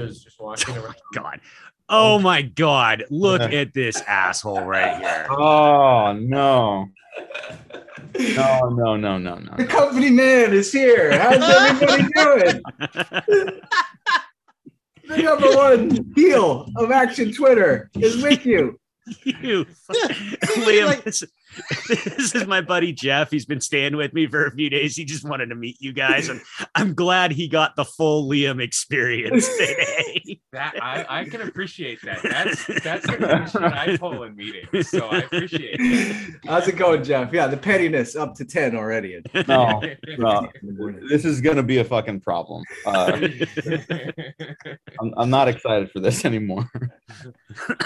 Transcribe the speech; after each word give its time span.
is 0.00 0.22
just 0.22 0.40
walking 0.40 0.76
around. 0.76 0.96
God. 1.14 1.40
Oh, 1.88 2.14
oh 2.14 2.18
my 2.18 2.42
God. 2.42 3.04
Look 3.10 3.42
at 3.42 3.74
this 3.74 4.00
asshole 4.02 4.64
right 4.64 4.98
here. 4.98 5.26
Oh 5.30 6.12
no. 6.12 6.88
No, 8.18 8.68
no, 8.70 8.96
no, 8.96 9.18
no, 9.18 9.38
The 9.56 9.66
company 9.66 10.10
man 10.10 10.52
is 10.52 10.72
here. 10.72 11.18
How's 11.18 11.42
everybody 11.42 12.02
doing? 12.14 12.62
The 15.08 15.22
number 15.22 15.50
one 15.50 16.12
heel 16.16 16.68
of 16.76 16.90
Action 16.90 17.32
Twitter 17.32 17.90
is 17.98 18.22
with 18.22 18.46
you. 18.46 18.78
you. 19.24 19.66
Liam, 19.90 21.02
this, 21.04 21.24
this 21.88 22.34
is 22.34 22.46
my 22.46 22.60
buddy 22.60 22.92
Jeff. 22.92 23.30
He's 23.30 23.44
been 23.44 23.60
staying 23.60 23.96
with 23.96 24.12
me 24.12 24.26
for 24.26 24.46
a 24.46 24.50
few 24.50 24.70
days. 24.70 24.96
He 24.96 25.04
just 25.04 25.28
wanted 25.28 25.46
to 25.46 25.54
meet 25.54 25.80
you 25.80 25.92
guys, 25.92 26.28
and 26.28 26.40
I'm 26.74 26.94
glad 26.94 27.32
he 27.32 27.48
got 27.48 27.76
the 27.76 27.84
full 27.84 28.28
Liam 28.28 28.60
experience 28.60 29.48
today. 29.58 30.40
That 30.52 30.74
I, 30.82 31.06
I 31.08 31.24
can 31.24 31.42
appreciate 31.42 32.00
that. 32.02 32.22
That's 32.22 32.66
that's 32.82 33.06
the 33.06 33.16
question 33.18 33.64
I 33.64 33.96
pull 33.96 34.22
in 34.22 34.36
meetings. 34.36 34.88
So 34.88 35.06
I 35.06 35.18
appreciate 35.18 35.76
it. 35.80 36.36
How's 36.46 36.68
it 36.68 36.76
going, 36.76 37.02
Jeff? 37.02 37.32
Yeah, 37.32 37.46
the 37.46 37.56
pettiness 37.56 38.16
up 38.16 38.34
to 38.36 38.44
10 38.44 38.76
already. 38.76 39.20
No, 39.48 39.82
no. 40.18 40.48
This 41.08 41.24
is 41.24 41.40
gonna 41.40 41.62
be 41.62 41.78
a 41.78 41.84
fucking 41.84 42.20
problem. 42.20 42.62
Uh, 42.86 43.28
I'm, 45.00 45.14
I'm 45.16 45.30
not 45.30 45.48
excited 45.48 45.90
for 45.90 46.00
this 46.00 46.24
anymore. 46.24 46.70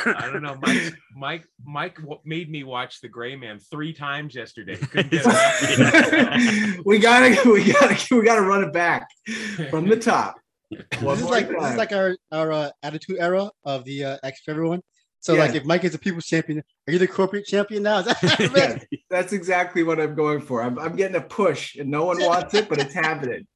I 0.04 0.30
don't 0.32 0.42
know. 0.42 0.58
Mike 0.60 0.94
Mike 1.16 1.46
Mike 1.64 1.98
made 2.24 2.50
me 2.50 2.64
watch 2.64 3.00
The 3.00 3.08
Gray 3.08 3.36
Man 3.36 3.57
three 3.58 3.92
times 3.92 4.34
yesterday. 4.34 4.76
Couldn't 4.92 5.10
get 5.10 5.24
enough. 5.24 6.80
we 6.84 6.98
gotta, 6.98 7.50
we 7.50 7.72
gotta, 7.72 8.16
we 8.16 8.22
gotta 8.24 8.42
run 8.42 8.64
it 8.64 8.72
back 8.72 9.08
from 9.70 9.88
the 9.88 9.96
top. 9.96 10.40
One 11.00 11.16
This 11.16 11.18
is 11.18 11.22
more 11.24 11.30
like 11.32 11.48
this 11.48 11.70
is 11.70 11.76
like 11.76 11.92
our 11.92 12.16
our 12.30 12.52
uh, 12.52 12.70
attitude 12.82 13.16
era 13.18 13.50
of 13.64 13.84
the 13.84 14.04
uh, 14.04 14.16
X 14.22 14.42
for 14.44 14.50
everyone. 14.50 14.80
So 15.20 15.34
Yeah. 15.34 15.40
like 15.40 15.54
if 15.54 15.64
Mike 15.64 15.84
is 15.84 15.94
a 15.94 15.98
people's 15.98 16.26
champion, 16.26 16.62
are 16.86 16.92
you 16.92 16.98
the 16.98 17.08
corporate 17.08 17.46
champion 17.46 17.82
now? 17.82 18.02
That- 18.02 18.50
Yeah, 18.54 18.98
that's 19.10 19.32
exactly 19.32 19.82
what 19.82 19.98
I'm 20.00 20.14
going 20.14 20.40
for. 20.40 20.62
I'm, 20.62 20.78
I'm 20.78 20.94
getting 20.94 21.16
a 21.16 21.20
push, 21.20 21.76
and 21.76 21.90
no 21.90 22.04
one 22.04 22.20
wants 22.20 22.54
it, 22.54 22.68
but 22.68 22.78
it's 22.78 22.94
happening. 22.94 23.46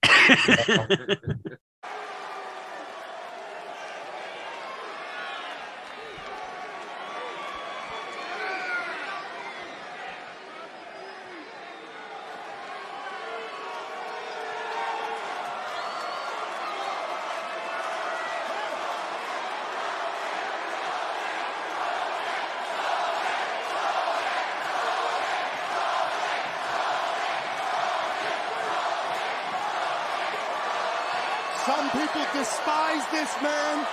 Some 31.65 31.91
people 31.91 32.23
despise 32.35 33.05
this 33.13 33.31
man. 33.41 33.87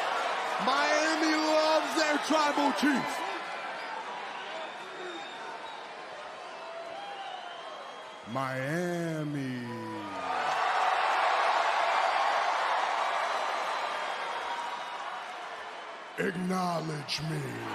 Miami 0.65 1.35
loves 1.35 1.95
their 1.95 2.17
tribal 2.25 2.71
chief. 2.79 3.05
Miami. 8.33 9.59
Acknowledge 17.09 17.43
me. 17.43 17.68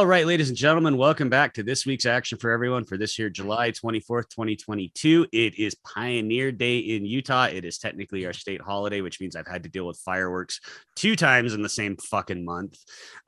All 0.00 0.06
right, 0.06 0.26
ladies 0.26 0.48
and 0.48 0.56
gentlemen, 0.56 0.96
welcome 0.96 1.28
back 1.28 1.52
to 1.52 1.62
this 1.62 1.84
week's 1.84 2.06
Action 2.06 2.38
for 2.38 2.50
Everyone 2.50 2.86
for 2.86 2.96
this 2.96 3.18
year, 3.18 3.28
July 3.28 3.70
24th, 3.70 4.30
2022. 4.30 5.26
It 5.30 5.58
is 5.58 5.74
Pioneer 5.84 6.52
Day 6.52 6.78
in 6.78 7.04
Utah. 7.04 7.48
It 7.52 7.66
is 7.66 7.76
technically 7.76 8.24
our 8.24 8.32
state 8.32 8.62
holiday, 8.62 9.02
which 9.02 9.20
means 9.20 9.36
I've 9.36 9.46
had 9.46 9.62
to 9.64 9.68
deal 9.68 9.86
with 9.86 9.98
fireworks 9.98 10.58
two 10.96 11.16
times 11.16 11.52
in 11.52 11.60
the 11.60 11.68
same 11.68 11.98
fucking 11.98 12.42
month, 12.42 12.78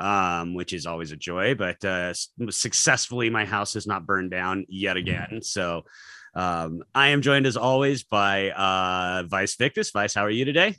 um, 0.01 0.55
which 0.55 0.73
is 0.73 0.87
always 0.87 1.13
a 1.13 1.17
joy. 1.17 1.55
But 1.55 1.85
uh, 1.85 2.15
successfully, 2.49 3.29
my 3.29 3.45
house 3.45 3.75
has 3.75 3.87
not 3.87 4.07
burned 4.07 4.31
down 4.31 4.65
yet 4.67 4.97
again. 4.97 5.41
So 5.43 5.85
um, 6.35 6.85
I 6.95 7.09
am 7.09 7.21
joined 7.21 7.45
as 7.45 7.59
always 7.59 8.03
by 8.03 8.51
uh, 8.51 9.25
Vice 9.29 9.57
Victus. 9.57 9.91
Vice, 9.91 10.15
how 10.15 10.25
are 10.25 10.31
you 10.31 10.47
today? 10.47 10.77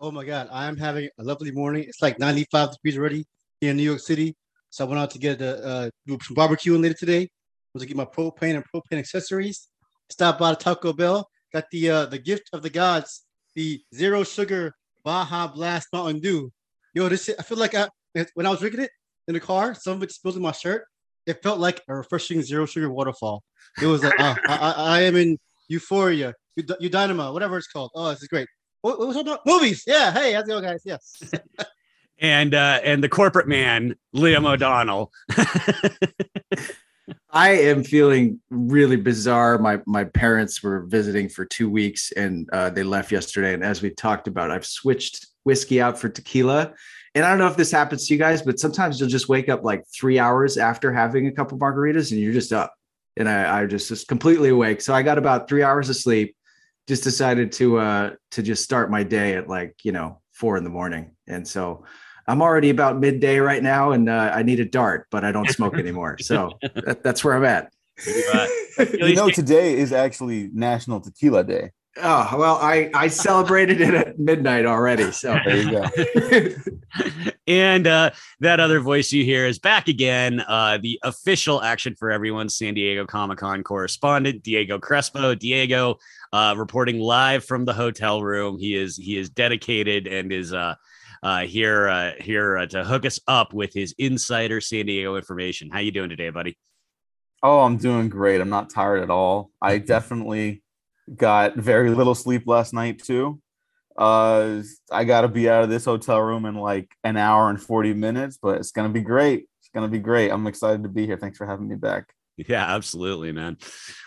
oh 0.00 0.10
my 0.10 0.24
god, 0.24 0.48
I 0.50 0.66
am 0.66 0.78
having 0.78 1.10
a 1.18 1.22
lovely 1.22 1.50
morning. 1.50 1.84
It's 1.86 2.00
like 2.00 2.18
95 2.18 2.72
degrees 2.72 2.96
already 2.96 3.26
here 3.60 3.72
in 3.72 3.76
New 3.76 3.82
York 3.82 4.00
City. 4.00 4.34
So 4.76 4.84
I 4.84 4.88
went 4.88 5.00
out 5.00 5.10
to 5.12 5.18
get 5.18 5.40
a 5.40 5.66
uh, 5.66 5.90
do 6.06 6.18
some 6.20 6.36
barbecuing 6.36 6.82
later 6.82 6.94
today. 6.94 7.22
I 7.22 7.28
was 7.72 7.82
to 7.82 7.88
get 7.88 7.96
my 7.96 8.04
propane 8.04 8.56
and 8.56 8.64
propane 8.64 8.98
accessories. 8.98 9.68
Stopped 10.10 10.38
by 10.38 10.50
the 10.50 10.56
Taco 10.56 10.92
Bell. 10.92 11.30
Got 11.50 11.64
the 11.70 11.88
uh, 11.88 12.04
the 12.04 12.18
gift 12.18 12.50
of 12.52 12.60
the 12.60 12.68
gods, 12.68 13.24
the 13.54 13.80
zero 13.94 14.22
sugar 14.22 14.74
Baja 15.02 15.46
Blast 15.46 15.88
Mountain 15.94 16.20
Dew. 16.20 16.52
Yo, 16.92 17.08
this 17.08 17.30
I 17.38 17.42
feel 17.42 17.56
like 17.56 17.74
I 17.74 17.88
when 18.34 18.44
I 18.44 18.50
was 18.50 18.60
drinking 18.60 18.82
it 18.82 18.90
in 19.26 19.32
the 19.32 19.40
car, 19.40 19.74
some 19.74 19.94
of 19.94 20.02
it 20.02 20.12
spilled 20.12 20.36
in 20.36 20.42
my 20.42 20.52
shirt. 20.52 20.84
It 21.24 21.42
felt 21.42 21.58
like 21.58 21.80
a 21.88 21.94
refreshing 21.94 22.42
zero 22.42 22.66
sugar 22.66 22.90
waterfall. 22.90 23.44
It 23.80 23.86
was 23.86 24.04
like, 24.04 24.14
oh, 24.18 24.36
I, 24.46 24.56
I, 24.56 24.70
I 24.72 25.00
am 25.04 25.16
in 25.16 25.38
euphoria, 25.68 26.34
Eu- 26.54 26.64
Eudynama, 26.64 27.32
whatever 27.32 27.56
it's 27.56 27.66
called. 27.66 27.92
Oh, 27.94 28.10
this 28.10 28.20
is 28.20 28.28
great. 28.28 28.46
What, 28.82 28.98
what 28.98 29.08
was 29.08 29.16
about? 29.16 29.40
Movies. 29.46 29.84
Yeah. 29.86 30.12
Hey, 30.12 30.34
how's 30.34 30.44
it 30.44 30.48
going, 30.48 30.64
guys? 30.64 30.82
Yes. 30.84 31.32
And 32.18 32.54
uh, 32.54 32.80
and 32.82 33.04
the 33.04 33.08
corporate 33.08 33.48
man, 33.48 33.94
Liam 34.14 34.46
O'Donnell. 34.46 35.12
I 37.30 37.50
am 37.50 37.84
feeling 37.84 38.40
really 38.50 38.96
bizarre. 38.96 39.58
My 39.58 39.80
my 39.86 40.04
parents 40.04 40.62
were 40.62 40.86
visiting 40.86 41.28
for 41.28 41.44
two 41.44 41.68
weeks 41.68 42.10
and 42.12 42.48
uh, 42.50 42.70
they 42.70 42.82
left 42.82 43.12
yesterday. 43.12 43.52
And 43.54 43.62
as 43.62 43.82
we 43.82 43.90
talked 43.90 44.26
about, 44.26 44.50
I've 44.50 44.66
switched 44.66 45.26
whiskey 45.44 45.80
out 45.80 45.98
for 45.98 46.08
tequila. 46.08 46.72
And 47.14 47.24
I 47.24 47.30
don't 47.30 47.38
know 47.38 47.46
if 47.46 47.56
this 47.56 47.70
happens 47.70 48.06
to 48.06 48.14
you 48.14 48.18
guys, 48.18 48.42
but 48.42 48.58
sometimes 48.58 48.98
you'll 48.98 49.08
just 49.08 49.28
wake 49.28 49.48
up 49.48 49.64
like 49.64 49.84
three 49.94 50.18
hours 50.18 50.56
after 50.58 50.92
having 50.92 51.26
a 51.26 51.32
couple 51.32 51.58
margaritas 51.58 52.10
and 52.10 52.20
you're 52.20 52.32
just 52.32 52.52
up. 52.52 52.74
And 53.16 53.28
I, 53.28 53.60
I 53.62 53.66
just 53.66 53.88
just 53.88 54.08
completely 54.08 54.48
awake. 54.48 54.80
So 54.80 54.92
I 54.92 55.02
got 55.02 55.18
about 55.18 55.48
three 55.48 55.62
hours 55.62 55.88
of 55.88 55.96
sleep. 55.96 56.36
Just 56.88 57.04
decided 57.04 57.52
to 57.52 57.78
uh 57.78 58.10
to 58.32 58.42
just 58.42 58.64
start 58.64 58.90
my 58.90 59.02
day 59.02 59.34
at 59.34 59.48
like 59.48 59.76
you 59.82 59.92
know 59.92 60.20
four 60.32 60.56
in 60.56 60.64
the 60.64 60.70
morning. 60.70 61.12
And 61.26 61.46
so 61.46 61.84
I'm 62.28 62.42
already 62.42 62.70
about 62.70 62.98
midday 62.98 63.38
right 63.38 63.62
now, 63.62 63.92
and 63.92 64.08
uh, 64.08 64.32
I 64.34 64.42
need 64.42 64.60
a 64.60 64.64
dart, 64.64 65.06
but 65.10 65.24
I 65.24 65.32
don't 65.32 65.48
smoke 65.50 65.74
anymore. 65.78 66.18
So 66.18 66.58
that, 66.84 67.02
that's 67.02 67.22
where 67.24 67.34
I'm 67.34 67.44
at. 67.44 67.72
you 68.06 69.14
know, 69.14 69.30
today 69.30 69.78
is 69.78 69.92
actually 69.92 70.50
National 70.52 71.00
Tequila 71.00 71.44
Day. 71.44 71.70
Oh 71.98 72.34
well, 72.36 72.56
I 72.56 72.90
I 72.92 73.08
celebrated 73.08 73.80
it 73.80 73.94
at 73.94 74.18
midnight 74.18 74.66
already. 74.66 75.10
So 75.12 75.38
There 75.46 75.56
you 75.56 75.70
go. 75.70 77.30
and 77.46 77.86
uh, 77.86 78.10
that 78.40 78.60
other 78.60 78.80
voice 78.80 79.12
you 79.12 79.24
hear 79.24 79.46
is 79.46 79.58
back 79.58 79.88
again. 79.88 80.40
Uh, 80.40 80.76
the 80.82 81.00
official 81.02 81.62
Action 81.62 81.94
for 81.94 82.10
Everyone 82.10 82.50
San 82.50 82.74
Diego 82.74 83.06
Comic 83.06 83.38
Con 83.38 83.62
correspondent, 83.64 84.42
Diego 84.42 84.78
Crespo. 84.78 85.34
Diego, 85.34 85.96
uh, 86.34 86.54
reporting 86.58 86.98
live 86.98 87.46
from 87.46 87.64
the 87.64 87.72
hotel 87.72 88.22
room. 88.22 88.58
He 88.58 88.76
is 88.76 88.98
he 88.98 89.16
is 89.16 89.30
dedicated 89.30 90.06
and 90.06 90.30
is 90.32 90.52
uh, 91.22 91.40
here 91.40 91.88
uh, 91.88 92.12
here 92.20 92.58
uh, 92.58 92.66
to 92.66 92.84
hook 92.84 93.04
us 93.04 93.20
up 93.26 93.52
with 93.52 93.72
his 93.74 93.94
insider 93.98 94.60
San 94.60 94.86
Diego 94.86 95.16
information. 95.16 95.70
How 95.70 95.80
you 95.80 95.90
doing 95.90 96.10
today, 96.10 96.30
buddy? 96.30 96.58
Oh, 97.42 97.60
I'm 97.60 97.76
doing 97.76 98.08
great. 98.08 98.40
I'm 98.40 98.48
not 98.48 98.70
tired 98.70 99.02
at 99.02 99.10
all. 99.10 99.50
I 99.60 99.78
definitely 99.78 100.62
got 101.14 101.56
very 101.56 101.90
little 101.90 102.14
sleep 102.14 102.44
last 102.46 102.72
night 102.72 103.02
too. 103.02 103.40
Uh, 103.96 104.62
I 104.90 105.04
got 105.04 105.22
to 105.22 105.28
be 105.28 105.48
out 105.48 105.62
of 105.62 105.70
this 105.70 105.84
hotel 105.84 106.20
room 106.20 106.44
in 106.44 106.54
like 106.54 106.90
an 107.04 107.16
hour 107.16 107.48
and 107.48 107.60
40 107.60 107.94
minutes, 107.94 108.38
but 108.40 108.58
it's 108.58 108.72
gonna 108.72 108.90
be 108.90 109.00
great. 109.00 109.48
It's 109.60 109.70
gonna 109.74 109.88
be 109.88 109.98
great. 109.98 110.30
I'm 110.30 110.46
excited 110.46 110.82
to 110.82 110.88
be 110.88 111.06
here. 111.06 111.16
Thanks 111.16 111.38
for 111.38 111.46
having 111.46 111.68
me 111.68 111.76
back. 111.76 112.12
Yeah, 112.36 112.74
absolutely, 112.74 113.32
man. 113.32 113.56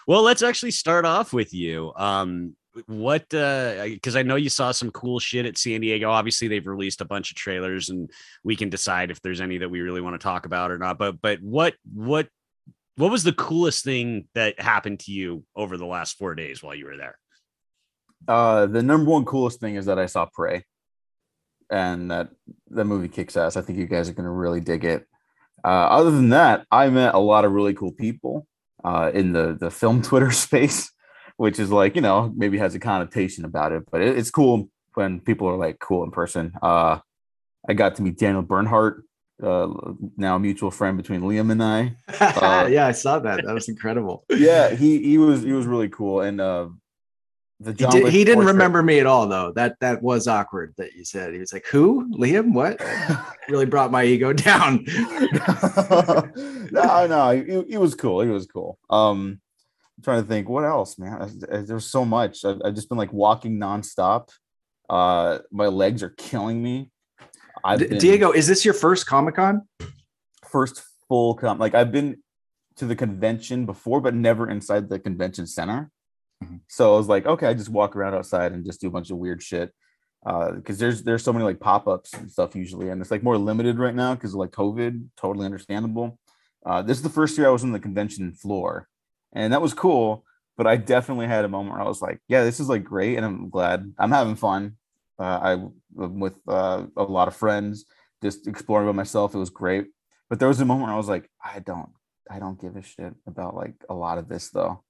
Well, 0.08 0.22
let's 0.22 0.44
actually 0.44 0.72
start 0.72 1.06
off 1.06 1.34
with 1.34 1.54
you. 1.54 1.92
Um, 1.96 2.56
what 2.86 3.34
uh 3.34 3.84
because 3.86 4.16
I 4.16 4.24
know 4.24 4.36
you 4.36 4.50
saw 4.50 4.72
some 4.72 4.92
cool 4.92 5.20
shit 5.20 5.46
at 5.46 5.58
San 5.58 5.82
Diego. 5.82 6.10
Obviously, 6.10 6.48
they've 6.48 6.66
released 6.66 7.02
a 7.02 7.06
bunch 7.06 7.32
of 7.32 7.38
trailers 7.38 7.90
and 7.90 8.10
we 8.44 8.56
can 8.56 8.70
decide 8.70 9.12
if 9.12 9.22
there's 9.22 9.42
any 9.42 9.58
that 9.58 9.70
we 9.70 9.82
really 9.82 10.02
want 10.02 10.20
to 10.20 10.24
talk 10.24 10.46
about 10.46 10.72
or 10.72 10.78
not. 10.78 10.98
But 10.98 11.22
but 11.22 11.42
what 11.42 11.76
what 11.92 12.28
what 12.96 13.12
was 13.12 13.24
the 13.24 13.34
coolest 13.34 13.86
thing 13.86 14.28
that 14.36 14.60
happened 14.60 15.00
to 15.02 15.12
you 15.12 15.46
over 15.56 15.78
the 15.78 15.86
last 15.86 16.18
four 16.18 16.36
days 16.36 16.62
while 16.62 16.76
you 16.76 16.86
were 16.86 16.98
there? 16.98 17.18
Uh, 18.28 18.66
the 18.66 18.84
number 18.84 19.10
one 19.10 19.24
coolest 19.24 19.62
thing 19.62 19.76
is 19.76 19.86
that 19.86 19.98
I 19.98 20.06
saw 20.06 20.26
Prey, 20.26 20.66
and 21.70 22.12
that 22.12 22.30
the 22.70 22.84
movie 22.84 23.08
kicks 23.08 23.38
ass. 23.38 23.56
I 23.56 23.62
think 23.62 23.80
you 23.80 23.86
guys 23.86 24.10
are 24.10 24.14
gonna 24.14 24.32
really 24.32 24.60
dig 24.60 24.84
it. 24.84 25.08
Uh, 25.64 25.68
other 25.68 26.12
than 26.12 26.30
that, 26.30 26.66
I 26.72 26.90
met 26.90 27.16
a 27.16 27.20
lot 27.20 27.46
of 27.46 27.52
really 27.54 27.74
cool 27.74 27.94
people 27.94 28.46
uh, 28.84 29.12
in 29.14 29.32
the 29.32 29.58
the 29.60 29.72
film 29.72 30.02
Twitter 30.02 30.32
space, 30.46 30.92
which 31.40 31.58
is 31.58 31.72
like 31.72 31.96
you 31.96 32.02
know 32.02 32.34
maybe 32.36 32.58
has 32.58 32.76
a 32.76 32.80
connotation 32.80 33.46
about 33.46 33.72
it, 33.72 33.84
but 33.90 34.02
it, 34.02 34.18
it's 34.18 34.30
cool 34.30 34.70
when 34.96 35.22
people 35.22 35.48
are 35.48 35.56
like 35.56 35.80
cool 35.80 36.04
in 36.04 36.12
person. 36.12 36.52
Uh, 36.62 37.00
I 37.68 37.74
got 37.74 37.96
to 37.96 38.02
meet 38.02 38.18
Daniel 38.18 38.42
Bernhardt, 38.42 39.04
uh, 39.42 39.70
now 40.18 40.36
a 40.36 40.40
mutual 40.40 40.70
friend 40.70 40.98
between 40.98 41.22
Liam 41.22 41.50
and 41.50 41.64
I. 41.64 41.96
Uh, 42.20 42.68
yeah, 42.70 42.86
I 42.88 42.92
saw 42.92 43.20
that. 43.20 43.46
That 43.46 43.54
was 43.54 43.70
incredible. 43.70 44.26
Yeah, 44.36 44.76
he 44.76 45.02
he 45.02 45.18
was 45.18 45.42
he 45.42 45.54
was 45.54 45.66
really 45.66 45.88
cool, 45.88 46.20
and 46.20 46.42
uh, 46.42 46.68
the 47.62 47.72
He, 47.72 47.86
did, 47.86 48.12
he 48.12 48.24
didn't 48.26 48.46
remember 48.46 48.84
me 48.84 49.00
at 49.00 49.06
all, 49.06 49.26
though. 49.26 49.54
That 49.54 49.80
that 49.80 50.04
was 50.04 50.28
awkward. 50.28 50.74
That 50.78 50.94
you 50.94 51.06
said 51.06 51.34
he 51.34 51.40
was 51.40 51.54
like, 51.54 51.66
"Who? 51.68 52.10
Liam? 52.18 52.52
What?" 52.52 52.82
really 53.48 53.66
brought 53.66 53.92
my 53.92 54.04
ego 54.04 54.34
down. 54.34 54.86
no, 56.72 57.08
no, 57.08 57.32
he, 57.32 57.72
he 57.72 57.78
was 57.78 57.96
cool. 57.96 58.20
He 58.20 58.30
was 58.30 58.46
cool. 58.46 58.78
Um, 58.90 59.40
I'm 60.00 60.04
trying 60.04 60.22
to 60.22 60.28
think 60.30 60.48
what 60.48 60.64
else, 60.64 60.98
man. 60.98 61.42
There's 61.50 61.86
so 61.86 62.06
much. 62.06 62.46
I've, 62.46 62.62
I've 62.64 62.74
just 62.74 62.88
been 62.88 62.98
like 62.98 63.12
walking 63.12 63.60
nonstop. 63.60 64.30
Uh, 64.90 65.40
my 65.52 65.68
legs 65.68 66.04
are 66.04 66.10
killing 66.12 66.64
me. 66.64 66.90
I've 67.66 67.80
been 67.80 67.98
Diego, 67.98 68.32
is 68.32 68.48
this 68.48 68.64
your 68.64 68.74
first 68.74 69.08
Comic 69.08 69.36
Con? 69.36 69.68
first 70.50 70.82
full 71.10 71.36
com. 71.36 71.60
Like 71.60 71.76
I've 71.76 71.92
been 71.92 72.18
to 72.78 72.86
the 72.86 72.96
convention 72.96 73.66
before, 73.66 74.00
but 74.00 74.14
never 74.14 74.50
inside 74.50 74.88
the 74.88 75.00
convention 75.00 75.46
center. 75.46 75.92
Mhm. 76.42 76.62
So 76.70 76.94
I 76.96 76.98
was 76.98 77.10
like, 77.10 77.26
okay, 77.26 77.48
I 77.48 77.54
just 77.54 77.68
walk 77.68 77.96
around 77.96 78.14
outside 78.16 78.54
and 78.54 78.66
just 78.66 78.80
do 78.80 78.88
a 78.88 78.92
bunch 78.92 79.12
of 79.12 79.18
weird 79.18 79.44
shit. 79.44 79.74
Uh, 80.26 80.52
because 80.52 80.78
there's 80.78 81.04
there's 81.04 81.24
so 81.24 81.34
many 81.34 81.44
like 81.44 81.60
pop-ups 81.60 82.14
and 82.14 82.32
stuff 82.32 82.56
usually, 82.56 82.90
and 82.90 83.02
it's 83.02 83.12
like 83.12 83.24
more 83.24 83.38
limited 83.38 83.80
right 83.80 83.96
now 83.96 84.16
because 84.16 84.34
like 84.34 84.52
COVID. 84.52 85.08
Totally 85.18 85.46
understandable. 85.46 86.18
Uh, 86.66 86.82
this 86.82 86.98
is 86.98 87.04
the 87.04 87.10
first 87.10 87.38
year 87.38 87.48
I 87.48 87.52
was 87.52 87.64
on 87.64 87.74
the 87.74 87.80
convention 87.80 88.34
floor, 88.34 88.88
and 89.34 89.54
that 89.54 89.62
was 89.62 89.74
cool. 89.74 90.26
But 90.58 90.68
I 90.68 90.76
definitely 90.76 91.28
had 91.28 91.46
a 91.46 91.50
moment 91.50 91.76
where 91.76 91.82
I 91.82 91.88
was 91.88 92.02
like, 92.02 92.20
yeah, 92.28 92.44
this 92.44 92.60
is 92.60 92.68
like 92.68 92.84
great, 92.84 93.16
and 93.16 93.26
I'm 93.26 93.50
glad 93.50 93.94
I'm 93.98 94.12
having 94.12 94.36
fun. 94.36 94.76
Uh, 95.18 95.24
I 95.24 95.52
I'm 96.02 96.20
with 96.20 96.36
uh, 96.48 96.86
a 96.98 97.04
lot 97.04 97.28
of 97.28 97.36
friends, 97.36 97.86
just 98.22 98.48
exploring 98.48 98.88
by 98.88 98.94
myself. 98.94 99.34
It 99.34 99.40
was 99.40 99.50
great. 99.50 99.88
But 100.30 100.40
there 100.40 100.48
was 100.48 100.60
a 100.60 100.66
moment 100.66 100.88
where 100.88 100.94
I 100.94 100.98
was 100.98 101.10
like, 101.10 101.30
I 101.44 101.60
don't, 101.60 101.90
I 102.30 102.40
don't 102.40 102.62
give 102.62 102.76
a 102.76 102.84
shit 102.84 103.14
about 103.26 103.56
like 103.56 103.74
a 103.90 103.94
lot 103.94 104.18
of 104.18 104.30
this 104.30 104.50
though. 104.50 104.84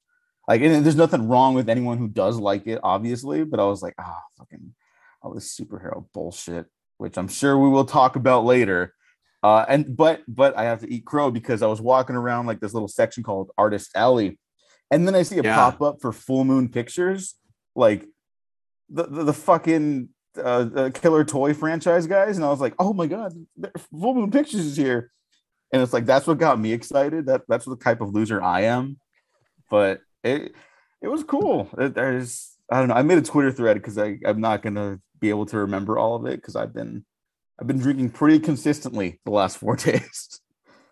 Like, 0.47 0.62
and 0.62 0.83
there's 0.83 0.95
nothing 0.95 1.30
wrong 1.30 1.53
with 1.53 1.69
anyone 1.69 1.97
who 1.97 2.07
does 2.07 2.38
like 2.38 2.68
it, 2.68 2.80
obviously. 2.83 3.44
But 3.44 3.59
I 3.59 3.65
was 3.65 3.81
like, 3.81 3.94
ah, 4.00 4.21
fucking 4.38 4.74
all 5.21 5.33
this 5.33 5.56
superhero 5.56 6.06
bullshit, 6.13 6.65
which 6.97 7.18
I'm 7.18 7.27
sure 7.27 7.57
we 7.57 7.69
will 7.69 7.85
talk 7.85 8.15
about 8.15 8.45
later. 8.45 8.94
Uh, 9.41 9.65
and 9.69 9.95
but 9.95 10.21
but 10.27 10.57
I 10.57 10.63
have 10.65 10.81
to 10.81 10.94
eat 10.94 11.06
crow 11.06 11.31
because 11.31 11.62
I 11.62 11.68
was 11.68 11.80
walking 11.81 12.15
around 12.15 12.45
like 12.45 12.59
this 12.59 12.74
little 12.74 12.88
section 12.89 13.24
called 13.24 13.51
Artist 13.57 13.91
Alley, 13.95 14.38
and 14.91 15.07
then 15.07 15.15
I 15.15 15.24
see 15.24 15.38
a 15.39 15.44
Yeah. 15.44 15.56
pop 15.56 15.81
up 15.81 16.01
for 16.01 16.12
Full 16.12 16.44
Moon 16.44 16.68
Pictures, 16.69 17.36
like 17.75 18.06
the 18.89 19.03
the, 19.06 19.24
the 19.25 19.33
fucking 19.33 20.09
uh, 20.44 20.63
the 20.65 20.91
Killer 20.91 21.24
Toy 21.24 21.53
franchise 21.53 22.06
guys, 22.06 22.36
and 22.38 22.45
I 22.45 22.50
was 22.50 22.59
like, 22.62 22.74
oh 22.80 22.91
my 22.94 23.07
god, 23.07 23.33
Full 23.91 24.13
Moon 24.13 24.30
Pictures 24.30 24.65
is 24.65 24.75
here, 24.77 25.12
and 25.71 25.81
it's 25.81 25.94
like 25.94 26.06
that's 26.06 26.27
what 26.27 26.38
got 26.38 26.59
me 26.59 26.74
excited. 26.74 27.27
That 27.27 27.44
that's 27.47 27.65
the 27.65 27.77
type 27.77 28.01
of 28.01 28.13
loser 28.13 28.42
I 28.44 28.62
am, 28.63 29.00
but 29.69 30.01
it 30.24 30.53
it 31.01 31.07
was 31.07 31.24
cool. 31.24 31.69
It- 31.77 31.95
there's 31.95 32.57
I 32.69 32.80
don't 32.80 32.89
know. 32.89 32.95
I 32.95 33.03
made 33.03 33.18
a 33.18 33.21
Twitter 33.21 33.51
thread 33.53 33.77
because 33.77 33.97
I 33.97 34.18
I'm 34.25 34.42
not 34.42 34.62
gonna 34.63 35.00
be 35.21 35.30
able 35.30 35.45
to 35.47 35.59
remember 35.59 35.97
all 35.97 36.15
of 36.15 36.25
it 36.25 36.35
because 36.42 36.56
I've 36.57 36.74
been 36.74 37.06
I've 37.59 37.67
been 37.67 37.79
drinking 37.79 38.11
pretty 38.11 38.39
consistently 38.39 39.19
the 39.25 39.31
last 39.31 39.57
four 39.57 39.75
days. 39.87 40.39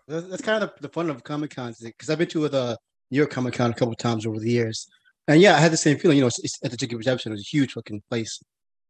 That's, 0.06 0.42
kind 0.42 0.62
of 0.62 0.72
the 0.80 0.88
fun 0.88 1.10
of 1.10 1.22
Comic 1.24 1.54
Con 1.54 1.74
because 1.80 2.10
I've 2.10 2.18
been 2.18 2.28
to 2.28 2.48
the 2.48 2.78
New 3.10 3.18
York 3.18 3.30
Comic 3.30 3.54
Con 3.54 3.70
a 3.70 3.74
couple 3.74 3.94
times 3.94 4.26
over 4.26 4.38
the 4.38 4.50
years, 4.50 4.88
and 5.26 5.40
yeah, 5.40 5.54
I 5.54 5.58
had 5.58 5.72
the 5.72 5.76
same 5.76 5.98
feeling. 5.98 6.16
You 6.16 6.24
know, 6.24 6.30
at 6.64 6.70
the 6.70 6.76
Ticket 6.76 6.96
Reception, 6.96 7.32
it 7.32 7.34
was 7.34 7.42
a 7.42 7.56
huge 7.56 7.72
fucking 7.72 8.02
place. 8.08 8.40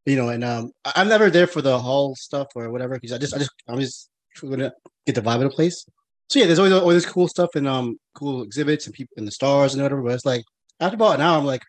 You 0.07 0.17
know, 0.17 0.29
and 0.29 0.45
um, 0.45 0.71
I'm 0.85 1.09
never 1.09 1.29
there 1.29 1.49
for 1.49 1.61
the 1.61 1.79
hall 1.79 2.15
stuff 2.15 2.49
or 2.55 2.71
whatever 2.71 2.95
because 2.95 3.13
I 3.13 3.19
just, 3.19 3.35
I 3.35 3.39
just, 3.39 3.51
I'm 3.67 3.81
just 3.81 4.09
gonna 4.41 4.73
get 5.07 5.17
the 5.17 5.21
vibe 5.21 5.37
of 5.37 5.41
the 5.43 5.51
place. 5.51 5.85
So 6.31 6.39
yeah, 6.39 6.47
there's 6.47 6.59
always 6.59 6.73
always 6.73 7.07
cool 7.07 7.27
stuff 7.27 7.51
and 7.57 7.67
um, 7.67 7.99
cool 8.15 8.43
exhibits 8.43 8.87
and 8.87 8.95
people 8.95 9.15
and 9.17 9.27
the 9.27 9.33
stars 9.33 9.75
and 9.75 9.83
whatever. 9.83 10.03
But 10.03 10.13
it's 10.13 10.25
like 10.25 10.45
after 10.79 10.95
about 10.95 11.17
an 11.17 11.21
hour, 11.23 11.39
I'm 11.39 11.45
like, 11.45 11.63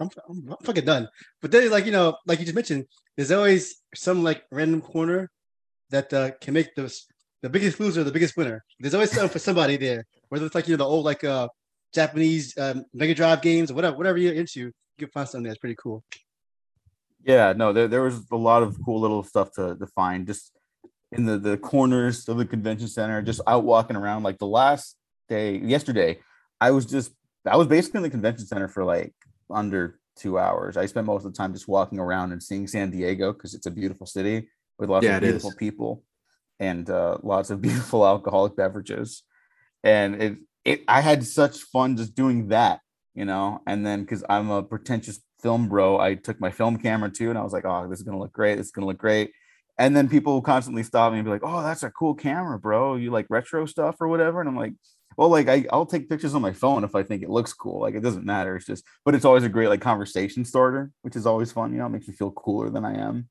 I'm, 0.00 0.10
I'm, 0.28 0.50
I'm 0.50 0.56
fucking 0.64 0.84
done. 0.84 1.08
But 1.42 1.50
then, 1.50 1.70
like 1.70 1.86
you 1.86 1.92
know, 1.92 2.16
like 2.26 2.38
you 2.38 2.44
just 2.44 2.54
mentioned, 2.54 2.86
there's 3.16 3.32
always 3.32 3.82
some 3.94 4.22
like 4.22 4.44
random 4.50 4.80
corner 4.80 5.30
that 5.90 6.12
uh, 6.12 6.30
can 6.40 6.54
make 6.54 6.74
the 6.74 6.94
the 7.42 7.48
biggest 7.48 7.80
loser, 7.80 8.04
the 8.04 8.12
biggest 8.12 8.36
winner. 8.36 8.64
There's 8.78 8.94
always 8.94 9.10
something 9.10 9.30
for 9.30 9.38
somebody 9.38 9.76
there. 9.76 10.06
Whether 10.28 10.46
it's 10.46 10.54
like 10.54 10.68
you 10.68 10.74
know 10.74 10.84
the 10.84 10.90
old 10.90 11.04
like 11.04 11.24
uh 11.24 11.48
Japanese 11.92 12.56
um, 12.58 12.84
Mega 12.94 13.14
Drive 13.14 13.42
games 13.42 13.70
or 13.70 13.74
whatever, 13.74 13.96
whatever 13.96 14.18
you're 14.18 14.34
into, 14.34 14.60
you 14.60 14.72
can 14.98 15.08
find 15.08 15.28
something 15.28 15.48
that's 15.48 15.58
pretty 15.58 15.76
cool. 15.76 16.04
Yeah, 17.24 17.52
no, 17.52 17.72
there, 17.72 17.88
there 17.88 18.02
was 18.02 18.22
a 18.30 18.36
lot 18.36 18.62
of 18.62 18.78
cool 18.84 19.00
little 19.00 19.22
stuff 19.22 19.52
to, 19.52 19.76
to 19.76 19.86
find 19.88 20.26
just 20.26 20.52
in 21.12 21.26
the, 21.26 21.38
the 21.38 21.56
corners 21.58 22.28
of 22.28 22.38
the 22.38 22.46
convention 22.46 22.88
center, 22.88 23.20
just 23.22 23.40
out 23.46 23.64
walking 23.64 23.96
around. 23.96 24.22
Like 24.22 24.38
the 24.38 24.46
last 24.46 24.96
day, 25.28 25.58
yesterday, 25.58 26.20
I 26.60 26.70
was 26.70 26.86
just, 26.86 27.12
I 27.44 27.56
was 27.56 27.66
basically 27.66 27.98
in 27.98 28.02
the 28.02 28.10
convention 28.10 28.46
center 28.46 28.68
for 28.68 28.84
like 28.84 29.12
under 29.52 29.98
two 30.16 30.38
hours. 30.38 30.76
I 30.76 30.86
spent 30.86 31.06
most 31.06 31.24
of 31.24 31.32
the 31.32 31.36
time 31.36 31.52
just 31.52 31.68
walking 31.68 31.98
around 31.98 32.32
and 32.32 32.42
seeing 32.42 32.66
San 32.66 32.90
Diego 32.90 33.32
because 33.32 33.54
it's 33.54 33.66
a 33.66 33.70
beautiful 33.70 34.06
city 34.06 34.48
with 34.78 34.90
lots 34.90 35.04
Yeah, 35.04 35.16
of 35.16 35.20
beautiful 35.20 35.52
people 35.52 36.04
and 36.58 36.88
uh, 36.90 37.18
lots 37.22 37.50
of 37.50 37.60
beautiful 37.62 38.06
alcoholic 38.06 38.56
beverages. 38.56 39.22
And 39.82 40.22
it, 40.22 40.38
it, 40.64 40.82
I 40.88 41.00
had 41.00 41.24
such 41.24 41.58
fun 41.60 41.96
just 41.96 42.14
doing 42.14 42.48
that, 42.48 42.80
you 43.14 43.24
know. 43.24 43.62
And 43.66 43.84
then 43.84 44.02
because 44.02 44.24
I'm 44.28 44.50
a 44.50 44.62
pretentious 44.62 45.20
film 45.42 45.68
bro, 45.68 45.98
I 45.98 46.14
took 46.14 46.40
my 46.40 46.50
film 46.50 46.76
camera 46.78 47.10
too, 47.10 47.30
and 47.30 47.38
I 47.38 47.42
was 47.42 47.52
like, 47.52 47.64
oh, 47.64 47.88
this 47.88 47.98
is 47.98 48.04
gonna 48.04 48.18
look 48.18 48.32
great. 48.32 48.56
This 48.56 48.66
is 48.66 48.72
gonna 48.72 48.86
look 48.86 48.98
great. 48.98 49.32
And 49.78 49.96
then 49.96 50.10
people 50.10 50.34
will 50.34 50.42
constantly 50.42 50.82
stop 50.82 51.12
me 51.12 51.18
and 51.18 51.24
be 51.24 51.30
like, 51.30 51.40
oh, 51.42 51.62
that's 51.62 51.82
a 51.82 51.90
cool 51.90 52.14
camera, 52.14 52.58
bro. 52.58 52.96
You 52.96 53.10
like 53.10 53.26
retro 53.30 53.64
stuff 53.64 53.96
or 54.00 54.08
whatever? 54.08 54.40
And 54.40 54.48
I'm 54.48 54.56
like, 54.56 54.74
well, 55.20 55.28
like 55.28 55.50
I, 55.50 55.66
I'll 55.70 55.84
take 55.84 56.08
pictures 56.08 56.34
on 56.34 56.40
my 56.40 56.54
phone 56.54 56.82
if 56.82 56.94
I 56.94 57.02
think 57.02 57.22
it 57.22 57.28
looks 57.28 57.52
cool. 57.52 57.82
Like 57.82 57.94
it 57.94 58.00
doesn't 58.00 58.24
matter. 58.24 58.56
It's 58.56 58.64
just, 58.64 58.86
but 59.04 59.14
it's 59.14 59.26
always 59.26 59.44
a 59.44 59.50
great 59.50 59.68
like 59.68 59.82
conversation 59.82 60.46
starter, 60.46 60.92
which 61.02 61.14
is 61.14 61.26
always 61.26 61.52
fun. 61.52 61.72
You 61.72 61.78
know, 61.80 61.86
it 61.86 61.90
makes 61.90 62.08
me 62.08 62.14
feel 62.14 62.30
cooler 62.30 62.70
than 62.70 62.86
I 62.86 62.94
am. 62.94 63.28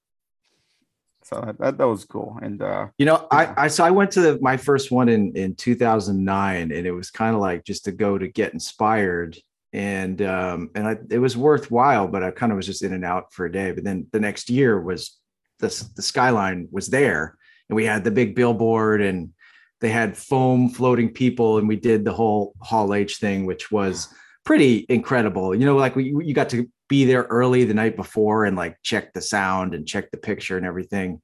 So 1.24 1.42
that, 1.44 1.58
that, 1.58 1.78
that 1.80 1.88
was 1.88 2.06
cool. 2.06 2.38
And 2.44 2.62
uh, 2.62 2.90
You 3.00 3.08
know, 3.08 3.28
Yeah. 3.32 3.56
I, 3.58 3.64
I 3.64 3.68
so 3.70 3.84
I 3.84 3.90
went 3.90 4.12
to 4.12 4.22
the, 4.22 4.40
my 4.40 4.56
first 4.56 4.92
one 4.92 5.10
in 5.10 5.36
in 5.36 5.56
2009, 5.56 6.72
and 6.72 6.86
it 6.86 6.92
was 6.92 7.10
kind 7.10 7.34
of 7.34 7.42
like 7.42 7.66
just 7.66 7.86
to 7.86 7.92
go 7.92 8.20
to 8.20 8.28
get 8.28 8.54
inspired, 8.54 9.40
and 9.74 10.22
um 10.22 10.70
and 10.76 10.88
I, 10.88 10.98
it 11.10 11.18
was 11.18 11.36
worthwhile, 11.36 12.08
but 12.08 12.22
I 12.24 12.30
kind 12.30 12.52
of 12.52 12.58
was 12.58 12.68
just 12.68 12.84
in 12.84 12.94
and 12.94 13.04
out 13.04 13.34
for 13.34 13.48
a 13.48 13.52
day. 13.52 13.72
But 13.72 13.84
then 13.84 14.06
the 14.12 14.20
next 14.20 14.52
year 14.52 14.80
was 14.80 15.18
the 15.58 15.70
the 15.96 16.04
skyline 16.04 16.68
was 16.70 16.86
there, 16.86 17.36
and 17.68 17.76
we 17.76 17.86
had 17.86 18.04
the 18.04 18.12
big 18.12 18.36
billboard, 18.36 19.02
and 19.02 19.34
they 19.82 19.90
had 19.90 20.18
foam 20.18 20.70
floating 20.70 21.14
people, 21.14 21.58
and 21.58 21.68
we 21.68 21.76
did 21.76 22.06
the 22.06 22.14
whole 22.14 22.54
Hall 22.62 22.94
H 22.94 23.18
thing, 23.18 23.46
which 23.46 23.72
was 23.72 24.14
pretty 24.44 24.86
incredible. 24.90 25.56
You 25.56 25.66
know, 25.66 25.76
like 25.76 25.96
we 25.96 26.06
you 26.06 26.34
got 26.34 26.50
to 26.50 26.70
be 26.90 27.06
there 27.06 27.24
early 27.24 27.64
the 27.64 27.74
night 27.74 27.96
before 27.96 28.46
and 28.46 28.58
like 28.58 28.76
check 28.84 29.14
the 29.14 29.22
sound 29.22 29.74
and 29.74 29.88
check 29.88 30.12
the 30.12 30.18
picture 30.18 30.58
and 30.58 30.66
everything 30.66 31.22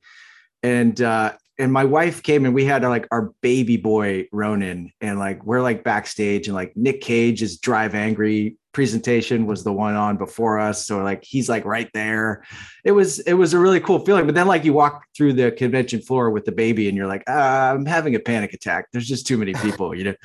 and 0.64 1.02
uh 1.02 1.34
and 1.58 1.72
my 1.72 1.86
wife 1.86 2.22
came 2.22 2.46
and 2.46 2.54
we 2.54 2.66
had 2.66 2.84
like 2.84 3.08
our 3.12 3.34
baby 3.42 3.78
boy 3.78 4.28
Ronan 4.32 4.92
and 5.00 5.18
like 5.20 5.46
we're 5.46 5.62
like 5.62 5.84
backstage 5.84 6.48
and 6.48 6.56
like 6.56 6.76
Nick 6.76 7.02
Cage 7.02 7.42
is 7.42 7.60
Drive 7.60 7.96
Angry 7.96 8.58
presentation 8.76 9.46
was 9.46 9.64
the 9.64 9.72
one 9.72 9.96
on 9.96 10.18
before 10.18 10.60
us. 10.60 10.86
So 10.86 11.02
like 11.02 11.24
he's 11.24 11.48
like 11.48 11.64
right 11.64 11.90
there. 11.94 12.44
It 12.84 12.92
was 12.92 13.20
it 13.20 13.32
was 13.34 13.54
a 13.54 13.60
really 13.60 13.80
cool 13.80 14.00
feeling. 14.00 14.26
But 14.26 14.36
then 14.36 14.48
like 14.48 14.66
you 14.66 14.74
walk 14.74 15.06
through 15.16 15.32
the 15.34 15.54
convention 15.54 16.02
floor 16.02 16.30
with 16.30 16.44
the 16.44 16.52
baby 16.52 16.90
and 16.90 16.98
you're 16.98 17.08
like 17.08 17.24
uh, 17.26 17.72
I'm 17.74 17.86
having 17.86 18.16
a 18.16 18.20
panic 18.20 18.52
attack. 18.52 18.88
There's 18.92 19.08
just 19.08 19.26
too 19.26 19.38
many 19.38 19.54
people 19.66 19.96
you 19.96 20.04
know? 20.04 20.16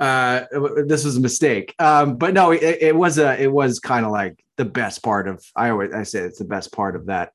Uh 0.00 0.46
this 0.86 1.04
was 1.04 1.18
a 1.18 1.20
mistake. 1.20 1.74
Um 1.78 2.16
but 2.16 2.32
no 2.32 2.50
it, 2.50 2.78
it 2.80 2.96
was 2.96 3.18
a 3.18 3.38
it 3.40 3.52
was 3.52 3.78
kind 3.78 4.06
of 4.06 4.10
like 4.10 4.42
the 4.56 4.64
best 4.64 5.02
part 5.02 5.28
of 5.28 5.44
I 5.54 5.68
always 5.68 5.92
I 5.92 6.04
say 6.04 6.20
it's 6.20 6.38
the 6.38 6.46
best 6.46 6.72
part 6.72 6.96
of 6.96 7.06
that 7.06 7.32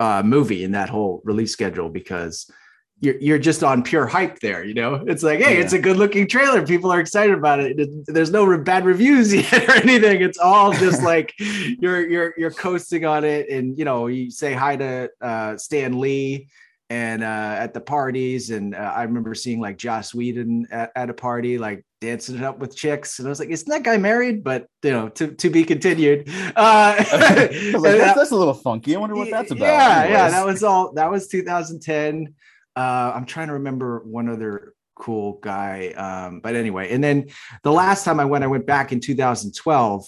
uh, 0.00 0.22
movie 0.24 0.64
in 0.64 0.72
that 0.72 0.88
whole 0.88 1.20
release 1.24 1.52
schedule 1.52 1.90
because 1.90 2.50
you're, 3.00 3.16
you're 3.18 3.38
just 3.38 3.62
on 3.62 3.82
pure 3.82 4.06
hype 4.06 4.40
there. 4.40 4.64
You 4.64 4.74
know, 4.74 4.94
it's 5.06 5.22
like, 5.22 5.38
hey, 5.40 5.54
Yeah. 5.54 5.60
it's 5.64 5.72
a 5.72 5.78
good 5.78 5.96
looking 5.96 6.26
trailer. 6.26 6.66
People 6.66 6.90
are 6.90 7.00
excited 7.00 7.36
about 7.36 7.60
it. 7.60 7.78
There's 8.06 8.30
no 8.30 8.44
re- 8.44 8.58
bad 8.58 8.84
reviews 8.84 9.32
yet 9.52 9.68
or 9.68 9.72
anything. 9.72 10.20
It's 10.22 10.38
all 10.38 10.72
just 10.72 11.02
like 11.02 11.32
you're 11.38 12.08
you're 12.08 12.34
you're 12.36 12.50
coasting 12.50 13.04
on 13.04 13.24
it, 13.24 13.48
and 13.48 13.78
you 13.78 13.84
know, 13.84 14.06
you 14.08 14.30
say 14.30 14.52
hi 14.52 14.76
to 14.76 15.10
uh, 15.20 15.56
Stan 15.56 16.00
Lee. 16.00 16.48
And 16.90 17.22
uh, 17.22 17.26
at 17.58 17.74
the 17.74 17.82
parties, 17.82 18.48
and 18.48 18.74
uh, 18.74 18.78
I 18.78 19.02
remember 19.02 19.34
seeing 19.34 19.60
like 19.60 19.76
Joss 19.76 20.14
Whedon 20.14 20.68
at, 20.70 20.90
at 20.96 21.10
a 21.10 21.12
party, 21.12 21.58
like 21.58 21.84
dancing 22.00 22.36
it 22.36 22.42
up 22.42 22.60
with 22.60 22.74
chicks, 22.74 23.18
and 23.18 23.28
I 23.28 23.30
was 23.30 23.38
like, 23.38 23.50
"Isn't 23.50 23.68
that 23.68 23.82
guy 23.82 23.98
married?" 23.98 24.42
But 24.42 24.68
you 24.82 24.92
know, 24.92 25.10
to 25.10 25.34
to 25.34 25.50
be 25.50 25.64
continued. 25.64 26.30
Uh, 26.56 26.94
like, 26.98 27.10
that's, 27.12 28.16
that's 28.16 28.30
a 28.30 28.36
little 28.36 28.54
funky. 28.54 28.96
I 28.96 29.00
wonder 29.00 29.16
what 29.16 29.30
that's 29.30 29.50
about. 29.50 29.66
yeah, 29.66 30.08
yeah, 30.08 30.30
that 30.30 30.46
was 30.46 30.62
all. 30.62 30.94
That 30.94 31.10
was 31.10 31.28
2010. 31.28 32.32
Uh, 32.78 33.12
I'm 33.12 33.26
trying 33.26 33.48
to 33.48 33.54
remember 33.54 34.04
one 34.04 34.28
other 34.28 34.74
cool 34.94 35.40
guy, 35.42 35.88
um, 35.96 36.38
but 36.38 36.54
anyway. 36.54 36.92
And 36.92 37.02
then 37.02 37.26
the 37.64 37.72
last 37.72 38.04
time 38.04 38.20
I 38.20 38.24
went, 38.24 38.44
I 38.44 38.46
went 38.46 38.66
back 38.66 38.92
in 38.92 39.00
2012 39.00 40.04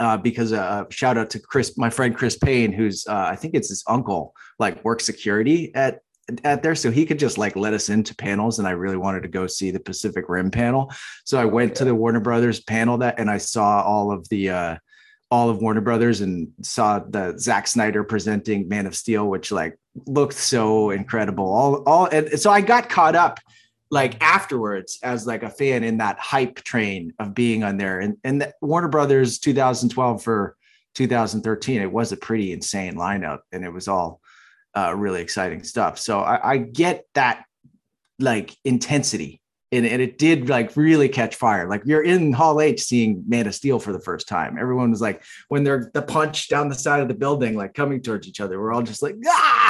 uh, 0.00 0.16
because 0.16 0.52
uh, 0.52 0.84
shout 0.90 1.16
out 1.16 1.30
to 1.30 1.38
Chris, 1.38 1.78
my 1.78 1.88
friend 1.88 2.16
Chris 2.16 2.36
Payne, 2.36 2.72
who's 2.72 3.06
uh, 3.06 3.26
I 3.30 3.36
think 3.36 3.54
it's 3.54 3.68
his 3.68 3.84
uncle, 3.86 4.34
like 4.58 4.84
works 4.84 5.06
security 5.06 5.72
at 5.76 6.00
at 6.42 6.60
there, 6.60 6.74
so 6.74 6.90
he 6.90 7.06
could 7.06 7.20
just 7.20 7.38
like 7.38 7.54
let 7.54 7.72
us 7.72 7.88
into 7.88 8.16
panels. 8.16 8.58
And 8.58 8.66
I 8.66 8.72
really 8.72 8.96
wanted 8.96 9.22
to 9.22 9.28
go 9.28 9.46
see 9.46 9.70
the 9.70 9.78
Pacific 9.78 10.24
Rim 10.28 10.50
panel, 10.50 10.92
so 11.24 11.38
I 11.38 11.44
went 11.44 11.76
to 11.76 11.84
the 11.84 11.94
Warner 11.94 12.18
Brothers 12.18 12.60
panel 12.64 12.98
that, 12.98 13.20
and 13.20 13.30
I 13.30 13.38
saw 13.38 13.82
all 13.82 14.10
of 14.10 14.28
the. 14.28 14.80
All 15.30 15.50
of 15.50 15.58
Warner 15.60 15.80
Brothers 15.80 16.20
and 16.20 16.52
saw 16.62 17.00
the 17.00 17.36
Zack 17.38 17.66
Snyder 17.66 18.04
presenting 18.04 18.68
Man 18.68 18.86
of 18.86 18.94
Steel, 18.94 19.28
which 19.28 19.50
like 19.50 19.76
looked 20.06 20.34
so 20.34 20.90
incredible. 20.90 21.46
All, 21.52 21.82
all, 21.84 22.06
and 22.06 22.38
so 22.40 22.50
I 22.50 22.60
got 22.60 22.88
caught 22.88 23.16
up 23.16 23.40
like 23.90 24.22
afterwards 24.22 24.98
as 25.02 25.26
like 25.26 25.42
a 25.42 25.50
fan 25.50 25.84
in 25.84 25.98
that 25.98 26.18
hype 26.18 26.56
train 26.56 27.12
of 27.18 27.34
being 27.34 27.62
on 27.64 27.76
there. 27.76 28.00
And 28.00 28.16
and 28.24 28.40
the 28.40 28.54
Warner 28.60 28.88
Brothers 28.88 29.38
2012 29.38 30.22
for 30.22 30.56
2013, 30.94 31.82
it 31.82 31.92
was 31.92 32.12
a 32.12 32.16
pretty 32.16 32.52
insane 32.52 32.94
lineup, 32.94 33.40
and 33.52 33.64
it 33.64 33.72
was 33.72 33.88
all 33.88 34.20
uh, 34.76 34.94
really 34.94 35.22
exciting 35.22 35.62
stuff. 35.62 35.98
So 35.98 36.20
I, 36.20 36.52
I 36.52 36.56
get 36.58 37.04
that 37.14 37.44
like 38.18 38.56
intensity. 38.64 39.40
And, 39.72 39.84
and 39.84 40.00
it 40.00 40.16
did 40.16 40.48
like 40.48 40.76
really 40.76 41.08
catch 41.08 41.34
fire. 41.34 41.68
Like 41.68 41.82
you're 41.84 42.02
in 42.02 42.32
Hall 42.32 42.60
H 42.60 42.82
seeing 42.82 43.24
Man 43.26 43.48
of 43.48 43.54
Steel 43.54 43.80
for 43.80 43.92
the 43.92 44.00
first 44.00 44.28
time. 44.28 44.56
Everyone 44.60 44.92
was 44.92 45.00
like, 45.00 45.24
when 45.48 45.64
they're 45.64 45.90
the 45.92 46.02
punch 46.02 46.48
down 46.48 46.68
the 46.68 46.74
side 46.76 47.00
of 47.00 47.08
the 47.08 47.14
building, 47.14 47.56
like 47.56 47.74
coming 47.74 48.00
towards 48.00 48.28
each 48.28 48.40
other, 48.40 48.60
we're 48.60 48.72
all 48.72 48.82
just 48.82 49.02
like, 49.02 49.16
ah, 49.26 49.65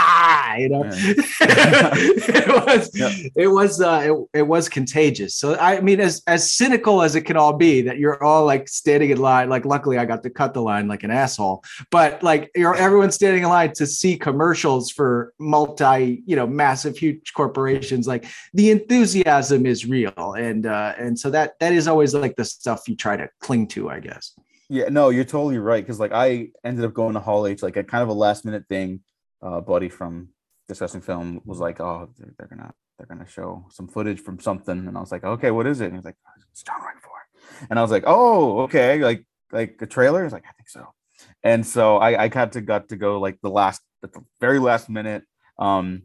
you 0.58 0.68
know. 0.68 0.84
Yeah. 0.84 1.14
it 1.40 2.66
was 2.66 2.90
Yeah. 2.94 3.12
it 3.34 3.48
was 3.48 3.80
uh 3.80 4.02
it, 4.04 4.38
it 4.40 4.42
was 4.42 4.68
contagious. 4.68 5.34
So 5.34 5.56
I 5.56 5.80
mean, 5.80 6.00
as 6.00 6.22
as 6.26 6.50
cynical 6.50 7.02
as 7.02 7.14
it 7.14 7.22
can 7.22 7.36
all 7.36 7.52
be, 7.52 7.82
that 7.82 7.98
you're 7.98 8.22
all 8.22 8.44
like 8.44 8.68
standing 8.68 9.10
in 9.10 9.18
line. 9.18 9.48
Like, 9.48 9.64
luckily, 9.64 9.98
I 9.98 10.04
got 10.04 10.22
to 10.22 10.30
cut 10.30 10.54
the 10.54 10.62
line 10.62 10.88
like 10.88 11.02
an 11.02 11.10
asshole. 11.10 11.62
But 11.90 12.22
like, 12.22 12.50
you're 12.54 12.74
everyone's 12.74 13.14
standing 13.14 13.42
in 13.42 13.48
line 13.48 13.72
to 13.74 13.86
see 13.86 14.16
commercials 14.16 14.90
for 14.90 15.32
multi, 15.38 16.22
you 16.26 16.36
know, 16.36 16.46
massive, 16.46 16.96
huge 16.96 17.32
corporations. 17.34 18.06
Like 18.06 18.26
the 18.54 18.70
enthusiasm 18.70 19.66
is 19.66 19.86
real, 19.86 20.34
and 20.38 20.66
uh 20.66 20.94
and 20.98 21.18
so 21.18 21.30
that 21.30 21.58
that 21.60 21.72
is 21.72 21.88
always 21.88 22.14
like 22.14 22.36
the 22.36 22.44
stuff 22.44 22.88
you 22.88 22.96
try 22.96 23.16
to 23.16 23.28
cling 23.40 23.68
to, 23.68 23.90
I 23.90 24.00
guess. 24.00 24.32
Yeah, 24.68 24.88
no, 24.88 25.10
you're 25.10 25.24
totally 25.24 25.58
right. 25.58 25.82
Because 25.82 26.00
like 26.00 26.12
I 26.12 26.48
ended 26.64 26.84
up 26.84 26.92
going 26.92 27.14
to 27.14 27.20
Hall 27.20 27.46
H, 27.46 27.62
like 27.62 27.76
a 27.76 27.84
kind 27.84 28.02
of 28.02 28.08
a 28.08 28.12
last 28.12 28.44
minute 28.44 28.64
thing. 28.68 29.00
Uh, 29.42 29.60
buddy 29.60 29.88
from 29.88 30.28
discussing 30.68 31.00
film 31.00 31.40
was 31.44 31.58
like, 31.58 31.80
"Oh, 31.80 32.08
they're, 32.18 32.34
they're 32.38 32.48
gonna 32.48 32.72
they're 32.96 33.06
gonna 33.06 33.28
show 33.28 33.66
some 33.70 33.88
footage 33.88 34.20
from 34.20 34.40
something," 34.40 34.86
and 34.86 34.96
I 34.96 35.00
was 35.00 35.12
like, 35.12 35.24
"Okay, 35.24 35.50
what 35.50 35.66
is 35.66 35.80
it?" 35.80 35.92
And 35.92 36.04
like, 36.04 36.16
"Oh, 36.26 36.30
"It's 36.50 36.62
John 36.62 36.80
Wick 36.80 37.02
4. 37.02 37.66
and 37.70 37.78
I 37.78 37.82
was 37.82 37.90
like, 37.90 38.04
"Oh, 38.06 38.60
okay, 38.62 39.02
like 39.02 39.26
like 39.52 39.78
a 39.80 39.86
trailer." 39.86 40.22
He's 40.24 40.32
like, 40.32 40.44
"I 40.48 40.52
think 40.52 40.68
so," 40.68 40.92
and 41.42 41.66
so 41.66 41.98
I 41.98 42.24
I 42.24 42.28
got 42.28 42.52
to 42.52 42.60
got 42.60 42.88
to 42.90 42.96
go 42.96 43.20
like 43.20 43.38
the 43.42 43.50
last 43.50 43.80
the 44.02 44.10
very 44.40 44.58
last 44.58 44.88
minute. 44.88 45.24
Um, 45.58 46.02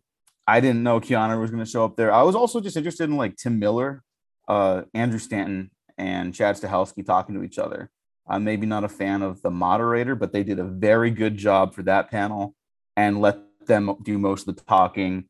I 0.47 0.59
didn't 0.59 0.83
know 0.83 0.99
Keanu 0.99 1.39
was 1.39 1.51
gonna 1.51 1.65
show 1.65 1.85
up 1.85 1.95
there. 1.95 2.13
I 2.13 2.23
was 2.23 2.35
also 2.35 2.59
just 2.59 2.77
interested 2.77 3.09
in 3.09 3.17
like 3.17 3.37
Tim 3.37 3.59
Miller, 3.59 4.03
uh, 4.47 4.83
Andrew 4.93 5.19
Stanton, 5.19 5.71
and 5.97 6.33
Chad 6.33 6.55
Stahelski 6.55 7.05
talking 7.05 7.35
to 7.35 7.43
each 7.43 7.57
other. 7.57 7.89
I'm 8.27 8.43
maybe 8.43 8.65
not 8.65 8.83
a 8.83 8.89
fan 8.89 9.23
of 9.23 9.41
the 9.41 9.51
moderator, 9.51 10.15
but 10.15 10.31
they 10.31 10.43
did 10.43 10.59
a 10.59 10.63
very 10.63 11.11
good 11.11 11.37
job 11.37 11.73
for 11.73 11.83
that 11.83 12.09
panel 12.11 12.55
and 12.95 13.21
let 13.21 13.39
them 13.67 13.95
do 14.03 14.17
most 14.17 14.47
of 14.47 14.55
the 14.55 14.63
talking. 14.63 15.25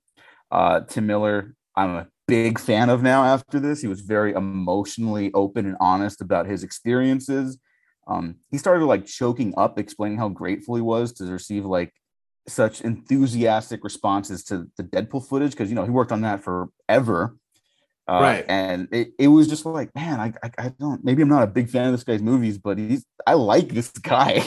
Uh, 0.50 0.82
Tim 0.82 1.08
Miller, 1.08 1.56
I'm 1.76 1.96
a 1.96 2.08
big 2.28 2.60
fan 2.60 2.90
of 2.90 3.04
now 3.04 3.24
after 3.24 3.60
this. 3.60 3.82
He 3.82 3.88
was 3.88 4.02
very 4.02 4.34
emotionally 4.34 5.32
open 5.34 5.66
and 5.66 5.78
honest 5.80 6.22
about 6.22 6.48
his 6.48 6.64
experiences. 6.64 7.58
Um, 8.08 8.36
he 8.50 8.58
started 8.58 8.86
like 8.86 9.06
choking 9.06 9.54
up, 9.58 9.78
explaining 9.78 10.18
how 10.18 10.30
grateful 10.30 10.76
he 10.76 10.82
was 10.82 11.14
to 11.14 11.26
receive 11.26 11.66
like 11.66 11.94
such 12.48 12.82
enthusiastic 12.82 13.84
responses 13.84 14.44
to 14.46 14.68
the 14.78 14.84
Deadpool 14.84 15.28
footage 15.28 15.52
because 15.52 15.70
you 15.70 15.76
know 15.76 15.84
he 15.84 15.92
worked 15.92 16.12
on 16.12 16.22
that 16.22 16.44
forever. 16.44 17.36
Uh, 18.08 18.20
Right. 18.22 18.46
And 18.48 18.88
it, 18.92 19.12
it 19.20 19.28
was 19.28 19.48
just 19.48 19.66
like, 19.66 19.94
man, 19.96 20.20
I, 20.20 20.34
I 20.44 20.52
I 20.66 20.70
don't 20.80 21.04
maybe 21.04 21.22
I'm 21.22 21.30
not 21.30 21.44
a 21.44 21.48
big 21.48 21.70
fan 21.70 21.86
of 21.86 21.92
this 21.92 22.04
guy's 22.04 22.22
movies, 22.22 22.58
but 22.58 22.78
he's 22.78 23.06
I 23.28 23.34
like 23.36 23.70
this 23.70 23.90
guy. 24.14 24.44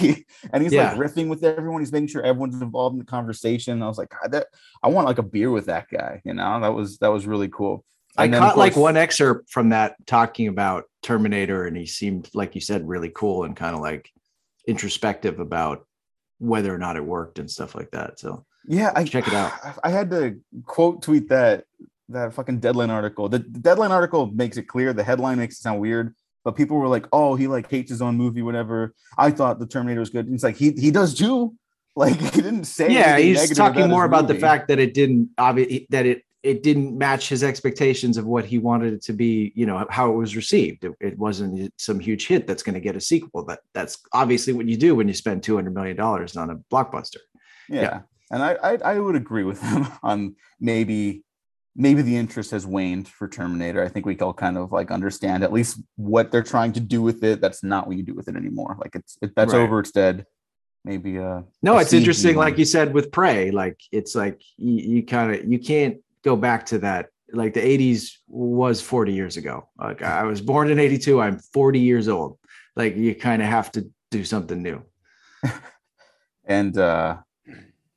and 0.52 0.62
he's 0.62 0.72
Yeah. 0.72 0.92
like 0.94 0.98
riffing 0.98 1.28
with 1.28 1.44
everyone. 1.44 1.80
He's 1.80 1.92
making 1.92 2.08
sure 2.08 2.22
everyone's 2.22 2.60
involved 2.60 2.94
in 2.94 2.98
the 2.98 3.04
conversation. 3.04 3.82
I 3.82 3.86
was 3.86 3.98
like, 3.98 4.10
God, 4.10 4.32
that 4.32 4.48
I 4.82 4.88
want 4.88 5.06
like 5.06 5.18
a 5.18 5.22
beer 5.22 5.50
with 5.50 5.66
that 5.66 5.86
guy, 5.90 6.20
you 6.24 6.34
know. 6.34 6.60
That 6.60 6.74
was 6.74 6.98
that 6.98 7.08
was 7.08 7.26
really 7.26 7.48
cool. 7.48 7.84
I 8.16 8.24
And 8.24 8.34
then, 8.34 8.42
of 8.42 8.50
caught 8.50 8.58
like 8.58 8.76
one 8.76 8.96
excerpt 8.96 9.50
from 9.50 9.70
that 9.70 9.94
talking 10.06 10.48
about 10.48 10.84
Terminator, 11.02 11.64
and 11.66 11.76
he 11.76 11.86
seemed 11.86 12.30
like 12.34 12.54
you 12.54 12.60
said 12.60 12.86
really 12.86 13.10
cool 13.10 13.44
and 13.44 13.56
kind 13.56 13.74
of 13.74 13.80
like 13.80 14.10
introspective 14.66 15.40
about 15.40 15.86
whether 16.38 16.74
or 16.74 16.78
not 16.78 16.96
it 16.96 17.04
worked 17.04 17.38
and 17.38 17.50
stuff 17.50 17.74
like 17.74 17.90
that. 17.92 18.18
So 18.18 18.44
Yeah, 18.66 18.92
I 18.94 19.04
Check 19.04 19.26
it 19.28 19.34
out. 19.34 19.52
I 19.84 19.90
had 19.90 20.10
to 20.10 20.40
quote 20.64 21.02
tweet 21.02 21.28
that 21.28 21.64
that 22.08 22.34
fucking 22.34 22.60
deadline 22.60 22.90
article. 22.90 23.28
The, 23.28 23.38
the 23.38 23.60
deadline 23.60 23.92
article 23.92 24.26
makes 24.26 24.56
it 24.56 24.64
clear. 24.64 24.92
The 24.92 25.04
headline 25.04 25.38
makes 25.38 25.56
it 25.56 25.62
sound 25.62 25.80
weird, 25.80 26.14
but 26.44 26.56
people 26.56 26.76
were 26.76 26.88
like, 26.88 27.06
"Oh, 27.12 27.34
he 27.34 27.46
like 27.46 27.70
hates 27.70 27.90
his 27.90 28.02
own 28.02 28.16
movie, 28.16 28.42
whatever." 28.42 28.94
I 29.16 29.30
thought 29.30 29.58
the 29.58 29.66
Terminator 29.66 30.00
was 30.00 30.10
good. 30.10 30.26
And 30.26 30.34
it's 30.34 30.44
like 30.44 30.56
he 30.56 30.72
he 30.72 30.90
does 30.90 31.14
too. 31.14 31.54
Like 31.96 32.16
he 32.18 32.40
didn't 32.40 32.64
say. 32.64 32.90
yeah, 32.90 33.18
he's 33.18 33.56
talking 33.56 33.82
his 33.82 33.88
more 33.88 34.04
about 34.04 34.26
the 34.26 34.34
fact 34.34 34.66
that 34.66 34.80
it 34.80 34.94
didn't 34.94 35.30
obvi- 35.36 35.86
that 35.90 36.06
it 36.06 36.24
it 36.42 36.62
didn't 36.62 36.96
match 36.98 37.28
his 37.28 37.42
expectations 37.42 38.18
of 38.18 38.26
what 38.26 38.44
he 38.44 38.58
wanted 38.58 38.92
it 38.92 39.02
to 39.02 39.12
be. 39.12 39.52
You 39.54 39.64
know 39.64 39.86
how 39.88 40.10
it 40.10 40.14
was 40.14 40.36
received. 40.36 40.84
It, 40.84 40.92
it 41.00 41.18
wasn't 41.18 41.72
some 41.78 42.00
huge 42.00 42.26
hit 42.26 42.48
that's 42.48 42.64
going 42.64 42.74
to 42.74 42.80
get 42.80 42.96
a 42.96 43.00
sequel. 43.00 43.44
That 43.46 43.60
that's 43.72 43.98
obviously 44.12 44.52
what 44.52 44.66
you 44.66 44.76
do 44.76 44.94
when 44.94 45.08
you 45.08 45.14
spend 45.14 45.42
two 45.42 45.54
hundred 45.54 45.74
million 45.74 45.96
dollars 45.96 46.36
on 46.36 46.50
a 46.50 46.56
blockbuster. 46.56 47.18
Yeah. 47.68 47.82
Yeah. 47.82 48.00
And 48.30 48.42
I, 48.42 48.54
I 48.54 48.76
I 48.84 48.98
would 48.98 49.16
agree 49.16 49.44
with 49.44 49.62
him 49.70 49.86
on 50.02 50.36
maybe 50.60 51.23
maybe 51.76 52.02
the 52.02 52.16
interest 52.16 52.50
has 52.52 52.66
waned 52.66 53.08
for 53.08 53.28
Terminator. 53.28 53.82
I 53.84 53.88
think 53.88 54.06
we 54.06 54.16
all 54.18 54.32
kind 54.32 54.56
of 54.56 54.72
like 54.72 54.90
understand 54.90 55.42
at 55.42 55.52
least 55.52 55.80
what 55.96 56.30
they're 56.30 56.42
trying 56.42 56.72
to 56.74 56.80
do 56.80 57.02
with 57.02 57.24
it. 57.24 57.40
That's 57.40 57.62
not 57.62 57.86
what 57.86 57.96
you 57.96 58.02
do 58.02 58.14
with 58.14 58.28
it 58.28 58.36
anymore. 58.36 58.76
Like 58.80 58.94
it's 58.94 59.18
it, 59.22 59.34
that's 59.34 59.52
Right. 59.52 59.60
over. 59.60 59.80
It's 59.80 59.90
dead. 59.90 60.26
maybe 60.84 61.18
uh 61.18 61.42
No, 61.62 61.78
it's 61.78 61.92
interesting, 61.92 62.36
like 62.36 62.58
you 62.58 62.64
said 62.64 62.92
with 62.94 63.10
Prey. 63.10 63.50
Like 63.50 63.80
it's 63.90 64.14
like 64.14 64.40
you, 64.56 64.74
you 64.96 65.02
kind 65.02 65.34
of 65.34 65.44
you 65.50 65.58
can't 65.58 65.96
go 66.22 66.36
back 66.36 66.66
to 66.66 66.78
that. 66.78 67.08
Like 67.32 67.54
the 67.54 67.60
'80s 67.60 68.18
was 68.28 68.80
40 68.80 69.12
years 69.12 69.36
ago. 69.36 69.68
Like 69.78 70.02
I 70.02 70.22
was 70.24 70.40
born 70.40 70.70
in 70.70 70.78
'82. 70.78 71.20
I'm 71.20 71.38
40 71.38 71.80
years 71.80 72.06
old. 72.08 72.38
Like 72.76 72.96
you 72.96 73.14
kind 73.14 73.42
of 73.42 73.48
have 73.48 73.72
to 73.72 73.90
do 74.10 74.24
something 74.24 74.62
new. 74.62 74.82
and 76.44 76.76
uh 76.78 77.16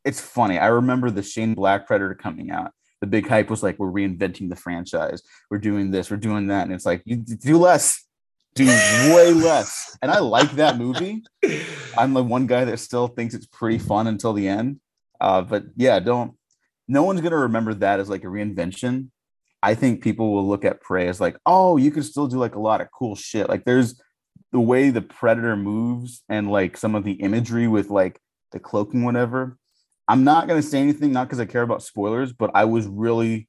it's 0.05 0.22
funny. 0.22 0.57
I 0.57 0.67
remember 0.67 1.12
the 1.12 1.22
Shane 1.22 1.53
Black 1.53 1.86
Predator 1.86 2.15
coming 2.15 2.50
out. 2.50 2.72
The 3.01 3.08
big 3.08 3.27
hype 3.27 3.50
was 3.50 3.63
like, 3.63 3.77
we're 3.77 3.92
reinventing 3.92 4.50
the 4.50 4.56
franchise. 4.56 5.22
We're 5.50 5.60
doing 5.60 5.92
this, 5.92 6.10
we're 6.10 6.18
doing 6.18 6.48
that. 6.48 6.63
And 6.63 6.74
it's 6.74 6.86
like, 6.86 7.04
you 7.06 7.18
do 7.18 7.58
less, 7.58 8.06
do 8.56 8.66
way 8.66 9.34
less. 9.34 9.98
And 10.01 10.12
I 10.12 10.20
like 10.20 10.51
that 10.54 10.77
movie. 10.77 11.24
I'm 11.98 12.13
the 12.13 12.24
one 12.24 12.48
guy 12.48 12.66
that 12.66 12.80
still 12.80 13.08
thinks 13.08 13.34
it's 13.34 13.46
pretty 13.46 13.77
fun 13.77 14.08
until 14.08 14.34
the 14.34 14.48
end. 14.48 14.80
Uh, 15.22 15.42
but 15.42 15.66
yeah, 15.75 16.00
don't, 16.00 16.34
no 16.88 17.04
one's 17.04 17.22
going 17.22 17.32
to 17.32 17.38
remember 17.38 17.74
that 17.75 18.00
as 18.00 18.10
like 18.10 18.24
a 18.24 18.27
reinvention. 18.27 19.10
I 19.62 19.75
think 19.75 20.04
people 20.04 20.34
will 20.34 20.48
look 20.48 20.66
at 20.66 20.82
Prey 20.82 21.08
as 21.08 21.20
like, 21.20 21.38
oh, 21.46 21.77
you 21.77 21.92
can 21.92 22.04
still 22.04 22.27
do 22.27 22.38
like 22.38 22.56
a 22.56 22.60
lot 22.60 22.82
of 22.82 22.89
cool 22.92 23.16
shit. 23.16 23.50
Like 23.50 23.66
there's 23.66 24.00
the 24.51 24.60
way 24.60 24.89
the 24.89 25.01
Predator 25.01 25.56
moves 25.56 26.24
and 26.30 26.50
like 26.50 26.77
some 26.77 26.96
of 26.96 27.04
the 27.04 27.13
imagery 27.13 27.68
with 27.68 27.89
like 27.89 28.20
the 28.51 28.60
cloaking, 28.60 29.04
whatever. 29.04 29.58
I'm 30.08 30.24
not 30.24 30.48
gonna 30.48 30.62
say 30.62 30.80
anything, 30.80 31.12
not 31.12 31.28
because 31.28 31.40
I 31.40 31.46
care 31.46 31.62
about 31.64 31.84
spoilers, 31.84 32.32
but 32.34 32.52
I 32.54 32.66
was 32.66 32.88
really 32.88 33.48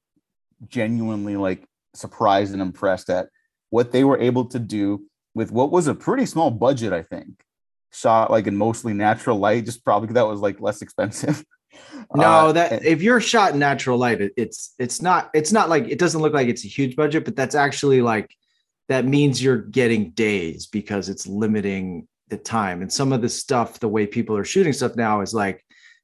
genuinely 0.69 1.37
like 1.37 1.65
surprised 1.95 2.53
and 2.53 2.63
impressed 2.63 3.11
at 3.11 3.29
what 3.71 3.93
they 3.93 4.05
were 4.05 4.19
able 4.19 4.47
to 4.47 4.59
do 4.59 5.05
with 5.35 5.53
what 5.53 5.71
was 5.71 5.87
a 5.87 5.95
pretty 5.95 6.27
small 6.27 6.51
budget, 6.51 6.93
I 6.93 7.03
think. 7.03 7.41
Shot 7.93 8.31
like 8.31 8.47
in 8.47 8.57
mostly 8.57 8.93
natural 8.93 9.39
light, 9.39 9.65
just 9.65 9.85
probably 9.85 10.13
that 10.15 10.27
was 10.27 10.41
like 10.41 10.61
less 10.61 10.83
expensive. 10.83 11.45
No, 12.15 12.25
Uh, 12.49 12.53
that 12.53 12.73
and- 12.73 12.85
if 12.85 13.03
you're 13.03 13.21
shot 13.21 13.53
in 13.53 13.59
natural 13.59 13.99
light, 13.99 14.21
it, 14.23 14.33
it's 14.37 14.75
it's 14.79 15.01
not 15.03 15.31
it's 15.35 15.53
not 15.53 15.69
like 15.69 15.87
it 15.87 15.99
doesn't 15.99 16.23
look 16.23 16.33
like 16.33 16.49
it's 16.49 16.65
a 16.65 16.69
huge 16.69 16.97
budget, 16.97 17.25
but 17.27 17.37
that's 17.37 17.55
actually 17.55 18.01
like 18.01 18.35
that 18.89 19.05
means 19.05 19.41
you're 19.43 19.59
getting 19.59 20.11
days 20.13 20.67
because 20.67 21.09
it's 21.11 21.27
limiting 21.27 22.09
the 22.31 22.39
time. 22.39 22.81
And 22.81 22.91
some 22.93 23.13
of 23.13 23.21
the 23.21 23.29
stuff, 23.29 23.79
the 23.81 23.89
way 23.89 24.07
people 24.07 24.35
are 24.37 24.45
shooting 24.45 24.73
stuff 24.73 24.97
now 24.97 25.21
is 25.21 25.35
like 25.35 25.63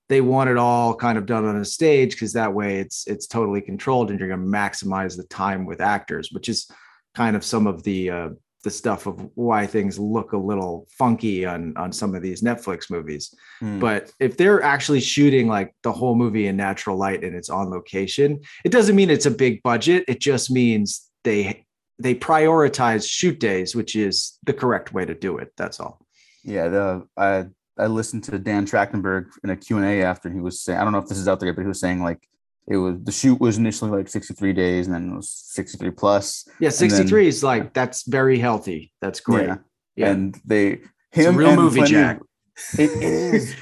they 0.09 0.21
want 0.21 0.51
it 0.51 0.57
all 0.57 0.95
kind 0.95 1.17
of 1.17 1.27
done 1.27 1.45
on 1.45 1.57
a 1.57 1.65
stage 1.65 2.13
because 2.13 2.33
that 2.35 2.53
way 2.53 2.79
it's 2.79 3.07
it's 3.07 3.27
totally 3.27 3.61
controlled 3.61 4.11
and 4.11 4.19
you're 4.19 4.29
going 4.29 4.41
to 4.41 4.47
maximize 4.47 5.17
the 5.17 5.25
time 5.25 5.65
with 5.65 5.81
actors, 5.81 6.31
which 6.33 6.49
is 6.49 6.71
kind 7.15 7.37
of 7.37 7.45
some 7.45 7.67
of 7.67 7.83
the 7.85 8.11
uh, 8.11 8.29
the 8.65 8.71
stuff 8.71 9.07
of 9.07 9.29
why 9.35 9.67
things 9.67 9.99
look 9.99 10.33
a 10.33 10.39
little 10.39 10.87
funky 10.91 11.47
on 11.47 11.77
on 11.77 11.93
some 11.93 12.15
of 12.15 12.23
these 12.23 12.43
Netflix 12.43 12.91
movies. 12.91 13.35
Hmm. 13.61 13.79
But 13.79 14.11
if 14.21 14.37
they're 14.37 14.63
actually 14.63 15.01
shooting 15.01 15.49
like 15.49 15.75
the 15.83 15.93
whole 15.93 16.15
movie 16.15 16.49
in 16.49 16.57
natural 16.57 16.97
light 16.97 17.23
and 17.23 17.35
it's 17.35 17.51
on 17.51 17.71
location, 17.71 18.41
it 18.65 18.73
doesn't 18.73 18.97
mean 18.97 19.11
it's 19.11 19.27
a 19.27 19.31
big 19.31 19.63
budget. 19.63 20.05
It 20.09 20.21
just 20.21 20.51
means 20.51 21.09
they 21.23 21.65
they 21.99 22.15
prioritize 22.15 23.09
shoot 23.09 23.39
days, 23.39 23.75
which 23.75 23.95
is 23.95 24.39
the 24.45 24.53
correct 24.53 24.93
way 24.93 25.05
to 25.05 25.15
do 25.15 25.39
it. 25.39 25.53
That's 25.57 25.81
all. 25.81 26.05
Yeah, 26.43 26.69
the 26.69 27.07
I 27.17 27.47
I 27.79 27.87
listened 27.87 28.25
to 28.25 28.39
Dan 28.39 28.67
Trachtenberg 28.67 29.27
in 29.43 29.51
a 29.51 29.57
Q&A 29.57 30.03
after 30.03 30.31
he 30.31 30.41
was 30.41 30.61
saying 30.61 30.79
I 30.79 30.85
don't 30.85 30.93
know 30.93 30.99
if 30.99 31.09
this 31.09 31.19
is 31.19 31.29
out 31.29 31.41
there, 31.41 31.53
but 31.53 31.63
he 31.63 31.69
was 31.69 31.81
saying 31.81 32.03
like 32.03 32.29
it 32.67 32.77
was 32.77 32.97
the 33.03 33.13
shoot 33.13 33.41
was 33.41 33.59
initially 33.59 33.91
like 33.91 34.09
63 34.09 34.53
days 34.53 34.87
and 34.87 34.95
then 34.95 35.11
it 35.13 35.17
was 35.17 35.29
63 35.31 35.91
plus. 35.91 36.47
Yeah, 36.61 36.69
And 36.69 36.77
then- 36.79 36.91
63 36.91 37.29
is 37.29 37.43
like 37.45 37.75
that's 37.75 38.05
very 38.07 38.39
healthy. 38.39 38.93
That's 39.01 39.21
great. 39.21 39.49
Yeah. 39.49 39.57
Yeah. 39.97 40.11
And 40.11 40.41
they 40.45 40.81
It's 41.13 41.19
a 41.19 41.23
him 41.29 41.37
real 41.37 41.49
and 41.51 41.61
movie, 41.61 41.81
plenty 41.81 41.93
Jack. 41.93 42.21
it 42.79 42.91
is 43.03 43.55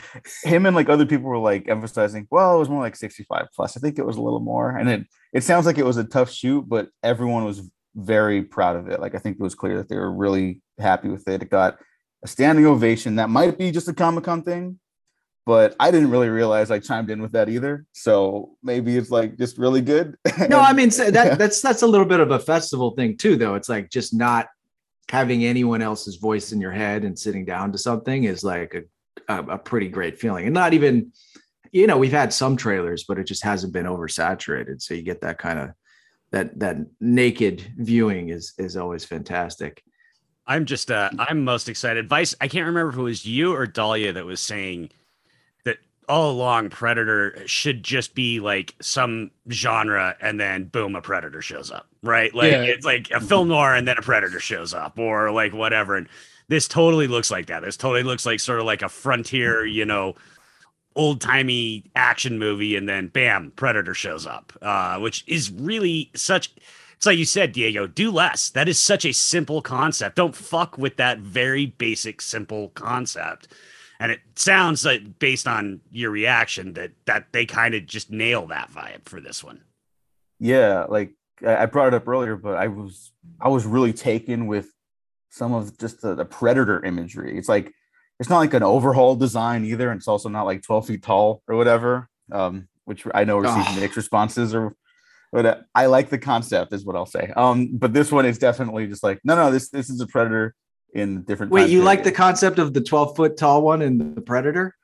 him 0.44 0.66
and 0.66 0.76
like 0.76 0.90
other 0.90 1.06
people 1.06 1.30
were 1.30 1.38
like 1.38 1.66
emphasizing, 1.68 2.28
well, 2.30 2.54
it 2.54 2.58
was 2.58 2.68
more 2.68 2.82
like 2.82 2.94
65 2.94 3.46
plus. 3.56 3.76
I 3.76 3.80
think 3.80 3.98
it 3.98 4.04
was 4.04 4.16
a 4.18 4.22
little 4.22 4.40
more. 4.40 4.76
And 4.76 4.88
it 4.88 5.06
it 5.32 5.42
sounds 5.42 5.64
like 5.64 5.78
it 5.78 5.86
was 5.86 5.96
a 5.96 6.04
tough 6.04 6.30
shoot, 6.30 6.68
but 6.68 6.88
everyone 7.02 7.44
was 7.44 7.62
very 7.94 8.42
proud 8.42 8.76
of 8.76 8.88
it. 8.88 9.00
Like 9.00 9.14
I 9.14 9.18
think 9.18 9.36
it 9.40 9.42
was 9.42 9.54
clear 9.54 9.78
that 9.78 9.88
they 9.88 9.96
were 9.96 10.12
really 10.12 10.60
happy 10.78 11.08
with 11.08 11.26
it. 11.28 11.42
It 11.42 11.50
got 11.50 11.78
a 12.22 12.28
standing 12.28 12.66
ovation. 12.66 13.16
That 13.16 13.30
might 13.30 13.58
be 13.58 13.70
just 13.70 13.88
a 13.88 13.92
Comic 13.92 14.24
Con 14.24 14.42
thing, 14.42 14.78
but 15.44 15.74
I 15.80 15.90
didn't 15.90 16.10
really 16.10 16.28
realize 16.28 16.70
I 16.70 16.78
chimed 16.78 17.10
in 17.10 17.20
with 17.20 17.32
that 17.32 17.48
either. 17.48 17.84
So 17.92 18.56
maybe 18.62 18.96
it's 18.96 19.10
like 19.10 19.38
just 19.38 19.58
really 19.58 19.80
good. 19.80 20.16
No, 20.48 20.58
I 20.60 20.72
mean 20.72 20.90
so 20.90 21.10
that 21.10 21.38
that's 21.38 21.60
that's 21.60 21.82
a 21.82 21.86
little 21.86 22.06
bit 22.06 22.20
of 22.20 22.30
a 22.30 22.38
festival 22.38 22.92
thing 22.92 23.16
too, 23.16 23.36
though. 23.36 23.54
It's 23.54 23.68
like 23.68 23.90
just 23.90 24.14
not 24.14 24.48
having 25.08 25.44
anyone 25.44 25.82
else's 25.82 26.16
voice 26.16 26.52
in 26.52 26.60
your 26.60 26.72
head 26.72 27.04
and 27.04 27.18
sitting 27.18 27.44
down 27.44 27.72
to 27.72 27.78
something 27.78 28.24
is 28.24 28.42
like 28.42 28.74
a 28.74 28.82
a, 29.28 29.54
a 29.54 29.58
pretty 29.58 29.88
great 29.88 30.18
feeling. 30.18 30.46
And 30.46 30.54
not 30.54 30.72
even, 30.72 31.12
you 31.70 31.86
know, 31.86 31.98
we've 31.98 32.12
had 32.12 32.32
some 32.32 32.56
trailers, 32.56 33.04
but 33.04 33.18
it 33.18 33.26
just 33.26 33.44
hasn't 33.44 33.72
been 33.72 33.86
oversaturated. 33.86 34.82
So 34.82 34.94
you 34.94 35.02
get 35.02 35.20
that 35.22 35.38
kind 35.38 35.58
of 35.58 35.70
that 36.30 36.58
that 36.60 36.78
naked 37.00 37.72
viewing 37.76 38.30
is 38.30 38.54
is 38.58 38.76
always 38.76 39.04
fantastic. 39.04 39.82
I'm 40.46 40.64
just 40.64 40.90
uh 40.90 41.10
I'm 41.18 41.44
most 41.44 41.68
excited. 41.68 42.08
Vice, 42.08 42.34
I 42.40 42.48
can't 42.48 42.66
remember 42.66 42.90
if 42.90 42.96
it 42.96 43.02
was 43.02 43.24
you 43.26 43.54
or 43.54 43.66
Dahlia 43.66 44.12
that 44.12 44.24
was 44.26 44.40
saying 44.40 44.90
that 45.64 45.78
all 46.08 46.30
along 46.32 46.70
Predator 46.70 47.46
should 47.46 47.82
just 47.82 48.14
be 48.14 48.40
like 48.40 48.74
some 48.80 49.30
genre 49.50 50.16
and 50.20 50.40
then 50.40 50.64
boom, 50.64 50.96
a 50.96 51.00
predator 51.00 51.42
shows 51.42 51.70
up. 51.70 51.86
Right? 52.02 52.34
Like 52.34 52.52
Yeah. 52.52 52.62
it's 52.62 52.84
like 52.84 53.10
a 53.10 53.20
film 53.20 53.48
noir 53.48 53.74
and 53.74 53.86
then 53.86 53.98
a 53.98 54.02
predator 54.02 54.40
shows 54.40 54.74
up, 54.74 54.98
or 54.98 55.30
like 55.30 55.52
whatever. 55.52 55.96
And 55.96 56.08
this 56.48 56.66
totally 56.66 57.06
looks 57.06 57.30
like 57.30 57.46
that. 57.46 57.62
This 57.62 57.76
totally 57.76 58.02
looks 58.02 58.26
like 58.26 58.40
sort 58.40 58.58
of 58.58 58.66
like 58.66 58.82
a 58.82 58.88
frontier, 58.88 59.64
you 59.64 59.84
know, 59.84 60.16
old 60.96 61.20
timey 61.20 61.84
action 61.94 62.38
movie, 62.38 62.76
and 62.76 62.88
then 62.88 63.06
bam, 63.06 63.52
Predator 63.56 63.94
shows 63.94 64.26
up, 64.26 64.52
uh, 64.60 64.98
which 64.98 65.24
is 65.28 65.50
really 65.52 66.10
such. 66.14 66.50
It's 67.02 67.06
like 67.08 67.18
you 67.18 67.24
said, 67.24 67.50
Diego, 67.50 67.88
do 67.88 68.12
less. 68.12 68.50
That 68.50 68.68
is 68.68 68.78
such 68.78 69.04
a 69.04 69.12
simple 69.12 69.60
concept. 69.60 70.14
Don't 70.14 70.36
fuck 70.36 70.78
with 70.78 70.98
that 70.98 71.18
very 71.18 71.66
basic, 71.66 72.22
simple 72.22 72.68
concept. 72.76 73.48
And 73.98 74.12
it 74.12 74.20
sounds 74.36 74.84
like, 74.84 75.18
based 75.18 75.48
on 75.48 75.80
your 75.90 76.12
reaction, 76.12 76.74
that 76.74 76.92
that 77.06 77.32
they 77.32 77.44
kind 77.44 77.74
of 77.74 77.86
just 77.86 78.12
nail 78.12 78.46
that 78.46 78.70
vibe 78.70 79.06
for 79.06 79.20
this 79.20 79.42
one. 79.42 79.62
yeah 80.38 80.84
like 80.88 81.10
I 81.44 81.64
I 81.64 81.66
brought 81.66 81.88
it 81.88 81.94
up 81.94 82.06
earlier, 82.06 82.36
but 82.36 82.54
I 82.56 82.68
was 82.68 83.10
I 83.40 83.48
was 83.48 83.66
really 83.66 83.92
taken 83.92 84.46
with 84.46 84.68
some 85.30 85.52
of 85.54 85.76
just 85.78 86.02
the, 86.02 86.14
the 86.14 86.24
predator 86.24 86.84
imagery. 86.84 87.36
It's 87.36 87.48
like 87.48 87.72
it's 88.20 88.30
not 88.30 88.38
like 88.38 88.54
an 88.54 88.62
overhaul 88.62 89.16
design 89.16 89.64
either, 89.64 89.90
and 89.90 89.98
it's 89.98 90.06
also 90.06 90.28
not 90.28 90.44
like 90.44 90.62
12 90.62 90.86
feet 90.86 91.02
tall 91.02 91.42
or 91.48 91.56
whatever. 91.56 92.08
Um, 92.30 92.68
which 92.84 93.04
I 93.12 93.24
know 93.24 93.38
receives 93.38 93.66
Ah. 93.70 93.76
mixed 93.80 93.96
responses 93.96 94.54
or 94.54 94.76
but 95.32 95.46
uh, 95.46 95.56
I 95.74 95.86
like 95.86 96.10
the 96.10 96.18
concept, 96.18 96.72
is 96.72 96.84
what 96.84 96.94
I'll 96.94 97.06
say. 97.06 97.32
Um, 97.36 97.70
but 97.72 97.92
this 97.92 98.12
one 98.12 98.26
is 98.26 98.38
definitely 98.38 98.86
just 98.86 99.02
like, 99.02 99.18
no, 99.24 99.34
no, 99.34 99.50
this 99.50 99.70
this 99.70 99.90
is 99.90 100.00
a 100.00 100.06
predator 100.06 100.54
in 100.94 101.22
different. 101.22 101.50
Wait, 101.52 101.70
you 101.70 101.82
like 101.82 102.04
the 102.04 102.12
concept 102.12 102.58
of 102.58 102.74
the 102.74 102.80
12 102.80 103.16
foot 103.16 103.36
tall 103.36 103.62
one 103.62 103.82
and 103.82 104.14
the 104.14 104.20
predator? 104.20 104.74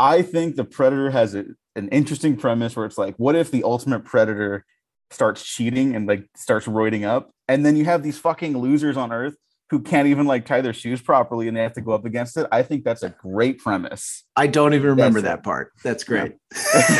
I 0.00 0.22
think 0.22 0.56
the 0.56 0.64
Predator 0.64 1.10
has 1.10 1.34
a, 1.34 1.44
an 1.76 1.90
interesting 1.90 2.34
premise 2.34 2.74
where 2.74 2.86
it's 2.86 2.96
like, 2.96 3.14
what 3.18 3.36
if 3.36 3.50
the 3.50 3.62
ultimate 3.64 4.06
Predator 4.06 4.64
starts 5.10 5.44
cheating 5.44 5.94
and 5.94 6.08
like 6.08 6.26
starts 6.34 6.66
roiding 6.66 7.06
up, 7.06 7.32
and 7.48 7.66
then 7.66 7.76
you 7.76 7.84
have 7.84 8.02
these 8.02 8.16
fucking 8.18 8.56
losers 8.56 8.96
on 8.96 9.12
Earth 9.12 9.34
who 9.70 9.80
can't 9.80 10.08
even 10.08 10.26
like 10.26 10.44
tie 10.46 10.60
their 10.60 10.72
shoes 10.74 11.00
properly 11.00 11.46
and 11.46 11.56
they 11.56 11.62
have 11.62 11.72
to 11.74 11.80
go 11.80 11.92
up 11.92 12.04
against 12.04 12.36
it. 12.36 12.46
I 12.50 12.62
think 12.62 12.82
that's 12.82 13.04
a 13.04 13.10
great 13.10 13.58
premise. 13.58 14.24
I 14.34 14.48
don't 14.48 14.74
even 14.74 14.88
remember 14.90 15.20
That's 15.20 15.34
it. 15.34 15.36
that 15.36 15.44
part. 15.44 15.72
That's 15.84 16.02
great. 16.02 16.34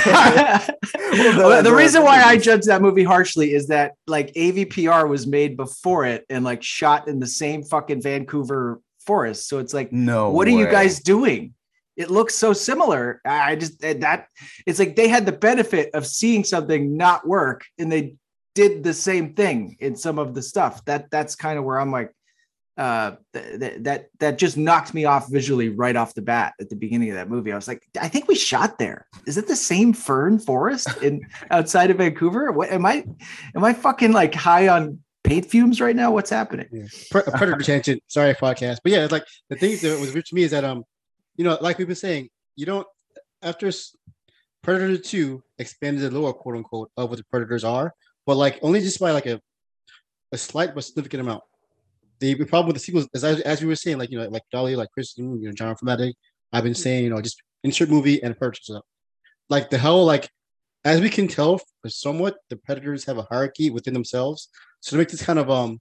Well, 0.07 0.61
Well, 1.13 1.63
the 1.63 1.71
the- 1.71 1.77
reason 1.77 2.05
why 2.05 2.23
I 2.23 2.37
judge 2.39 2.67
that 2.67 2.81
movie 2.81 3.03
harshly 3.03 3.53
is 3.53 3.67
that 3.69 3.95
like 4.07 4.33
AVPR 4.35 5.09
was 5.09 5.27
made 5.27 5.57
before 5.57 6.07
it 6.07 6.25
and 6.31 6.45
like 6.45 6.63
shot 6.63 7.09
in 7.09 7.19
the 7.19 7.27
same 7.27 7.65
fucking 7.65 8.03
Vancouver 8.03 8.81
forest. 9.05 9.49
So 9.49 9.59
it's 9.59 9.75
like, 9.75 9.93
No, 9.93 10.31
what 10.31 10.47
are 10.47 10.53
you 10.53 10.67
guys 10.67 11.01
doing? 11.01 11.55
It 11.97 12.11
looks 12.11 12.37
so 12.37 12.53
similar. 12.53 13.21
I 13.25 13.57
just 13.57 13.83
eh, 13.85 13.95
that 14.01 14.29
it's 14.65 14.79
like 14.79 14.95
they 14.95 15.09
had 15.09 15.27
the 15.27 15.33
benefit 15.33 15.91
of 15.93 16.07
seeing 16.07 16.45
something 16.45 16.97
not 16.97 17.27
work 17.27 17.65
and 17.79 17.91
they 17.91 18.15
did 18.55 18.85
the 18.85 18.95
same 18.95 19.35
thing 19.35 19.77
in 19.81 19.97
some 19.97 20.19
of 20.19 20.35
the 20.35 20.43
stuff. 20.43 20.85
That 20.85 21.11
that's 21.11 21.35
kind 21.35 21.59
of 21.59 21.65
where 21.65 21.79
I'm 21.81 21.91
like, 21.91 22.13
uh, 22.81 23.17
th- 23.35 23.61
th- 23.61 23.83
that 23.83 24.09
that 24.21 24.39
just 24.39 24.57
knocked 24.57 24.95
me 24.95 25.05
off 25.05 25.31
visually 25.31 25.69
right 25.69 25.95
off 25.97 26.15
the 26.15 26.23
bat 26.23 26.55
at 26.59 26.71
the 26.71 26.77
beginning 26.77 27.11
of 27.11 27.17
that 27.17 27.29
movie. 27.29 27.53
I 27.53 27.55
was 27.55 27.69
like, 27.69 27.87
I 28.01 28.09
think 28.09 28.27
we 28.27 28.35
shot 28.35 28.79
there. 28.79 29.07
Is 29.27 29.37
it 29.37 29.47
the 29.47 29.55
same 29.55 29.93
fern 29.93 30.39
forest 30.39 30.89
in 31.03 31.21
outside 31.51 31.91
of 31.91 31.99
Vancouver? 31.99 32.51
What 32.53 32.71
am 32.71 32.87
I? 32.87 33.05
Am 33.55 33.65
I 33.65 33.75
fucking 33.75 34.13
like 34.13 34.35
high 34.35 34.69
on 34.69 35.01
paint 35.25 35.45
fumes 35.45 35.79
right 35.79 35.95
now? 35.95 36.11
What's 36.11 36.31
happening? 36.31 36.69
Yeah. 36.73 36.87
Predator 37.11 37.57
tangent. 37.63 38.03
Sorry, 38.07 38.33
podcast. 38.33 38.79
But 38.83 38.93
yeah, 38.93 39.05
it's 39.05 39.13
like 39.13 39.27
the 39.51 39.57
thing 39.57 39.77
that 39.83 40.01
was 40.01 40.15
weird 40.15 40.25
to 40.25 40.35
me 40.35 40.45
is 40.45 40.53
that 40.53 40.65
um, 40.65 40.85
you 41.37 41.45
know, 41.45 41.59
like 41.61 41.77
we've 41.77 41.87
been 41.87 41.97
saying, 41.97 42.31
you 42.57 42.65
don't 42.65 42.87
after 43.43 43.71
Predator 44.63 44.97
Two 44.97 45.43
expanded 45.59 46.11
the 46.11 46.19
lore, 46.19 46.33
quote 46.33 46.57
unquote, 46.57 46.91
of 46.97 47.11
what 47.11 47.19
the 47.19 47.25
predators 47.25 47.63
are, 47.63 47.93
but 48.25 48.39
like 48.39 48.59
only 48.63 48.81
just 48.81 48.99
by 48.99 49.11
like 49.11 49.27
a 49.27 49.39
a 50.33 50.39
slight 50.39 50.75
but 50.75 50.85
significant 50.85 51.21
amount. 51.21 51.43
The 52.21 52.35
problem 52.45 52.67
with 52.67 52.77
the 52.77 52.81
sequels 52.81 53.09
is 53.15 53.25
as, 53.25 53.41
as 53.41 53.63
we 53.63 53.67
were 53.67 53.77
saying, 53.77 53.99
like 53.99 54.11
you 54.11 54.19
know, 54.19 54.29
like 54.29 54.43
Dolly, 54.53 54.77
like 54.77 54.91
Chris, 54.93 55.17
you 55.17 55.25
know, 55.25 55.53
John 55.53 55.75
from 55.77 55.87
that 55.87 56.15
I've 56.53 56.65
been 56.65 56.75
saying, 56.75 57.05
you 57.05 57.11
know, 57.11 57.21
just 57.21 57.43
insert 57.65 57.89
movie 57.89 58.23
and 58.23 58.39
purchase 58.39 58.69
it. 58.71 58.83
Like 59.49 59.71
the 59.71 59.79
hell, 59.79 60.05
like 60.05 60.29
as 60.85 61.01
we 61.01 61.11
can 61.11 61.29
tell, 61.29 61.61
somewhat 61.87 62.37
the 62.49 62.57
predators 62.57 63.05
have 63.05 63.19
a 63.19 63.23
hierarchy 63.23 63.71
within 63.71 63.95
themselves. 63.95 64.49
So 64.81 64.93
to 64.93 64.99
make 64.99 65.09
this 65.09 65.23
kind 65.23 65.39
of 65.39 65.51
um 65.51 65.81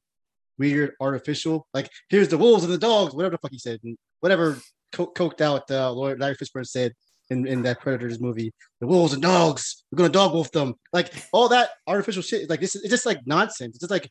weird, 0.57 0.93
artificial, 0.99 1.67
like 1.73 1.89
here's 2.09 2.27
the 2.29 2.37
wolves 2.37 2.63
and 2.63 2.73
the 2.73 2.77
dogs, 2.77 3.13
whatever 3.13 3.33
the 3.33 3.39
fuck 3.39 3.51
he 3.51 3.59
said, 3.59 3.79
and 3.83 3.97
whatever 4.19 4.57
co- 4.91 5.11
coked 5.11 5.41
out 5.41 5.69
uh, 5.71 5.91
Lord 5.91 6.19
Larry 6.19 6.35
Fishburne 6.35 6.67
said 6.67 6.93
in, 7.29 7.47
in 7.47 7.61
that 7.63 7.79
Predators 7.79 8.19
movie, 8.19 8.53
the 8.79 8.87
wolves 8.87 9.13
and 9.13 9.21
dogs, 9.21 9.83
we're 9.91 9.97
gonna 9.97 10.09
dog 10.09 10.33
wolf 10.33 10.51
them. 10.51 10.75
Like 10.93 11.11
all 11.31 11.49
that 11.49 11.69
artificial 11.87 12.21
shit, 12.21 12.49
like 12.49 12.59
this 12.59 12.75
is 12.75 12.83
it's 12.83 12.91
just 12.91 13.05
like 13.05 13.19
nonsense. 13.25 13.75
It's 13.75 13.79
just 13.79 13.91
like 13.91 14.09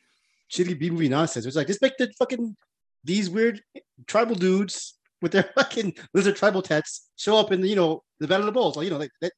shitty 0.51 0.79
B 0.79 0.91
movie 0.91 1.09
nonsense. 1.09 1.47
It's 1.47 1.57
like 1.57 1.67
just 1.67 1.83
make 1.83 1.97
the 1.99 2.13
fucking 2.19 2.57
these 3.05 3.31
weird 3.31 3.61
tribal 4.07 4.35
dudes 4.35 4.99
with 5.23 5.33
their 5.33 5.43
fucking 5.55 5.95
lizard 6.15 6.37
tribal 6.37 6.63
tats 6.63 7.11
show 7.17 7.37
up 7.37 7.53
in 7.53 7.61
the, 7.61 7.69
you 7.69 7.77
know 7.77 8.03
the 8.21 8.27
Battle 8.27 8.49
of 8.49 8.55
the 8.55 8.59
Bulls. 8.59 8.77
Like, 8.77 8.85
you 8.85 8.91
know, 8.91 8.99
like 8.99 9.11
they, 9.21 9.31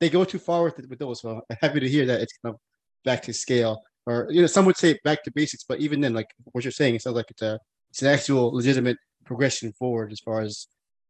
they 0.00 0.10
go 0.10 0.24
too 0.24 0.38
far 0.38 0.64
with 0.64 0.78
it, 0.78 0.88
with 0.88 0.98
those. 0.98 1.20
So 1.20 1.40
I'm 1.50 1.56
happy 1.60 1.80
to 1.80 1.88
hear 1.88 2.06
that 2.06 2.20
it's 2.20 2.36
kind 2.38 2.54
of 2.54 2.60
back 3.04 3.22
to 3.22 3.32
scale, 3.32 3.82
or 4.06 4.26
you 4.30 4.40
know, 4.40 4.46
some 4.46 4.64
would 4.66 4.76
say 4.76 4.98
back 5.04 5.22
to 5.24 5.32
basics. 5.32 5.64
But 5.64 5.80
even 5.80 6.00
then, 6.00 6.14
like 6.14 6.28
what 6.52 6.64
you're 6.64 6.72
saying, 6.72 6.94
it 6.94 7.02
sounds 7.02 7.16
like 7.16 7.30
it's 7.30 7.42
a 7.42 7.58
it's 7.90 8.02
an 8.02 8.08
actual 8.08 8.52
legitimate 8.54 8.96
progression 9.24 9.72
forward 9.72 10.12
as 10.12 10.20
far 10.20 10.40
as 10.40 10.66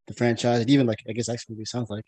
the 0.06 0.14
franchise, 0.14 0.60
and 0.60 0.70
even 0.70 0.86
like 0.86 1.02
I 1.08 1.12
guess 1.12 1.28
X 1.28 1.46
movie 1.48 1.64
sounds 1.64 1.90
like. 1.90 2.06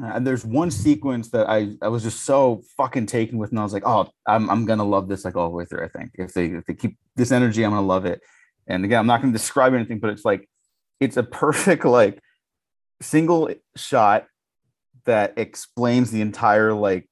Uh, 0.00 0.06
and 0.14 0.26
there's 0.26 0.44
one 0.44 0.70
sequence 0.70 1.28
that 1.30 1.48
I, 1.50 1.72
I 1.82 1.88
was 1.88 2.02
just 2.02 2.24
so 2.24 2.62
fucking 2.76 3.06
taken 3.06 3.36
with, 3.38 3.50
and 3.50 3.58
I 3.60 3.62
was 3.62 3.72
like, 3.74 3.82
oh, 3.86 4.08
I'm, 4.26 4.48
I'm 4.48 4.64
gonna 4.64 4.84
love 4.84 5.08
this 5.08 5.24
like 5.24 5.36
all 5.36 5.48
the 5.48 5.54
way 5.54 5.64
through. 5.66 5.84
I 5.84 5.88
think 5.88 6.12
if 6.14 6.32
they 6.32 6.46
if 6.46 6.64
they 6.64 6.74
keep 6.74 6.96
this 7.16 7.30
energy, 7.30 7.62
I'm 7.64 7.72
gonna 7.72 7.86
love 7.86 8.06
it. 8.06 8.20
And 8.66 8.84
again, 8.84 9.00
I'm 9.00 9.06
not 9.06 9.20
gonna 9.20 9.32
describe 9.34 9.74
anything, 9.74 9.98
but 9.98 10.10
it's 10.10 10.24
like 10.24 10.48
it's 11.00 11.16
a 11.18 11.22
perfect 11.44 11.84
like 11.84 12.20
single 13.02 13.50
shot 13.76 14.26
that 15.04 15.34
explains 15.36 16.10
the 16.10 16.20
entire 16.20 16.72
like 16.72 17.08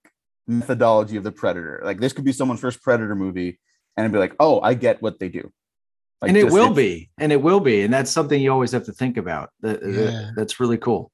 methodology 0.46 1.16
of 1.16 1.24
the 1.24 1.32
predator. 1.32 1.82
Like 1.84 2.00
this 2.00 2.12
could 2.12 2.24
be 2.24 2.32
someone's 2.32 2.60
first 2.60 2.82
predator 2.82 3.14
movie, 3.14 3.58
and 3.96 4.04
it'd 4.04 4.12
be 4.12 4.18
like, 4.18 4.34
oh, 4.40 4.60
I 4.62 4.72
get 4.74 5.02
what 5.02 5.18
they 5.18 5.28
do. 5.28 5.52
Like, 6.22 6.30
and 6.30 6.36
it 6.38 6.44
just- 6.44 6.54
will 6.54 6.72
be, 6.72 7.10
and 7.18 7.30
it 7.30 7.42
will 7.42 7.60
be, 7.60 7.82
and 7.82 7.92
that's 7.92 8.10
something 8.10 8.40
you 8.40 8.50
always 8.52 8.72
have 8.72 8.84
to 8.86 8.92
think 8.92 9.16
about. 9.18 9.50
That- 9.60 9.82
that- 9.82 10.12
Yeah. 10.12 10.30
that's 10.36 10.60
really 10.60 10.78
cool. 10.78 11.10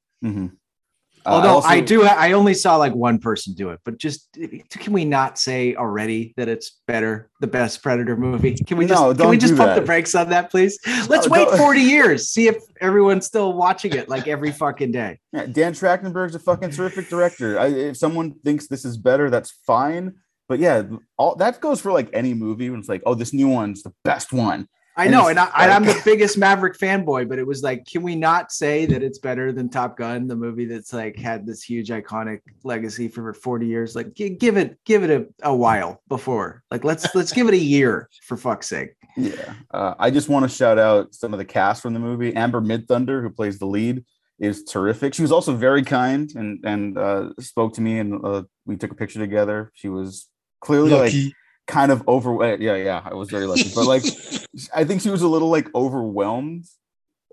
Uh, 1.27 1.31
Although 1.31 1.49
also- 1.57 1.69
I 1.69 1.81
do, 1.81 2.05
I 2.05 2.33
only 2.33 2.55
saw 2.55 2.77
like 2.77 2.95
one 2.95 3.19
person 3.19 3.55
do 3.55 3.71
it, 3.71 3.81
but 3.85 3.99
just 3.99 4.39
can 4.71 4.93
we 4.93 5.05
not 5.05 5.39
say 5.39 5.75
already 5.75 6.33
that 6.37 6.49
it's 6.49 6.79
better, 6.87 7.29
the 7.41 7.49
best 7.49 7.83
Predator 7.83 8.17
movie? 8.17 8.55
Can 8.55 8.77
we 8.79 8.87
just 8.87 9.03
No, 9.03 9.13
can 9.13 9.29
we 9.31 9.37
just 9.37 9.57
pump 9.57 9.75
the 9.75 9.81
brakes 9.81 10.15
on 10.15 10.29
that, 10.31 10.51
please? 10.51 10.79
Let's 11.09 11.27
No, 11.27 11.33
wait 11.33 11.49
don't- 11.49 11.59
40 11.59 11.81
years, 11.97 12.29
see 12.29 12.47
if 12.47 12.57
everyone's 12.81 13.27
still 13.27 13.53
watching 13.55 13.93
it 13.93 14.09
like 14.09 14.29
every 14.29 14.53
fucking 14.53 14.93
day. 14.93 15.19
Yeah, 15.33 15.47
Dan 15.47 15.73
Trachtenberg's 15.73 16.37
a 16.37 16.39
fucking 16.39 16.71
terrific 16.71 17.09
director. 17.09 17.59
I, 17.59 17.67
if 17.67 17.97
someone 17.97 18.35
thinks 18.45 18.69
this 18.69 18.85
is 18.85 18.97
better, 18.97 19.29
that's 19.29 19.51
fine. 19.67 20.15
But 20.49 20.61
yeah, 20.61 20.83
all 21.19 21.35
that 21.37 21.61
goes 21.61 21.81
for 21.81 21.91
like 21.91 22.09
any 22.13 22.33
movie 22.35 22.71
when 22.71 22.79
it's 22.79 22.89
like, 22.89 23.03
oh, 23.05 23.15
this 23.15 23.33
new 23.33 23.49
one's 23.49 23.83
the 23.83 23.93
best 24.05 24.33
one. 24.33 24.69
I 24.99 25.09
know, 25.09 25.29
it's 25.29 25.31
and, 25.31 25.39
I, 25.41 25.51
and 25.65 25.73
I'm 25.73 25.85
like- 25.85 25.97
the 25.97 26.03
biggest 26.11 26.39
Maverick 26.39 26.79
fanboy, 26.79 27.29
but 27.29 27.39
it 27.39 27.47
was 27.47 27.63
like, 27.63 27.87
can 27.87 28.03
we 28.03 28.15
not 28.17 28.51
say 28.51 28.87
that 28.87 29.03
it's 29.03 29.19
better 29.19 29.53
than 29.53 29.69
Top 29.69 29.97
Gun, 29.97 30.27
the 30.27 30.37
movie 30.37 30.65
that's 30.65 30.93
like 30.93 31.17
had 31.17 31.47
this 31.47 31.63
huge 31.63 31.91
iconic 31.91 32.41
legacy 32.65 33.09
for 33.09 33.35
40 33.35 33.67
years? 33.67 33.95
Like, 33.95 34.15
gi- 34.15 34.31
give 34.31 34.57
it, 34.57 34.79
give 34.85 35.03
it 35.05 35.11
a, 35.11 35.27
a 35.43 35.55
while 35.55 36.01
before. 36.09 36.63
Like, 36.71 36.83
let's 36.85 37.15
let's 37.15 37.33
give 37.33 37.47
it 37.49 37.55
a 37.55 37.59
year 37.59 38.09
for 38.25 38.37
fuck's 38.37 38.69
sake. 38.69 38.91
Yeah. 39.17 39.55
Uh, 39.71 39.95
I 39.99 40.11
just 40.11 40.29
want 40.29 40.49
to 40.51 40.57
shout 40.57 40.79
out 40.79 41.15
some 41.15 41.35
of 41.35 41.39
the 41.39 41.45
cast 41.45 41.83
from 41.83 41.93
the 41.95 42.01
movie. 42.01 42.35
Amber 42.35 42.61
Midthunder, 42.61 43.23
who 43.23 43.31
plays 43.31 43.59
the 43.59 43.67
lead, 43.67 44.05
is 44.39 44.65
terrific. 44.65 45.15
She 45.15 45.23
was 45.23 45.33
also 45.33 45.55
very 45.55 45.83
kind 45.83 46.31
and 46.35 46.65
and 46.65 46.97
uh, 46.99 47.31
spoke 47.41 47.75
to 47.75 47.81
me, 47.83 47.99
and 47.99 48.25
uh, 48.25 48.43
we 48.65 48.77
took 48.77 48.93
a 48.93 48.95
picture 48.95 49.19
together. 49.19 49.73
She 49.75 49.89
was 49.89 50.29
clearly 50.61 50.91
like 50.91 51.01
Lucky. 51.05 51.35
Kind 51.67 51.91
of 51.91 52.07
overwhelmed. 52.07 52.63
Yeah, 52.63 52.77
yeah, 52.77 53.03
I 53.05 53.15
was 53.15 53.31
very 53.31 53.47
lucky, 53.47 53.71
but 53.75 53.87
like 53.87 54.05
I 54.75 54.85
think 54.85 55.03
she 55.03 55.11
was 55.11 55.23
a 55.23 55.29
little 55.29 55.51
like 55.51 55.75
overwhelmed, 55.75 56.67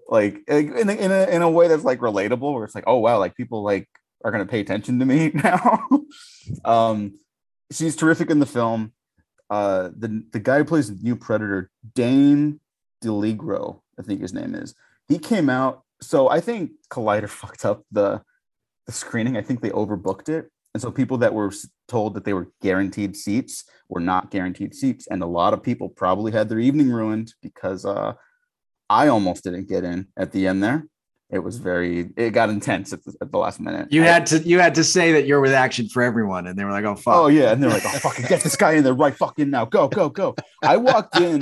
like 0.07 0.41
in 0.47 0.89
a, 0.89 0.93
in 0.93 1.11
a 1.11 1.25
in 1.29 1.41
a 1.41 1.49
way 1.49 1.67
that's 1.67 1.83
like 1.83 1.99
relatable, 1.99 2.53
where 2.53 2.63
it's 2.63 2.75
like, 2.75 2.85
oh 2.87 2.97
wow, 2.97 3.19
like 3.19 3.35
people 3.35 3.63
like 3.63 3.87
are 4.23 4.31
gonna 4.31 4.45
pay 4.45 4.59
attention 4.59 4.99
to 4.99 5.05
me 5.05 5.31
now. 5.35 5.85
um, 6.65 7.13
she's 7.71 7.95
terrific 7.95 8.29
in 8.29 8.39
the 8.39 8.45
film. 8.45 8.93
Uh, 9.49 9.89
the 9.95 10.23
the 10.31 10.39
guy 10.39 10.57
who 10.57 10.65
plays 10.65 10.89
the 10.89 11.03
new 11.03 11.15
Predator, 11.15 11.69
Dane 11.93 12.59
DiLiegro, 13.03 13.81
I 13.99 14.01
think 14.01 14.21
his 14.21 14.33
name 14.33 14.55
is. 14.55 14.73
He 15.07 15.19
came 15.19 15.49
out. 15.49 15.83
So 16.01 16.29
I 16.29 16.39
think 16.39 16.71
Collider 16.89 17.29
fucked 17.41 17.65
up 17.65 17.83
the 17.91 18.21
the 18.85 18.91
screening. 18.91 19.37
I 19.37 19.41
think 19.41 19.61
they 19.61 19.69
overbooked 19.69 20.29
it. 20.29 20.49
And 20.73 20.81
so 20.81 20.91
people 20.91 21.19
that 21.19 21.33
were 21.33 21.51
told 21.87 22.13
that 22.15 22.25
they 22.25 22.33
were 22.33 22.49
guaranteed 22.61 23.15
seats 23.15 23.65
were 23.89 23.99
not 23.99 24.31
guaranteed 24.31 24.73
seats. 24.73 25.07
And 25.07 25.21
a 25.21 25.27
lot 25.27 25.53
of 25.53 25.61
people 25.63 25.89
probably 25.89 26.31
had 26.31 26.49
their 26.49 26.59
evening 26.59 26.91
ruined 26.91 27.33
because 27.41 27.85
uh, 27.85 28.13
I 28.89 29.07
almost 29.07 29.43
didn't 29.43 29.69
get 29.69 29.83
in 29.83 30.07
at 30.17 30.31
the 30.31 30.47
end 30.47 30.63
there. 30.63 30.87
It 31.29 31.39
was 31.39 31.57
very, 31.57 32.09
it 32.15 32.29
got 32.31 32.49
intense 32.49 32.93
at 32.93 33.03
the, 33.03 33.13
at 33.21 33.31
the 33.31 33.37
last 33.39 33.59
minute. 33.59 33.87
You 33.91 34.03
I- 34.03 34.07
had 34.07 34.25
to 34.27 34.39
you 34.39 34.59
had 34.59 34.75
to 34.75 34.83
say 34.83 35.13
that 35.13 35.25
you're 35.25 35.41
with 35.41 35.53
action 35.53 35.87
for 35.89 36.03
everyone, 36.03 36.45
and 36.45 36.57
they 36.59 36.63
were 36.63 36.69
like, 36.71 36.85
"Oh 36.85 36.95
fuck." 36.95 37.15
Oh 37.15 37.27
yeah, 37.27 37.51
and 37.51 37.61
they're 37.63 37.71
like, 37.71 37.85
"Oh 37.85 37.97
fucking 37.97 38.25
get 38.27 38.41
this 38.41 38.55
guy 38.55 38.73
in 38.73 38.83
there 38.83 38.93
right 38.93 39.15
fucking 39.15 39.49
now, 39.49 39.65
go 39.65 39.87
go 39.87 40.09
go!" 40.09 40.35
I 40.63 40.77
walked 40.77 41.17
in, 41.19 41.41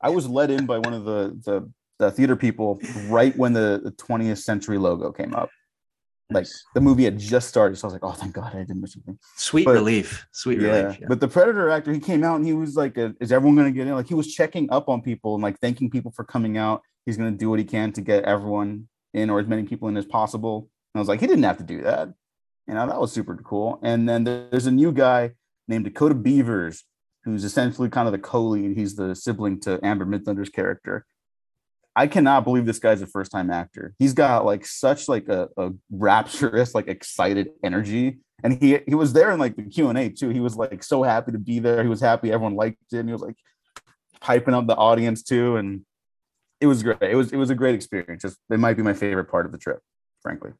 I 0.00 0.10
was 0.10 0.28
let 0.28 0.50
in 0.52 0.66
by 0.66 0.78
one 0.78 0.94
of 0.94 1.04
the 1.04 1.36
the, 1.44 1.72
the 1.98 2.10
theater 2.12 2.36
people 2.36 2.78
right 3.08 3.36
when 3.36 3.52
the, 3.52 3.80
the 3.82 3.90
20th 3.92 4.38
century 4.38 4.78
logo 4.78 5.10
came 5.10 5.34
up. 5.34 5.50
Like 6.30 6.46
the 6.74 6.80
movie 6.80 7.04
had 7.04 7.18
just 7.18 7.48
started, 7.48 7.76
so 7.76 7.86
I 7.86 7.88
was 7.88 7.92
like, 7.94 8.04
"Oh, 8.04 8.12
thank 8.12 8.32
God, 8.32 8.54
I 8.54 8.58
didn't 8.60 8.80
miss 8.80 8.96
anything." 8.96 9.18
Sweet 9.36 9.64
But- 9.66 9.72
relief. 9.74 10.26
Sweet 10.32 10.60
Yeah. 10.60 10.82
relief. 10.82 11.00
yeah. 11.00 11.06
but 11.08 11.20
the 11.20 11.28
Predator 11.28 11.68
actor, 11.68 11.92
he 11.92 12.00
came 12.00 12.24
out 12.24 12.36
and 12.36 12.46
he 12.46 12.54
was 12.54 12.74
like, 12.76 12.96
uh, 12.96 13.10
"Is 13.20 13.32
everyone 13.32 13.56
going 13.56 13.72
to 13.72 13.76
get 13.76 13.86
in?" 13.86 13.94
Like 13.94 14.06
he 14.08 14.14
was 14.14 14.32
checking 14.32 14.70
up 14.70 14.88
on 14.88 15.02
people 15.02 15.34
and 15.34 15.42
like 15.42 15.58
thanking 15.60 15.90
people 15.90 16.10
for 16.10 16.24
coming 16.24 16.56
out. 16.56 16.82
He's 17.04 17.16
going 17.18 17.30
to 17.32 17.36
do 17.36 17.50
what 17.50 17.58
he 17.58 17.64
can 17.66 17.92
to 17.92 18.00
get 18.00 18.24
everyone 18.24 18.88
in 19.12 19.28
or 19.28 19.40
as 19.40 19.46
many 19.46 19.64
people 19.64 19.88
in 19.88 19.96
as 19.98 20.06
possible. 20.06 20.70
And 20.94 20.98
I 20.98 21.00
was 21.00 21.08
like, 21.08 21.20
he 21.20 21.26
didn't 21.26 21.42
have 21.44 21.58
to 21.58 21.64
do 21.64 21.82
that. 21.82 22.08
You 22.66 22.74
know, 22.74 22.86
that 22.86 23.00
was 23.00 23.12
super 23.12 23.36
cool. 23.36 23.78
And 23.82 24.08
then 24.08 24.24
there's 24.24 24.66
a 24.66 24.70
new 24.70 24.92
guy 24.92 25.32
named 25.68 25.84
Dakota 25.84 26.14
Beavers, 26.14 26.84
who's 27.24 27.44
essentially 27.44 27.88
kind 27.90 28.06
of 28.08 28.12
the 28.12 28.18
co-lead. 28.18 28.76
He's 28.76 28.94
the 28.94 29.14
sibling 29.14 29.60
to 29.60 29.80
Amber 29.84 30.06
Midthunder's 30.06 30.48
character. 30.48 31.04
I 31.94 32.06
cannot 32.06 32.44
believe 32.44 32.64
this 32.64 32.78
guy's 32.78 33.02
a 33.02 33.06
first-time 33.06 33.50
actor. 33.50 33.94
He's 33.98 34.14
got 34.14 34.46
like 34.46 34.64
such 34.64 35.08
like 35.08 35.28
a, 35.28 35.48
a 35.56 35.70
rapturous, 35.90 36.74
like 36.74 36.88
excited 36.88 37.50
energy. 37.62 38.20
And 38.42 38.60
he 38.60 38.78
he 38.86 38.94
was 38.94 39.12
there 39.12 39.30
in 39.30 39.38
like 39.38 39.56
the 39.56 39.62
Q 39.62 39.88
and 39.88 39.98
A 39.98 40.08
too. 40.08 40.30
He 40.30 40.40
was 40.40 40.56
like 40.56 40.82
so 40.82 41.02
happy 41.02 41.32
to 41.32 41.38
be 41.38 41.58
there. 41.58 41.82
He 41.82 41.88
was 41.88 42.00
happy 42.00 42.32
everyone 42.32 42.56
liked 42.56 42.78
it. 42.92 42.98
And 42.98 43.08
he 43.08 43.12
was 43.12 43.22
like 43.22 43.36
piping 44.20 44.54
up 44.54 44.66
the 44.66 44.74
audience 44.74 45.22
too. 45.22 45.56
And 45.56 45.84
it 46.60 46.66
was 46.66 46.82
great. 46.82 47.02
It 47.02 47.14
was 47.14 47.32
it 47.32 47.36
was 47.36 47.50
a 47.50 47.54
great 47.54 47.74
experience. 47.74 48.22
Just 48.22 48.38
it 48.50 48.58
might 48.58 48.76
be 48.76 48.82
my 48.82 48.94
favorite 48.94 49.26
part 49.26 49.46
of 49.46 49.52
the 49.52 49.58
trip, 49.58 49.80
frankly. 50.22 50.52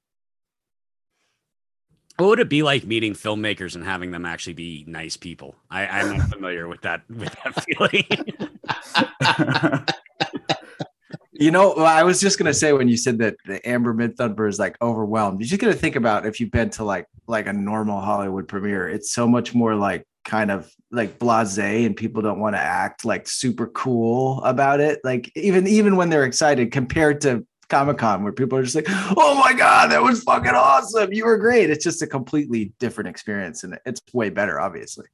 What 2.19 2.29
would 2.29 2.41
it 2.41 2.51
be 2.51 2.63
like 2.63 2.85
meeting 2.85 3.15
filmmakers 3.15 3.75
and 3.75 3.85
having 3.85 4.11
them 4.11 4.27
actually 4.27 4.53
be 4.53 4.85
nice 4.87 5.17
people? 5.17 5.57
I, 5.71 5.87
I'm 5.87 6.19
not 6.19 6.29
familiar 6.29 6.69
with 6.69 6.83
that 6.83 7.09
with 7.09 7.35
that 7.43 7.65
feeling. 7.65 8.05
You 11.43 11.51
know, 11.51 11.73
I 11.73 12.05
was 12.05 12.21
just 12.21 12.39
gonna 12.39 12.55
say 12.55 12.73
when 12.73 12.87
you 12.87 12.97
said 12.97 13.19
that 13.19 13.35
the 13.45 13.69
Amber 13.69 13.93
Midthunder 13.93 14.49
is 14.49 14.61
like 14.61 14.81
overwhelmed. 14.81 15.41
You're 15.41 15.49
just 15.49 15.61
gonna 15.61 15.73
think 15.73 15.97
about 15.97 16.25
if 16.25 16.39
you've 16.39 16.53
been 16.53 16.71
to 16.71 16.85
like 16.85 17.09
like 17.27 17.49
a 17.49 17.53
normal 17.53 18.01
Hollywood 18.01 18.47
premiere. 18.47 18.89
It's 18.89 19.11
so 19.11 19.27
much 19.27 19.53
more 19.53 19.75
like 19.75 20.07
kind 20.25 20.53
of 20.53 20.73
like 20.93 21.19
blasé, 21.19 21.85
and 21.85 21.97
people 21.97 22.23
don't 22.23 22.39
want 22.39 22.55
to 22.55 22.61
act 22.61 23.05
like 23.05 23.27
super 23.27 23.67
cool 23.67 24.41
about 24.45 24.79
it. 24.79 25.01
Like 25.03 25.33
even 25.35 25.67
even 25.67 25.97
when 25.97 26.11
they're 26.11 26.23
excited, 26.23 26.71
compared 26.71 27.21
to 27.23 27.45
Comic 27.69 27.99
Con, 27.99 28.23
where 28.23 28.33
people 28.33 28.57
are 28.57 28.63
just 28.63 28.77
like, 28.77 28.87
"Oh 28.89 29.35
my 29.35 29.53
god, 29.53 29.91
that 29.91 30.01
was 30.01 30.23
fucking 30.23 30.55
awesome! 30.55 31.13
You 31.13 31.25
were 31.25 31.39
great." 31.39 31.71
It's 31.71 31.83
just 31.83 32.03
a 32.03 32.07
completely 32.07 32.73
different 32.79 33.11
experience, 33.11 33.65
and 33.65 33.77
it's 33.85 34.01
way 34.13 34.31
better, 34.31 34.61
obviously. 34.61 35.07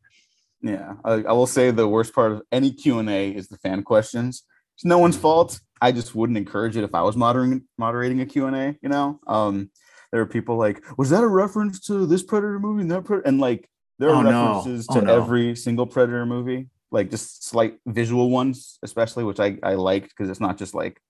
Yeah, 0.60 0.92
I, 1.06 1.12
I 1.12 1.32
will 1.32 1.46
say 1.46 1.70
the 1.70 1.88
worst 1.88 2.14
part 2.14 2.32
of 2.32 2.42
any 2.52 2.70
Q 2.70 2.98
and 2.98 3.08
A 3.08 3.30
is 3.30 3.48
the 3.48 3.56
fan 3.56 3.82
questions. 3.82 4.44
It's 4.78 4.84
no 4.84 4.98
one's 4.98 5.16
fault. 5.16 5.58
I 5.82 5.90
just 5.90 6.14
wouldn't 6.14 6.38
encourage 6.38 6.76
it 6.76 6.84
if 6.84 6.94
I 6.94 7.02
was 7.02 7.16
moderating 7.16 7.64
moderating 7.78 8.20
a 8.20 8.26
Q 8.26 8.46
and 8.46 8.54
A. 8.54 8.76
You 8.80 8.88
know, 8.88 9.18
um, 9.26 9.70
there 10.12 10.20
are 10.20 10.26
people 10.26 10.56
like, 10.56 10.84
was 10.96 11.10
that 11.10 11.24
a 11.24 11.26
reference 11.26 11.80
to 11.88 12.06
this 12.06 12.22
Predator 12.22 12.60
movie 12.60 12.82
and 12.82 12.90
that 12.92 13.04
Predator? 13.04 13.26
And 13.26 13.40
like, 13.40 13.68
there 13.98 14.10
are 14.10 14.14
Oh, 14.14 14.22
no. 14.22 14.30
references 14.54 14.86
Oh, 14.88 14.94
to 14.94 15.02
no. 15.06 15.16
every 15.16 15.56
single 15.56 15.84
Predator 15.84 16.24
movie, 16.26 16.68
like 16.92 17.10
just 17.10 17.44
slight 17.44 17.78
visual 17.86 18.30
ones, 18.30 18.78
especially, 18.84 19.24
which 19.24 19.40
I 19.40 19.58
I 19.64 19.74
liked 19.74 20.10
because 20.10 20.30
it's 20.30 20.38
not 20.40 20.58
just 20.58 20.74
like 20.74 21.00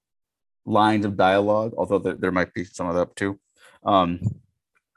lines 0.65 1.05
of 1.05 1.19
dialogue, 1.19 1.75
although 1.77 1.99
there, 1.99 2.15
there 2.15 2.33
might 2.33 2.55
be 2.55 2.65
some 2.65 2.89
of 2.89 2.95
that 2.95 3.15
too. 3.17 3.39
Um, 3.85 4.21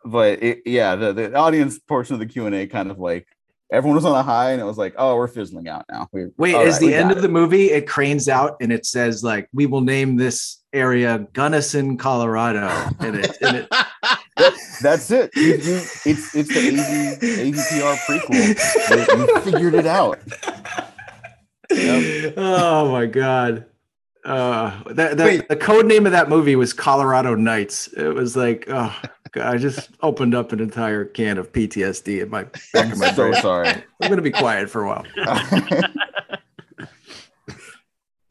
but 0.06 0.42
it, 0.42 0.62
yeah, 0.66 0.96
the, 0.96 1.12
the 1.12 1.36
audience 1.36 1.78
portion 1.78 2.14
of 2.14 2.20
the 2.22 2.26
Q 2.26 2.46
and 2.46 2.56
A 2.56 2.68
kind 2.68 2.90
of 2.90 3.00
like 3.00 3.28
everyone 3.72 3.96
was 3.96 4.06
on 4.06 4.16
a 4.16 4.24
high, 4.24 4.52
and 4.52 4.62
it 4.62 4.66
was 4.66 4.78
like, 4.78 4.94
oh, 4.98 5.16
we're 5.16 5.28
fizzling 5.28 5.68
out 5.68 5.86
now. 5.92 6.08
We, 6.12 6.26
Wait, 6.38 6.56
is 6.56 6.74
right, 6.76 6.80
the 6.82 6.94
end 6.94 7.12
of 7.12 7.18
it. 7.18 7.22
the 7.22 7.30
movie? 7.30 7.72
It 7.72 7.88
cranes 7.88 8.28
out 8.30 8.58
and 8.62 8.72
it 8.72 8.86
says 8.86 9.24
like, 9.24 9.48
"We 9.54 9.66
will 9.66 9.82
name 9.82 10.18
this 10.18 10.62
area 10.74 11.28
Gunnison, 11.34 11.98
Colorado," 11.98 12.68
and 13.00 13.16
it, 13.18 13.38
and 13.42 13.58
it 13.58 13.68
That's 14.82 15.12
it. 15.12 15.30
You- 15.36 15.44
you- 15.44 15.82
it's 16.06 16.36
it's 16.36 16.50
the 16.50 16.70
AV, 16.70 17.20
AVPR 17.22 17.96
prequel. 18.08 19.16
You, 19.16 19.26
you 19.26 19.40
figured 19.52 19.74
it 19.76 19.86
out. 19.86 20.20
Yep. 21.72 22.34
oh 22.36 22.92
my 22.92 23.06
god. 23.06 23.66
Uh, 24.24 24.84
that, 24.94 25.18
that 25.18 25.26
Wait. 25.26 25.48
the 25.50 25.56
code 25.56 25.86
name 25.88 26.06
of 26.06 26.12
that 26.12 26.30
movie 26.30 26.56
was 26.56 26.74
Colorado 26.74 27.36
Nights. 27.36 27.88
It 27.88 28.10
was 28.10 28.36
like, 28.36 28.66
oh, 28.68 28.96
God, 29.32 29.54
I 29.54 29.58
just 29.58 29.90
opened 30.02 30.36
up 30.36 30.52
an 30.52 30.60
entire 30.60 31.06
can 31.06 31.38
of 31.38 31.52
PTSD 31.52 32.22
in 32.22 32.30
my 32.30 32.44
back 32.74 32.92
of 32.94 33.00
my 33.00 33.12
so 33.14 33.30
brain. 33.30 33.42
sorry. 33.42 33.70
I'm 33.70 34.10
gonna 34.10 34.22
be 34.22 34.32
quiet 34.32 34.70
for 34.70 34.84
a 34.84 34.88
while. 34.88 35.06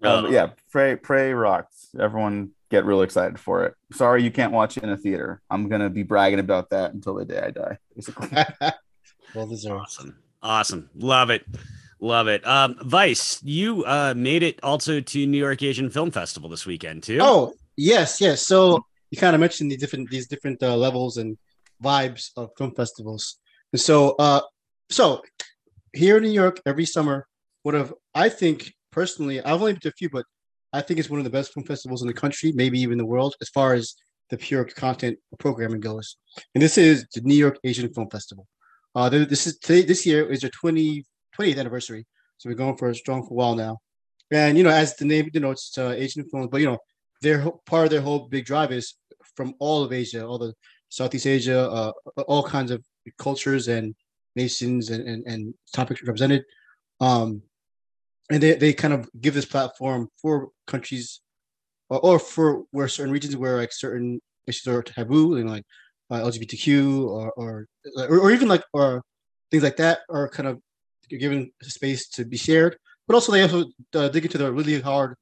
Um, 0.02 0.32
yeah, 0.32 0.50
pray 0.70 0.96
pray 0.96 1.34
rocks. 1.34 1.90
Everyone 1.98 2.52
get 2.70 2.86
real 2.86 3.02
excited 3.02 3.38
for 3.38 3.64
it. 3.64 3.74
Sorry 3.92 4.22
you 4.22 4.30
can't 4.30 4.52
watch 4.52 4.76
it 4.76 4.82
in 4.82 4.88
a 4.88 4.96
theater. 4.96 5.42
I'm 5.50 5.68
gonna 5.68 5.90
be 5.90 6.02
bragging 6.02 6.38
about 6.38 6.70
that 6.70 6.94
until 6.94 7.14
the 7.14 7.24
day 7.24 7.38
I 7.38 7.50
die. 7.50 7.78
Basically. 7.94 8.28
well 9.34 9.46
deserved. 9.46 9.80
Awesome. 9.82 10.16
Awesome. 10.42 10.90
Love 10.94 11.30
it. 11.30 11.44
Love 12.00 12.28
it. 12.28 12.46
Um, 12.46 12.76
Vice, 12.82 13.42
you 13.42 13.84
uh, 13.84 14.14
made 14.16 14.42
it 14.42 14.58
also 14.62 15.00
to 15.00 15.26
New 15.26 15.38
York 15.38 15.62
Asian 15.62 15.90
Film 15.90 16.10
Festival 16.10 16.48
this 16.48 16.64
weekend 16.64 17.02
too. 17.02 17.18
Oh 17.20 17.52
yes, 17.76 18.20
yes. 18.20 18.46
So 18.46 18.84
you 19.10 19.18
kind 19.18 19.34
of 19.34 19.40
mentioned 19.40 19.70
the 19.70 19.76
different 19.76 20.08
these 20.08 20.26
different 20.26 20.62
uh, 20.62 20.76
levels 20.76 21.18
and 21.18 21.36
vibes 21.82 22.30
of 22.36 22.50
film 22.56 22.74
festivals, 22.74 23.38
and 23.72 23.80
so 23.80 24.14
uh, 24.18 24.40
so 24.88 25.22
here 25.92 26.16
in 26.16 26.22
New 26.22 26.30
York 26.30 26.60
every 26.64 26.86
summer, 26.86 27.26
one 27.64 27.74
of 27.74 27.92
I 28.14 28.30
think 28.30 28.72
personally, 28.90 29.40
I've 29.40 29.60
only 29.60 29.74
been 29.74 29.80
to 29.82 29.88
a 29.88 29.92
few, 29.92 30.08
but 30.08 30.24
I 30.72 30.80
think 30.80 31.00
it's 31.00 31.10
one 31.10 31.20
of 31.20 31.24
the 31.24 31.30
best 31.30 31.52
film 31.52 31.66
festivals 31.66 32.02
in 32.02 32.08
the 32.08 32.14
country, 32.14 32.52
maybe 32.52 32.80
even 32.80 32.98
the 32.98 33.06
world, 33.06 33.34
as 33.40 33.48
far 33.48 33.74
as 33.74 33.94
the 34.30 34.38
pure 34.38 34.64
content 34.64 35.18
programming 35.38 35.80
goes. 35.80 36.16
And 36.54 36.62
this 36.62 36.78
is 36.78 37.06
the 37.14 37.20
New 37.22 37.34
York 37.34 37.58
Asian 37.64 37.92
Film 37.92 38.08
Festival. 38.08 38.46
Uh, 38.94 39.08
this 39.08 39.46
is 39.46 39.58
today. 39.58 39.82
This 39.82 40.06
year 40.06 40.30
is 40.30 40.40
their 40.40 40.50
20, 40.50 41.04
20th 41.40 41.58
anniversary, 41.58 42.06
so 42.38 42.48
we're 42.48 42.54
going 42.54 42.76
for 42.76 42.90
a 42.90 42.94
strong 42.94 43.22
for 43.22 43.32
a 43.32 43.36
while 43.36 43.54
now. 43.54 43.78
And 44.30 44.56
you 44.56 44.64
know, 44.64 44.70
as 44.70 44.96
the 44.96 45.04
name 45.04 45.30
denotes, 45.32 45.68
it's 45.68 45.78
uh, 45.78 45.94
Asian 45.96 46.24
films, 46.24 46.48
but 46.50 46.60
you 46.60 46.66
know, 46.66 46.78
their 47.22 47.50
part 47.66 47.84
of 47.84 47.90
their 47.90 48.00
whole 48.00 48.28
big 48.28 48.44
drive 48.44 48.72
is 48.72 48.94
from 49.34 49.54
all 49.58 49.82
of 49.82 49.92
Asia, 49.92 50.24
all 50.24 50.38
the 50.38 50.54
Southeast 50.88 51.26
Asia, 51.26 51.68
uh, 51.70 51.92
all 52.22 52.42
kinds 52.42 52.70
of 52.70 52.84
cultures 53.18 53.68
and 53.68 53.94
nations 54.36 54.90
and, 54.90 55.06
and, 55.08 55.26
and 55.26 55.54
topics 55.72 56.02
represented. 56.02 56.44
Um, 57.00 57.42
and 58.30 58.42
they, 58.42 58.54
they 58.54 58.72
kind 58.72 58.94
of 58.94 59.08
give 59.20 59.34
this 59.34 59.44
platform 59.44 60.08
for 60.20 60.50
countries 60.66 61.20
or, 61.88 61.98
or 62.00 62.18
for 62.18 62.62
where 62.70 62.88
certain 62.88 63.12
regions 63.12 63.36
where 63.36 63.56
like 63.56 63.72
certain 63.72 64.20
issues 64.46 64.72
are 64.72 64.82
taboo 64.82 65.36
and 65.36 65.50
like 65.50 65.64
uh, 66.10 66.20
LGBTQ 66.20 67.08
or, 67.08 67.32
or 67.32 67.66
or 67.96 68.18
or 68.18 68.30
even 68.30 68.48
like 68.48 68.62
or 68.72 69.02
things 69.50 69.62
like 69.62 69.76
that 69.76 70.00
are 70.08 70.28
kind 70.28 70.48
of 70.48 70.60
given 71.18 71.50
space 71.62 72.08
to 72.10 72.24
be 72.24 72.36
shared. 72.36 72.76
But 73.06 73.14
also 73.14 73.32
they 73.32 73.42
also 73.42 73.64
uh, 73.94 74.08
dig 74.08 74.24
into 74.24 74.38
the 74.38 74.52
really 74.52 74.80
hard, 74.80 75.16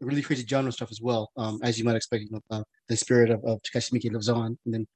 really 0.00 0.22
crazy 0.22 0.46
genre 0.46 0.70
stuff 0.70 0.90
as 0.90 1.00
well, 1.00 1.30
um, 1.36 1.58
as 1.62 1.78
you 1.78 1.84
might 1.84 1.96
expect. 1.96 2.22
You 2.24 2.30
know, 2.30 2.40
uh, 2.50 2.62
the 2.88 2.96
spirit 2.96 3.30
of, 3.30 3.44
of 3.44 3.60
Takashi 3.62 3.92
Miike 3.92 4.12
lives 4.12 4.28
on, 4.28 4.58
and 4.64 4.74
then 4.74 4.86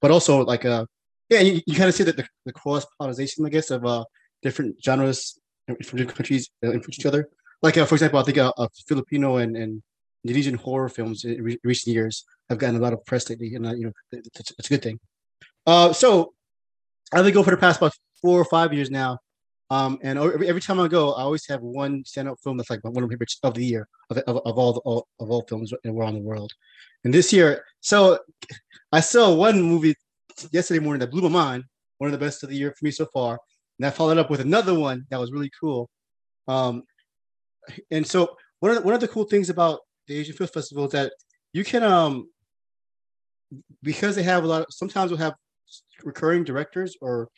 but 0.00 0.10
also 0.10 0.44
like 0.44 0.64
uh 0.64 0.84
yeah, 1.30 1.40
you, 1.40 1.62
you 1.66 1.74
kind 1.74 1.88
of 1.88 1.94
see 1.94 2.04
that 2.04 2.16
the, 2.16 2.26
the 2.44 2.52
cross 2.52 2.84
pollination, 2.98 3.46
I 3.46 3.48
guess, 3.48 3.70
of 3.70 3.86
uh 3.86 4.04
different 4.42 4.82
genres 4.84 5.38
from 5.66 5.76
different 5.80 6.14
countries 6.14 6.50
uh, 6.64 6.72
influence 6.72 6.98
each 6.98 7.06
other. 7.06 7.28
Like 7.62 7.78
uh, 7.78 7.86
for 7.86 7.94
example, 7.94 8.18
I 8.18 8.24
think 8.24 8.38
uh, 8.38 8.52
Filipino 8.88 9.36
and, 9.36 9.56
and 9.56 9.82
Indonesian 10.24 10.54
horror 10.54 10.88
films 10.88 11.24
in 11.24 11.42
re- 11.42 11.58
recent 11.64 11.94
years 11.94 12.24
have 12.50 12.58
gotten 12.58 12.76
a 12.76 12.80
lot 12.80 12.92
of 12.92 13.04
press 13.06 13.30
lately, 13.30 13.54
and 13.54 13.66
uh, 13.66 13.74
you 13.74 13.84
know 13.84 13.92
it's, 14.10 14.52
it's 14.58 14.66
a 14.66 14.68
good 14.68 14.82
thing. 14.82 14.98
Uh, 15.66 15.92
so 15.92 16.34
I've 17.12 17.24
been 17.24 17.32
going 17.32 17.44
for 17.44 17.52
the 17.52 17.56
past 17.56 17.78
about 17.78 17.94
four 18.20 18.40
or 18.40 18.44
five 18.44 18.72
years 18.74 18.90
now. 18.90 19.18
Um, 19.72 19.98
and 20.02 20.18
every, 20.18 20.48
every 20.48 20.60
time 20.60 20.78
I 20.78 20.86
go, 20.86 21.14
I 21.14 21.22
always 21.22 21.46
have 21.46 21.62
one 21.62 22.04
standout 22.04 22.36
film 22.42 22.58
that's 22.58 22.68
like 22.68 22.84
one 22.84 23.02
of 23.02 23.08
my 23.08 23.14
favorites 23.14 23.38
of 23.42 23.54
the 23.54 23.64
year 23.64 23.88
of, 24.10 24.18
of, 24.18 24.36
of 24.44 24.58
all, 24.58 24.74
the, 24.74 24.80
all 24.80 25.08
of 25.18 25.30
all 25.30 25.46
films 25.48 25.72
around 25.86 26.12
the 26.12 26.20
world. 26.20 26.52
And 27.04 27.14
this 27.14 27.32
year, 27.32 27.64
so 27.80 28.18
I 28.92 29.00
saw 29.00 29.34
one 29.34 29.62
movie 29.62 29.94
yesterday 30.50 30.78
morning 30.78 31.00
that 31.00 31.10
blew 31.10 31.22
my 31.22 31.30
mind, 31.30 31.64
one 31.96 32.08
of 32.08 32.12
the 32.12 32.22
best 32.22 32.42
of 32.42 32.50
the 32.50 32.54
year 32.54 32.74
for 32.78 32.84
me 32.84 32.90
so 32.90 33.06
far. 33.14 33.38
And 33.78 33.86
I 33.86 33.90
followed 33.90 34.18
up 34.18 34.28
with 34.28 34.40
another 34.40 34.78
one 34.78 35.06
that 35.08 35.18
was 35.18 35.32
really 35.32 35.50
cool. 35.58 35.88
Um, 36.48 36.82
and 37.90 38.06
so 38.06 38.36
one 38.60 38.72
of 38.72 38.76
the, 38.76 38.82
one 38.82 38.94
of 38.94 39.00
the 39.00 39.08
cool 39.08 39.24
things 39.24 39.48
about 39.48 39.80
the 40.06 40.18
Asian 40.18 40.36
Film 40.36 40.48
Festival 40.48 40.84
is 40.84 40.92
that 40.92 41.14
you 41.54 41.64
can 41.64 41.82
um 41.82 42.28
because 43.82 44.16
they 44.16 44.22
have 44.22 44.44
a 44.44 44.46
lot. 44.46 44.60
Of, 44.62 44.66
sometimes 44.68 45.10
we'll 45.10 45.20
have 45.20 45.34
recurring 46.04 46.44
directors 46.44 46.94
or 47.00 47.30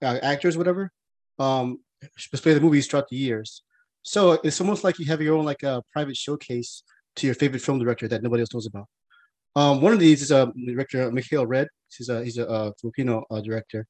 uh, 0.00 0.18
actors, 0.22 0.56
whatever, 0.56 0.90
um, 1.38 1.78
display 2.30 2.54
the 2.54 2.60
movies 2.60 2.86
throughout 2.86 3.08
the 3.08 3.16
years. 3.16 3.62
So 4.02 4.32
it's 4.32 4.60
almost 4.60 4.84
like 4.84 4.98
you 4.98 5.06
have 5.06 5.22
your 5.22 5.36
own 5.36 5.44
like 5.44 5.62
a 5.62 5.82
private 5.92 6.16
showcase 6.16 6.82
to 7.16 7.26
your 7.26 7.34
favorite 7.34 7.62
film 7.62 7.78
director 7.78 8.06
that 8.08 8.22
nobody 8.22 8.42
else 8.42 8.52
knows 8.52 8.66
about. 8.66 8.86
Um, 9.56 9.80
one 9.80 9.92
of 9.92 10.00
these 10.00 10.20
is 10.20 10.30
a 10.30 10.42
uh, 10.42 10.50
director, 10.66 11.10
Mikhail 11.10 11.46
Red. 11.46 11.68
He's 11.96 12.08
a 12.08 12.24
he's 12.24 12.38
a 12.38 12.48
uh, 12.48 12.72
Filipino 12.80 13.24
uh, 13.30 13.40
director, 13.40 13.86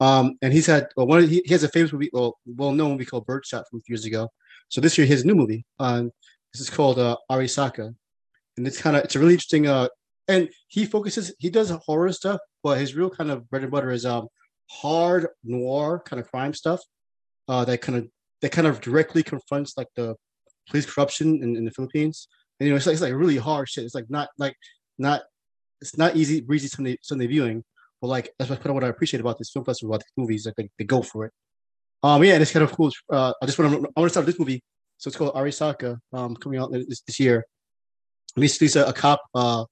um, 0.00 0.38
and 0.42 0.52
he's 0.52 0.66
had 0.66 0.88
well, 0.96 1.08
one. 1.08 1.24
Of, 1.24 1.28
he, 1.28 1.42
he 1.44 1.52
has 1.52 1.64
a 1.64 1.68
famous 1.68 1.92
movie, 1.92 2.08
well, 2.12 2.38
well-known 2.46 2.92
movie 2.92 3.04
called 3.04 3.26
Birdshot 3.26 3.64
from 3.68 3.80
a 3.80 3.82
few 3.82 3.94
years 3.94 4.04
ago. 4.04 4.28
So 4.68 4.80
this 4.80 4.96
year, 4.96 5.06
he 5.06 5.12
has 5.12 5.22
a 5.22 5.26
new 5.26 5.34
movie. 5.34 5.64
Um, 5.80 6.12
this 6.52 6.60
is 6.60 6.70
called 6.70 7.00
uh, 7.00 7.16
Arisaka, 7.30 7.92
and 8.56 8.66
it's 8.66 8.80
kind 8.80 8.96
of 8.96 9.02
it's 9.02 9.16
a 9.16 9.18
really 9.18 9.32
interesting. 9.32 9.66
Uh, 9.66 9.88
and 10.28 10.48
he 10.68 10.86
focuses. 10.86 11.34
He 11.40 11.50
does 11.50 11.70
horror 11.70 12.12
stuff, 12.12 12.40
but 12.62 12.78
his 12.78 12.94
real 12.94 13.10
kind 13.10 13.32
of 13.32 13.50
bread 13.50 13.62
and 13.64 13.72
butter 13.72 13.90
is 13.90 14.06
um 14.06 14.28
hard 14.72 15.28
noir 15.44 16.02
kind 16.04 16.20
of 16.20 16.30
crime 16.30 16.54
stuff. 16.54 16.80
Uh, 17.48 17.64
that 17.64 17.80
kind 17.80 17.98
of 17.98 18.08
that 18.40 18.52
kind 18.52 18.66
of 18.66 18.80
directly 18.80 19.22
confronts 19.22 19.74
like 19.76 19.88
the 19.96 20.14
police 20.68 20.86
corruption 20.86 21.42
in, 21.42 21.56
in 21.56 21.64
the 21.64 21.70
Philippines. 21.70 22.28
And 22.58 22.66
you 22.66 22.72
know, 22.72 22.76
it's 22.76 22.86
like 22.86 22.94
it's 22.94 23.02
like 23.02 23.12
really 23.12 23.36
hard 23.36 23.68
shit. 23.68 23.84
It's 23.84 23.94
like 23.94 24.08
not 24.08 24.28
like 24.38 24.56
not 24.98 25.22
it's 25.80 25.98
not 25.98 26.16
easy 26.16 26.40
breezy 26.40 26.68
Sunday 26.68 26.98
Sunday 27.02 27.26
viewing. 27.26 27.64
But 28.00 28.08
like 28.08 28.32
that's 28.38 28.50
what 28.50 28.66
what 28.66 28.84
I 28.84 28.88
appreciate 28.88 29.20
about 29.20 29.38
this 29.38 29.50
film 29.50 29.64
festival 29.64 29.94
about 29.94 30.04
these 30.04 30.12
movies. 30.16 30.46
Like 30.46 30.56
they, 30.56 30.68
they 30.78 30.84
go 30.84 31.02
for 31.02 31.26
it. 31.26 31.32
Um, 32.02 32.24
yeah, 32.24 32.34
and 32.34 32.42
it's 32.42 32.52
kind 32.52 32.64
of 32.64 32.72
cool. 32.72 32.90
Uh, 33.10 33.32
I 33.40 33.46
just 33.46 33.58
want 33.58 33.72
to 33.72 33.88
I 33.96 34.00
want 34.00 34.08
to 34.08 34.10
start 34.10 34.26
with 34.26 34.34
this 34.34 34.40
movie. 34.40 34.62
So 34.98 35.08
it's 35.08 35.16
called 35.16 35.34
Arisaka. 35.34 35.98
Um, 36.12 36.34
coming 36.36 36.58
out 36.58 36.72
this, 36.72 37.00
this 37.02 37.20
year. 37.20 37.44
Basically, 38.34 38.66
it's 38.66 38.76
a, 38.76 38.86
a 38.86 38.92
cop. 38.92 39.20
Uh, 39.34 39.64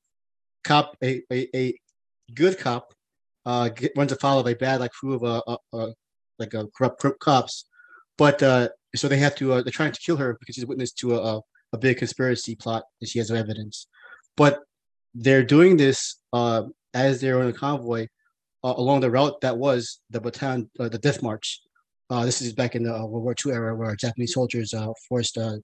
cop 0.63 0.97
a 1.03 1.23
a, 1.33 1.49
a 1.57 1.75
good 2.35 2.59
cop. 2.59 2.93
Uh, 3.47 3.69
get, 3.71 3.93
runs 3.97 4.13
afoul 4.13 4.41
of 4.41 4.47
a 4.47 4.55
bad 4.55 4.81
like 4.81 4.93
crew 4.93 5.15
of 5.15 5.25
uh 5.73 5.87
like 6.39 6.55
a 6.55 6.67
corrupt, 6.77 7.05
cops. 7.21 7.67
But 8.19 8.43
uh, 8.43 8.69
so 8.95 9.09
they 9.09 9.19
have 9.19 9.35
to. 9.37 9.55
Uh, 9.55 9.63
they're 9.63 9.73
trying 9.73 9.93
to 9.93 10.01
kill 10.01 10.17
her 10.17 10.37
because 10.39 10.55
she's 10.55 10.65
a 10.65 10.67
witness 10.67 10.93
to 10.93 11.15
a, 11.17 11.37
a 11.37 11.41
a 11.73 11.79
big 11.79 11.99
conspiracy 11.99 12.55
plot 12.55 12.85
and 13.01 13.09
she 13.09 13.19
has 13.19 13.31
no 13.31 13.37
evidence. 13.37 13.87
But 14.37 14.61
they're 15.15 15.45
doing 15.45 15.77
this 15.77 16.17
uh, 16.33 16.65
as 16.95 17.21
they're 17.21 17.41
on 17.41 17.49
a 17.49 17.53
convoy 17.53 18.07
uh, 18.65 18.75
along 18.77 19.01
the 19.01 19.11
route 19.11 19.41
that 19.41 19.57
was 19.57 20.01
the 20.11 20.21
Bataan, 20.21 20.69
uh, 20.79 20.89
the 20.89 20.99
Death 20.99 21.23
March. 21.23 21.61
Uh, 22.09 22.25
this 22.25 22.43
is 22.43 22.53
back 22.53 22.75
in 22.75 22.83
the 22.83 22.95
uh, 22.95 23.07
World 23.07 23.25
War 23.25 23.35
II 23.47 23.53
era 23.53 23.75
where 23.75 23.95
Japanese 23.95 24.35
soldiers 24.35 24.75
uh, 24.75 24.89
forced 25.09 25.39
uh, 25.39 25.57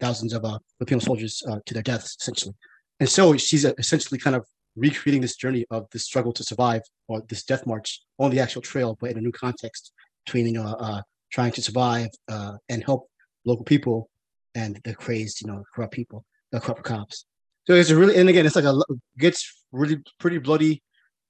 thousands 0.00 0.32
of 0.32 0.44
uh, 0.44 0.58
Filipino 0.78 1.00
soldiers 1.00 1.42
uh, 1.48 1.58
to 1.66 1.74
their 1.74 1.82
deaths, 1.82 2.16
essentially. 2.20 2.54
And 3.02 3.08
so 3.08 3.36
she's 3.36 3.64
uh, 3.64 3.72
essentially 3.78 4.16
kind 4.16 4.36
of 4.36 4.46
recreating 4.76 5.22
this 5.22 5.34
journey 5.34 5.66
of 5.72 5.88
this 5.90 6.04
struggle 6.04 6.32
to 6.34 6.44
survive 6.44 6.82
or 7.08 7.20
this 7.28 7.42
death 7.42 7.66
march 7.66 8.00
on 8.20 8.30
the 8.30 8.38
actual 8.38 8.62
trail, 8.62 8.96
but 9.00 9.10
in 9.10 9.18
a 9.18 9.20
new 9.20 9.32
context 9.32 9.92
between 10.24 10.46
you 10.46 10.52
know 10.52 10.66
uh, 10.78 11.02
trying 11.32 11.50
to 11.50 11.60
survive 11.60 12.10
uh, 12.28 12.52
and 12.68 12.84
help 12.84 13.08
local 13.44 13.64
people 13.64 14.08
and 14.54 14.80
the 14.84 14.94
crazed, 14.94 15.40
you 15.40 15.48
know, 15.48 15.64
corrupt 15.74 15.92
people, 15.92 16.24
the 16.52 16.60
corrupt 16.60 16.84
cops. 16.84 17.26
So 17.66 17.74
it's 17.74 17.90
a 17.90 17.96
really, 17.96 18.16
and 18.16 18.28
again, 18.28 18.46
it's 18.46 18.54
like 18.54 18.66
a 18.66 18.80
gets 19.18 19.52
really 19.72 19.98
pretty 20.20 20.38
bloody, 20.38 20.80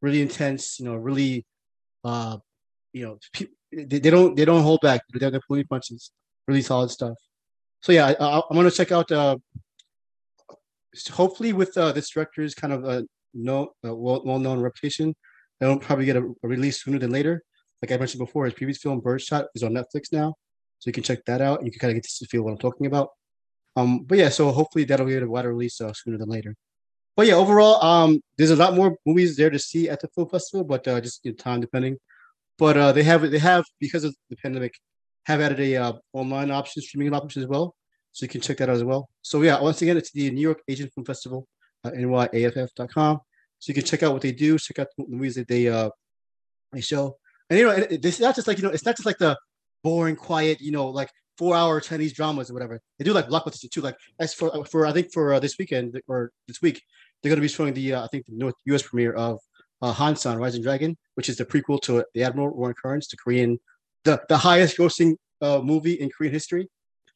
really 0.02 0.20
intense, 0.20 0.78
you 0.78 0.84
know, 0.84 0.96
really, 0.96 1.46
uh, 2.04 2.36
you 2.92 3.06
know, 3.06 3.18
they, 3.72 3.98
they 3.98 4.10
don't 4.10 4.36
they 4.36 4.44
don't 4.44 4.62
hold 4.62 4.82
back. 4.82 5.00
They're, 5.08 5.30
they're 5.30 5.40
pulling 5.48 5.66
punches, 5.68 6.10
really 6.46 6.60
solid 6.60 6.90
stuff. 6.90 7.16
So 7.80 7.92
yeah, 7.92 8.12
I, 8.20 8.36
am 8.36 8.56
gonna 8.56 8.70
check 8.70 8.92
out. 8.92 9.10
Uh, 9.10 9.38
hopefully, 11.10 11.52
with 11.52 11.76
uh, 11.76 11.92
this 11.92 12.10
director's 12.10 12.54
kind 12.54 12.72
of 12.72 12.84
a 12.84 13.04
no 13.34 13.72
uh, 13.84 13.94
well 13.94 14.22
well 14.24 14.38
known 14.38 14.60
reputation, 14.60 15.14
they'll 15.60 15.78
probably 15.78 16.04
get 16.04 16.16
a, 16.16 16.34
a 16.42 16.48
release 16.48 16.82
sooner 16.82 16.98
than 16.98 17.10
later 17.10 17.42
like 17.82 17.90
I 17.90 17.96
mentioned 17.96 18.20
before, 18.20 18.44
his 18.44 18.54
previous 18.54 18.78
film 18.78 19.00
Birdshot 19.00 19.46
is 19.56 19.64
on 19.64 19.72
Netflix 19.72 20.12
now, 20.12 20.34
so 20.78 20.88
you 20.88 20.92
can 20.92 21.02
check 21.02 21.24
that 21.26 21.40
out. 21.40 21.64
You 21.64 21.70
can 21.72 21.80
kind 21.80 21.90
of 21.90 21.96
get 21.96 22.08
to 22.08 22.26
feel 22.26 22.44
what 22.44 22.52
I'm 22.52 22.58
talking 22.58 22.86
about. 22.86 23.10
Um, 23.74 24.04
but 24.04 24.18
yeah, 24.18 24.28
so 24.28 24.52
hopefully 24.52 24.84
that'll 24.84 25.06
get 25.06 25.22
a 25.22 25.28
wider 25.28 25.48
release 25.48 25.80
uh, 25.80 25.92
sooner 25.92 26.16
than 26.16 26.28
later. 26.28 26.54
but 27.16 27.26
yeah, 27.26 27.34
overall, 27.34 27.82
um, 27.84 28.20
there's 28.38 28.50
a 28.50 28.56
lot 28.56 28.74
more 28.74 28.96
movies 29.04 29.36
there 29.36 29.50
to 29.50 29.58
see 29.58 29.88
at 29.88 30.00
the 30.00 30.08
film 30.08 30.28
festival, 30.28 30.64
but 30.64 30.86
uh, 30.86 31.00
just 31.00 31.24
you 31.24 31.32
know, 31.32 31.36
time 31.36 31.60
depending. 31.60 31.98
But 32.56 32.76
uh, 32.76 32.92
they 32.92 33.02
have 33.02 33.28
they 33.28 33.38
have 33.38 33.64
because 33.80 34.04
of 34.04 34.14
the 34.30 34.36
pandemic, 34.36 34.74
have 35.24 35.40
added 35.40 35.58
a 35.60 35.76
uh, 35.76 35.92
online 36.12 36.50
option, 36.50 36.82
streaming 36.82 37.12
option 37.14 37.42
as 37.42 37.48
well, 37.48 37.74
so 38.12 38.24
you 38.24 38.28
can 38.28 38.40
check 38.40 38.58
that 38.58 38.68
out 38.68 38.76
as 38.76 38.84
well. 38.84 39.08
So 39.22 39.42
yeah, 39.42 39.60
once 39.60 39.82
again, 39.82 39.96
it's 39.96 40.10
the 40.12 40.30
New 40.30 40.40
York 40.40 40.62
Asian 40.68 40.88
Film 40.88 41.04
Festival, 41.04 41.46
uh, 41.84 41.90
nyaff.com. 41.90 43.20
So 43.58 43.70
you 43.70 43.74
can 43.74 43.84
check 43.84 44.02
out 44.02 44.12
what 44.12 44.22
they 44.22 44.32
do, 44.32 44.58
check 44.58 44.78
out 44.78 44.88
the 44.96 45.04
movies 45.08 45.36
that 45.36 45.48
they 45.48 45.68
uh 45.68 45.90
they 46.72 46.80
show, 46.80 47.16
and 47.48 47.58
you 47.58 47.66
know, 47.66 47.72
it's 47.72 48.20
not 48.20 48.34
just 48.34 48.48
like 48.48 48.58
you 48.58 48.64
know, 48.64 48.70
it's 48.70 48.84
not 48.84 48.96
just 48.96 49.06
like 49.06 49.18
the 49.18 49.38
boring, 49.82 50.16
quiet, 50.16 50.60
you 50.60 50.72
know, 50.72 50.88
like 50.88 51.10
four 51.38 51.56
hour 51.56 51.80
Chinese 51.80 52.12
dramas 52.12 52.50
or 52.50 52.54
whatever. 52.54 52.80
They 52.98 53.04
do 53.04 53.12
like 53.12 53.28
blockbusters 53.28 53.70
too. 53.70 53.80
Like 53.80 53.96
as 54.18 54.34
for 54.34 54.64
for 54.66 54.86
I 54.86 54.92
think 54.92 55.12
for 55.12 55.34
uh, 55.34 55.40
this 55.40 55.56
weekend 55.58 56.00
or 56.08 56.32
this 56.48 56.62
week, 56.62 56.82
they're 57.22 57.30
going 57.30 57.38
to 57.38 57.42
be 57.42 57.48
showing 57.48 57.74
the 57.74 57.94
uh, 57.94 58.04
I 58.04 58.08
think 58.08 58.26
the 58.26 58.36
North 58.36 58.54
U.S. 58.66 58.82
premiere 58.82 59.12
of 59.12 59.40
uh, 59.80 59.92
Hansan 59.92 60.38
Rising 60.38 60.62
Dragon, 60.62 60.96
which 61.14 61.28
is 61.28 61.36
the 61.36 61.44
prequel 61.44 61.80
to 61.82 62.04
the 62.14 62.22
Admiral 62.22 62.50
Roaring 62.50 62.76
Currents, 62.80 63.08
the 63.08 63.16
Korean, 63.16 63.58
the 64.04 64.20
the 64.28 64.36
highest 64.36 64.76
grossing 64.76 65.16
uh, 65.40 65.60
movie 65.60 65.94
in 65.94 66.10
Korean 66.10 66.32
history. 66.32 66.68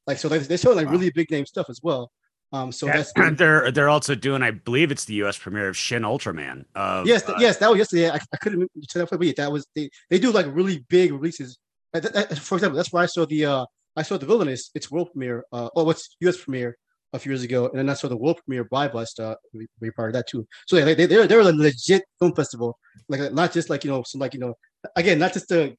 Like 0.07 0.19
so, 0.19 0.29
they 0.29 0.38
they 0.38 0.57
show 0.57 0.73
like 0.73 0.87
Wow. 0.87 0.92
really 0.92 1.11
big 1.11 1.31
name 1.31 1.47
stuff 1.47 1.66
as 1.69 1.81
well. 1.83 2.11
Um, 2.53 2.71
so 2.71 2.87
Yeah, 2.87 2.95
that's 2.95 3.12
they're 3.38 3.71
they're 3.73 3.88
also 3.88 4.14
doing, 4.14 4.42
I 4.42 4.53
believe 4.53 4.90
it's 4.90 5.05
the 5.05 5.14
U.S. 5.14 5.37
premiere 5.37 5.69
of 5.69 5.77
Shin 5.77 6.03
Ultraman. 6.03 6.64
Of, 6.75 7.07
yes, 7.07 7.29
uh, 7.29 7.35
yes, 7.40 7.57
that 7.59 7.69
was 7.71 7.79
yesterday. 7.79 8.11
I, 8.11 8.21
I 8.33 8.37
couldn't 8.37 8.71
tell 8.88 9.05
that, 9.05 9.19
but 9.19 9.37
that 9.37 9.53
was 9.53 9.66
they 9.75 9.90
they 10.11 10.19
do 10.19 10.31
like 10.31 10.47
really 10.51 10.85
big 10.88 11.12
releases. 11.12 11.59
For 11.92 12.57
example, 12.57 12.77
that's 12.77 12.92
why 12.92 13.03
I 13.03 13.07
saw 13.07 13.27
the 13.27 13.47
uh 13.47 13.66
I 13.97 14.03
saw 14.03 14.19
the 14.19 14.27
Villainess, 14.27 14.71
its 14.75 14.90
world 14.90 15.11
premiere, 15.12 15.45
uh, 15.53 15.71
oh, 15.75 15.85
what's 15.85 16.16
U.S. 16.21 16.37
premiere 16.37 16.77
a 17.12 17.19
few 17.19 17.33
years 17.33 17.42
ago, 17.42 17.69
and 17.69 17.79
then 17.79 17.88
I 17.88 17.95
saw 17.95 18.09
the 18.09 18.16
world 18.16 18.38
premiere 18.45 18.64
by 18.64 18.88
Bust. 18.88 19.19
Uh, 19.19 19.35
we, 19.55 19.66
we 19.81 19.90
part 19.90 20.11
of 20.11 20.14
that 20.14 20.29
too. 20.29 20.47
So 20.66 20.77
yeah, 20.77 20.85
they 20.85 20.95
they 20.95 21.07
they're, 21.07 21.27
they're 21.27 21.40
a 21.40 21.45
legit 21.45 22.05
film 22.21 22.35
festival, 22.35 22.79
like 23.09 23.33
not 23.33 23.53
just 23.53 23.71
like 23.71 23.85
you 23.85 23.90
know 23.90 24.03
some 24.05 24.21
like 24.21 24.35
you 24.35 24.40
know 24.40 24.55
again 24.95 25.19
not 25.19 25.33
just 25.33 25.49
the 25.49 25.75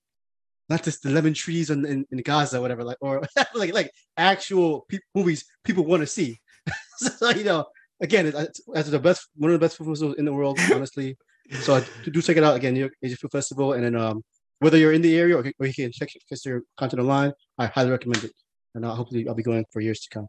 not 0.69 0.83
just 0.83 1.03
the 1.03 1.09
lemon 1.09 1.33
trees 1.33 1.69
in, 1.69 1.85
in, 1.85 2.05
in 2.11 2.17
Gaza, 2.19 2.61
whatever, 2.61 2.83
like 2.83 2.97
or 3.01 3.21
like 3.55 3.73
like 3.73 3.91
actual 4.17 4.85
pe- 4.89 4.99
movies 5.15 5.45
people 5.63 5.85
want 5.85 6.01
to 6.01 6.07
see. 6.07 6.39
so 6.97 7.29
you 7.29 7.43
know, 7.43 7.65
again, 8.01 8.27
it's, 8.27 8.61
it's 8.75 8.89
the 8.89 8.99
best 8.99 9.29
one 9.35 9.51
of 9.51 9.59
the 9.59 9.65
best 9.65 9.77
film 9.77 9.89
festivals 9.89 10.17
in 10.17 10.25
the 10.25 10.33
world, 10.33 10.59
honestly. 10.73 11.17
So 11.61 11.75
I 11.75 11.83
do 12.03 12.11
do 12.11 12.21
check 12.21 12.37
it 12.37 12.43
out 12.43 12.55
again, 12.55 12.73
New 12.73 12.81
York 12.81 12.93
Asian 13.01 13.17
Film 13.17 13.29
Festival, 13.29 13.73
and 13.73 13.83
then 13.83 13.95
um, 13.95 14.23
whether 14.59 14.77
you're 14.77 14.93
in 14.93 15.01
the 15.01 15.17
area 15.17 15.37
or, 15.37 15.45
or 15.59 15.65
you 15.65 15.73
can 15.73 15.91
check 15.91 16.09
check 16.09 16.39
their 16.43 16.63
content 16.77 17.01
online, 17.01 17.31
I 17.57 17.67
highly 17.67 17.91
recommend 17.91 18.25
it. 18.25 18.31
And 18.75 18.83
uh, 18.85 18.93
hopefully, 18.93 19.27
I'll 19.27 19.35
be 19.35 19.43
going 19.43 19.65
for 19.71 19.81
years 19.81 20.01
to 20.01 20.09
come. 20.09 20.27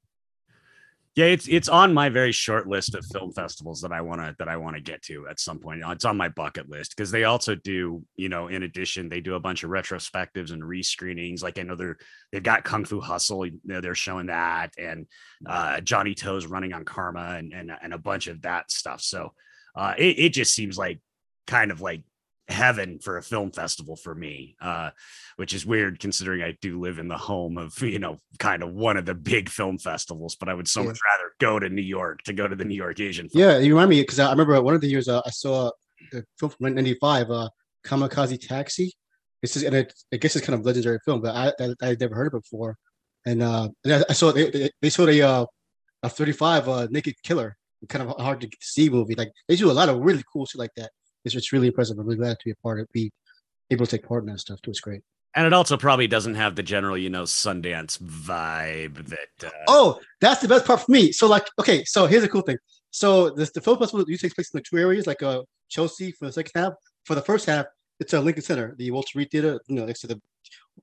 Yeah, 1.18 1.24
it's 1.24 1.48
it's 1.48 1.68
on 1.68 1.92
my 1.92 2.10
very 2.10 2.30
short 2.30 2.68
list 2.68 2.94
of 2.94 3.04
film 3.06 3.32
festivals 3.32 3.80
that 3.80 3.90
I 3.90 4.02
want 4.02 4.20
to 4.20 4.36
that 4.38 4.46
I 4.48 4.56
want 4.56 4.76
to 4.76 4.80
get 4.80 5.02
to 5.06 5.26
at 5.26 5.40
some 5.40 5.58
point. 5.58 5.82
It's 5.84 6.04
on 6.04 6.16
my 6.16 6.28
bucket 6.28 6.70
list 6.70 6.94
because 6.96 7.10
they 7.10 7.24
also 7.24 7.56
do, 7.56 8.04
you 8.14 8.28
know, 8.28 8.46
in 8.46 8.62
addition, 8.62 9.08
they 9.08 9.20
do 9.20 9.34
a 9.34 9.40
bunch 9.40 9.64
of 9.64 9.70
retrospectives 9.70 10.52
and 10.52 10.62
rescreenings. 10.62 11.42
Like 11.42 11.58
I 11.58 11.64
know 11.64 11.74
they're 11.74 11.96
they've 12.30 12.40
got 12.40 12.62
Kung 12.62 12.84
Fu 12.84 13.00
Hustle, 13.00 13.46
you 13.46 13.58
know, 13.64 13.80
they're 13.80 13.96
showing 13.96 14.26
that, 14.26 14.74
and 14.78 15.08
uh, 15.44 15.80
Johnnie 15.80 16.14
To's 16.14 16.46
running 16.46 16.72
on 16.72 16.84
Karma, 16.84 17.34
and 17.36 17.52
and 17.52 17.72
and 17.82 17.92
a 17.92 17.98
bunch 17.98 18.28
of 18.28 18.42
that 18.42 18.70
stuff. 18.70 19.00
So 19.00 19.32
uh, 19.74 19.94
it 19.98 20.20
it 20.20 20.32
just 20.32 20.54
seems 20.54 20.78
like 20.78 21.00
kind 21.48 21.72
of 21.72 21.80
like 21.80 22.02
heaven 22.48 22.98
for 22.98 23.18
a 23.18 23.22
film 23.22 23.50
festival 23.52 23.94
for 23.94 24.14
me 24.14 24.56
uh 24.60 24.88
which 25.36 25.52
is 25.52 25.66
weird 25.66 26.00
considering 26.00 26.42
i 26.42 26.56
do 26.62 26.80
live 26.80 26.98
in 26.98 27.06
the 27.08 27.16
home 27.16 27.58
of 27.58 27.80
you 27.82 27.98
know 27.98 28.18
kind 28.38 28.62
of 28.62 28.72
one 28.72 28.96
of 28.96 29.04
the 29.04 29.14
big 29.14 29.48
film 29.50 29.76
festivals 29.76 30.34
but 30.34 30.48
i 30.48 30.54
would 30.54 30.66
so 30.66 30.80
Yeah. 30.80 30.88
much 30.88 30.98
rather 31.04 31.32
go 31.40 31.58
to 31.58 31.68
new 31.68 31.82
york 31.82 32.22
to 32.22 32.32
go 32.32 32.48
to 32.48 32.56
the 32.56 32.64
new 32.64 32.74
york 32.74 32.98
asian 33.00 33.28
Film 33.28 33.42
Yeah, 33.44 33.58
you 33.58 33.74
remind 33.74 33.90
me 33.90 34.00
because 34.00 34.18
I 34.18 34.28
I 34.28 34.30
remember 34.30 34.60
one 34.62 34.74
of 34.74 34.80
the 34.80 34.88
years 34.88 35.08
uh, 35.08 35.20
I 35.26 35.30
saw 35.30 35.70
the 36.10 36.24
film 36.38 36.50
from 36.52 36.74
'95, 36.74 37.30
uh, 37.30 37.48
Kamikaze 37.84 38.40
Taxi. 38.48 38.92
This 39.42 39.56
is 39.56 39.62
and 39.64 39.74
it, 39.74 39.92
I 40.12 40.16
guess 40.16 40.34
it's 40.36 40.46
kind 40.46 40.58
of 40.58 40.64
legendary 40.64 40.98
film, 41.04 41.20
but 41.20 41.34
I 41.34 41.52
I 41.62 41.74
I'd 41.82 42.00
never 42.00 42.14
heard 42.14 42.28
of 42.28 42.34
it 42.38 42.42
before. 42.44 42.76
And 43.26 43.42
uh, 43.42 43.68
and 43.84 43.92
I, 43.94 44.04
I 44.08 44.12
saw 44.14 44.32
they, 44.32 44.50
they, 44.50 44.70
they 44.80 44.88
showed 44.90 45.10
a 45.10 45.20
uh, 45.22 45.46
a 46.02 46.08
35 46.08 46.68
uh, 46.68 46.86
Naked 46.90 47.14
Killer, 47.22 47.56
kind 47.88 48.08
of 48.08 48.16
hard 48.18 48.40
to 48.40 48.48
see 48.60 48.88
movie. 48.88 49.14
Like 49.16 49.32
they 49.48 49.56
do 49.56 49.70
a 49.70 49.72
lot 49.72 49.88
of 49.90 49.98
really 50.00 50.22
cool 50.32 50.46
shit 50.46 50.58
like 50.58 50.74
that. 50.76 50.90
It's 51.24 51.34
it's 51.34 51.52
really 51.52 51.68
impressive. 51.68 51.98
I'm 51.98 52.06
really 52.06 52.18
glad 52.18 52.38
to 52.38 52.44
be 52.44 52.50
a 52.52 52.56
part 52.56 52.80
of 52.80 52.86
be 52.92 53.10
able 53.70 53.86
to 53.86 53.96
take 53.98 54.06
part 54.06 54.22
in 54.24 54.30
that 54.30 54.40
stuff 54.40 54.60
too. 54.62 54.70
It's 54.70 54.80
great. 54.80 55.02
and 55.34 55.46
it 55.46 55.52
also 55.52 55.76
probably 55.76 56.06
doesn't 56.06 56.34
have 56.36 56.54
the 56.56 56.62
general 56.62 56.96
you 56.96 57.10
know 57.10 57.24
sundance 57.24 57.98
vibe 57.98 59.06
that 59.08 59.46
uh, 59.46 59.50
Oh, 59.68 60.00
that's 60.20 60.40
the 60.40 60.48
best 60.48 60.64
part 60.66 60.80
for 60.80 60.90
me. 60.90 61.12
So 61.12 61.26
like, 61.26 61.46
okay, 61.58 61.84
so 61.84 62.06
here's 62.06 62.24
a 62.24 62.28
cool 62.28 62.42
thing. 62.42 62.58
So 62.90 63.30
this 63.30 63.50
the 63.52 63.60
film 63.60 63.78
festival 63.78 64.04
usually 64.08 64.28
takes 64.28 64.34
place 64.34 64.50
in 64.52 64.58
the 64.58 64.64
two 64.68 64.78
areas, 64.78 65.06
like 65.06 65.22
uh 65.22 65.42
Chelsea 65.68 66.12
for 66.12 66.26
the 66.26 66.32
second 66.32 66.52
half. 66.54 66.72
For 67.04 67.14
the 67.14 67.22
first 67.22 67.46
half, 67.46 67.66
it's 68.00 68.12
a 68.14 68.20
Lincoln 68.20 68.42
Center, 68.42 68.74
the 68.78 68.90
Walter 68.90 69.18
Reade 69.18 69.30
Theater, 69.30 69.60
you 69.68 69.76
know, 69.76 69.84
next 69.86 70.00
to 70.00 70.06
the 70.06 70.20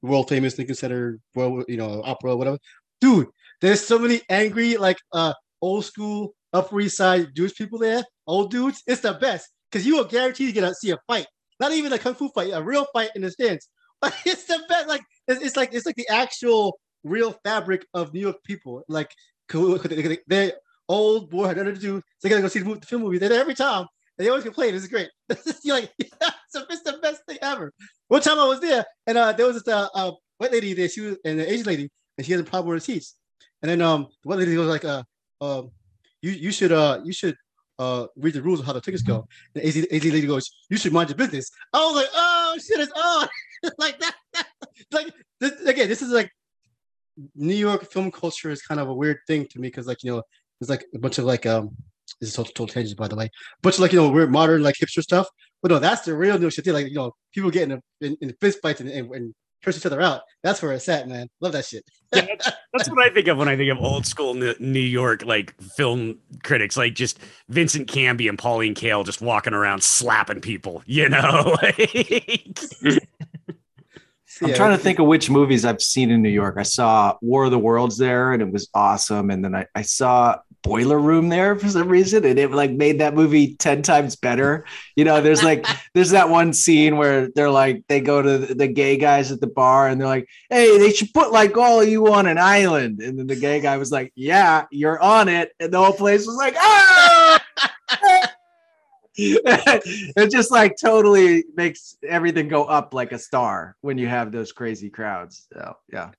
world 0.02 0.30
famous 0.30 0.58
Lincoln 0.58 0.76
Center, 0.76 1.20
world, 1.36 1.66
you 1.68 1.78
know, 1.78 2.02
opera, 2.06 2.36
whatever. 2.36 2.58
Dude, 3.02 3.28
there's 3.62 3.84
so 3.86 3.98
many 3.98 4.22
angry, 4.30 4.78
like 4.78 4.98
uh 5.12 5.34
old 5.62 5.86
school 5.86 6.36
Upper 6.54 6.80
East 6.82 6.98
Side 6.98 7.30
Jewish 7.36 7.56
people 7.56 7.80
there, 7.80 8.04
old 8.28 8.52
dudes. 8.52 8.84
It's 8.88 9.02
the 9.02 9.14
best 9.14 9.50
because 9.72 9.86
you 9.86 9.98
are 10.00 10.06
guaranteed 10.06 10.48
to 10.48 10.54
get 10.54 10.62
to 10.62 10.74
see 10.76 10.92
a 10.92 10.98
fight, 11.08 11.28
not 11.60 11.72
even 11.72 11.94
a 11.94 12.00
kung 12.00 12.16
fu 12.16 12.30
fight, 12.30 12.52
a 12.54 12.62
real 12.62 12.86
fight 12.94 13.10
in 13.16 13.22
the 13.22 13.32
stands. 13.32 13.70
But 14.02 14.14
it's 14.26 14.44
the 14.44 14.62
best. 14.68 14.90
Like 14.90 15.02
it's, 15.28 15.42
it's 15.42 15.56
like 15.56 15.74
it's 15.74 15.86
like 15.86 15.96
the 15.96 16.08
actual 16.10 16.78
real 17.04 17.32
fabric 17.46 17.86
of 17.94 18.14
New 18.14 18.20
York 18.20 18.38
people. 18.44 18.84
Like 18.90 19.10
they- 19.50 20.52
old, 20.88 21.30
boy, 21.30 21.48
had 21.48 21.58
nothing 21.58 21.76
to 21.76 21.80
do. 21.80 22.02
They 22.22 22.30
gotta 22.30 22.42
go 22.42 22.48
see 22.48 22.60
the, 22.60 22.80
film 22.86 23.04
movie. 23.04 23.18
They're 23.18 23.34
every 23.34 23.56
time. 23.56 23.88
And 24.18 24.26
they 24.26 24.30
always 24.30 24.44
complain. 24.44 24.74
This 24.74 24.84
is 24.84 24.90
great. 24.90 25.10
You're 25.64 25.78
like, 25.78 25.92
it's, 26.00 26.14
the, 26.54 26.66
it's 26.70 26.84
the 26.84 27.00
best 27.02 27.26
thing 27.28 27.38
ever. 27.42 27.72
One 28.10 28.22
time 28.22 28.38
I 28.38 28.46
was 28.46 28.60
there, 28.60 28.86
and 29.08 29.18
uh, 29.18 29.32
there 29.32 29.48
was 29.48 29.56
this 29.64 29.74
uh, 29.74 29.88
uh, 29.96 30.12
white 30.38 30.52
lady 30.52 30.74
there. 30.74 30.90
She 30.90 31.02
was 31.02 31.18
the 31.24 31.52
Asian 31.52 31.66
lady, 31.66 31.90
and 32.18 32.26
she 32.26 32.34
had 32.34 32.42
a 32.42 32.44
problem 32.44 32.74
with 32.74 32.84
her 32.84 32.86
seats. 32.86 33.16
And 33.62 33.72
then 33.72 33.82
um, 33.82 34.08
the 34.24 34.30
white 34.30 34.40
lady 34.40 34.58
was 34.58 34.68
like, 34.68 34.86
uh, 34.86 35.04
um, 35.42 35.72
you 36.22 36.32
you 36.32 36.52
should 36.52 36.72
uh 36.72 37.00
you 37.04 37.14
should 37.14 37.36
uh 37.80 38.08
read 38.16 38.34
the 38.34 38.42
rules 38.42 38.60
of 38.60 38.66
how 38.66 38.74
the 38.74 38.82
tickets 38.82 39.04
go. 39.04 39.28
And 39.54 39.64
the 39.64 39.68
Asian, 39.68 39.86
Asian 39.92 40.12
lady 40.12 40.28
goes, 40.28 40.50
you 40.70 40.78
should 40.78 40.94
mind 40.94 41.10
your 41.10 41.18
business. 41.18 41.50
I 41.74 41.80
was 41.80 41.96
like, 41.96 42.10
oh 42.14 42.58
shit, 42.58 42.80
it's 42.80 42.92
on 42.92 43.28
like 43.78 44.00
that. 44.00 44.16
like 44.92 45.14
this, 45.40 45.62
again, 45.62 45.90
this 45.90 46.02
is 46.02 46.12
like 46.12 46.32
New 47.36 47.56
York 47.56 47.92
film 47.92 48.12
culture 48.12 48.50
is 48.50 48.62
kind 48.62 48.80
of 48.80 48.90
a 48.90 48.94
weird 48.94 49.18
thing 49.28 49.48
to 49.52 49.60
me 49.60 49.68
because 49.68 49.88
like 49.88 50.04
you 50.04 50.12
know 50.12 50.24
there's 50.60 50.70
like 50.70 50.86
a 50.94 51.00
bunch 51.00 51.18
of 51.18 51.26
like 51.26 51.46
um 51.46 51.72
this 52.22 52.30
is 52.30 52.36
total, 52.36 52.54
total 52.54 52.74
tangent 52.74 52.98
by 52.98 53.08
the 53.08 53.16
way, 53.16 53.30
bunch 53.62 53.76
of 53.76 53.82
like 53.82 53.94
you 53.94 54.00
know 54.00 54.10
weird 54.10 54.32
modern 54.32 54.64
like 54.64 54.76
hipster 54.76 55.02
stuff. 55.02 55.28
But 55.62 55.72
no, 55.72 55.80
that's 55.80 56.04
the 56.04 56.16
real 56.16 56.36
New 56.36 56.42
York 56.42 56.54
shit. 56.54 56.68
Like 56.68 56.88
you 56.88 56.96
know 56.96 57.14
people 57.34 57.50
getting 57.50 57.82
in, 58.02 58.08
in, 58.08 58.18
in 58.22 58.36
fist 58.40 58.60
fights 58.62 58.82
and, 58.82 58.90
and, 58.90 59.10
and 59.14 59.36
curse 59.66 59.78
each 59.78 59.86
other 59.86 60.02
out. 60.02 60.22
That's 60.44 60.62
where 60.62 60.72
it's 60.72 60.88
at, 60.88 61.08
man. 61.08 61.28
Love 61.42 61.52
that 61.54 61.66
shit. 61.66 61.84
that's 62.12 62.90
what 62.90 63.04
i 63.04 63.10
think 63.10 63.28
of 63.28 63.38
when 63.38 63.50
i 63.50 63.58
think 63.58 63.70
of 63.72 63.78
old 63.80 64.06
school 64.06 64.36
new 64.36 64.54
New 64.60 64.80
york 64.80 65.26
like 65.26 65.54
film 65.76 66.18
critics 66.44 66.78
like 66.78 66.94
just 66.94 67.20
vincent 67.50 67.88
canby 67.90 68.28
and 68.30 68.38
pauline 68.38 68.74
kael 68.76 69.04
just 69.06 69.22
walking 69.22 69.54
around 69.54 69.84
slapping 69.84 70.40
people 70.40 70.82
you 70.86 71.10
know 71.10 71.58
I'm 74.42 74.50
Yeah, 74.50 74.56
trying 74.56 74.78
to 74.78 74.84
think 74.84 75.00
of 75.00 75.08
which 75.08 75.30
movies 75.30 75.64
I've 75.66 75.82
seen 75.82 76.12
in 76.12 76.22
New 76.22 76.30
York. 76.30 76.56
I 76.58 76.64
saw 76.64 77.18
War 77.22 77.46
of 77.46 77.52
the 77.52 77.60
Worlds 77.60 77.98
there, 77.98 78.34
and 78.34 78.42
it 78.42 78.52
was 78.52 78.70
awesome. 78.74 79.30
And 79.30 79.44
then 79.44 79.56
I, 79.56 79.66
I 79.74 79.82
saw 79.82 80.40
Boiler 80.66 81.00
Room 81.00 81.30
there 81.30 81.56
for 81.56 81.68
some 81.70 81.88
reason, 81.88 82.26
and 82.26 82.40
it 82.40 82.50
like 82.50 82.72
made 82.72 83.00
that 83.00 83.14
movie 83.14 83.54
ten 83.54 83.84
times 83.84 84.16
better. 84.16 84.66
You 84.96 85.06
know, 85.06 85.22
there's 85.22 85.44
like 85.44 85.64
there's 85.94 86.10
that 86.10 86.30
one 86.30 86.54
scene 86.54 86.98
where 86.98 87.30
they're 87.30 87.52
like 87.52 87.84
they 87.88 88.02
go 88.02 88.20
to 88.20 88.40
the, 88.40 88.56
the 88.56 88.68
gay 88.68 88.98
guys 88.98 89.32
at 89.32 89.40
the 89.40 89.48
bar, 89.48 89.88
and 89.88 90.02
they're 90.02 90.08
like, 90.08 90.28
"Hey, 90.50 90.80
they 90.80 90.92
should 90.92 91.14
put 91.14 91.32
like 91.32 91.56
all 91.56 91.82
of 91.82 91.88
you 91.88 92.12
on 92.12 92.26
an 92.26 92.40
island." 92.40 93.00
And 93.00 93.20
then 93.20 93.28
the 93.28 93.36
gay 93.36 93.62
guy 93.62 93.78
was 93.78 93.92
like, 93.92 94.12
"Yeah, 94.16 94.66
you're 94.72 95.00
on 95.00 95.30
it," 95.30 95.52
and 95.60 95.72
the 95.72 95.78
whole 95.78 95.94
place 95.94 96.26
was 96.26 96.36
like, 96.36 96.56
"Ah!" 96.58 97.46
it 99.18 100.32
just 100.32 100.52
like 100.52 100.76
totally 100.82 101.46
makes 101.56 101.96
everything 102.04 102.48
go 102.48 102.66
up 102.66 102.92
like 102.92 103.12
a 103.12 103.20
star 103.20 103.78
when 103.82 104.00
you 104.00 104.08
have 104.08 104.32
those 104.32 104.52
crazy 104.52 104.90
crowds. 104.90 105.48
So 105.54 105.78
yeah. 105.94 106.10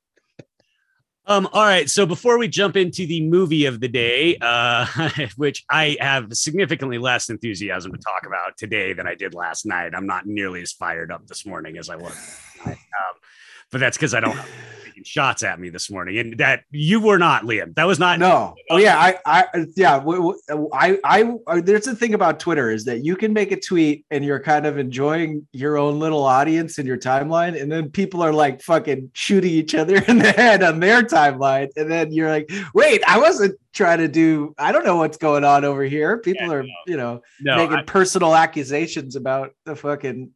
Um, 1.29 1.49
all 1.53 1.65
right. 1.65 1.91
So 1.91 2.07
before 2.07 2.39
we 2.39 2.47
jump 2.47 2.77
into 2.77 3.07
the 3.07 3.21
movie 3.29 3.67
of 3.67 3.81
the 3.81 3.89
day, 3.89 4.37
uh, 4.41 4.87
which 5.37 5.65
I 5.69 5.97
have 6.01 6.33
significantly 6.33 6.99
less 6.99 7.31
enthusiasm 7.31 7.93
to 7.93 7.99
talk 7.99 8.27
about 8.27 8.57
today 8.57 8.93
than 8.93 9.09
I 9.09 9.15
did 9.17 9.35
last 9.35 9.67
night. 9.67 9.93
I'm 9.95 10.07
not 10.07 10.27
nearly 10.27 10.63
as 10.63 10.73
fired 10.73 11.11
up 11.11 11.27
this 11.27 11.45
morning 11.45 11.79
as 11.79 11.91
I 11.91 11.97
was. 11.97 12.41
Um, 12.65 12.75
but 13.73 13.81
that's 13.81 13.97
because 13.97 14.15
I 14.15 14.21
don't 14.21 14.39
taking 14.97 15.05
shots 15.05 15.43
at 15.43 15.61
me 15.61 15.69
this 15.69 15.91
morning, 15.91 16.19
and 16.19 16.39
that 16.39 16.63
you 16.71 17.01
were 17.01 17.19
not, 17.19 17.45
Liam. 17.45 17.75
That 17.75 17.85
was 17.85 17.99
not. 17.99 18.19
No. 18.19 18.55
Oh 18.71 18.77
yeah. 18.79 18.99
I. 18.99 19.19
I. 19.27 19.67
Yeah. 19.77 20.03
I. 20.73 20.99
I. 21.05 21.35
Uh, 21.47 21.61
there's 21.61 21.85
the 21.85 21.95
thing 21.95 22.15
about 22.15 22.41
Twitter 22.41 22.71
is 22.71 22.85
that 22.87 23.05
you 23.05 23.17
can 23.17 23.33
make 23.33 23.53
a 23.53 23.61
tweet 23.61 24.05
and 24.11 24.25
you're 24.25 24.41
kind 24.41 24.67
of 24.67 24.79
enjoying 24.79 25.47
your 25.53 25.77
own 25.77 25.99
little 25.99 26.25
audience 26.25 26.79
in 26.79 26.87
your 26.87 26.99
timeline, 26.99 27.61
and 27.61 27.71
then 27.71 27.91
people 27.91 28.23
are 28.23 28.33
like 28.33 28.63
fucking 28.63 29.11
shooting 29.15 29.51
each 29.51 29.75
other 29.75 29.97
in 30.09 30.19
the 30.19 30.33
head 30.33 30.63
on 30.63 30.81
their 30.81 31.03
timeline, 31.03 31.69
and 31.77 31.91
then 31.91 32.13
you're 32.13 32.31
like, 32.31 32.51
wait, 32.75 33.03
I 33.07 33.19
wasn't 33.19 33.59
trying 33.73 33.99
to 33.99 34.09
do. 34.09 34.55
I 34.59 34.73
don't 34.73 34.87
know 34.87 34.97
what's 34.97 35.19
going 35.19 35.45
on 35.45 35.65
over 35.65 35.83
here. 35.83 36.17
People 36.19 36.47
Yeah, 36.47 36.53
are, 36.55 36.63
no. 36.63 36.69
you 36.87 36.97
know, 36.97 37.21
no. 37.41 37.57
making 37.57 37.77
I- 37.77 37.83
personal 37.83 38.35
accusations 38.35 39.17
about 39.17 39.51
the 39.67 39.77
fucking, 39.77 40.31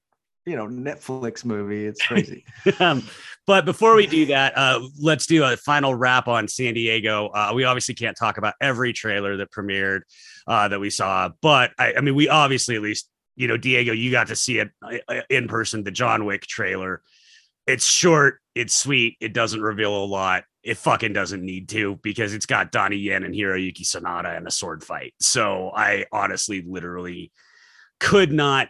you 0.51 0.57
know, 0.57 0.67
Netflix 0.67 1.45
movie. 1.45 1.87
It's 1.87 2.03
crazy. 2.07 2.45
um, 2.81 3.07
but 3.47 3.65
before 3.65 3.95
we 3.95 4.07
do 4.07 4.27
that, 4.27 4.53
uh, 4.57 4.81
let's 5.01 5.27
do 5.27 5.45
a 5.45 5.57
final 5.57 5.95
wrap 5.95 6.27
on 6.27 6.49
San 6.49 6.75
Diego. 6.75 7.29
Uh, 7.29 7.53
we 7.55 7.65
obviously 7.65 7.95
can't 7.95 8.17
talk 8.17 8.37
about 8.37 8.55
every 8.61 8.93
trailer 8.93 9.37
that 9.37 9.53
premiered 9.53 10.01
uh, 10.49 10.67
that 10.69 10.81
we 10.81 10.91
saw, 10.91 11.31
but 11.41 11.71
I, 11.79 11.95
I 11.97 12.01
mean, 12.01 12.17
we 12.17 12.29
obviously 12.29 12.75
at 12.75 12.83
least, 12.83 13.09
you 13.37 13.47
know, 13.47 13.57
Diego, 13.57 13.93
you 13.93 14.11
got 14.11 14.27
to 14.27 14.37
see 14.37 14.59
it 14.59 14.71
uh, 14.83 15.21
in 15.31 15.47
person, 15.47 15.85
the 15.85 15.93
John 15.93 16.25
Wick 16.25 16.43
trailer. 16.43 17.03
It's 17.67 17.87
short, 17.87 18.41
it's 18.57 18.77
sweet, 18.77 19.17
it 19.21 19.33
doesn't 19.33 19.63
reveal 19.63 19.97
a 19.97 20.05
lot. 20.05 20.45
It 20.63 20.77
fucking 20.77 21.13
doesn't 21.13 21.43
need 21.43 21.69
to 21.71 21.99
because 22.03 22.35
it's 22.35 22.45
got 22.45 22.73
Donnie 22.73 22.97
Yen 22.97 23.23
and 23.23 23.35
Hiroyuki 23.35 23.83
Sanada 23.83 24.37
in 24.37 24.47
a 24.47 24.51
sword 24.51 24.83
fight. 24.83 25.15
So 25.21 25.71
I 25.75 26.07
honestly, 26.13 26.63
literally 26.67 27.33
could 28.01 28.33
not 28.33 28.69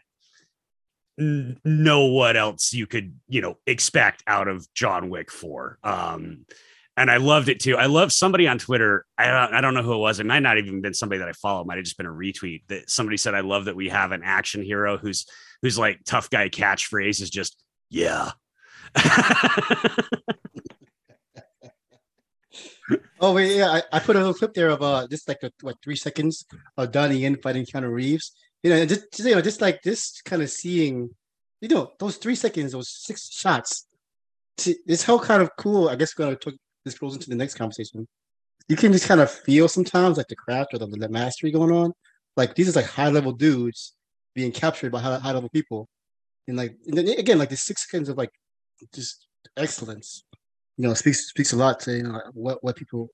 n- 1.21 1.61
know 1.65 2.07
what 2.07 2.37
else 2.37 2.73
you 2.73 2.87
could 2.87 3.15
you 3.29 3.41
know 3.41 3.57
expect 3.67 4.23
out 4.27 4.49
of 4.49 4.67
John 4.75 5.11
Wick 5.11 5.31
4 5.31 5.79
um 5.85 6.47
and 6.97 7.11
I 7.11 7.17
loved 7.17 7.49
it 7.49 7.61
too. 7.61 7.79
I 7.79 7.87
love 7.87 8.13
somebody 8.13 8.47
on 8.47 8.59
Twitter. 8.59 9.07
I 9.17 9.27
don't, 9.29 9.55
I 9.55 9.63
don't 9.63 9.73
know 9.73 9.83
who 9.83 9.95
it 9.95 9.99
was. 9.99 10.21
It 10.21 10.27
might 10.27 10.41
not 10.41 10.59
even 10.59 10.83
been 10.83 10.93
somebody 10.93 11.21
that 11.21 11.29
I 11.29 11.33
follow. 11.33 11.63
It 11.63 11.67
might 11.67 11.77
have 11.77 11.85
just 11.85 11.97
been 11.97 12.05
a 12.05 12.11
retweet 12.11 12.65
that 12.69 12.91
somebody 12.91 13.17
said, 13.17 13.35
"I 13.35 13.41
love 13.41 13.67
that 13.67 13.77
we 13.77 13.89
have 13.89 14.13
an 14.13 14.21
action 14.23 14.63
hero 14.63 14.99
who's 14.99 15.25
who's 15.63 15.79
like 15.79 16.01
tough 16.05 16.29
guy 16.29 16.51
catchphrase 16.51 17.23
is 17.23 17.31
just 17.31 17.63
yeah." 17.89 18.33
Oh 23.21 23.35
wait, 23.35 23.57
yeah, 23.57 23.69
I, 23.71 23.83
I 23.93 24.01
put 24.01 24.17
a 24.17 24.19
little 24.19 24.35
clip 24.35 24.55
there 24.55 24.71
of 24.71 24.83
uh 24.83 25.07
just 25.09 25.29
like 25.29 25.43
a, 25.43 25.53
what 25.61 25.77
three 25.83 25.97
seconds 25.97 26.47
of 26.77 26.91
Donnie 26.91 27.19
Yen 27.19 27.37
fighting 27.37 27.65
Keanu 27.65 27.91
Reeves. 27.91 28.33
You 28.63 28.71
know, 28.71 28.87
just 28.87 29.19
you 29.19 29.35
know, 29.35 29.41
just 29.41 29.61
like 29.61 29.83
this 29.83 30.21
kind 30.23 30.43
of 30.43 30.51
seeing, 30.51 31.11
you 31.61 31.69
know, 31.69 31.93
those 31.99 32.17
three 32.17 32.35
seconds, 32.35 32.73
those 32.73 32.91
six 32.91 33.31
shots. 33.31 33.87
It's 34.59 35.03
how 35.03 35.19
kind 35.19 35.43
of 35.43 35.51
cool. 35.57 35.89
I 35.89 35.97
guess 35.97 36.17
we're 36.17 36.27
gonna 36.27 36.37
talk, 36.37 36.55
this 36.85 36.99
goes 36.99 37.15
into 37.15 37.31
the 37.31 37.37
next 37.37 37.55
conversation. 37.55 38.07
You 38.69 38.77
can 38.77 38.93
just 38.93 39.09
kind 39.09 39.21
of 39.21 39.31
feel 39.31 39.69
sometimes 39.69 40.19
like 40.19 40.29
the 40.29 40.37
craft 40.37 40.75
or 40.75 40.79
the, 40.79 40.87
the 40.87 41.09
mastery 41.09 41.51
going 41.51 41.73
on. 41.73 41.93
Like 42.37 42.55
these 42.55 42.69
are 42.69 42.81
like 42.81 42.91
high 42.91 43.09
level 43.09 43.33
dudes 43.33 43.95
being 44.35 44.53
captured 44.53 44.93
by 44.93 45.01
high, 45.01 45.19
high 45.19 45.33
level 45.33 45.49
people, 45.49 45.89
and 46.47 46.57
like 46.57 46.77
and 46.87 46.99
then 46.99 47.09
again 47.09 47.39
like 47.39 47.49
the 47.49 47.57
six 47.57 47.91
seconds 47.91 48.09
of 48.09 48.19
like 48.19 48.31
just 48.93 49.27
excellence 49.57 50.25
you 50.81 50.89
know, 50.89 50.95
speaks 50.95 51.29
speaks 51.29 51.53
a 51.53 51.57
lot 51.57 51.79
to 51.81 51.95
you 51.95 52.03
know 52.03 52.23
what 52.33 52.65
what 52.65 52.75
people 52.75 53.11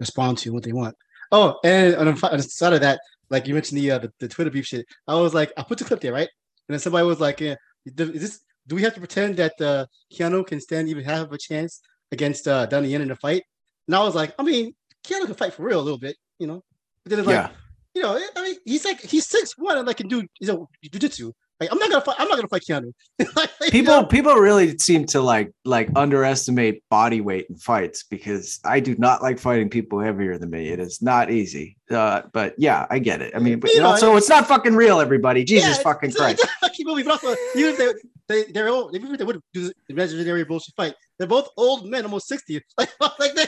respond 0.00 0.38
to, 0.38 0.52
what 0.52 0.64
they 0.64 0.72
want. 0.72 0.96
Oh, 1.30 1.56
and 1.62 1.94
on 1.94 2.06
the 2.06 2.42
side 2.42 2.72
of 2.72 2.80
that, 2.80 2.98
like 3.30 3.46
you 3.46 3.54
mentioned 3.54 3.80
the, 3.80 3.90
uh, 3.90 3.98
the 3.98 4.12
the 4.20 4.28
Twitter 4.28 4.50
beef 4.50 4.66
shit, 4.66 4.86
I 5.06 5.14
was 5.14 5.34
like, 5.34 5.52
I 5.56 5.62
put 5.62 5.78
the 5.78 5.84
clip 5.84 6.00
there, 6.00 6.12
right? 6.12 6.28
And 6.68 6.74
then 6.74 6.80
somebody 6.80 7.06
was 7.06 7.20
like, 7.20 7.40
yeah, 7.40 7.56
is 7.84 7.94
this 7.94 8.40
do 8.66 8.74
we 8.74 8.82
have 8.82 8.94
to 8.94 9.00
pretend 9.00 9.36
that 9.36 9.60
uh, 9.60 9.86
Keanu 10.12 10.46
can 10.46 10.60
stand 10.60 10.88
even 10.88 11.04
half 11.04 11.26
of 11.26 11.32
a 11.32 11.38
chance 11.38 11.80
against 12.10 12.48
uh, 12.48 12.66
Donnie 12.66 12.88
Yen 12.88 13.02
in 13.02 13.10
a 13.10 13.16
fight? 13.16 13.44
And 13.86 13.94
I 13.94 14.02
was 14.02 14.14
like, 14.14 14.34
I 14.38 14.42
mean, 14.42 14.74
Keanu 15.04 15.26
can 15.26 15.34
fight 15.34 15.54
for 15.54 15.62
real 15.62 15.80
a 15.80 15.82
little 15.82 15.98
bit, 15.98 16.16
you 16.38 16.46
know. 16.46 16.62
But 17.04 17.10
then 17.10 17.18
it's 17.20 17.28
like, 17.28 17.34
yeah. 17.34 17.50
you 17.94 18.02
know, 18.02 18.20
I 18.36 18.42
mean, 18.42 18.56
he's 18.64 18.84
like 18.84 19.00
he's 19.00 19.26
six 19.26 19.56
one 19.56 19.78
and 19.78 19.86
like 19.86 19.98
can 19.98 20.08
do 20.08 20.26
you 20.40 20.46
know 20.48 20.68
jujitsu. 20.84 21.32
Like 21.60 21.72
I'm 21.72 21.78
not 21.78 21.90
gonna 21.90 22.04
fight. 22.04 22.16
I'm 22.18 22.28
not 22.28 22.36
gonna 22.36 22.48
fight 22.48 22.62
Keanu. 22.68 22.92
Like, 23.34 23.50
you 23.62 23.70
people 23.70 23.94
know? 23.94 24.04
people 24.04 24.34
really 24.34 24.76
seem 24.78 25.06
to 25.06 25.22
like 25.22 25.52
like 25.64 25.88
underestimate 25.96 26.82
body 26.90 27.22
weight 27.22 27.46
in 27.48 27.56
fights 27.56 28.04
because 28.04 28.60
I 28.64 28.80
do 28.80 28.94
not 28.96 29.22
like 29.22 29.38
fighting 29.38 29.70
people 29.70 30.00
heavier 30.00 30.36
than 30.36 30.50
me. 30.50 30.68
It 30.68 30.80
is 30.80 31.00
not 31.00 31.30
easy. 31.30 31.78
Uh, 31.90 32.22
but 32.32 32.54
yeah, 32.58 32.86
I 32.90 32.98
get 32.98 33.22
it. 33.22 33.34
I 33.34 33.38
mean, 33.38 33.58
but 33.58 33.70
You 33.70 33.76
you 33.76 33.82
know, 33.82 33.92
know, 33.92 33.96
so 33.96 34.16
it's 34.16 34.28
not 34.28 34.46
fucking 34.46 34.74
real, 34.74 35.00
everybody. 35.00 35.44
Jesus 35.44 35.78
Yeah, 35.78 35.82
fucking 35.82 36.12
Christ. 36.12 36.46
It's 36.62 36.80
a 36.80 37.04
but 37.04 37.10
also 37.10 37.34
even 37.54 37.72
if 37.72 37.78
they 37.78 37.92
they 38.28 38.52
they're 38.52 38.68
old, 38.68 38.94
even 38.94 39.12
if 39.12 39.18
they 39.18 39.24
would 39.24 39.40
do 39.54 39.68
the 39.68 39.74
imaginary 39.88 40.44
bullshit 40.44 40.74
fight, 40.76 40.94
they're 41.18 41.26
both 41.26 41.48
old 41.56 41.88
men, 41.88 42.04
almost 42.04 42.28
sixty. 42.28 42.60
Like, 42.78 42.90
like 43.18 43.34
they, 43.34 43.46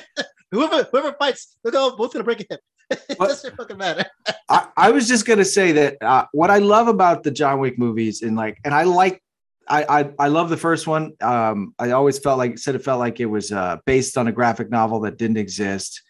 whoever 0.50 0.84
whoever 0.90 1.12
fights, 1.18 1.58
they're 1.62 1.72
both 1.72 2.12
gonna 2.12 2.24
break 2.24 2.40
a 2.40 2.46
hip. 2.48 2.60
it 2.90 3.18
doesn't 3.18 3.56
fucking 3.56 3.76
matter. 3.76 4.04
I, 4.48 4.68
I 4.76 4.90
was 4.90 5.08
just 5.08 5.26
gonna 5.26 5.44
say 5.44 5.72
that 5.72 6.02
uh, 6.02 6.26
what 6.32 6.50
I 6.50 6.58
love 6.58 6.88
about 6.88 7.22
the 7.22 7.30
John 7.30 7.60
Wick 7.60 7.78
movies 7.78 8.22
and 8.22 8.36
like, 8.36 8.58
and 8.64 8.74
I 8.74 8.84
like, 8.84 9.22
I 9.68 9.84
I, 9.88 10.10
I 10.18 10.28
love 10.28 10.48
the 10.48 10.56
first 10.56 10.86
one. 10.86 11.12
Um, 11.20 11.74
I 11.78 11.90
always 11.90 12.18
felt 12.18 12.38
like 12.38 12.58
said 12.58 12.74
it 12.74 12.84
felt 12.84 12.98
like 12.98 13.20
it 13.20 13.26
was 13.26 13.52
uh, 13.52 13.78
based 13.84 14.16
on 14.16 14.28
a 14.28 14.32
graphic 14.32 14.70
novel 14.70 15.00
that 15.00 15.18
didn't 15.18 15.36
exist. 15.36 16.02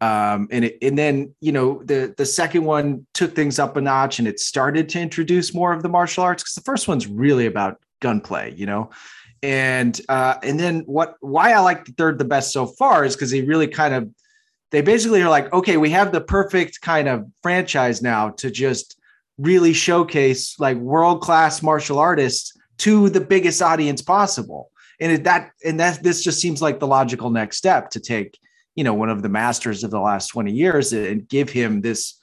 Um, 0.00 0.48
and 0.50 0.66
it, 0.66 0.78
and 0.82 0.98
then 0.98 1.34
you 1.40 1.52
know 1.52 1.82
the 1.84 2.14
the 2.16 2.26
second 2.26 2.64
one 2.64 3.06
took 3.14 3.34
things 3.34 3.58
up 3.58 3.76
a 3.76 3.80
notch 3.80 4.18
and 4.18 4.28
it 4.28 4.38
started 4.38 4.88
to 4.90 5.00
introduce 5.00 5.54
more 5.54 5.72
of 5.72 5.82
the 5.82 5.88
martial 5.88 6.22
arts 6.22 6.42
because 6.42 6.54
the 6.54 6.60
first 6.62 6.86
one's 6.86 7.06
really 7.06 7.46
about 7.46 7.80
gunplay, 8.00 8.52
you 8.54 8.66
know. 8.66 8.90
And 9.42 9.98
uh, 10.08 10.34
and 10.42 10.60
then 10.60 10.80
what? 10.80 11.16
Why 11.20 11.52
I 11.52 11.60
like 11.60 11.86
the 11.86 11.92
third 11.92 12.18
the 12.18 12.24
best 12.24 12.52
so 12.52 12.66
far 12.66 13.04
is 13.04 13.14
because 13.14 13.30
he 13.30 13.42
really 13.42 13.68
kind 13.68 13.94
of 13.94 14.10
they 14.70 14.80
basically 14.80 15.22
are 15.22 15.28
like, 15.28 15.52
okay, 15.52 15.76
we 15.76 15.90
have 15.90 16.12
the 16.12 16.20
perfect 16.20 16.80
kind 16.80 17.08
of 17.08 17.26
franchise 17.42 18.02
now 18.02 18.30
to 18.30 18.50
just 18.50 18.98
really 19.38 19.72
showcase 19.72 20.58
like 20.58 20.76
world 20.78 21.20
class 21.20 21.62
martial 21.62 21.98
artists 21.98 22.52
to 22.78 23.08
the 23.10 23.20
biggest 23.20 23.62
audience 23.62 24.02
possible. 24.02 24.70
And 25.00 25.12
it, 25.12 25.24
that 25.24 25.50
and 25.64 25.78
that 25.80 26.02
this 26.02 26.24
just 26.24 26.40
seems 26.40 26.62
like 26.62 26.80
the 26.80 26.86
logical 26.86 27.30
next 27.30 27.58
step 27.58 27.90
to 27.90 28.00
take, 28.00 28.38
you 28.74 28.84
know, 28.84 28.94
one 28.94 29.10
of 29.10 29.22
the 29.22 29.28
masters 29.28 29.84
of 29.84 29.90
the 29.90 30.00
last 30.00 30.28
20 30.28 30.52
years 30.52 30.92
and 30.92 31.28
give 31.28 31.50
him 31.50 31.82
this. 31.82 32.18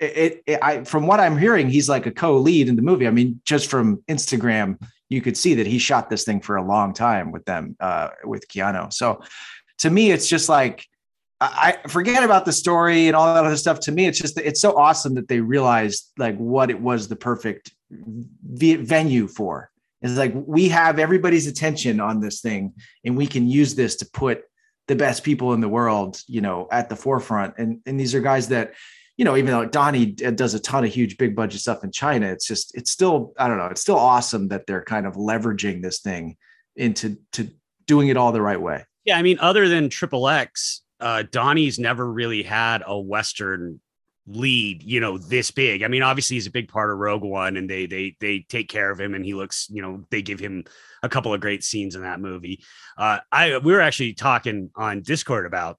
It, 0.00 0.42
it 0.46 0.58
I 0.62 0.84
from 0.84 1.06
what 1.06 1.20
I'm 1.20 1.38
hearing, 1.38 1.68
he's 1.68 1.88
like 1.88 2.06
a 2.06 2.10
co-lead 2.10 2.68
in 2.68 2.76
the 2.76 2.82
movie. 2.82 3.06
I 3.06 3.10
mean, 3.10 3.40
just 3.44 3.68
from 3.68 4.02
Instagram, 4.08 4.80
you 5.08 5.20
could 5.20 5.36
see 5.36 5.54
that 5.54 5.66
he 5.66 5.78
shot 5.78 6.10
this 6.10 6.24
thing 6.24 6.40
for 6.40 6.56
a 6.56 6.62
long 6.62 6.92
time 6.92 7.32
with 7.32 7.44
them, 7.44 7.76
uh, 7.80 8.10
with 8.24 8.46
Keanu. 8.48 8.92
So 8.92 9.22
to 9.78 9.90
me, 9.90 10.10
it's 10.10 10.28
just 10.28 10.48
like 10.48 10.86
I 11.40 11.78
forget 11.86 12.24
about 12.24 12.44
the 12.44 12.52
story 12.52 13.06
and 13.06 13.14
all 13.14 13.32
that 13.32 13.44
other 13.44 13.56
stuff. 13.56 13.78
To 13.80 13.92
me, 13.92 14.06
it's 14.06 14.18
just 14.18 14.38
it's 14.38 14.60
so 14.60 14.76
awesome 14.76 15.14
that 15.14 15.28
they 15.28 15.40
realized 15.40 16.10
like 16.18 16.36
what 16.36 16.70
it 16.70 16.80
was 16.80 17.06
the 17.06 17.16
perfect 17.16 17.72
v- 17.90 18.76
venue 18.76 19.28
for. 19.28 19.70
It's 20.02 20.16
like 20.16 20.32
we 20.34 20.68
have 20.68 20.98
everybody's 20.98 21.46
attention 21.46 22.00
on 22.00 22.20
this 22.20 22.40
thing, 22.40 22.74
and 23.04 23.16
we 23.16 23.26
can 23.26 23.48
use 23.48 23.74
this 23.74 23.96
to 23.96 24.06
put 24.06 24.42
the 24.88 24.96
best 24.96 25.22
people 25.22 25.52
in 25.52 25.60
the 25.60 25.68
world, 25.68 26.20
you 26.26 26.40
know, 26.40 26.66
at 26.72 26.88
the 26.88 26.96
forefront. 26.96 27.54
And 27.58 27.80
and 27.86 28.00
these 28.00 28.14
are 28.16 28.20
guys 28.20 28.48
that, 28.48 28.74
you 29.16 29.24
know, 29.24 29.36
even 29.36 29.52
though 29.52 29.64
Donnie 29.64 30.06
does 30.06 30.54
a 30.54 30.60
ton 30.60 30.84
of 30.84 30.92
huge 30.92 31.18
big 31.18 31.36
budget 31.36 31.60
stuff 31.60 31.84
in 31.84 31.92
China, 31.92 32.26
it's 32.26 32.48
just 32.48 32.76
it's 32.76 32.90
still 32.90 33.32
I 33.38 33.46
don't 33.46 33.58
know, 33.58 33.66
it's 33.66 33.80
still 33.80 33.98
awesome 33.98 34.48
that 34.48 34.66
they're 34.66 34.84
kind 34.84 35.06
of 35.06 35.14
leveraging 35.14 35.82
this 35.82 36.00
thing 36.00 36.36
into 36.74 37.16
to 37.32 37.48
doing 37.86 38.08
it 38.08 38.16
all 38.16 38.32
the 38.32 38.42
right 38.42 38.60
way. 38.60 38.84
Yeah, 39.04 39.18
I 39.18 39.22
mean, 39.22 39.38
other 39.40 39.68
than 39.68 39.88
Triple 39.88 40.28
X, 40.28 40.82
uh, 41.00 41.24
Donnie's 41.30 41.78
never 41.78 42.10
really 42.10 42.42
had 42.42 42.82
a 42.86 42.98
Western 42.98 43.80
lead, 44.26 44.82
you 44.82 45.00
know, 45.00 45.18
this 45.18 45.50
big. 45.50 45.82
I 45.82 45.88
mean, 45.88 46.02
obviously 46.02 46.36
he's 46.36 46.46
a 46.46 46.52
big 46.52 46.68
part 46.68 46.90
of 46.90 46.98
Rogue 46.98 47.22
One, 47.22 47.56
and 47.56 47.68
they 47.68 47.86
they 47.86 48.16
they 48.20 48.40
take 48.40 48.68
care 48.68 48.90
of 48.90 49.00
him, 49.00 49.14
and 49.14 49.24
he 49.24 49.34
looks, 49.34 49.68
you 49.70 49.82
know, 49.82 50.04
they 50.10 50.22
give 50.22 50.38
him 50.40 50.64
a 51.02 51.08
couple 51.08 51.32
of 51.32 51.40
great 51.40 51.64
scenes 51.64 51.94
in 51.94 52.02
that 52.02 52.20
movie. 52.20 52.62
Uh, 52.96 53.18
I 53.32 53.58
we 53.58 53.72
were 53.72 53.80
actually 53.80 54.14
talking 54.14 54.70
on 54.76 55.02
Discord 55.02 55.46
about 55.46 55.78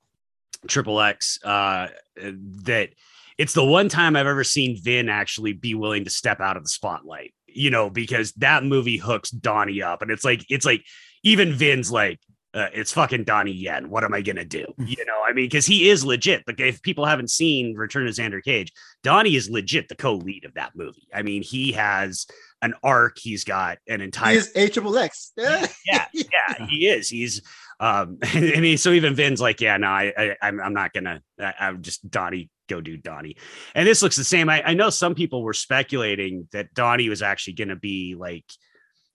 Triple 0.68 1.00
X 1.00 1.40
uh, 1.44 1.88
that 2.16 2.90
it's 3.38 3.54
the 3.54 3.66
one 3.66 3.88
time 3.88 4.16
I've 4.16 4.28
ever 4.28 4.44
seen 4.44 4.82
Vin 4.82 5.10
actually 5.10 5.54
be 5.54 5.76
willing 5.76 6.04
to 6.04 6.10
step 6.10 6.42
out 6.42 6.58
of 6.58 6.64
the 6.64 6.70
spotlight, 6.70 7.34
you 7.48 7.70
know, 7.70 7.90
because 7.90 8.34
that 8.34 8.64
movie 8.64 8.98
hooks 8.98 9.30
Donnie 9.30 9.82
up, 9.82 10.02
and 10.02 10.12
it's 10.12 10.26
like 10.26 10.46
it's 10.50 10.66
like 10.66 10.84
even 11.24 11.54
Vin's 11.54 11.92
like, 11.92 12.20
uh, 12.54 12.68
it's 12.74 12.92
fucking 12.92 13.24
Donnie 13.26 13.52
Yen. 13.52 13.90
What 13.90 14.04
am 14.04 14.14
I 14.14 14.22
gonna 14.22 14.46
do? 14.46 14.66
You 14.90 15.06
know, 15.06 15.22
I 15.24 15.34
mean, 15.34 15.46
because 15.46 15.68
he 15.68 15.90
is 15.90 16.04
legit. 16.04 16.44
But 16.46 16.60
if 16.60 16.82
people 16.82 17.06
haven't 17.06 17.30
seen 17.30 17.76
Return 17.76 18.08
of 18.08 18.14
Xander 18.14 18.44
Cage, 18.44 18.74
Donnie 19.04 19.36
is 19.36 19.50
legit 19.50 19.88
the 19.88 19.96
co-lead 19.96 20.46
of 20.46 20.56
that 20.56 20.72
movie. 20.76 21.08
I 21.14 21.22
mean, 21.22 21.44
he 21.44 21.74
has 21.74 22.26
an 22.62 22.74
arc. 22.84 23.18
He's 23.20 23.44
got 23.44 23.78
an 23.88 24.00
He 24.00 24.06
entire 24.06 24.42
triple 24.42 24.98
X. 24.98 25.32
yeah, 25.38 25.68
yeah, 26.12 26.68
he 26.68 26.88
is. 26.88 27.08
He's 27.08 27.42
um, 27.80 28.18
and 28.34 28.66
he 28.66 28.78
so 28.78 28.92
even 28.92 29.16
Vin's 29.16 29.42
like, 29.42 29.62
yeah, 29.62 29.78
no, 29.78 29.88
I, 29.88 30.14
I 30.18 30.36
I'm 30.42 30.60
I'm 30.60 30.74
not 30.74 30.94
gonna. 30.94 31.22
I, 31.40 31.54
I'm 31.60 31.82
just 31.82 32.10
Donnie. 32.10 32.50
Go 32.68 32.82
do 32.82 32.98
Donnie, 32.98 33.36
and 33.74 33.88
this 33.88 34.04
looks 34.04 34.16
the 34.16 34.24
same. 34.24 34.48
I, 34.48 34.62
I 34.64 34.74
know 34.76 34.92
some 34.92 35.16
people 35.16 35.42
were 35.42 35.54
speculating 35.54 36.48
that 36.52 36.74
Donnie 36.74 37.10
was 37.10 37.24
actually 37.24 37.54
going 37.54 37.70
to 37.70 37.76
be 37.76 38.16
like, 38.16 38.46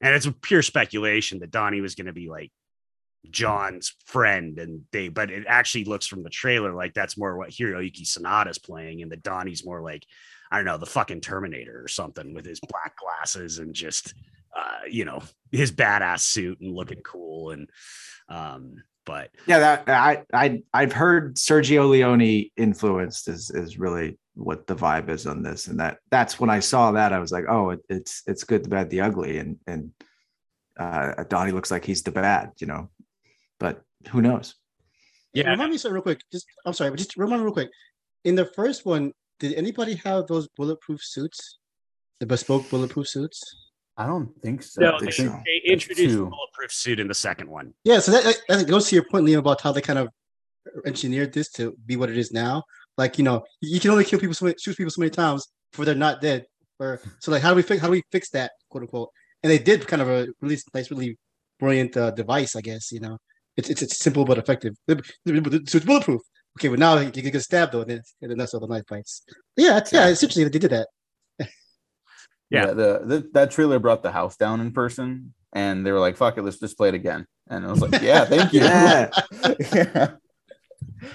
and 0.01 0.13
it's 0.13 0.27
a 0.27 0.33
pure 0.33 0.63
speculation 0.63 1.39
that 1.39 1.53
Donnie 1.53 1.81
was 1.81 1.95
going 1.95 2.07
to 2.07 2.13
be 2.13 2.29
like 2.29 2.51
John's 3.31 3.95
friend, 4.07 4.59
and 4.59 4.83
they, 4.93 5.09
but 5.09 5.31
it 5.31 5.45
actually 5.49 5.85
looks 5.85 6.07
from 6.07 6.23
the 6.23 6.31
trailer 6.31 6.73
like 6.73 6.95
that's 6.95 7.17
more 7.17 7.37
what 7.37 7.51
Hiroyuki 7.51 8.03
Sanada's 8.03 8.59
playing, 8.59 9.03
and 9.03 9.11
that 9.13 9.23
Donnie's 9.23 9.65
more 9.65 9.83
like, 9.83 10.05
I 10.51 10.57
don't 10.57 10.67
know, 10.67 10.79
the 10.79 10.87
fucking 10.87 11.21
Terminator 11.21 11.83
or 11.83 11.89
something 11.89 12.35
with 12.35 12.47
his 12.47 12.61
black 12.61 12.97
glasses 12.97 13.59
and 13.59 13.75
just, 13.75 14.15
uh, 14.57 14.81
you 14.89 15.05
know, 15.05 15.23
his 15.51 15.73
badass 15.73 16.21
suit 16.21 16.61
and 16.61 16.75
looking 16.75 17.03
cool. 17.03 17.51
And, 17.51 17.71
um, 18.29 18.77
but 19.05 19.31
Yeah, 19.47 19.59
that 19.59 19.89
I 19.89 20.25
I 20.33 20.63
I've 20.73 20.93
heard 20.93 21.37
Sergio 21.37 21.89
Leone 21.89 22.51
influenced 22.57 23.29
is 23.29 23.51
is 23.51 23.79
really 23.79 24.19
what 24.35 24.67
the 24.67 24.75
vibe 24.75 25.11
is 25.11 25.27
on 25.27 25.43
this, 25.43 25.67
and 25.67 25.79
that 25.81 25.99
that's 26.11 26.41
when 26.41 26.51
I 26.51 26.61
saw 26.61 26.93
that 26.93 27.13
I 27.13 27.19
was 27.19 27.31
like, 27.31 27.45
oh, 27.49 27.71
it, 27.71 27.81
it's 27.89 28.23
it's 28.27 28.45
good, 28.45 28.65
the 28.65 28.69
bad, 28.69 28.91
the 28.91 29.03
ugly, 29.03 29.39
and 29.39 29.59
and 29.67 29.91
uh, 30.79 31.25
Donnie 31.29 31.53
looks 31.53 31.71
like 31.71 31.85
he's 31.85 32.03
the 32.03 32.11
bad, 32.11 32.53
you 32.59 32.67
know, 32.67 32.91
but 33.65 33.83
who 34.11 34.21
knows? 34.21 34.57
Yeah. 35.33 35.49
Remind 35.49 35.71
me 35.71 35.79
something 35.79 35.95
real 35.95 36.03
quick. 36.03 36.21
Just 36.31 36.47
I'm 36.67 36.75
sorry, 36.75 36.91
but 36.91 36.99
just 36.99 37.17
remind 37.17 37.41
me 37.41 37.45
real 37.47 37.55
quick. 37.55 37.71
In 38.25 38.35
the 38.35 38.45
first 38.45 38.85
one, 38.85 39.13
did 39.41 39.55
anybody 39.55 39.95
have 40.05 40.27
those 40.27 40.47
bulletproof 40.49 41.01
suits? 41.03 41.59
The 42.21 42.27
bespoke 42.27 42.69
bulletproof 42.69 43.09
suits? 43.09 43.39
I 43.97 44.07
don't 44.07 44.31
think 44.43 44.63
so. 44.63 44.83
no, 44.83 44.97
I 44.97 44.99
they, 45.01 45.11
think 45.11 45.33
they 45.47 45.73
introduced 45.73 46.15
the 46.15 46.27
bulletproof 46.27 46.73
suit 46.73 47.01
in 47.01 47.09
the 47.09 47.15
second 47.15 47.49
one. 47.49 47.73
Yeah, 47.85 48.01
so 48.01 48.13
that, 48.13 48.25
that, 48.25 48.37
that 48.49 48.69
goes 48.69 48.89
to 48.89 48.97
your 48.97 49.07
point, 49.11 49.25
Liam, 49.25 49.39
about 49.39 49.63
how 49.63 49.73
they 49.73 49.81
kind 49.81 49.99
of 49.99 50.09
engineered 50.85 51.33
this 51.33 51.49
to 51.53 51.75
be 51.87 51.97
what 51.97 52.11
it 52.11 52.19
is 52.19 52.33
now. 52.33 52.65
Like, 52.99 53.17
you 53.19 53.25
know, 53.25 53.45
you 53.63 53.81
can 53.81 53.91
only 53.93 54.05
kill 54.05 54.21
people 54.21 54.35
so 54.35 54.45
many, 54.45 54.57
shoot 54.61 54.77
people 54.77 54.91
so 54.91 55.01
many 55.01 55.11
times 55.11 55.49
before 55.73 55.87
they're 55.87 55.95
not 55.95 56.21
dead. 56.21 56.45
Or 56.79 57.01
so, 57.21 57.31
like, 57.31 57.43
how 57.43 57.51
do 57.51 57.57
we 57.57 57.63
fix 57.63 57.81
how 57.81 57.87
do 57.87 57.93
we 57.93 58.03
fix 58.13 58.31
that, 58.31 58.53
quote 58.69 58.83
unquote? 58.83 59.11
And 59.43 59.51
they 59.51 59.59
did 59.59 59.87
kind 59.87 60.03
of 60.03 60.09
a 60.09 60.27
really 60.41 60.59
nice, 60.75 60.91
really 60.91 61.17
brilliant 61.59 61.97
uh, 61.97 62.11
device, 62.11 62.57
I 62.57 62.61
guess. 62.61 62.93
You 62.93 63.01
know, 63.01 63.19
it's 63.57 63.71
it's, 63.71 63.83
it's 63.83 63.99
simple 63.99 64.25
but 64.25 64.39
effective. 64.39 64.75
So 64.89 64.99
it's 65.27 65.85
bulletproof. 65.85 66.23
Okay, 66.59 66.69
but 66.69 66.79
now 66.79 66.99
you 66.99 67.11
can 67.11 67.31
get 67.31 67.43
stabbed 67.43 67.73
though, 67.73 67.81
and 67.81 67.91
then, 67.91 68.03
and 68.23 68.31
then 68.31 68.39
that's 68.39 68.55
all 68.55 68.61
the 68.61 68.69
knife 68.69 68.85
bites. 68.89 69.25
Yeah, 69.57 69.79
it's, 69.79 69.93
yeah, 69.93 70.09
essentially 70.09 70.45
they 70.45 70.59
did 70.59 70.71
that. 70.71 70.89
Yeah. 72.51 72.67
the, 72.67 73.01
the 73.05 73.31
that 73.33 73.51
trailer 73.51 73.81
brought 73.81 74.05
the 74.05 74.13
house 74.13 74.37
down 74.37 74.61
in 74.61 74.71
person, 74.71 75.35
and 75.53 75.85
they 75.85 75.91
were 75.91 75.99
like, 75.99 76.17
"Fuck 76.17 76.39
it, 76.39 76.43
let's 76.43 76.61
just 76.61 76.77
play 76.77 76.89
it 76.89 76.95
again." 76.95 77.27
And 77.49 77.67
I 77.67 77.71
was 77.71 77.81
like, 77.81 78.01
"Yeah, 78.01 78.25
thank 78.27 78.53
you." 78.53 78.61
Yeah. 78.65 79.11
yeah. 79.73 80.11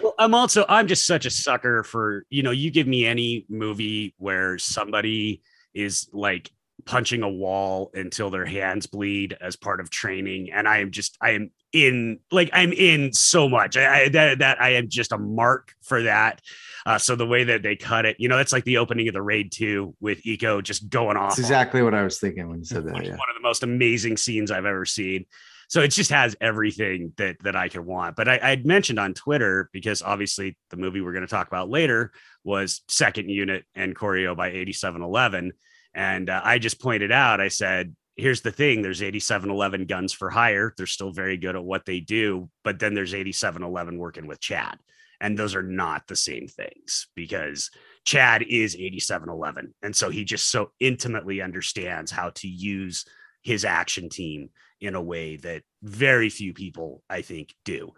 Well, 0.02 0.14
I'm 0.20 0.36
also 0.36 0.66
I'm 0.70 0.88
just 0.88 1.08
such 1.08 1.26
a 1.26 1.32
sucker 1.32 1.84
for 1.84 2.24
you 2.30 2.44
know 2.44 2.52
you 2.52 2.70
give 2.70 2.86
me 2.86 3.06
any 3.06 3.46
movie 3.50 4.14
where 4.18 4.60
somebody 4.60 5.42
is 5.74 6.10
like 6.14 6.52
punching 6.90 7.22
a 7.22 7.30
wall 7.30 7.92
until 7.94 8.32
their 8.32 8.48
hands 8.48 8.88
bleed 8.88 9.38
as 9.40 9.56
part 9.56 9.80
of 9.80 9.92
training, 9.92 10.52
and 10.52 10.68
I 10.68 10.80
am 10.80 10.90
just 10.90 11.16
I 11.22 11.32
am 11.32 11.52
in 11.72 12.20
like 12.32 12.50
I'm 12.52 12.74
in 12.74 13.14
so 13.14 13.48
much. 13.48 13.78
I, 13.78 14.06
I 14.06 14.10
that 14.10 14.40
that 14.40 14.60
I 14.60 14.72
am 14.72 14.90
just 14.90 15.12
a 15.12 15.18
mark 15.20 15.76
for 15.84 16.02
that. 16.04 16.42
Uh, 16.88 16.98
so 16.98 17.16
the 17.16 17.28
way 17.28 17.44
that 17.44 17.62
they 17.62 17.76
cut 17.76 18.06
it, 18.08 18.16
you 18.20 18.28
know, 18.28 18.40
it's 18.40 18.52
like 18.52 18.64
the 18.64 18.78
opening 18.78 19.08
of 19.08 19.14
the 19.14 19.22
raid 19.22 19.52
two 19.52 19.96
with 20.00 20.24
Iko 20.24 20.64
just 20.64 20.90
going 20.90 21.16
off. 21.16 21.32
That's 21.32 21.40
exactly 21.40 21.84
what 21.84 21.94
I 21.94 22.04
was 22.04 22.20
thinking 22.20 22.50
when 22.50 22.58
you 22.58 22.66
said 22.66 22.86
that. 22.86 23.06
Yeah. 23.06 23.12
one 23.12 23.30
of 23.30 23.36
the 23.36 23.44
most 23.44 23.62
amazing 23.62 24.18
scenes 24.18 24.50
I've 24.50 24.66
ever 24.66 24.86
seen. 24.86 25.26
So 25.68 25.82
it 25.82 25.90
just 25.90 26.10
has 26.10 26.36
everything 26.42 27.14
that 27.18 27.38
that 27.44 27.56
I 27.56 27.70
could 27.70 27.86
want. 27.86 28.16
But 28.16 28.28
I, 28.28 28.40
I'd 28.42 28.66
mentioned 28.66 28.98
on 28.98 29.14
Twitter 29.14 29.70
because 29.72 30.02
obviously 30.02 30.58
the 30.72 30.78
movie 30.78 31.02
we're 31.02 31.14
going 31.14 31.22
to 31.22 31.28
talk 31.28 31.48
about 31.48 31.70
later 31.70 32.12
was 32.44 32.82
Second 32.88 33.30
Unit 33.30 33.64
and 33.76 33.96
Choreo 33.96 34.36
by 34.36 34.48
8711, 34.48 35.54
and 35.94 36.30
uh, 36.30 36.42
I 36.44 36.60
just 36.60 36.82
pointed 36.82 37.12
out. 37.12 37.42
I 37.42 37.48
said, 37.48 37.96
"Here's 38.16 38.42
the 38.42 38.52
thing: 38.52 38.82
there's 38.82 39.02
8711 39.02 39.86
guns 39.86 40.14
for 40.14 40.30
hire. 40.30 40.74
They're 40.78 40.86
still 40.86 41.12
very 41.12 41.38
good 41.38 41.56
at 41.56 41.64
what 41.64 41.86
they 41.86 42.00
do, 42.00 42.50
but 42.64 42.80
then 42.80 42.94
there's 42.94 43.14
8711 43.14 43.98
working 43.98 44.28
with 44.28 44.40
Chad." 44.40 44.78
And 45.22 45.38
those 45.38 45.54
are 45.54 45.64
not 45.64 46.08
the 46.08 46.16
same 46.16 46.48
things 46.48 47.08
because 47.14 47.72
Chad 48.06 48.42
is 48.44 48.76
8711. 48.76 49.74
And 49.82 49.96
so 49.96 50.10
he 50.10 50.24
just 50.24 50.50
so 50.50 50.72
intimately 50.80 51.42
understands 51.42 52.10
how 52.10 52.30
to 52.36 52.48
use 52.48 53.06
his 53.42 53.66
action 53.66 54.10
team 54.10 54.50
in 54.82 54.96
a 54.96 55.02
way 55.02 55.36
that 55.38 55.64
very 55.84 56.30
few 56.30 56.54
people 56.54 57.04
I 57.10 57.22
think 57.22 57.54
do. 57.66 57.92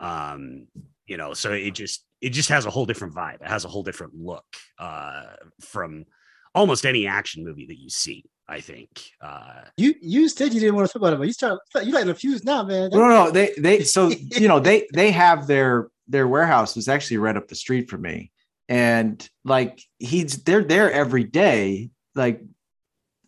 Um, 0.00 0.68
you 1.06 1.16
know, 1.16 1.34
so 1.34 1.52
it 1.52 1.72
just 1.72 2.04
it 2.20 2.30
just 2.30 2.48
has 2.48 2.66
a 2.66 2.70
whole 2.70 2.86
different 2.86 3.14
vibe. 3.14 3.40
It 3.42 3.48
has 3.48 3.64
a 3.64 3.68
whole 3.68 3.82
different 3.82 4.14
look 4.14 4.44
uh 4.78 5.24
from 5.60 6.04
almost 6.54 6.86
any 6.86 7.06
action 7.06 7.44
movie 7.44 7.66
that 7.66 7.78
you 7.78 7.90
see, 7.90 8.24
I 8.48 8.60
think. 8.60 8.88
Uh 9.20 9.62
You 9.76 9.94
you 10.00 10.28
said 10.28 10.52
you 10.54 10.60
didn't 10.60 10.76
want 10.76 10.86
to 10.88 10.92
talk 10.92 11.02
about 11.02 11.14
it, 11.14 11.18
but 11.18 11.26
you 11.26 11.32
start 11.32 11.60
you 11.82 11.92
lighting 11.92 12.10
a 12.10 12.14
fuse 12.14 12.44
now, 12.44 12.62
man. 12.62 12.90
No, 12.92 12.98
no, 12.98 13.08
no. 13.08 13.30
They 13.30 13.52
they 13.58 13.82
so 13.96 14.08
you 14.08 14.48
know 14.48 14.60
they 14.60 14.88
they 14.92 15.10
have 15.10 15.46
their 15.46 15.88
their 16.08 16.26
warehouse 16.26 16.74
was 16.74 16.88
actually 16.88 17.18
right 17.18 17.36
up 17.36 17.48
the 17.48 17.54
street 17.54 17.90
from 17.90 18.02
me, 18.02 18.30
and 18.68 19.28
like 19.44 19.82
he's 19.98 20.42
they're 20.42 20.64
there 20.64 20.90
every 20.90 21.24
day, 21.24 21.90
like 22.14 22.42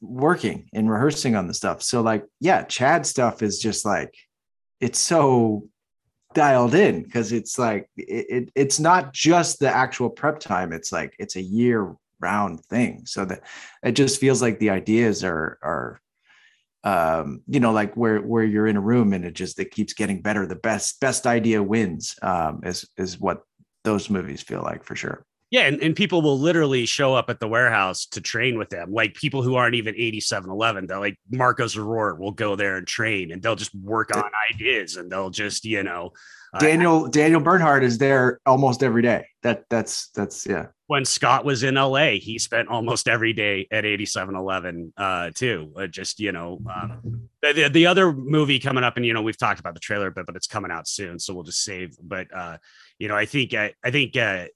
working 0.01 0.69
and 0.73 0.91
rehearsing 0.91 1.37
on 1.37 1.47
the 1.47 1.55
stuff. 1.55 1.83
So 1.83 2.01
like 2.01 2.25
yeah, 2.41 2.63
Chad 2.65 3.07
stuff 3.07 3.43
is 3.43 3.59
just 3.59 3.85
like 3.85 4.15
it's 4.81 4.99
so 4.99 5.69
dialed 6.33 6.75
in 6.75 7.03
because 7.03 7.33
it's 7.33 7.59
like 7.59 7.91
it, 7.97 8.27
it 8.31 8.53
it's 8.55 8.81
not 8.81 9.13
just 9.13 9.59
the 9.59 9.69
actual 9.69 10.11
prep 10.11 10.41
time. 10.41 10.73
It's 10.73 10.93
like 10.93 11.15
it's 11.19 11.37
a 11.37 11.43
year 11.43 11.95
round 12.21 12.65
thing. 12.67 13.03
So 13.07 13.25
that 13.25 13.43
it 13.83 13.93
just 13.93 14.21
feels 14.21 14.43
like 14.43 14.59
the 14.59 14.71
ideas 14.71 15.25
are 15.25 15.59
are 15.63 16.01
um 16.83 17.43
you 17.47 17.61
know 17.61 17.73
like 17.73 17.95
where 17.95 18.21
where 18.21 18.43
you're 18.43 18.67
in 18.67 18.77
a 18.77 18.81
room 18.81 19.13
and 19.13 19.25
it 19.25 19.35
just 19.35 19.59
it 19.59 19.71
keeps 19.71 19.93
getting 19.93 20.23
better 20.23 20.47
the 20.47 20.57
best 20.57 20.99
best 20.99 21.27
idea 21.27 21.63
wins 21.63 22.17
um 22.23 22.61
is 22.65 22.89
is 22.97 23.21
what 23.21 23.43
those 23.85 24.09
movies 24.09 24.41
feel 24.41 24.63
like 24.63 24.83
for 24.83 24.97
sure 24.97 25.27
yeah, 25.51 25.63
and, 25.63 25.83
and 25.83 25.97
people 25.97 26.23
will 26.23 26.39
literally 26.39 26.87
show 26.87 27.15
up 27.15 27.29
at 27.29 27.41
the 27.41 27.49
warehouse 27.49 28.07
to 28.07 28.21
train 28.21 28.57
with 28.57 28.71
them. 28.71 28.93
Like 28.93 29.15
people 29.15 29.43
who 29.43 29.57
aren't 29.57 29.75
even 29.75 29.95
8711. 29.97 30.87
They're 30.87 31.01
like 31.01 31.19
Marcos 31.29 31.77
Aurora 31.77 32.15
will 32.15 32.31
go 32.31 32.55
there 32.55 32.77
and 32.77 32.87
train 32.87 33.33
and 33.33 33.43
they'll 33.43 33.57
just 33.57 33.75
work 33.75 34.15
on 34.17 34.31
ideas 34.55 34.97
and 34.97 35.11
they'll 35.11 35.31
just, 35.31 35.65
you 35.65 35.83
know, 35.83 36.13
uh, 36.53 36.59
daniel 36.59 37.07
daniel 37.07 37.41
bernhardt 37.41 37.85
is 37.85 37.99
there 37.99 38.41
almost 38.45 38.83
every 38.83 39.03
day 39.03 39.25
that 39.45 39.63
that's 39.71 40.09
that's 40.17 40.45
yeah 40.49 40.67
when 40.89 41.05
Scott 41.05 41.45
was 41.45 41.63
in 41.63 41.77
LA, 41.77 42.15
he 42.15 42.37
spent 42.41 42.67
almost 42.67 43.07
every 43.07 43.33
day 43.33 43.69
at 43.71 43.85
8711 43.85 44.93
uh 44.97 45.31
too. 45.33 45.73
Uh, 45.77 45.87
just, 45.87 46.19
you 46.19 46.33
know, 46.33 46.61
um, 46.69 47.29
the, 47.43 47.53
the 47.53 47.69
the 47.69 47.87
other 47.87 48.13
movie 48.13 48.59
coming 48.59 48.83
up 48.83 48.97
and 48.97 49.07
you 49.07 49.15
know, 49.15 49.23
we've 49.23 49.39
talked 49.39 49.61
about 49.61 49.75
the 49.75 49.81
trailer 49.81 50.11
but 50.11 50.27
but 50.27 50.35
it's 50.35 50.49
coming 50.49 50.73
out 50.73 50.89
soon, 50.89 51.21
so 51.21 51.33
we'll 51.33 51.45
just 51.45 51.63
save 51.63 51.97
but 52.03 52.27
uh 52.35 52.59
you 52.99 53.07
know, 53.07 53.15
I 53.15 53.25
think 53.25 53.55
uh, 53.55 53.69
I 53.85 53.93
think 53.93 54.17
uh 54.17 54.47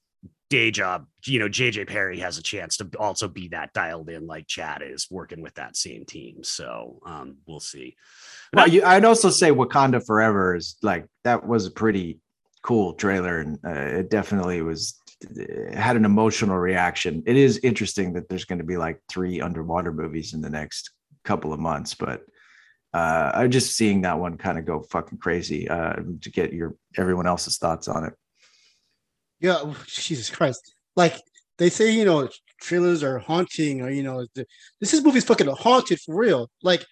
day 0.50 0.70
job, 0.70 1.06
you 1.24 1.38
know, 1.38 1.48
JJ 1.48 1.88
Perry 1.88 2.18
has 2.20 2.38
a 2.38 2.42
chance 2.42 2.76
to 2.78 2.88
also 2.98 3.28
be 3.28 3.48
that 3.48 3.72
dialed 3.72 4.10
in 4.10 4.26
like 4.26 4.46
Chad 4.46 4.82
is 4.82 5.08
working 5.10 5.42
with 5.42 5.54
that 5.54 5.76
same 5.76 6.04
team. 6.04 6.44
So, 6.44 7.00
um 7.06 7.38
we'll 7.46 7.60
see. 7.60 7.96
well 8.54 8.68
you, 8.68 8.82
i'd 8.84 9.04
also 9.04 9.30
say 9.30 9.50
wakanda 9.50 10.04
forever 10.04 10.54
is 10.56 10.76
like 10.82 11.06
that 11.24 11.46
was 11.46 11.66
a 11.66 11.70
pretty 11.70 12.18
cool 12.62 12.94
trailer 12.94 13.38
and 13.38 13.58
uh, 13.66 13.70
it 13.70 14.10
definitely 14.10 14.62
was 14.62 14.98
it 15.36 15.74
had 15.74 15.96
an 15.96 16.04
emotional 16.04 16.56
reaction 16.56 17.22
it 17.26 17.36
is 17.36 17.58
interesting 17.62 18.12
that 18.12 18.28
there's 18.28 18.44
going 18.44 18.58
to 18.58 18.64
be 18.64 18.76
like 18.76 19.00
three 19.08 19.40
underwater 19.40 19.92
movies 19.92 20.34
in 20.34 20.40
the 20.40 20.50
next 20.50 20.90
couple 21.24 21.52
of 21.52 21.60
months 21.60 21.94
but 21.94 22.22
uh 22.94 23.30
i'm 23.34 23.50
just 23.50 23.76
seeing 23.76 24.02
that 24.02 24.18
one 24.18 24.36
kind 24.36 24.58
of 24.58 24.64
go 24.64 24.82
fucking 24.90 25.18
crazy 25.18 25.68
uh 25.68 25.96
to 26.20 26.30
get 26.30 26.52
your 26.52 26.74
everyone 26.96 27.26
else's 27.26 27.58
thoughts 27.58 27.88
on 27.88 28.04
it 28.04 28.14
Yeah, 29.40 29.56
oh, 29.60 29.76
Jesus 29.86 30.30
Christ. 30.30 30.74
Like 30.96 31.20
they 31.58 31.70
say, 31.70 31.90
you 31.90 32.04
know, 32.04 32.28
trailers 32.60 33.02
are 33.02 33.18
haunting, 33.18 33.82
or 33.82 33.90
you 33.90 34.02
know, 34.02 34.26
the, 34.34 34.46
this 34.80 34.94
is 34.94 35.04
movie's 35.04 35.24
fucking 35.24 35.46
haunted 35.48 36.00
for 36.00 36.14
real. 36.16 36.50
Like 36.62 36.84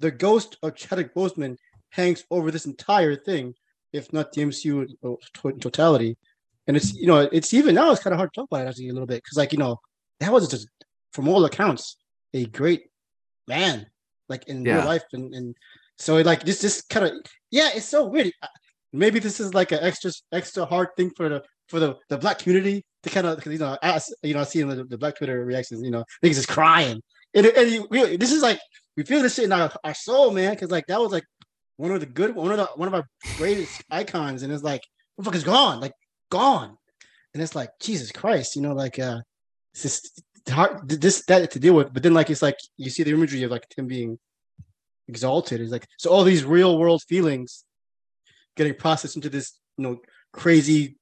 the 0.00 0.10
ghost 0.10 0.56
of 0.62 0.74
Chadwick 0.76 1.14
Boseman 1.14 1.56
hangs 1.90 2.24
over 2.30 2.50
this 2.50 2.66
entire 2.66 3.16
thing, 3.16 3.54
if 3.92 4.12
not 4.12 4.32
the 4.32 4.42
MCU 4.42 4.86
in 5.44 5.60
totality. 5.60 6.16
And 6.66 6.76
it's 6.76 6.94
you 6.94 7.06
know, 7.06 7.28
it's 7.32 7.52
even 7.54 7.74
now 7.74 7.90
it's 7.92 8.02
kind 8.02 8.12
of 8.14 8.18
hard 8.18 8.32
to 8.32 8.40
talk 8.40 8.48
about 8.50 8.66
it 8.66 8.68
actually 8.68 8.88
a 8.88 8.92
little 8.92 9.06
bit 9.06 9.22
because 9.22 9.36
like 9.36 9.52
you 9.52 9.58
know, 9.58 9.78
that 10.20 10.32
was 10.32 10.48
just 10.48 10.68
from 11.12 11.28
all 11.28 11.44
accounts 11.44 11.96
a 12.32 12.46
great 12.46 12.84
man, 13.46 13.86
like 14.28 14.48
in 14.48 14.64
Yeah. 14.64 14.76
real 14.76 14.84
life, 14.86 15.04
and 15.12 15.34
and 15.34 15.54
so 15.98 16.16
like 16.22 16.44
this 16.44 16.60
this 16.60 16.82
kind 16.82 17.06
of 17.06 17.12
yeah, 17.50 17.70
it's 17.74 17.86
so 17.88 18.06
weird. 18.06 18.32
Uh, 18.42 18.48
maybe 18.92 19.18
this 19.18 19.38
is 19.40 19.54
like 19.54 19.72
an 19.72 19.80
extra 19.82 20.10
extra 20.32 20.64
hard 20.64 20.88
thing 20.96 21.10
for 21.16 21.28
the 21.28 21.42
for 21.68 21.80
the, 21.80 21.96
the 22.08 22.18
black 22.18 22.38
community 22.38 22.84
to 23.02 23.10
kind 23.10 23.26
of 23.26 23.44
you 23.46 23.58
know 23.58 23.76
I 23.82 24.00
you 24.22 24.34
know 24.34 24.40
I 24.40 24.44
see 24.44 24.62
the, 24.62 24.84
the 24.84 24.98
black 24.98 25.16
Twitter 25.16 25.44
reactions 25.44 25.82
you 25.82 25.90
know 25.90 26.04
niggas 26.22 26.38
is 26.38 26.46
crying. 26.46 27.02
And, 27.34 27.46
and 27.46 27.70
you, 27.70 28.16
this 28.16 28.32
is 28.32 28.42
like 28.42 28.60
we 28.96 29.02
feel 29.02 29.22
this 29.22 29.34
shit 29.34 29.46
in 29.46 29.52
our, 29.52 29.70
our 29.82 29.94
soul 29.94 30.30
man 30.30 30.54
because 30.54 30.70
like 30.70 30.86
that 30.86 31.00
was 31.00 31.12
like 31.12 31.24
one 31.76 31.90
of 31.90 32.00
the 32.00 32.06
good 32.06 32.34
one 32.34 32.50
of 32.50 32.58
the 32.58 32.66
one 32.76 32.88
of 32.88 32.94
our 32.94 33.06
greatest 33.36 33.82
icons 33.90 34.42
and 34.42 34.52
it's 34.52 34.62
like 34.62 34.82
the 35.16 35.24
fuck 35.24 35.34
is 35.34 35.44
gone? 35.44 35.80
Like 35.80 35.92
gone. 36.30 36.76
And 37.32 37.42
it's 37.42 37.54
like 37.54 37.70
Jesus 37.80 38.12
Christ 38.12 38.56
you 38.56 38.62
know 38.62 38.74
like 38.74 38.98
uh 38.98 39.20
it's 39.72 39.82
just 39.82 40.22
hard 40.48 40.88
this 40.88 41.24
that 41.26 41.50
to 41.50 41.58
deal 41.58 41.74
with 41.74 41.92
but 41.92 42.02
then 42.02 42.14
like 42.14 42.30
it's 42.30 42.42
like 42.42 42.58
you 42.76 42.90
see 42.90 43.02
the 43.02 43.12
imagery 43.12 43.42
of 43.42 43.50
like 43.50 43.66
him 43.76 43.86
being 43.86 44.18
exalted. 45.08 45.60
Is 45.60 45.72
like 45.72 45.86
so 45.98 46.10
all 46.10 46.24
these 46.24 46.44
real 46.44 46.78
world 46.78 47.02
feelings 47.08 47.64
getting 48.56 48.74
processed 48.74 49.16
into 49.16 49.28
this 49.28 49.58
you 49.76 49.84
know 49.84 50.00
crazy 50.32 50.96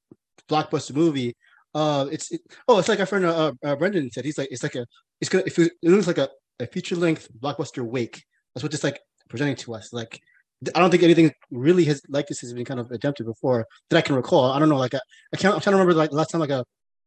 blockbuster 0.49 0.95
movie. 0.95 1.35
Uh, 1.75 2.07
it's 2.11 2.31
it, 2.31 2.41
oh, 2.67 2.79
it's 2.79 2.89
like 2.89 2.99
our 2.99 3.05
friend 3.05 3.25
uh, 3.25 3.51
uh, 3.63 3.75
Brendan 3.75 4.11
said. 4.11 4.25
He's 4.25 4.37
like, 4.37 4.49
it's 4.51 4.63
like 4.63 4.75
a, 4.75 4.85
it's 5.19 5.29
gonna, 5.29 5.45
it, 5.45 5.57
it 5.57 5.89
looks 5.89 6.07
like 6.07 6.19
a, 6.19 6.29
a 6.59 6.67
feature 6.67 6.95
length 6.95 7.27
blockbuster 7.39 7.83
wake. 7.83 8.23
That's 8.53 8.63
what 8.63 8.73
it's 8.73 8.83
like 8.83 8.99
presenting 9.29 9.55
to 9.57 9.73
us. 9.73 9.91
Like, 9.91 10.19
I 10.75 10.79
don't 10.79 10.91
think 10.91 11.03
anything 11.03 11.31
really 11.51 11.85
has 11.85 12.01
like 12.09 12.27
this 12.27 12.41
has 12.41 12.53
been 12.53 12.65
kind 12.65 12.79
of 12.79 12.91
attempted 12.91 13.25
before 13.25 13.65
that 13.89 13.97
I 13.97 14.01
can 14.01 14.15
recall. 14.15 14.51
I 14.51 14.59
don't 14.59 14.69
know, 14.69 14.77
like 14.77 14.93
I, 14.93 14.99
I 15.33 15.37
can't. 15.37 15.53
I'm 15.55 15.61
trying 15.61 15.73
to 15.73 15.77
remember 15.77 15.93
like 15.93 16.11
last 16.11 16.31
time 16.31 16.41
like 16.41 16.49
a 16.51 16.63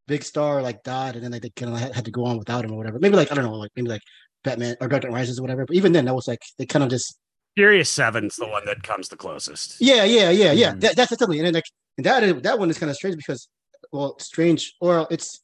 big 0.09 0.23
star 0.23 0.63
like 0.63 0.83
died 0.83 1.15
and 1.15 1.25
then 1.25 1.33
like, 1.33 1.43
they 1.43 1.51
kind 1.51 1.73
of 1.73 1.79
had, 1.79 1.95
had 1.95 2.05
to 2.05 2.11
go 2.11 2.25
on 2.25 2.39
without 2.39 2.65
him 2.65 2.73
or 2.73 2.77
whatever. 2.77 2.99
Maybe 2.99 3.17
like 3.17 3.31
I 3.33 3.35
don't 3.35 3.45
know, 3.45 3.55
like 3.55 3.71
maybe 3.77 3.89
like 3.89 4.03
Batman 4.45 4.77
or 4.81 4.89
Dark 4.89 5.05
Knight 5.05 5.13
Rises 5.13 5.39
or 5.39 5.43
whatever. 5.43 5.65
But 5.65 5.77
even 5.77 5.93
then, 5.93 6.05
that 6.07 6.15
was 6.15 6.29
like 6.29 6.43
they 6.59 6.67
kind 6.67 6.83
of 6.83 6.91
just 6.91 7.19
Furious 7.57 7.89
Seven's 7.91 8.37
the 8.37 8.47
one 8.47 8.65
that 8.67 8.83
comes 8.83 9.09
the 9.09 9.17
closest. 9.17 9.81
yeah, 9.81 10.05
yeah, 10.05 10.31
yeah, 10.31 10.53
yeah. 10.53 10.73
Mhm. 10.73 10.81
That, 10.83 10.97
that's 10.97 11.11
definitely 11.11 11.39
and 11.39 11.47
then 11.47 11.55
like 11.55 11.65
and 11.97 12.05
that 12.07 12.23
is, 12.23 12.43
that 12.43 12.59
one 12.59 12.69
is 12.71 12.79
kind 12.79 12.91
of 12.91 12.97
strange 12.97 13.17
because 13.17 13.49
well, 13.93 14.19
strange 14.19 14.75
or 14.81 15.07
it's 15.11 15.41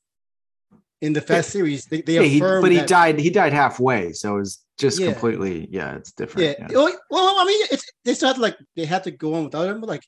in 1.00 1.12
the 1.14 1.20
Fast 1.20 1.50
series 1.50 1.86
they 1.86 2.02
they 2.02 2.14
Yeah, 2.16 2.22
he, 2.22 2.36
affirm 2.38 2.62
but 2.62 2.70
he 2.70 2.78
that- 2.78 2.88
died. 2.88 3.18
He 3.18 3.30
died 3.30 3.52
halfway, 3.52 4.12
so 4.12 4.36
it 4.36 4.40
was 4.40 4.62
just 4.78 5.00
Yeah. 5.00 5.10
completely. 5.12 5.68
Yeah, 5.70 5.96
it's 5.96 6.12
different. 6.12 6.58
Yeah. 6.58 6.66
yeah. 6.70 6.76
Well, 6.76 6.92
well, 7.10 7.34
I 7.38 7.44
mean, 7.44 7.66
it's 7.70 7.84
they 8.04 8.14
still 8.14 8.28
have 8.28 8.36
to 8.36 8.42
like 8.42 8.56
they 8.76 8.84
have 8.84 9.02
to 9.04 9.10
go 9.10 9.34
on 9.34 9.44
without 9.44 9.68
him, 9.68 9.80
but 9.80 9.88
like 9.88 10.04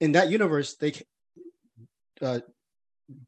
in 0.00 0.12
that 0.12 0.30
universe, 0.30 0.76
they 0.76 0.92
uh 2.22 2.38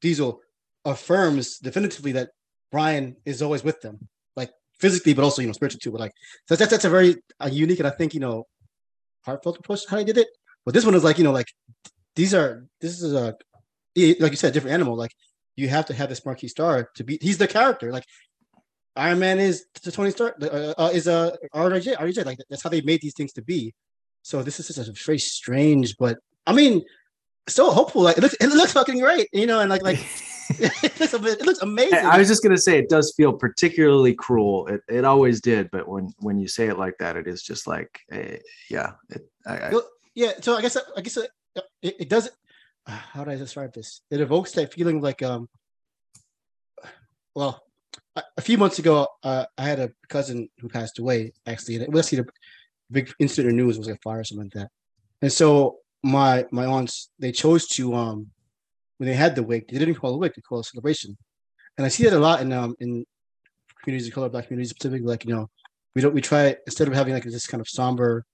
Diesel 0.01 0.41
affirms 0.85 1.59
definitively 1.59 2.13
that 2.13 2.31
Brian 2.71 3.17
is 3.25 3.43
always 3.43 3.65
with 3.65 3.81
them, 3.81 3.99
like 3.99 4.09
physically, 4.81 5.15
but 5.15 5.25
also 5.25 5.43
you 5.43 5.49
know 5.49 5.53
spiritually 5.53 5.81
too. 5.83 5.93
But 5.93 6.01
like 6.01 6.13
so 6.47 6.57
that's 6.57 6.71
that's 6.71 6.85
a 6.85 6.91
very 6.91 7.17
unique 7.51 7.79
and 7.79 7.89
I 7.89 7.93
think 7.93 8.15
you 8.15 8.21
know 8.21 8.47
heartfelt 9.25 9.59
approach 9.59 9.81
how 9.89 9.97
they 9.97 10.05
did 10.05 10.19
it. 10.19 10.29
But 10.65 10.75
this 10.75 10.85
one 10.85 10.95
is 10.95 11.05
like 11.05 11.19
you 11.19 11.25
know 11.25 11.33
like 11.33 11.49
these 12.17 12.35
are 12.35 12.67
this 12.81 13.03
is 13.03 13.13
a 13.15 13.37
like 13.97 14.31
you 14.31 14.37
said, 14.37 14.53
different 14.53 14.75
animal. 14.75 14.97
Like 14.97 15.13
you 15.57 15.69
have 15.69 15.87
to 15.87 15.95
have 15.95 16.09
this 16.09 16.25
marquee 16.25 16.49
star 16.49 16.91
to 16.95 17.05
be. 17.05 17.19
He's 17.21 17.39
the 17.39 17.49
character. 17.49 17.93
Like 17.93 18.05
Iron 18.97 19.19
Man 19.19 19.39
is 19.39 19.67
to 19.83 19.93
Tony 19.93 20.11
Stark 20.11 20.37
uh, 20.43 20.75
uh, 20.79 20.91
is 20.93 21.07
a 21.07 21.37
uh, 21.53 21.69
RJ. 21.69 21.97
RJ. 21.97 22.25
Like 22.25 22.39
that's 22.49 22.63
how 22.63 22.71
they 22.71 22.81
made 22.83 23.01
these 23.01 23.15
things 23.15 23.33
to 23.35 23.43
be. 23.43 23.75
So 24.23 24.43
this 24.43 24.61
is 24.61 24.69
just 24.69 24.89
a 24.89 24.93
very 25.07 25.19
strange, 25.19 25.97
but 25.97 26.19
I 26.47 26.53
mean, 26.53 26.83
still 27.47 27.73
hopeful. 27.73 28.03
Like 28.03 28.19
it 28.19 28.21
looks, 28.21 28.35
it 28.35 28.49
looks 28.49 28.73
fucking 28.73 28.99
great, 28.99 29.29
you 29.33 29.47
know, 29.47 29.61
and 29.61 29.71
like 29.71 29.83
like 29.83 29.99
it 30.59 31.01
looks, 31.01 31.15
it 31.15 31.47
looks 31.47 31.63
amazing. 31.63 31.99
I 31.99 32.19
was 32.19 32.29
just 32.29 32.43
gonna 32.43 32.59
say 32.59 32.79
it 32.79 32.89
does 32.89 33.15
feel 33.17 33.33
particularly 33.33 34.15
cruel. 34.15 34.67
It 34.67 34.81
it 34.89 35.05
always 35.05 35.41
did, 35.41 35.71
but 35.71 35.87
when 35.89 36.13
when 36.19 36.39
you 36.39 36.49
say 36.49 36.69
it 36.69 36.79
like 36.79 36.97
that, 36.99 37.17
it 37.17 37.27
is 37.27 37.43
just 37.43 37.67
like, 37.67 38.01
eh, 38.11 38.39
yeah. 38.69 38.93
It, 39.11 39.29
I, 39.47 39.57
I, 39.57 39.81
yeah, 40.15 40.33
so 40.41 40.57
I 40.57 40.63
guess 40.63 40.77
I 40.77 41.01
guess 41.01 41.17
it, 41.17 41.31
it, 41.83 41.97
it 42.01 42.09
does. 42.09 42.31
How 42.87 43.25
do 43.25 43.31
I 43.31 43.37
describe 43.37 43.73
this? 43.73 44.03
It 44.11 44.21
evokes 44.21 44.53
that 44.53 44.73
feeling 44.73 45.01
like 45.01 45.23
um. 45.23 45.49
Well, 47.35 47.63
a, 48.17 48.23
a 48.37 48.41
few 48.41 48.59
months 48.59 48.81
ago, 48.81 49.07
uh, 49.23 49.47
I 49.57 49.63
had 49.63 49.79
a 49.79 49.93
cousin 50.09 50.49
who 50.59 50.69
passed 50.69 50.99
away. 50.99 51.33
Actually, 51.47 51.77
and 51.77 51.85
it 51.85 51.93
was 51.93 52.11
the 52.11 52.27
big 52.91 53.13
incident 53.21 53.53
in 53.53 53.57
the 53.57 53.63
news 53.63 53.79
was 53.79 53.87
like 53.87 53.97
a 53.97 54.01
fire 54.01 54.21
or 54.21 54.25
something 54.25 54.47
like 54.47 54.55
that. 54.55 54.71
And 55.23 55.33
so 55.33 55.79
my 56.03 56.47
my 56.51 56.65
aunts 56.65 57.11
they 57.19 57.31
chose 57.31 57.67
to 57.69 57.95
um 57.95 58.31
when 59.01 59.09
they 59.09 59.15
had 59.15 59.35
the 59.35 59.43
wake 59.43 59.67
they 59.69 59.79
didn't 59.79 59.95
call 59.95 60.11
it 60.11 60.15
a 60.15 60.19
wake 60.19 60.35
they 60.35 60.43
call 60.43 60.59
it 60.59 60.67
a 60.67 60.69
celebration, 60.69 61.17
and 61.79 61.87
I 61.87 61.89
see 61.89 62.05
that 62.05 62.13
a 62.13 62.19
lot 62.19 62.43
in 62.43 62.53
um 62.53 62.77
in 62.81 63.07
communities 63.83 64.09
of 64.09 64.13
color, 64.15 64.29
black 64.29 64.47
communities 64.49 64.71
specifically. 64.71 65.07
Like 65.07 65.25
you 65.25 65.35
know, 65.35 65.49
we 65.95 66.03
don't 66.03 66.13
we 66.13 66.21
try 66.21 66.55
instead 66.67 66.87
of 66.87 66.93
having 66.93 67.15
like 67.15 67.25
this 67.25 67.47
kind 67.47 67.63
of 67.63 67.69
somber 67.69 68.27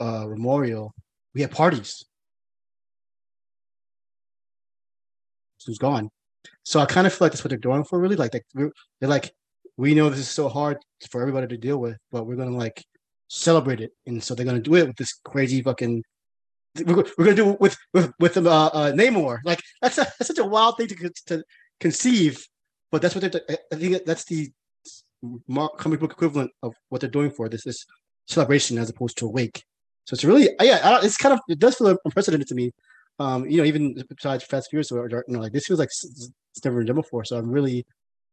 uh 0.00 0.26
memorial, 0.26 0.92
we 1.32 1.42
have 1.42 1.52
parties. 1.52 2.04
Who's 5.64 5.78
gone? 5.78 6.10
So 6.64 6.80
I 6.80 6.86
kind 6.86 7.06
of 7.06 7.12
feel 7.12 7.26
like 7.26 7.32
that's 7.32 7.44
what 7.44 7.50
they're 7.50 7.58
going 7.58 7.84
for, 7.84 7.98
really. 8.00 8.16
Like 8.16 8.32
they, 8.32 8.42
they're 8.54 9.08
like, 9.08 9.32
we 9.76 9.94
know 9.94 10.10
this 10.10 10.20
is 10.20 10.28
so 10.28 10.48
hard 10.48 10.78
for 11.10 11.20
everybody 11.20 11.46
to 11.46 11.56
deal 11.56 11.78
with, 11.78 11.96
but 12.10 12.24
we're 12.24 12.36
gonna 12.36 12.56
like 12.56 12.84
celebrate 13.28 13.80
it, 13.80 13.92
and 14.06 14.22
so 14.22 14.34
they're 14.34 14.46
gonna 14.46 14.60
do 14.60 14.74
it 14.74 14.88
with 14.88 14.96
this 14.96 15.20
crazy 15.24 15.62
fucking. 15.62 16.02
We're, 16.84 17.04
we're 17.16 17.24
gonna 17.24 17.34
do 17.34 17.50
it 17.50 17.60
with 17.60 17.76
with 17.92 18.12
with 18.18 18.36
uh, 18.36 18.66
uh, 18.66 18.92
Namor. 18.92 19.38
Like 19.44 19.62
that's 19.80 19.98
a, 19.98 20.04
that's 20.18 20.26
such 20.26 20.38
a 20.38 20.44
wild 20.44 20.76
thing 20.76 20.88
to 20.88 21.10
to 21.26 21.44
conceive, 21.80 22.46
but 22.90 23.02
that's 23.02 23.14
what 23.14 23.30
they're. 23.30 23.42
I 23.72 23.76
think 23.76 24.04
that's 24.04 24.24
the 24.24 24.50
comic 25.78 26.00
book 26.00 26.12
equivalent 26.12 26.50
of 26.62 26.74
what 26.88 27.00
they're 27.00 27.10
doing 27.10 27.30
for 27.30 27.48
this 27.48 27.64
this 27.64 27.86
celebration 28.26 28.78
as 28.78 28.90
opposed 28.90 29.18
to 29.18 29.26
a 29.26 29.30
wake. 29.30 29.64
So 30.04 30.14
it's 30.14 30.24
really 30.24 30.50
yeah, 30.60 31.00
it's 31.02 31.16
kind 31.16 31.32
of 31.32 31.40
it 31.48 31.58
does 31.58 31.76
feel 31.76 31.96
unprecedented 32.04 32.48
to 32.48 32.54
me. 32.54 32.72
Um, 33.18 33.48
you 33.48 33.58
know, 33.58 33.64
even 33.64 33.94
besides 34.14 34.44
Fast 34.44 34.68
Furious 34.70 34.92
or, 34.92 35.08
you 35.08 35.22
know, 35.28 35.40
like 35.40 35.52
this 35.52 35.66
feels 35.66 35.78
like 35.78 35.88
it's 35.88 36.30
never 36.64 36.78
been 36.78 36.86
done 36.86 36.96
before. 36.96 37.24
So 37.24 37.38
I'm 37.38 37.50
really 37.50 37.86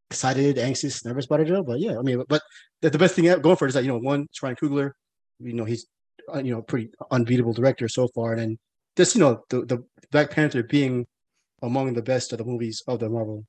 excited, 0.10 0.58
anxious, 0.58 1.06
nervous 1.06 1.26
about 1.26 1.40
it. 1.40 1.66
But 1.66 1.80
yeah, 1.80 1.98
I 1.98 2.02
mean, 2.02 2.24
but 2.28 2.42
the, 2.82 2.90
the 2.90 3.00
best 3.00 3.16
thing 3.16 3.26
going 3.42 3.56
for 3.56 3.66
it 3.66 3.70
is 3.70 3.74
that 3.76 3.84
you 3.84 3.92
know, 3.92 4.00
one, 4.00 4.28
Ryan 4.42 4.56
Coogler. 4.56 4.92
You 5.40 5.54
know, 5.54 5.66
he's 5.66 5.88
you 6.36 6.54
know 6.54 6.62
pretty 6.62 6.90
unbeatable 7.12 7.54
director 7.54 7.88
so 7.88 8.08
far, 8.10 8.34
and 8.34 8.58
just 8.96 9.16
you 9.16 9.22
know 9.22 9.44
the 9.50 9.66
the 9.66 9.84
Black 10.12 10.32
Panther 10.32 10.64
being 10.64 11.08
among 11.62 11.94
the 11.94 12.02
best 12.02 12.32
of 12.32 12.38
the 12.38 12.44
movies 12.44 12.84
of 12.88 13.00
the 13.00 13.10
Marvel, 13.10 13.46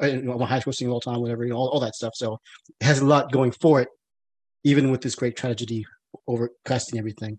uh, 0.00 0.06
you 0.06 0.22
know, 0.22 0.38
highest 0.38 0.66
grossing 0.66 0.90
all 0.90 1.00
time, 1.00 1.20
whatever, 1.20 1.44
you 1.44 1.50
know, 1.50 1.56
all, 1.56 1.68
all 1.68 1.80
that 1.80 1.94
stuff. 1.94 2.14
So 2.14 2.40
it 2.80 2.84
has 2.84 3.00
a 3.00 3.04
lot 3.04 3.32
going 3.32 3.50
for 3.50 3.82
it, 3.82 3.88
even 4.64 4.90
with 4.90 5.02
this 5.02 5.16
great 5.16 5.36
tragedy 5.36 5.84
overcasting 6.28 6.98
everything. 6.98 7.36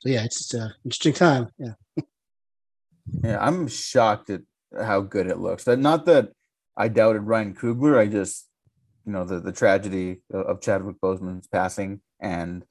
So 0.00 0.08
yeah, 0.08 0.24
it's 0.24 0.54
uh, 0.54 0.70
interesting 0.84 1.12
time. 1.12 1.48
Yeah. 1.58 1.74
Yeah, 3.24 3.38
I'm 3.40 3.68
shocked 3.68 4.28
at 4.28 4.42
how 4.78 5.00
good 5.00 5.28
it 5.28 5.38
looks. 5.38 5.66
Not 5.66 6.04
that 6.04 6.28
I 6.76 6.88
doubted 6.88 7.22
Ryan 7.22 7.54
Coogler. 7.54 7.98
I 7.98 8.06
just, 8.06 8.46
you 9.06 9.12
know, 9.12 9.24
the 9.24 9.40
the 9.40 9.50
tragedy 9.50 10.20
of 10.30 10.60
Chadwick 10.60 10.96
Boseman's 11.02 11.46
passing 11.46 12.02
and 12.20 12.66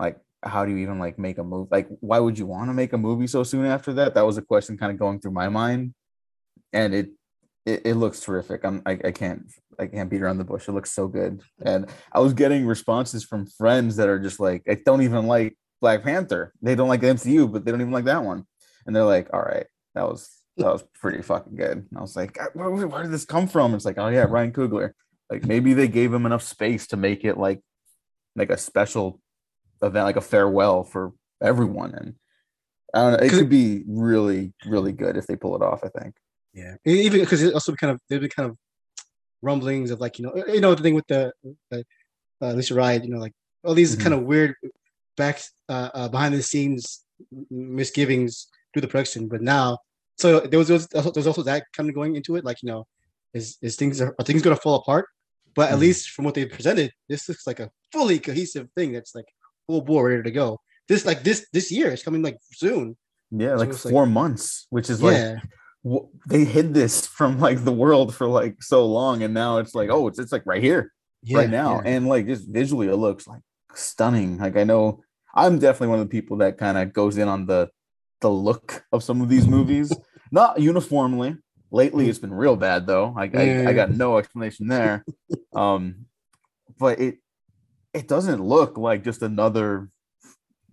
like 0.00 0.18
how 0.42 0.64
do 0.64 0.72
you 0.72 0.78
even 0.78 0.98
like 0.98 1.18
make 1.18 1.38
a 1.38 1.44
move? 1.44 1.68
Like, 1.70 1.88
why 2.00 2.18
would 2.18 2.38
you 2.38 2.46
want 2.46 2.68
to 2.68 2.74
make 2.74 2.92
a 2.92 2.98
movie 2.98 3.26
so 3.26 3.42
soon 3.42 3.66
after 3.66 3.92
that? 3.94 4.14
That 4.14 4.26
was 4.26 4.38
a 4.38 4.42
question 4.42 4.76
kind 4.76 4.92
of 4.92 4.98
going 4.98 5.20
through 5.20 5.32
my 5.32 5.48
mind, 5.48 5.94
and 6.72 6.94
it 6.94 7.10
it, 7.64 7.82
it 7.84 7.94
looks 7.94 8.20
terrific. 8.20 8.64
I'm 8.64 8.82
I, 8.86 8.98
I 9.04 9.10
can't 9.10 9.50
I 9.78 9.86
can't 9.86 10.08
beat 10.08 10.22
around 10.22 10.38
the 10.38 10.44
bush. 10.44 10.68
It 10.68 10.72
looks 10.72 10.92
so 10.92 11.08
good, 11.08 11.42
and 11.64 11.86
I 12.12 12.20
was 12.20 12.34
getting 12.34 12.66
responses 12.66 13.24
from 13.24 13.46
friends 13.46 13.96
that 13.96 14.08
are 14.08 14.18
just 14.18 14.40
like, 14.40 14.62
I 14.68 14.78
don't 14.84 15.02
even 15.02 15.26
like 15.26 15.56
Black 15.80 16.02
Panther. 16.02 16.52
They 16.62 16.74
don't 16.74 16.88
like 16.88 17.00
the 17.00 17.08
MCU, 17.08 17.50
but 17.52 17.64
they 17.64 17.72
don't 17.72 17.80
even 17.80 17.92
like 17.92 18.04
that 18.04 18.24
one, 18.24 18.44
and 18.86 18.94
they're 18.94 19.04
like, 19.04 19.28
all 19.32 19.42
right, 19.42 19.66
that 19.94 20.04
was 20.04 20.30
that 20.56 20.72
was 20.72 20.84
pretty 21.00 21.22
fucking 21.22 21.56
good. 21.56 21.78
And 21.78 21.98
I 21.98 22.00
was 22.00 22.16
like, 22.16 22.38
where, 22.54 22.70
where, 22.70 23.02
did 23.02 23.12
this 23.12 23.26
come 23.26 23.46
from? 23.46 23.74
It's 23.74 23.84
like, 23.84 23.98
oh 23.98 24.08
yeah, 24.08 24.24
Ryan 24.28 24.52
Coogler. 24.52 24.92
Like 25.30 25.44
maybe 25.44 25.74
they 25.74 25.88
gave 25.88 26.14
him 26.14 26.24
enough 26.24 26.42
space 26.42 26.86
to 26.88 26.96
make 26.96 27.24
it 27.24 27.36
like 27.36 27.60
like 28.36 28.50
a 28.50 28.56
special 28.56 29.20
event, 29.82 30.04
like 30.06 30.16
a 30.16 30.20
farewell 30.20 30.84
for 30.84 31.12
everyone. 31.42 31.94
And 31.94 32.14
I 32.94 33.02
don't 33.02 33.12
know, 33.12 33.26
it 33.26 33.30
could 33.30 33.48
be 33.50 33.82
really, 33.86 34.52
really 34.66 34.92
good 34.92 35.16
if 35.16 35.26
they 35.26 35.36
pull 35.36 35.56
it 35.56 35.62
off. 35.62 35.82
I 35.84 35.88
think. 36.00 36.14
Yeah, 36.52 36.76
even 36.84 37.20
because 37.20 37.42
it 37.42 37.52
also 37.54 37.74
kind 37.74 37.92
of 37.92 38.00
there's 38.08 38.20
been 38.20 38.30
kind 38.30 38.48
of 38.50 38.56
rumblings 39.42 39.90
of 39.90 40.00
like 40.00 40.18
you 40.18 40.24
know 40.24 40.32
you 40.46 40.60
know 40.60 40.74
the 40.74 40.82
thing 40.82 40.94
with 40.94 41.06
the, 41.08 41.32
the 41.70 41.84
uh, 42.40 42.52
Letitia 42.52 42.76
Wright, 42.76 43.04
you 43.04 43.10
know 43.10 43.18
like 43.18 43.34
all 43.64 43.74
these 43.74 43.96
Mhm. 43.96 44.00
kind 44.00 44.14
of 44.14 44.22
weird 44.22 44.54
back 45.16 45.40
uh, 45.68 45.90
uh, 45.94 46.08
behind 46.08 46.34
the 46.34 46.42
scenes 46.42 47.04
misgivings 47.50 48.48
through 48.72 48.82
the 48.82 48.88
production, 48.88 49.28
but 49.28 49.42
now 49.42 49.78
so 50.16 50.40
there 50.40 50.58
was 50.58 50.68
there 50.68 50.76
was 50.78 51.06
also, 51.06 51.28
also 51.28 51.42
that 51.42 51.64
kind 51.76 51.88
of 51.88 51.94
going 51.94 52.16
into 52.16 52.36
it 52.36 52.44
like 52.44 52.58
you 52.62 52.68
know 52.68 52.86
is 53.34 53.58
is 53.60 53.76
things 53.76 54.00
are, 54.00 54.14
are 54.18 54.24
things 54.24 54.42
going 54.42 54.56
to 54.56 54.62
fall 54.62 54.76
apart, 54.76 55.06
but 55.54 55.70
at 55.70 55.76
Mhm. 55.76 55.80
least 55.80 56.10
from 56.10 56.24
what 56.24 56.34
they 56.34 56.46
presented, 56.46 56.92
this 57.08 57.28
looks 57.28 57.46
like 57.46 57.60
a 57.60 57.70
fully 57.92 58.18
cohesive 58.18 58.68
thing 58.76 58.92
that's 58.92 59.14
like 59.14 59.26
full 59.66 59.82
bore 59.82 60.08
ready 60.08 60.22
to 60.22 60.30
go. 60.30 60.60
This 60.88 61.04
like 61.04 61.22
this 61.22 61.46
this 61.52 61.70
year 61.72 61.90
is 61.92 62.02
coming 62.02 62.22
like 62.22 62.38
soon. 62.52 62.96
Yeah, 63.30 63.50
So 63.50 63.56
like 63.56 63.68
it's 63.70 63.84
like- 63.84 63.92
four 63.92 64.06
months, 64.06 64.66
which 64.70 64.88
is 64.90 65.02
like 65.02 65.14
yeah, 65.16 65.40
wh- 65.88 66.06
they 66.28 66.44
hid 66.44 66.74
this 66.74 67.06
from 67.06 67.40
like 67.40 67.64
the 67.64 67.72
world 67.72 68.14
for 68.14 68.26
like 68.28 68.62
so 68.62 68.86
long, 68.86 69.22
and 69.22 69.34
now 69.34 69.58
it's 69.58 69.74
like, 69.74 69.90
oh, 69.90 70.06
it's 70.08 70.18
it's 70.18 70.32
like 70.32 70.46
right 70.46 70.62
here. 70.62 70.92
yeah 71.24 71.38
right 71.38 71.50
now 71.50 71.80
yeah. 71.82 71.90
and 71.92 72.06
like 72.06 72.26
just 72.26 72.46
visually 72.48 72.86
it 72.88 72.94
looks 72.96 73.26
like 73.26 73.40
stunning 73.74 74.38
like 74.38 74.56
i 74.56 74.62
know 74.64 75.00
i'm 75.34 75.58
definitely 75.58 75.88
one 75.88 75.98
of 75.98 76.06
the 76.06 76.14
people 76.18 76.36
that 76.38 76.56
kind 76.56 76.78
of 76.78 76.92
goes 76.92 77.16
in 77.18 77.26
on 77.26 77.46
the 77.46 77.68
the 78.20 78.30
look 78.30 78.84
of 78.92 79.02
some 79.02 79.20
of 79.22 79.28
these 79.28 79.46
movies 79.48 79.90
not 80.30 80.60
uniformly 80.60 81.34
lately 81.72 82.08
it's 82.08 82.20
been 82.20 82.32
real 82.32 82.54
bad 82.54 82.86
though 82.86 83.12
like 83.16 83.34
I, 83.34 83.42
Yeah. 83.42 83.68
I 83.68 83.72
got 83.72 83.90
no 83.90 84.18
explanation 84.18 84.68
there 84.68 85.04
um 85.54 86.06
but 86.78 87.00
it 87.00 87.14
it 87.96 88.08
doesn't 88.08 88.42
look 88.42 88.76
like 88.76 89.02
just 89.02 89.22
another 89.22 89.88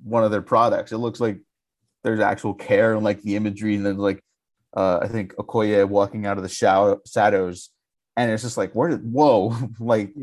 one 0.04 0.24
of 0.24 0.32
their 0.32 0.42
products 0.42 0.92
it 0.92 0.98
looks 0.98 1.20
like 1.20 1.40
there's 2.04 2.20
actual 2.20 2.54
care 2.54 2.94
and 2.94 3.04
like 3.04 3.22
the 3.22 3.36
imagery 3.36 3.76
and 3.76 3.86
then 3.86 3.98
like 3.98 4.22
uh 4.76 5.00
i 5.02 5.08
think 5.08 5.34
okoye 5.36 5.88
walking 5.88 6.26
out 6.26 6.38
of 6.38 6.44
the 6.44 7.00
shadows 7.06 7.70
and 8.18 8.30
it's 8.30 8.44
just 8.44 8.58
like 8.58 8.74
where 8.74 8.90
did 8.90 9.04
whoa 9.12 9.56
like. 9.80 10.14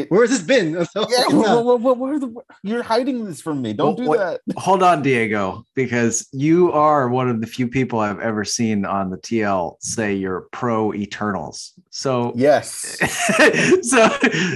It, 0.00 0.10
Where 0.10 0.22
has 0.22 0.30
this 0.30 0.42
been? 0.42 0.72
yeah, 0.96 1.26
what, 1.28 1.64
what, 1.64 1.80
what, 1.80 1.98
what 1.98 2.12
are 2.12 2.18
the, 2.18 2.34
you're 2.62 2.82
hiding 2.82 3.24
this 3.24 3.40
from 3.40 3.62
me. 3.62 3.72
Don't 3.72 3.96
Well, 3.96 3.96
do 3.96 4.08
what- 4.08 4.18
that. 4.18 4.40
Hold 4.58 4.82
on, 4.82 5.02
Diego, 5.02 5.64
because 5.74 6.28
you 6.32 6.72
are 6.72 7.08
one 7.08 7.28
of 7.28 7.40
the 7.40 7.46
few 7.46 7.68
people 7.68 8.00
I've 8.00 8.20
ever 8.20 8.44
seen 8.44 8.84
on 8.84 9.10
the 9.10 9.18
TL 9.18 9.76
say 9.80 10.14
you're 10.14 10.46
pro 10.52 10.92
Eternals. 10.94 11.74
So 11.90 12.32
Yes. 12.36 12.98
so 13.82 14.08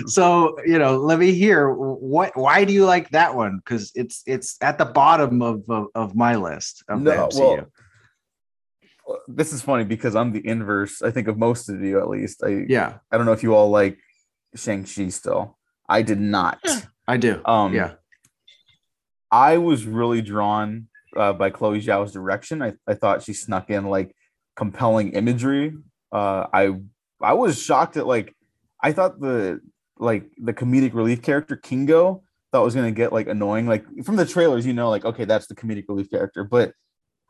so 0.06 0.56
you 0.64 0.78
know 0.78 0.96
let 0.96 1.18
me 1.18 1.32
hear 1.32 1.70
what 1.72 2.36
why 2.36 2.64
do 2.64 2.72
you 2.72 2.84
like 2.84 3.10
that 3.10 3.34
one 3.34 3.56
because 3.58 3.92
it's 3.94 4.22
it's 4.26 4.56
at 4.60 4.78
the 4.78 4.84
bottom 4.84 5.42
of 5.42 5.68
of, 5.68 5.86
of 5.94 6.14
my 6.14 6.36
list 6.36 6.84
of 6.88 7.02
the 7.04 7.14
No, 7.14 7.28
MCU. 7.28 7.38
well, 7.40 7.66
Well, 9.06 9.18
this 9.26 9.52
is 9.52 9.62
funny 9.62 9.84
because 9.84 10.14
I'm 10.14 10.32
the 10.32 10.46
inverse, 10.46 11.02
I 11.02 11.10
think, 11.10 11.26
of 11.28 11.36
most 11.36 11.68
of 11.68 11.80
you 11.82 11.98
at 11.98 12.08
least. 12.08 12.42
I 12.44 12.64
yeah 12.68 12.98
I 13.10 13.16
don't 13.16 13.26
know 13.26 13.32
if 13.32 13.42
you 13.42 13.54
all 13.54 13.70
like 13.70 13.98
Shang-Chi 14.54 15.08
still. 15.08 15.58
I 15.88 16.02
did 16.02 16.20
not. 16.20 16.60
i 17.06 17.16
do 17.16 17.42
Um 17.44 17.74
yeah 17.74 17.94
I 19.32 19.56
was 19.56 19.86
really 19.86 20.20
drawn 20.20 20.88
uh, 21.16 21.32
by 21.32 21.48
Chloe 21.48 21.80
Zhao's 21.80 22.12
direction. 22.12 22.62
I, 22.62 22.74
I 22.86 22.92
thought 22.92 23.22
she 23.22 23.32
snuck 23.32 23.70
in 23.70 23.86
like 23.86 24.14
compelling 24.56 25.12
imagery. 25.12 25.72
Uh, 26.12 26.46
I 26.52 26.78
I 27.20 27.32
was 27.32 27.60
shocked 27.60 27.96
at 27.96 28.06
like 28.06 28.36
I 28.82 28.92
thought 28.92 29.18
the 29.20 29.60
like 29.98 30.30
the 30.36 30.52
comedic 30.52 30.92
relief 30.92 31.22
character 31.22 31.56
Kingo 31.56 32.22
thought 32.52 32.64
was 32.64 32.74
gonna 32.74 32.92
get 32.92 33.12
like 33.12 33.26
annoying. 33.26 33.66
Like 33.66 33.86
from 34.04 34.16
the 34.16 34.26
trailers, 34.26 34.66
you 34.66 34.74
know, 34.74 34.90
like 34.90 35.06
okay, 35.06 35.24
that's 35.24 35.46
the 35.46 35.54
comedic 35.54 35.84
relief 35.88 36.10
character, 36.10 36.44
but 36.44 36.74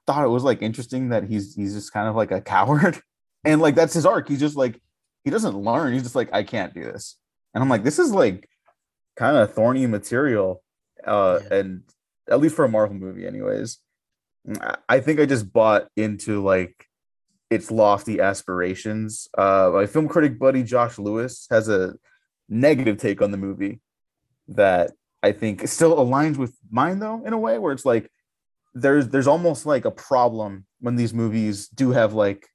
thought 0.05 0.25
it 0.25 0.29
was 0.29 0.43
like 0.43 0.61
interesting 0.61 1.11
that 1.11 1.25
he's 1.25 1.55
he's 1.55 1.75
just 1.75 1.93
kind 1.93 2.09
of 2.09 2.17
like 2.17 2.33
a 2.33 2.41
coward, 2.55 3.01
and 3.45 3.61
like 3.61 3.77
that's 3.77 3.95
his 3.95 4.07
arc. 4.07 4.29
He's 4.29 4.41
just 4.41 4.57
like 4.57 4.83
he 5.25 5.31
doesn't 5.31 5.57
learn. 5.57 5.93
He's 5.93 6.03
just 6.03 6.15
like 6.15 6.31
I 6.33 6.43
can't 6.43 6.75
do 6.75 6.85
this, 6.85 7.17
and 7.55 7.63
I'm 7.63 7.69
like 7.69 7.85
this 7.85 7.99
is 7.99 8.13
like 8.13 8.49
kind 9.17 9.37
of 9.37 9.53
thorny 9.55 9.87
material, 9.87 10.63
uh, 11.07 11.41
and 11.51 11.83
at 12.31 12.41
least 12.41 12.57
for 12.57 12.65
a 12.65 12.69
Marvel 12.69 12.97
movie, 12.97 13.27
anyways. 13.27 13.79
I- 14.61 14.77
I 14.89 15.01
think 15.01 15.21
I 15.21 15.27
just 15.27 15.53
bought 15.53 15.89
into 15.97 16.43
like 16.43 16.87
its 17.51 17.71
lofty 17.71 18.21
aspirations. 18.21 19.29
Uh, 19.37 19.71
my 19.75 19.87
film 19.87 20.09
critic 20.09 20.39
buddy 20.39 20.63
Josh 20.63 20.99
Lewis 20.99 21.47
has 21.51 21.69
a 21.69 21.95
negative 22.49 22.97
take 22.99 23.21
on 23.23 23.31
the 23.31 23.37
movie 23.37 23.81
that 24.49 24.93
I 25.23 25.33
think 25.33 25.67
still 25.69 25.97
aligns 25.97 26.37
with 26.37 26.57
mine, 26.71 26.99
though, 26.99 27.23
in 27.25 27.33
a 27.33 27.39
way 27.39 27.59
where 27.59 27.73
it's 27.73 27.85
like 27.85 28.11
there's 28.75 29.09
there's 29.09 29.27
almost 29.29 29.67
like 29.67 29.85
a 29.85 29.91
problem 29.91 30.65
when 30.81 30.97
these 30.97 31.13
movies 31.15 31.69
do 31.69 31.91
have 31.91 32.15
like 32.15 32.49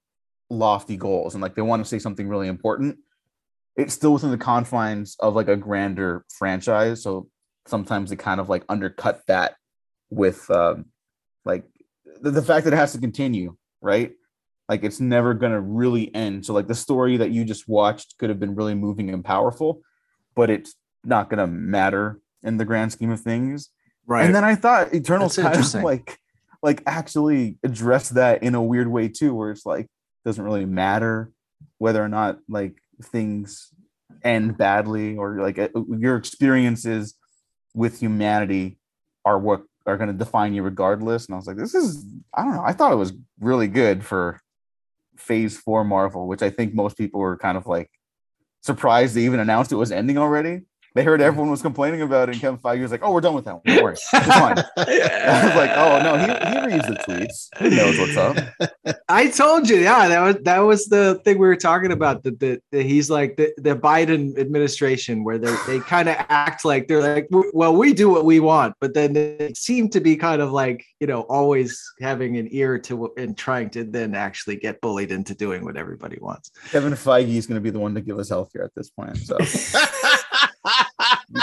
lofty 0.49 0.97
goals 0.97 1.33
and 1.33 1.41
like 1.41 1.55
they 1.55 1.61
want 1.61 1.83
to 1.83 1.89
say 1.89 1.99
something 1.99 2.27
really 2.27 2.47
important. 2.47 2.97
It's 3.75 3.93
still 3.93 4.13
within 4.13 4.31
the 4.31 4.37
confines 4.37 5.15
of 5.19 5.35
like 5.35 5.47
a 5.47 5.55
grander 5.55 6.25
franchise, 6.29 7.03
so 7.03 7.27
sometimes 7.67 8.09
they 8.09 8.15
kind 8.15 8.39
of 8.39 8.49
like 8.49 8.63
undercut 8.69 9.21
that 9.27 9.55
with 10.09 10.49
um, 10.49 10.85
like 11.45 11.65
the, 12.21 12.31
the 12.31 12.41
fact 12.41 12.65
that 12.65 12.73
it 12.73 12.77
has 12.77 12.93
to 12.93 12.99
continue, 12.99 13.55
right? 13.81 14.13
Like 14.67 14.83
it's 14.83 14.99
never 14.99 15.33
gonna 15.33 15.61
really 15.61 16.13
end. 16.13 16.45
So 16.45 16.53
like 16.53 16.67
the 16.67 16.75
story 16.75 17.17
that 17.17 17.31
you 17.31 17.45
just 17.45 17.67
watched 17.67 18.17
could 18.17 18.29
have 18.29 18.39
been 18.39 18.55
really 18.55 18.75
moving 18.75 19.09
and 19.09 19.23
powerful, 19.23 19.81
but 20.35 20.49
it's 20.49 20.75
not 21.03 21.29
gonna 21.29 21.47
matter 21.47 22.19
in 22.43 22.57
the 22.57 22.65
grand 22.65 22.91
scheme 22.91 23.11
of 23.11 23.21
things. 23.21 23.69
right 24.05 24.25
And 24.25 24.35
then 24.35 24.43
I 24.43 24.55
thought 24.55 24.93
Eternals 24.93 25.35
That's 25.35 25.73
kind 25.73 25.75
of 25.75 25.83
like 25.83 26.19
like 26.63 26.81
actually 26.85 27.57
address 27.63 28.09
that 28.09 28.43
in 28.43 28.55
a 28.55 28.61
weird 28.61 28.87
way 28.87 29.07
too, 29.07 29.33
where 29.33 29.51
it's 29.51 29.65
like 29.65 29.87
doesn't 30.27 30.43
really 30.43 30.65
matter 30.65 31.31
whether 31.77 32.03
or 32.03 32.09
not 32.09 32.37
like 32.49 32.75
things 33.01 33.69
end 34.23 34.57
badly 34.57 35.15
or 35.15 35.39
like 35.41 35.57
uh, 35.57 35.69
your 35.97 36.17
experiences 36.17 37.15
with 37.73 37.97
humanity 37.97 38.77
are 39.23 39.39
what 39.39 39.63
are 39.85 39.95
going 39.95 40.09
to 40.09 40.13
define 40.13 40.53
you 40.53 40.63
regardless. 40.63 41.27
And 41.27 41.33
I 41.33 41.37
was 41.37 41.47
like, 41.47 41.55
this 41.55 41.73
is 41.73 42.05
I 42.33 42.43
don't 42.43 42.55
know. 42.55 42.63
I 42.65 42.73
thought 42.73 42.91
it 42.91 42.97
was 42.97 43.13
really 43.39 43.69
good 43.69 44.03
for 44.03 44.41
Phase 45.15 45.57
Four 45.57 45.85
Marvel, 45.85 46.27
which 46.27 46.41
I 46.41 46.49
think 46.49 46.73
most 46.73 46.97
people 46.97 47.21
were 47.21 47.37
kind 47.37 47.57
of 47.57 47.65
like 47.65 47.89
surprised 48.61 49.15
they 49.15 49.21
even 49.21 49.39
announced 49.39 49.71
it 49.71 49.75
was 49.75 49.93
ending 49.93 50.17
already. 50.17 50.63
They 50.95 51.03
heard 51.03 51.21
everyone 51.21 51.51
was 51.51 51.61
complaining 51.61 52.01
about 52.01 52.29
it, 52.29 52.33
and 52.33 52.41
Kevin 52.41 52.59
Feige 52.59 52.81
was 52.81 52.91
like, 52.91 53.01
"Oh, 53.03 53.11
we're 53.11 53.21
done 53.21 53.35
with 53.35 53.45
that. 53.45 53.55
One. 53.55 53.61
Don't 53.65 53.83
worry, 53.83 53.93
it's 53.93 54.09
fine." 54.09 54.57
I 54.77 55.45
was 55.45 55.55
like, 55.55 55.71
"Oh 55.75 56.01
no, 56.01 56.17
he, 56.17 56.25
he 56.25 56.73
reads 56.73 56.87
the 56.87 56.95
tweets. 57.07 57.47
He 57.59 57.75
knows 57.75 57.99
what's 57.99 58.17
up." 58.17 58.97
I 59.09 59.29
told 59.29 59.69
you, 59.69 59.77
yeah, 59.77 60.07
that 60.07 60.21
was 60.21 60.35
that 60.43 60.59
was 60.59 60.85
the 60.87 61.21
thing 61.23 61.37
we 61.37 61.47
were 61.47 61.55
talking 61.55 61.91
about. 61.91 62.23
That 62.23 62.39
that, 62.39 62.61
he's 62.71 63.09
like 63.09 63.37
the, 63.37 63.53
the 63.57 63.75
Biden 63.75 64.37
administration, 64.39 65.23
where 65.23 65.37
they 65.37 65.55
they 65.67 65.79
kind 65.79 66.09
of 66.09 66.15
act 66.29 66.65
like 66.65 66.87
they're 66.87 67.01
like, 67.01 67.27
well, 67.53 67.75
we 67.75 67.93
do 67.93 68.09
what 68.09 68.25
we 68.25 68.39
want, 68.39 68.75
but 68.79 68.95
then 68.95 69.13
they 69.13 69.53
seem 69.55 69.89
to 69.89 69.99
be 69.99 70.15
kind 70.15 70.41
of 70.41 70.51
like 70.51 70.83
you 70.99 71.05
know 71.05 71.21
always 71.21 71.79
having 72.01 72.37
an 72.37 72.47
ear 72.51 72.79
to 72.79 73.13
and 73.17 73.37
trying 73.37 73.69
to 73.69 73.83
then 73.83 74.15
actually 74.15 74.55
get 74.55 74.81
bullied 74.81 75.11
into 75.11 75.35
doing 75.35 75.63
what 75.63 75.77
everybody 75.77 76.17
wants. 76.19 76.51
Kevin 76.71 76.93
Feige 76.93 77.35
is 77.35 77.45
going 77.45 77.55
to 77.55 77.61
be 77.61 77.69
the 77.69 77.79
one 77.79 77.93
to 77.93 78.01
give 78.01 78.17
us 78.17 78.29
health 78.29 78.47
healthcare 78.47 78.65
at 78.65 78.75
this 78.75 78.89
point. 78.89 79.17
So, 79.17 79.37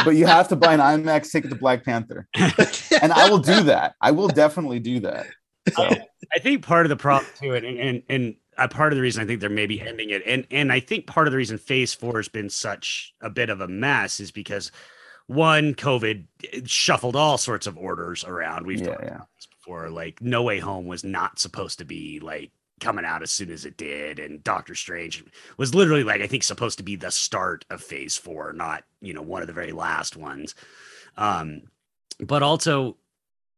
but 0.04 0.16
you 0.16 0.26
have 0.26 0.48
to 0.48 0.56
buy 0.56 0.74
an 0.74 0.80
IMAX 0.80 1.30
ticket 1.30 1.50
to 1.50 1.56
Black 1.56 1.84
Panther, 1.84 2.26
and 2.34 3.12
I 3.12 3.28
will 3.28 3.38
do 3.38 3.62
that. 3.64 3.94
I 4.00 4.10
will 4.10 4.28
definitely 4.28 4.78
do 4.78 5.00
that. 5.00 5.26
So, 5.72 5.90
I 6.32 6.38
think 6.38 6.62
part 6.62 6.86
of 6.86 6.90
the 6.90 6.96
problem 6.96 7.30
to 7.40 7.52
it, 7.52 7.64
and 7.64 7.78
and, 7.78 8.02
and 8.08 8.34
uh, 8.56 8.68
part 8.68 8.92
of 8.92 8.96
the 8.96 9.02
reason 9.02 9.22
I 9.22 9.26
think 9.26 9.40
they're 9.40 9.50
maybe 9.50 9.80
ending 9.80 10.10
it, 10.10 10.22
and 10.26 10.46
and 10.50 10.72
I 10.72 10.80
think 10.80 11.06
part 11.06 11.26
of 11.26 11.32
the 11.32 11.36
reason 11.36 11.58
Phase 11.58 11.94
Four 11.94 12.16
has 12.16 12.28
been 12.28 12.50
such 12.50 13.14
a 13.20 13.30
bit 13.30 13.50
of 13.50 13.60
a 13.60 13.68
mess 13.68 14.20
is 14.20 14.30
because 14.30 14.70
one, 15.26 15.74
COVID 15.74 16.26
shuffled 16.66 17.16
all 17.16 17.38
sorts 17.38 17.66
of 17.66 17.78
orders 17.78 18.24
around. 18.24 18.66
We've 18.66 18.80
yeah, 18.80 18.86
talked 18.86 19.02
yeah. 19.02 19.14
about 19.14 19.28
this 19.36 19.46
before. 19.46 19.90
Like 19.90 20.20
No 20.20 20.42
Way 20.42 20.58
Home 20.60 20.86
was 20.86 21.04
not 21.04 21.38
supposed 21.38 21.78
to 21.78 21.84
be 21.84 22.20
like 22.20 22.50
coming 22.84 23.04
out 23.04 23.22
as 23.22 23.30
soon 23.30 23.50
as 23.50 23.64
it 23.64 23.76
did, 23.76 24.18
and 24.18 24.44
Doctor 24.44 24.74
Strange 24.74 25.24
was 25.56 25.74
literally 25.74 26.04
like 26.04 26.20
I 26.20 26.26
think 26.26 26.42
supposed 26.42 26.78
to 26.78 26.84
be 26.84 26.96
the 26.96 27.10
start 27.10 27.64
of 27.70 27.82
Phase 27.82 28.16
Four, 28.16 28.52
not 28.52 28.84
you 29.00 29.14
know 29.14 29.22
one 29.22 29.40
of 29.40 29.48
the 29.48 29.54
very 29.54 29.72
last 29.72 30.16
ones. 30.16 30.54
Um, 31.16 31.62
but 32.20 32.42
also 32.42 32.96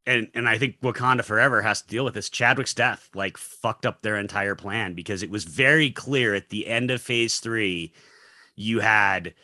and 0.07 0.29
and 0.35 0.49
I 0.49 0.57
think 0.57 0.81
Wakanda 0.81 1.25
Forever 1.25 1.63
has 1.63 1.83
to 1.83 1.89
deal 1.89 2.05
with 2.05 2.15
this. 2.15 2.31
Chadwick's 2.31 2.75
death 2.75 3.11
like 3.15 3.37
fucked 3.37 3.85
up 3.85 4.03
their 4.03 4.17
entire 4.17 4.55
plan 4.55 4.95
because 4.95 5.23
it 5.23 5.31
was 5.31 5.45
very 5.45 5.91
clear 5.91 6.35
at 6.35 6.51
the 6.51 6.69
end 6.69 6.91
of 6.91 7.03
phase 7.03 7.41
three, 7.41 7.93
you 8.55 8.81
had 8.81 9.35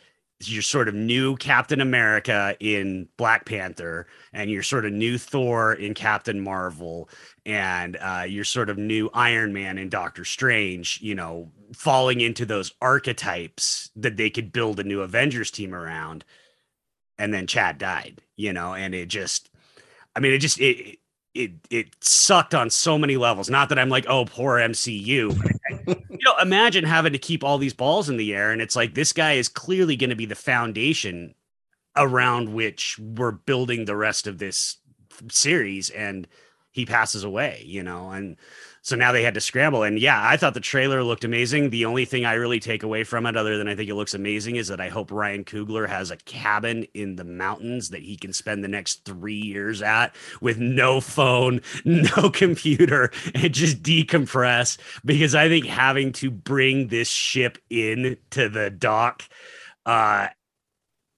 your 0.51 0.61
sort 0.61 0.87
of 0.87 0.95
new 0.95 1.35
Captain 1.37 1.81
America 1.81 2.55
in 2.59 3.07
Black 3.17 3.45
Panther, 3.45 4.07
and 4.31 4.49
your 4.49 4.63
sort 4.63 4.85
of 4.85 4.93
new 4.93 5.17
Thor 5.17 5.73
in 5.73 5.93
Captain 5.93 6.39
Marvel, 6.39 7.09
and 7.45 7.97
uh, 7.97 8.25
your 8.27 8.43
sort 8.43 8.69
of 8.69 8.77
new 8.77 9.09
Iron 9.13 9.53
Man 9.53 9.77
in 9.77 9.89
Doctor 9.89 10.25
Strange. 10.25 10.99
You 11.01 11.15
know, 11.15 11.51
falling 11.73 12.21
into 12.21 12.45
those 12.45 12.73
archetypes 12.81 13.91
that 13.95 14.17
they 14.17 14.29
could 14.29 14.51
build 14.51 14.79
a 14.79 14.83
new 14.83 15.01
Avengers 15.01 15.51
team 15.51 15.73
around. 15.73 16.25
And 17.19 17.33
then 17.33 17.45
Chad 17.45 17.77
died, 17.77 18.21
you 18.35 18.53
know, 18.53 18.73
and 18.73 18.95
it 18.95 19.07
just 19.07 19.49
I 20.15 20.19
mean, 20.19 20.33
it 20.33 20.39
just 20.39 20.59
it 20.59 20.99
it 21.33 21.51
it 21.69 22.03
sucked 22.03 22.53
on 22.53 22.69
so 22.69 22.97
many 22.97 23.17
levels. 23.17 23.49
Not 23.49 23.69
that 23.69 23.79
I'm 23.79 23.89
like, 23.89 24.05
oh, 24.07 24.25
poor 24.25 24.57
MCU. 24.57 25.52
you 25.87 26.19
know, 26.25 26.37
imagine 26.41 26.83
having 26.83 27.13
to 27.13 27.19
keep 27.19 27.43
all 27.43 27.57
these 27.57 27.73
balls 27.73 28.09
in 28.09 28.17
the 28.17 28.33
air, 28.33 28.51
and 28.51 28.61
it's 28.61 28.75
like 28.75 28.93
this 28.93 29.13
guy 29.13 29.33
is 29.33 29.49
clearly 29.49 29.95
going 29.95 30.09
to 30.09 30.15
be 30.15 30.25
the 30.25 30.35
foundation 30.35 31.35
around 31.95 32.53
which 32.53 32.97
we're 32.99 33.31
building 33.31 33.85
the 33.85 33.95
rest 33.95 34.27
of 34.27 34.39
this 34.39 34.77
series, 35.29 35.89
and 35.89 36.27
he 36.71 36.85
passes 36.85 37.23
away. 37.23 37.63
You 37.65 37.83
know, 37.83 38.11
and 38.11 38.37
so 38.83 38.97
now 38.97 39.13
they 39.13 39.23
had 39.23 39.33
to 39.35 39.41
scramble. 39.41 39.83
And 39.83 39.97
yeah, 39.97 40.21
I 40.21 40.35
thought 40.35 40.53
the 40.53 40.59
trailer 40.59 41.03
looked 41.03 41.23
amazing. 41.23 41.69
The 41.69 41.85
only 41.85 42.03
thing 42.03 42.25
I 42.25 42.33
really 42.33 42.59
take 42.59 42.83
away 42.83 43.05
from 43.05 43.25
it, 43.25 43.37
other 43.37 43.57
than 43.57 43.69
I 43.69 43.75
think 43.75 43.89
it 43.89 43.95
looks 43.95 44.13
amazing, 44.13 44.57
is 44.57 44.67
that 44.67 44.81
I 44.81 44.89
hope 44.89 45.09
Ryan 45.09 45.45
Coogler 45.45 45.87
has 45.87 46.11
a 46.11 46.17
cabin 46.17 46.85
in 46.93 47.15
the 47.15 47.23
mountains 47.23 47.89
that 47.91 48.01
he 48.01 48.17
can 48.17 48.33
spend 48.33 48.61
the 48.61 48.67
next 48.67 49.05
three 49.05 49.39
years 49.39 49.81
at 49.81 50.13
with 50.41 50.59
no 50.59 50.99
phone, 50.99 51.61
no 51.85 52.29
computer, 52.29 53.09
and 53.33 53.53
just 53.53 53.81
decompress. 53.81 54.77
Because 55.05 55.33
I 55.33 55.47
think 55.47 55.65
having 55.65 56.11
to 56.13 56.29
bring 56.29 56.89
this 56.89 57.07
ship 57.07 57.57
in 57.69 58.17
to 58.31 58.49
the 58.49 58.69
dock 58.69 59.23
uh 59.85 60.27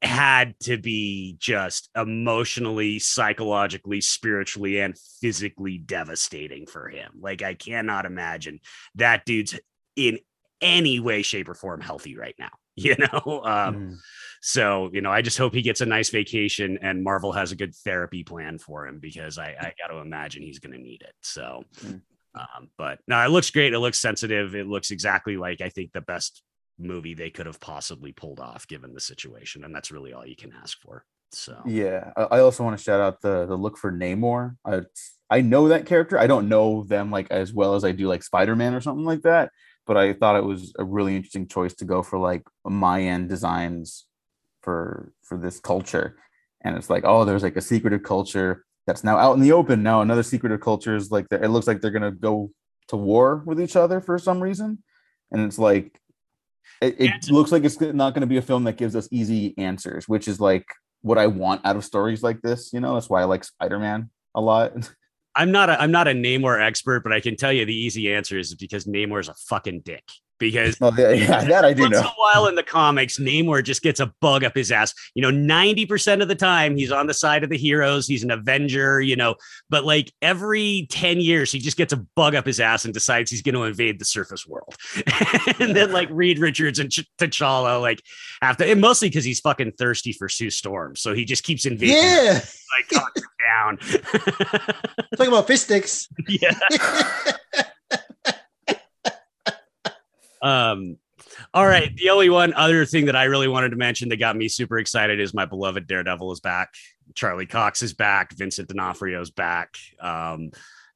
had 0.05 0.57
to 0.61 0.77
be 0.77 1.35
just 1.39 1.89
emotionally, 1.95 2.99
psychologically, 2.99 4.01
spiritually, 4.01 4.79
and 4.79 4.95
physically 5.21 5.77
devastating 5.77 6.65
for 6.65 6.87
him. 6.89 7.11
Like, 7.19 7.41
I 7.41 7.53
cannot 7.53 8.05
imagine 8.05 8.59
that 8.95 9.25
dude's 9.25 9.59
in 9.95 10.19
any 10.61 10.99
way, 10.99 11.21
shape, 11.21 11.49
or 11.49 11.53
form 11.53 11.81
healthy 11.81 12.17
right 12.17 12.35
now. 12.39 12.49
You 12.77 12.93
know, 12.97 13.41
um, 13.45 13.75
Mm. 13.75 13.95
so 14.41 14.89
you 14.91 14.99
know, 14.99 15.09
I 15.09 15.21
just 15.21 15.37
hope 15.37 15.53
he 15.53 15.61
gets 15.61 15.79
a 15.79 15.85
nice 15.85 16.09
vacation 16.09 16.77
and 16.81 17.05
Marvel 17.05 17.31
has 17.31 17.53
a 17.53 17.55
good 17.55 17.73
therapy 17.73 18.25
plan 18.25 18.57
for 18.57 18.85
him 18.85 18.99
because 18.99 19.37
I, 19.37 19.55
I 19.57 19.73
got 19.79 19.93
to 19.93 19.99
imagine 20.01 20.43
he's 20.43 20.59
going 20.59 20.73
to 20.73 20.77
need 20.83 21.01
it. 21.01 21.13
So, 21.21 21.63
Mm. 21.85 22.01
um, 22.35 22.69
but 22.77 22.99
no, 23.07 23.17
it 23.23 23.29
looks 23.29 23.49
great. 23.49 23.73
It 23.73 23.79
looks 23.79 24.01
sensitive. 24.01 24.55
It 24.55 24.67
looks 24.67 24.91
exactly 24.91 25.37
like 25.37 25.61
I 25.61 25.69
think 25.69 25.93
the 25.93 26.01
best 26.01 26.43
movie 26.77 27.13
they 27.13 27.29
could 27.29 27.45
have 27.45 27.59
possibly 27.59 28.11
pulled 28.11 28.39
off 28.39 28.67
given 28.67 28.93
the 28.93 28.99
situation, 28.99 29.63
and 29.63 29.73
that's 29.73 29.91
really 29.91 30.13
all 30.13 30.25
you 30.25 30.35
can 30.35 30.53
ask 30.53 30.79
for. 30.81 31.05
So 31.31 31.61
Yeah, 31.65 32.11
I 32.15 32.39
also 32.39 32.63
want 32.63 32.77
to 32.77 32.83
shout 32.83 33.01
out 33.01 33.21
the 33.21 33.45
the 33.45 33.55
look 33.55 33.77
for 33.77 33.91
Namor. 33.91 34.55
I 34.65 34.81
I 35.29 35.41
know 35.41 35.67
that 35.69 35.85
character. 35.85 36.17
I 36.17 36.27
don't 36.27 36.49
know 36.49 36.83
them 36.83 37.11
like 37.11 37.29
as 37.31 37.53
well 37.53 37.75
as 37.75 37.83
I 37.83 37.91
do 37.91 38.07
like 38.07 38.23
Spider 38.23 38.55
Man 38.55 38.73
or 38.73 38.81
something 38.81 39.05
like 39.05 39.23
that. 39.23 39.51
But 39.85 39.97
I 39.97 40.13
thought 40.13 40.37
it 40.37 40.43
was 40.43 40.73
a 40.79 40.83
really 40.83 41.15
interesting 41.15 41.47
choice 41.47 41.75
to 41.75 41.85
go 41.85 42.01
for 42.01 42.17
like 42.17 42.43
Mayan 42.65 43.27
designs 43.27 44.05
for 44.61 45.11
for 45.23 45.37
this 45.37 45.59
culture. 45.59 46.17
And 46.61 46.75
it's 46.77 46.89
like, 46.89 47.03
oh, 47.05 47.25
there's 47.25 47.43
like 47.43 47.57
a 47.57 47.61
secretive 47.61 48.01
culture 48.01 48.65
that's 48.87 49.03
now 49.03 49.17
out 49.17 49.35
in 49.35 49.41
the 49.41 49.51
open. 49.51 49.83
Now 49.83 50.01
another 50.01 50.23
secretive 50.23 50.61
culture 50.61 50.95
is 50.95 51.11
like 51.11 51.27
it 51.31 51.49
looks 51.49 51.67
like 51.67 51.81
they're 51.81 51.91
gonna 51.91 52.11
go 52.11 52.51
to 52.87 52.95
war 52.95 53.43
with 53.45 53.59
each 53.59 53.75
other 53.75 53.99
for 53.99 54.17
some 54.17 54.41
reason. 54.41 54.83
And 55.31 55.45
it's 55.45 55.59
like 55.59 55.99
it, 56.81 56.95
it 56.99 57.31
looks 57.31 57.51
like 57.51 57.63
it's 57.63 57.79
not 57.79 58.13
going 58.13 58.21
to 58.21 58.27
be 58.27 58.37
a 58.37 58.41
film 58.41 58.63
that 58.65 58.77
gives 58.77 58.95
us 58.95 59.07
easy 59.11 59.53
answers, 59.57 60.07
which 60.07 60.27
is 60.27 60.39
like 60.39 60.65
what 61.01 61.17
I 61.17 61.27
want 61.27 61.65
out 61.65 61.75
of 61.75 61.85
stories 61.85 62.23
like 62.23 62.41
this. 62.41 62.71
You 62.73 62.79
know, 62.79 62.95
that's 62.95 63.09
why 63.09 63.21
I 63.21 63.25
like 63.25 63.43
Spider 63.43 63.79
Man 63.79 64.09
a 64.33 64.41
lot. 64.41 64.73
I'm 65.37 65.51
not 65.51 65.69
a 65.69 65.81
I'm 65.81 65.91
not 65.91 66.07
a 66.07 66.11
Namor 66.11 66.61
expert, 66.61 67.03
but 67.03 67.11
I 67.11 67.19
can 67.19 67.35
tell 67.35 67.51
you 67.51 67.65
the 67.65 67.75
easy 67.75 68.13
answer 68.13 68.39
is 68.39 68.55
because 68.55 68.85
Namor 68.85 69.19
is 69.19 69.27
a 69.27 69.33
fucking 69.33 69.81
dick. 69.81 70.03
Because 70.37 70.77
oh, 70.81 70.93
yeah, 70.97 71.45
that 71.45 71.63
I 71.63 71.73
do 71.73 71.83
once 71.83 71.95
in 71.95 72.03
know. 72.03 72.09
a 72.09 72.13
while 72.17 72.47
in 72.47 72.55
the 72.55 72.63
comics, 72.63 73.17
Namor 73.19 73.63
just 73.63 73.81
gets 73.81 73.99
a 73.99 74.13
bug 74.19 74.43
up 74.43 74.53
his 74.53 74.71
ass. 74.71 74.93
You 75.13 75.21
know, 75.21 75.31
90% 75.31 76.21
of 76.21 76.27
the 76.27 76.35
time 76.35 76.75
he's 76.75 76.91
on 76.91 77.07
the 77.07 77.13
side 77.13 77.43
of 77.43 77.49
the 77.49 77.57
heroes, 77.57 78.05
he's 78.07 78.23
an 78.23 78.31
Avenger, 78.31 78.99
you 79.01 79.15
know, 79.15 79.35
but 79.69 79.85
like 79.85 80.11
every 80.21 80.87
10 80.91 81.21
years, 81.21 81.51
he 81.51 81.59
just 81.59 81.77
gets 81.77 81.93
a 81.93 82.05
bug 82.15 82.35
up 82.35 82.45
his 82.45 82.59
ass 82.59 82.83
and 82.83 82.93
decides 82.93 83.31
he's 83.31 83.41
going 83.41 83.55
to 83.55 83.63
invade 83.63 83.99
the 83.99 84.05
surface 84.05 84.45
world. 84.45 84.75
and 85.59 85.75
then 85.75 85.91
like 85.91 86.09
Reed 86.11 86.39
Richards 86.39 86.79
and 86.79 86.91
Ch- 86.91 87.07
T'Challa, 87.17 87.79
like 87.79 88.01
after 88.41 88.65
and 88.65 88.81
mostly 88.81 89.07
because 89.09 89.23
he's 89.23 89.39
fucking 89.39 89.71
thirsty 89.73 90.11
for 90.11 90.27
Sue 90.27 90.49
Storm. 90.49 90.95
So 90.95 91.13
he 91.13 91.23
just 91.25 91.43
keeps 91.43 91.65
invading 91.65 91.95
Yeah. 91.95 92.39
like 92.77 92.89
calm 92.91 93.07
down. 93.47 93.77
Talking 95.15 95.27
about 95.27 95.47
fish 95.47 95.61
sticks. 95.61 96.07
yeah. 96.27 96.57
Um, 100.41 100.97
all 101.53 101.65
right. 101.65 101.95
The 101.95 102.09
only 102.09 102.29
one 102.29 102.53
other 102.53 102.85
thing 102.85 103.05
that 103.05 103.15
I 103.15 103.25
really 103.25 103.47
wanted 103.47 103.69
to 103.69 103.77
mention 103.77 104.09
that 104.09 104.17
got 104.17 104.35
me 104.35 104.47
super 104.47 104.77
excited 104.77 105.19
is 105.19 105.33
my 105.33 105.45
beloved 105.45 105.87
Daredevil 105.87 106.31
is 106.31 106.39
back. 106.39 106.73
Charlie 107.13 107.45
Cox 107.45 107.81
is 107.81 107.93
back. 107.93 108.33
Vincent 108.35 108.67
D'Onofrio 108.67 109.21
is 109.21 109.31
back. 109.31 109.75
Um, 109.99 110.51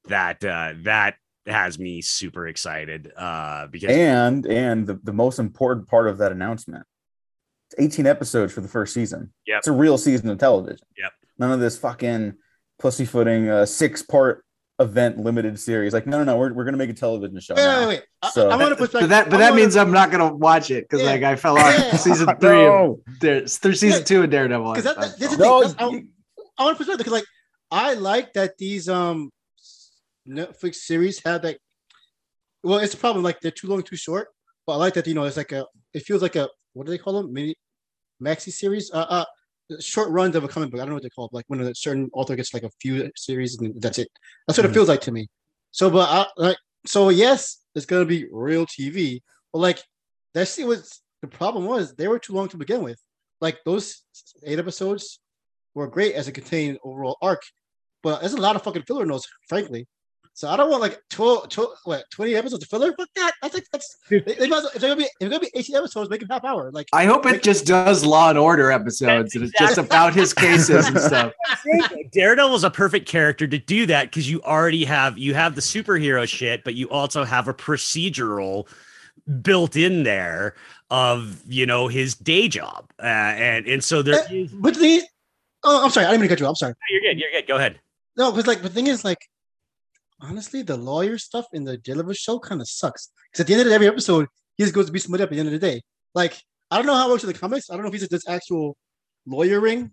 that 0.08 0.44
uh, 0.44 0.74
that 0.84 1.16
has 1.46 1.80
me 1.80 2.02
super 2.02 2.48
excited 2.48 3.12
uh, 3.16 3.68
because 3.68 3.92
And 3.92 4.46
and 4.46 4.88
the, 4.88 5.00
the 5.04 5.14
most 5.14 5.40
important 5.40 5.88
part 5.88 6.08
of 6.08 6.18
that 6.20 6.32
announcement. 6.32 6.86
It's 7.72 7.80
18 7.80 8.08
episodes 8.08 8.52
for 8.52 8.62
the 8.62 8.68
first 8.68 8.94
season. 8.94 9.32
Yeah, 9.46 9.58
It's 9.60 9.68
a 9.68 9.72
real 9.72 9.98
season 9.98 10.30
of 10.30 10.40
television. 10.40 10.86
Yep. 10.98 11.12
None 11.38 11.52
of 11.52 11.60
this 11.60 11.78
fucking 11.78 12.34
pussyfooting 12.80 13.48
uh, 13.48 13.66
six 13.66 14.02
part 14.02 14.44
event 14.80 15.18
limited 15.18 15.60
series. 15.60 15.94
Like, 15.94 16.08
no, 16.08 16.20
no, 16.20 16.24
no, 16.24 16.38
we're, 16.38 16.54
we're 16.54 16.64
gonna 16.64 16.78
make 16.78 16.90
a 16.90 16.94
television 16.94 17.40
show. 17.40 17.54
Wait, 17.56 17.64
now. 17.64 17.80
wait, 17.82 17.88
wait. 17.88 18.04
I, 18.22 18.30
So- 18.30 18.50
I 18.50 18.56
want 18.56 18.70
to 18.70 18.76
put 18.76 18.92
But 18.92 19.10
that 19.10 19.30
but 19.30 19.38
that 19.38 19.54
means 19.56 19.76
I'm 19.76 19.92
not 19.92 20.12
gonna 20.12 20.34
watch 20.34 20.72
it 20.72 20.86
because 20.90 21.02
Yeah. 21.04 21.12
like 21.12 21.24
I 21.24 21.36
fell 21.36 21.58
off 21.58 21.74
Yeah. 21.78 21.96
season 21.98 22.28
three 22.40 22.66
of 22.66 22.74
No. 22.74 23.00
Dare, 23.20 23.48
through 23.48 23.76
season 23.76 24.00
Yeah. 24.00 24.06
two 24.06 24.24
of 24.24 24.30
Daredevil. 24.30 24.72
because 24.74 24.84
that, 24.86 24.98
I- 24.98 25.02
I 25.02 25.08
that, 25.10 25.20
this 25.20 25.32
is 25.32 25.38
fell 25.38 25.62
the 25.68 25.76
No, 25.80 25.92
you- 25.92 26.08
I, 26.58 26.62
I 26.62 26.66
want 26.66 26.78
to 26.78 26.86
put 26.86 26.98
because 26.98 27.14
like 27.14 27.26
I 27.72 27.94
like 27.94 28.34
that 28.34 28.58
these 28.58 28.88
um 28.90 29.32
Netflix 30.28 30.76
series 30.76 31.22
have 31.26 31.42
that. 31.44 31.58
Well, 32.64 32.80
it's 32.80 32.94
a 32.94 32.98
problem 32.98 33.24
like 33.24 33.40
they're 33.42 33.52
too 33.52 33.68
long, 33.68 33.82
too 33.84 33.96
short. 33.96 34.28
But 34.66 34.74
I 34.74 34.76
like 34.76 34.94
that 34.96 35.08
you 35.08 35.14
know 35.14 35.24
it's 35.24 35.38
like 35.38 35.52
a. 35.52 35.66
It 35.94 36.02
feels 36.04 36.22
like 36.22 36.36
a 36.36 36.48
what 36.74 36.86
do 36.86 36.92
they 36.92 36.98
call 36.98 37.14
them? 37.14 37.34
Mini 37.34 37.56
maxi 38.22 38.52
series. 38.52 38.92
Uh, 38.94 39.06
uh, 39.10 39.26
short 39.80 40.10
runs 40.10 40.36
of 40.36 40.44
a 40.44 40.48
comic 40.48 40.72
book. 40.72 40.80
I 40.80 40.84
don't 40.84 40.90
know 40.90 40.96
what 40.96 41.04
they 41.04 41.10
call 41.10 41.26
it. 41.26 41.34
Like 41.34 41.46
when 41.48 41.62
a 41.62 41.76
certain 41.76 42.10
author 42.14 42.36
gets 42.36 42.54
like 42.54 42.64
a 42.64 42.72
few 42.82 43.12
series 43.16 43.58
and 43.60 43.80
that's 43.82 44.00
it. 44.00 44.10
That's 44.48 44.58
what 44.58 44.66
Mhm. 44.66 44.72
it 44.72 44.74
feels 44.74 44.90
like 44.90 45.02
to 45.02 45.12
me. 45.12 45.28
So, 45.72 45.90
but 45.90 46.10
I 46.10 46.28
like 46.38 46.58
so 46.86 47.10
yes, 47.10 47.64
it's 47.76 47.86
gonna 47.86 48.06
be 48.06 48.28
real 48.32 48.66
TV. 48.66 49.22
But 49.54 49.60
like 49.60 49.84
that's 50.34 50.58
was 50.58 51.02
the 51.22 51.28
problem 51.28 51.66
was 51.66 51.96
they 51.96 52.08
were 52.08 52.20
too 52.20 52.34
long 52.34 52.48
to 52.50 52.58
begin 52.58 52.84
with. 52.84 53.00
Like 53.42 53.60
those 53.66 54.04
eight 54.44 54.60
episodes 54.60 55.20
were 55.76 55.88
great 55.88 56.16
as 56.16 56.28
a 56.28 56.32
contained 56.32 56.80
overall 56.84 57.18
arc, 57.22 57.42
but 58.04 58.20
there's 58.20 58.34
a 58.34 58.42
lot 58.42 58.56
of 58.56 58.64
fucking 58.64 58.84
filler 58.84 59.04
in 59.04 59.10
those, 59.10 59.28
frankly. 59.48 59.88
So 60.40 60.48
I 60.48 60.56
don't 60.56 60.70
want 60.70 60.82
like 60.82 61.02
12, 61.10 61.50
12 61.50 61.70
what, 61.84 62.10
20 62.12 62.36
episodes 62.36 62.64
of 62.64 62.70
filler. 62.70 62.94
Fuck 62.94 63.10
that. 63.18 63.34
I 63.44 63.50
think 63.50 63.66
that's 63.74 63.98
they, 64.10 64.20
they 64.20 64.48
well- 64.50 64.66
if 64.74 64.80
they're 64.80 64.90
gonna 64.90 64.96
be 64.96 65.04
if 65.04 65.12
they're 65.20 65.30
gonna 65.32 65.42
be 65.42 65.52
18 65.54 65.76
episodes, 65.76 66.10
make 66.10 66.22
them 66.22 66.30
half 66.30 66.46
hour. 66.46 66.72
Like 66.72 66.88
I 66.94 67.04
hope 67.04 67.26
it 67.26 67.44
just 67.44 67.66
does 67.66 68.06
Law 68.06 68.30
and 68.30 68.38
Order 68.38 68.72
episodes 68.72 69.36
and 69.36 69.44
it's 69.44 69.60
just 69.60 69.78
about 69.78 70.14
his 70.14 70.34
cases 70.34 70.88
and 70.88 70.98
stuff. 70.98 71.34
Daredevil's 72.14 72.64
a 72.64 72.70
perfect 72.70 73.06
character 73.06 73.48
to 73.48 73.58
do 73.58 73.86
that 73.88 74.06
because 74.06 74.32
you 74.32 74.42
already 74.44 74.86
have 74.86 75.18
you 75.18 75.34
have 75.34 75.56
the 75.56 75.62
superhero 75.62 76.26
shit, 76.26 76.64
but 76.64 76.74
you 76.74 76.90
also 76.90 77.26
have 77.26 77.50
a 77.50 77.54
procedural 77.54 78.66
built 79.42 79.76
in 79.76 80.04
there 80.04 80.56
of 80.90 81.42
you 81.50 81.66
know 81.66 81.90
his 81.90 82.16
day 82.16 82.48
job, 82.48 82.90
uh, 83.04 83.08
and 83.08 83.68
and 83.68 83.84
so 83.84 84.02
there 84.02 84.22
Uh, 84.22 84.48
but 84.54 84.74
the 84.76 85.02
oh 85.66 85.84
I'm 85.84 85.90
sorry, 85.90 86.06
I 86.06 86.12
didn't 86.12 86.22
mean 86.22 86.30
to 86.30 86.36
cut 86.38 86.40
you. 86.40 86.46
off. 86.46 86.52
I'm 86.52 86.56
sorry. 86.56 86.74
You're 86.90 87.02
good. 87.02 87.20
You're 87.20 87.32
good. 87.32 87.46
Go 87.46 87.58
ahead. 87.58 87.78
No, 88.16 88.32
because 88.32 88.48
like 88.48 88.62
the 88.62 88.70
thing 88.70 88.88
is 88.88 89.04
like 89.04 89.20
honestly, 90.22 90.62
the 90.62 90.78
lawyer 90.78 91.18
stuff 91.18 91.46
in 91.54 91.64
the 91.64 91.78
Daredevil 91.78 92.14
show 92.14 92.40
kind 92.40 92.62
of 92.62 92.70
sucks. 92.70 93.10
Because 93.32 93.42
at 93.42 93.48
the 93.48 93.54
end 93.54 93.68
of 93.68 93.72
every 93.72 93.88
episode, 93.88 94.28
he 94.58 94.64
just 94.64 94.76
goes 94.76 94.88
to 94.88 94.92
be 94.92 95.00
somebody 95.00 95.24
up 95.24 95.30
at 95.30 95.34
the 95.34 95.40
end 95.40 95.48
of 95.48 95.54
the 95.54 95.60
day. 95.60 95.82
Like, 96.14 96.36
I 96.72 96.78
don't 96.78 96.86
know 96.86 96.96
how 96.96 97.08
it 97.08 97.12
works 97.12 97.24
in 97.24 97.28
the 97.28 97.38
comics. 97.38 97.70
I 97.70 97.74
don't 97.74 97.84
know 97.84 97.88
if 97.88 97.94
he's 97.94 98.08
this 98.08 98.28
actual 98.28 98.76
lawyering, 99.26 99.92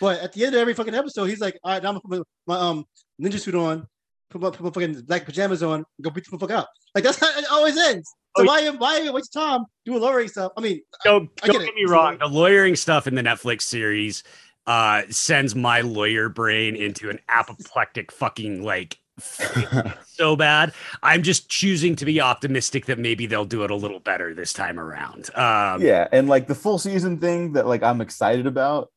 but 0.00 0.20
at 0.20 0.32
the 0.32 0.44
end 0.44 0.54
of 0.54 0.60
every 0.60 0.74
fucking 0.74 0.94
episode, 0.94 1.26
he's 1.26 1.40
like, 1.40 1.58
all 1.62 1.72
right, 1.72 1.82
now 1.82 1.90
I'm 1.90 2.00
gonna 2.08 2.24
put 2.24 2.28
my, 2.46 2.54
my 2.54 2.68
um 2.68 2.84
ninja 3.20 3.38
suit 3.38 3.54
on, 3.54 3.86
put 4.30 4.40
my, 4.40 4.50
put 4.50 4.62
my 4.62 4.70
fucking 4.70 5.02
black 5.02 5.24
pajamas 5.24 5.62
on, 5.62 5.84
go 6.00 6.10
beat 6.10 6.24
the 6.30 6.38
fuck 6.38 6.50
up. 6.50 6.70
Like 6.94 7.04
that's 7.04 7.18
how 7.18 7.28
it 7.38 7.44
always 7.50 7.76
ends. 7.76 8.12
So 8.36 8.44
Oh, 8.44 8.46
why 8.46 8.68
why 8.70 9.10
waste 9.10 9.32
time 9.32 9.64
doing 9.84 10.00
lawyering 10.00 10.28
stuff? 10.28 10.52
I 10.56 10.60
mean, 10.60 10.80
Don't 11.04 11.28
I 11.42 11.48
don't 11.48 11.58
get 11.58 11.66
get, 11.66 11.74
me 11.74 11.84
wrong. 11.86 12.18
The 12.18 12.28
lawyering 12.28 12.76
stuff 12.76 13.06
in 13.06 13.14
the 13.14 13.22
Netflix 13.22 13.62
series 13.62 14.22
uh 14.66 15.02
sends 15.10 15.54
my 15.56 15.80
lawyer 15.80 16.28
brain 16.28 16.76
into 16.76 17.10
an 17.10 17.18
apoplectic 17.28 18.12
fucking 18.12 18.62
like 18.62 18.98
so 19.20 20.36
bad. 20.36 20.72
I'm 21.02 21.22
just 21.22 21.48
choosing 21.48 21.96
to 21.96 22.04
be 22.04 22.20
optimistic 22.20 22.86
that 22.86 22.98
maybe 22.98 23.26
they'll 23.26 23.44
do 23.44 23.64
it 23.64 23.70
a 23.70 23.76
little 23.76 24.00
better 24.00 24.34
this 24.34 24.52
time 24.52 24.78
around. 24.78 25.34
Um, 25.34 25.82
yeah, 25.82 26.08
and 26.12 26.28
like 26.28 26.46
the 26.46 26.54
full 26.54 26.78
season 26.78 27.18
thing 27.18 27.52
that 27.52 27.66
like 27.66 27.82
I'm 27.82 28.00
excited 28.00 28.46
about. 28.46 28.90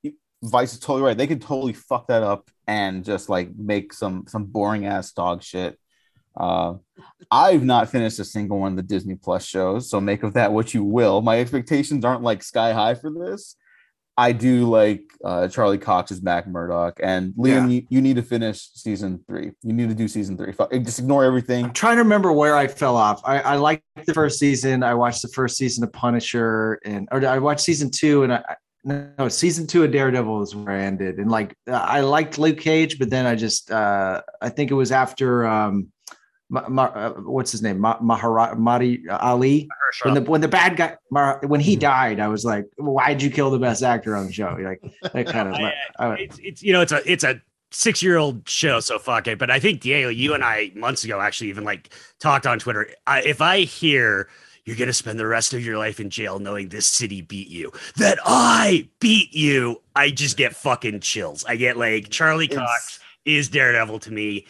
Vice 0.44 0.74
is 0.74 0.80
totally 0.80 1.04
right. 1.04 1.18
They 1.18 1.28
could 1.28 1.42
totally 1.42 1.72
fuck 1.72 2.08
that 2.08 2.22
up 2.22 2.52
and 2.68 3.06
just 3.06 3.30
like 3.30 3.56
make 3.56 3.94
some 3.94 4.26
some 4.28 4.46
boring 4.46 4.86
ass 4.86 5.12
dog 5.14 5.42
shit. 5.42 5.80
Uh, 6.36 6.76
I've 7.30 7.64
not 7.64 7.90
finished 7.90 8.20
a 8.20 8.26
single 8.26 8.60
one 8.60 8.74
of 8.74 8.76
the 8.76 8.84
Disney 8.84 9.16
Plus 9.16 9.46
shows, 9.46 9.90
so 9.90 10.02
make 10.02 10.24
of 10.24 10.34
that 10.34 10.52
what 10.52 10.74
you 10.74 10.84
will. 10.84 11.22
My 11.22 11.40
expectations 11.40 12.04
aren't 12.04 12.24
like 12.24 12.44
sky 12.44 12.74
high 12.74 12.96
for 12.96 13.12
this. 13.12 13.56
I 14.18 14.32
do 14.32 14.70
like 14.70 15.04
uh, 15.24 15.48
Charlie 15.48 15.78
Cox's 15.78 16.22
Matt 16.22 16.48
Murdock 16.48 17.00
and 17.02 17.34
Liam. 17.34 17.72
You, 17.72 17.86
you 17.90 18.02
need 18.02 18.16
to 18.18 18.22
finish 18.22 18.70
season 18.74 19.24
three. 19.28 19.52
You 19.64 19.74
need 19.74 19.90
to 19.90 19.96
do 19.96 20.08
season 20.08 20.38
three. 20.38 20.54
Just 20.84 21.00
ignore 21.00 21.24
everything. 21.24 21.66
I'm 21.66 21.74
trying 21.74 21.96
to 21.96 22.04
remember 22.04 22.32
where 22.32 22.56
I 22.56 22.68
fell 22.68 22.96
off. 22.96 23.22
I, 23.26 23.40
I 23.40 23.56
liked 23.56 23.84
the 24.06 24.14
first 24.14 24.38
season. 24.38 24.84
I 24.84 24.94
watched 24.94 25.22
the 25.22 25.30
first 25.30 25.58
season 25.58 25.84
of 25.84 25.92
Punisher, 25.94 26.80
and 26.86 27.08
or 27.12 27.26
I 27.26 27.40
watched 27.40 27.62
season 27.62 27.90
two, 27.90 28.24
and 28.24 28.34
I 28.34 28.44
no 28.84 29.30
season 29.30 29.66
two 29.66 29.84
of 29.84 29.92
Daredevil 29.92 30.42
is 30.42 30.56
where 30.56 30.76
I 30.76 30.82
ended. 30.82 31.18
And 31.18 31.32
like 31.32 31.56
I 31.68 32.02
liked 32.02 32.38
Luke 32.38 32.60
Cage, 32.60 33.00
but 33.00 33.10
then 33.10 33.26
I 33.26 33.36
just 33.36 33.72
uh, 33.72 34.22
I 34.42 34.50
think 34.50 34.72
it 34.72 34.76
was 34.76 34.92
after 34.92 35.48
um, 35.48 35.93
Ma, 36.54 36.70
Ma, 36.70 36.84
uh, 36.84 37.10
what's 37.22 37.52
his 37.52 37.64
name 37.64 37.80
Ma, 37.80 37.98
Mahara, 37.98 38.56
Mahdi 38.56 39.10
uh, 39.10 39.18
Ali 39.18 39.68
when 40.04 40.14
the 40.14 40.22
when 40.22 40.40
the 40.40 40.48
bad 40.48 40.78
guy 40.78 40.96
Mar, 41.10 41.42
when 41.48 41.60
he 41.60 41.74
mm-hmm. 41.74 41.80
died. 41.80 42.20
I 42.20 42.28
was 42.28 42.46
like, 42.46 42.66
why'd 42.78 43.24
you 43.24 43.32
kill 43.32 43.50
the 43.50 43.58
best 43.58 43.82
actor 43.82 44.16
on 44.16 44.28
the 44.28 44.32
show? 44.32 44.56
Like 44.62 44.82
that 45.14 45.26
kind 45.26 45.50
of. 45.50 45.56
I- 45.60 45.64
uh, 45.64 45.72
I, 45.98 46.14
it's 46.16 46.40
it's 46.40 46.64
you 46.64 46.72
know 46.72 46.82
it's 46.82 46.92
a 46.92 47.12
it's 47.12 47.24
a 47.24 47.42
six 47.72 48.04
year 48.04 48.18
old 48.18 48.48
show 48.48 48.80
so 48.80 49.00
fuck 49.00 49.28
it 49.28 49.40
but 49.40 49.50
i 49.50 49.60
think 49.60 49.82
diego 49.82 50.08
you 50.08 50.36
and 50.36 50.44
i 50.44 50.72
months 50.76 51.04
ago 51.04 51.20
actually 51.20 51.50
even 51.50 51.64
like 51.64 51.92
talked 52.20 52.46
on 52.46 52.60
twitter 52.60 52.88
I, 53.08 53.24
if 53.24 53.42
i 53.42 53.62
hear 53.62 54.30
you're 54.64 54.76
gonna 54.76 54.94
spend 54.94 55.20
the 55.20 55.26
rest 55.26 55.56
of 55.56 55.66
your 55.66 55.80
life 55.80 56.00
in 56.00 56.12
jail 56.12 56.38
knowing 56.38 56.70
this 56.70 56.86
city 56.86 57.22
beat 57.22 57.48
you 57.48 57.72
that 57.96 58.20
i 58.26 58.88
beat 59.00 59.34
you 59.34 59.82
i 59.96 60.12
just 60.12 60.38
get 60.38 60.56
fucking 60.56 61.00
chills 61.00 61.44
i 61.46 61.56
get 61.56 61.76
like 61.76 62.10
charlie 62.12 62.46
It's- 62.46 62.60
cox 62.60 63.00
is 63.26 63.50
daredevil 63.50 64.00
to 64.00 64.12
me 64.12 64.46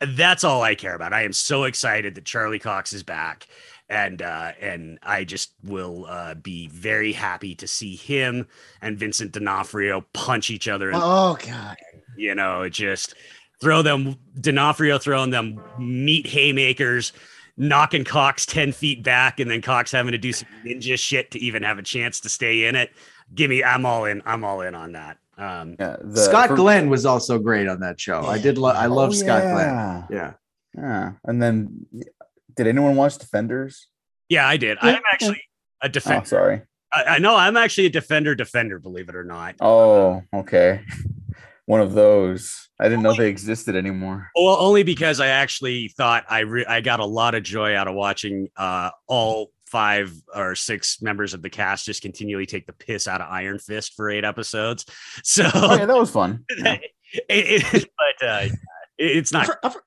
that's 0.00 0.44
all 0.44 0.62
i 0.62 0.74
care 0.74 0.94
about 0.94 1.12
i 1.12 1.22
am 1.22 1.32
so 1.32 1.64
excited 1.64 2.14
that 2.14 2.24
charlie 2.24 2.58
cox 2.58 2.92
is 2.92 3.02
back 3.02 3.46
and 3.88 4.20
uh 4.20 4.52
and 4.60 4.98
i 5.02 5.24
just 5.24 5.52
will 5.62 6.06
uh 6.06 6.34
be 6.34 6.68
very 6.68 7.12
happy 7.12 7.54
to 7.54 7.66
see 7.66 7.94
him 7.96 8.46
and 8.82 8.98
vincent 8.98 9.32
d'onofrio 9.32 10.04
punch 10.12 10.50
each 10.50 10.68
other 10.68 10.90
in 10.90 10.96
oh 10.96 11.36
god, 11.46 11.76
you 12.16 12.34
know, 12.34 12.68
just 12.68 13.14
throw 13.60 13.82
them 13.82 14.16
D'Onofrio 14.40 14.98
throwing 14.98 15.30
them 15.30 15.60
meat 15.78 16.26
haymakers. 16.26 17.12
knocking 17.56 18.04
Cox 18.04 18.44
10 18.44 18.72
feet 18.72 19.02
back 19.02 19.40
and 19.40 19.50
then 19.50 19.62
Cox 19.62 19.90
having 19.90 20.12
to 20.12 20.18
do 20.18 20.32
some 20.32 20.48
ninja 20.64 20.98
shit 20.98 21.30
to 21.30 21.38
even 21.38 21.62
have 21.62 21.78
a 21.78 21.82
chance 21.82 22.20
to 22.20 22.28
stay 22.28 22.66
in 22.66 22.76
it. 22.76 22.90
Give 23.34 23.48
me, 23.48 23.64
I'm 23.64 23.86
all 23.86 24.04
in. 24.04 24.22
I'm 24.26 24.44
all 24.44 24.60
in 24.60 24.74
on 24.74 24.92
that. 24.92 25.18
Um, 25.38 25.76
Yeah, 25.78 25.96
the- 26.02 26.20
Scott 26.20 26.48
for- 26.48 26.56
Glenn 26.56 26.88
was 26.88 27.04
also 27.06 27.38
great 27.38 27.68
on 27.68 27.80
that 27.80 28.00
show. 28.00 28.22
I 28.22 28.38
did. 28.38 28.58
Lo- 28.58 28.70
I 28.70 28.86
love 28.86 29.10
Oh, 29.10 29.12
Scott 29.12 29.42
Glenn. 29.42 29.56
yeah. 29.68 30.02
Yeah. 30.10 30.32
Yeah, 30.76 31.12
and 31.24 31.42
then 31.42 31.86
did 32.54 32.66
anyone 32.66 32.96
watch 32.96 33.16
Defenders? 33.18 33.88
yeah, 34.28 34.46
I 34.46 34.56
did. 34.56 34.76
I'm 34.82 35.00
actually 35.12 35.42
a 35.82 35.86
Oh, 35.86 35.88
defender. 35.88 36.26
sorry. 36.26 36.62
I, 36.92 37.04
I 37.04 37.18
know 37.18 37.34
I'm 37.36 37.56
actually 37.56 37.86
a 37.86 37.90
defender 37.90 38.34
defender, 38.34 38.78
believe 38.78 39.08
it 39.08 39.14
or 39.16 39.24
not. 39.24 39.54
Oh, 39.60 40.22
okay. 40.34 40.82
One 41.66 41.80
of 41.80 41.94
those. 41.94 42.68
I 42.78 42.84
didn't 42.88 43.02
know 43.02 43.14
they 43.14 43.28
existed 43.28 43.74
anymore. 43.74 44.28
Well, 44.36 44.56
only 44.60 44.82
because 44.84 45.18
I 45.18 45.28
actually 45.28 45.88
thought 45.96 46.24
I 46.28 46.40
re- 46.40 46.66
I 46.66 46.80
got 46.80 47.00
a 47.00 47.04
lot 47.06 47.34
of 47.34 47.42
joy 47.42 47.74
out 47.74 47.88
of 47.88 47.94
watching 47.94 48.48
uh, 48.56 48.90
all 49.08 49.50
five 49.76 50.10
or 50.34 50.54
six 50.54 51.02
members 51.02 51.34
of 51.34 51.42
the 51.42 51.50
cast 51.50 51.84
just 51.84 52.00
continually 52.00 52.46
take 52.46 52.66
the 52.66 52.72
piss 52.72 53.06
out 53.06 53.20
of 53.20 53.28
Iron 53.30 53.58
Fist 53.58 53.92
for 53.94 54.08
eight 54.08 54.24
episodes. 54.24 54.86
So, 55.22 55.44
Oh, 55.54 55.76
yeah, 55.76 55.84
that 55.86 55.96
was 55.96 56.10
fun. 56.10 56.44
Yeah. 56.56 56.78
it, 57.28 57.74
it- 57.74 57.90
but 58.00 58.26
uh, 58.26 58.40
it- 58.46 59.16
it's 59.18 59.34
I, 59.34 59.38
not. 59.38 59.46
for- 59.46 59.58
I, 59.62 59.68
for- 59.68 59.82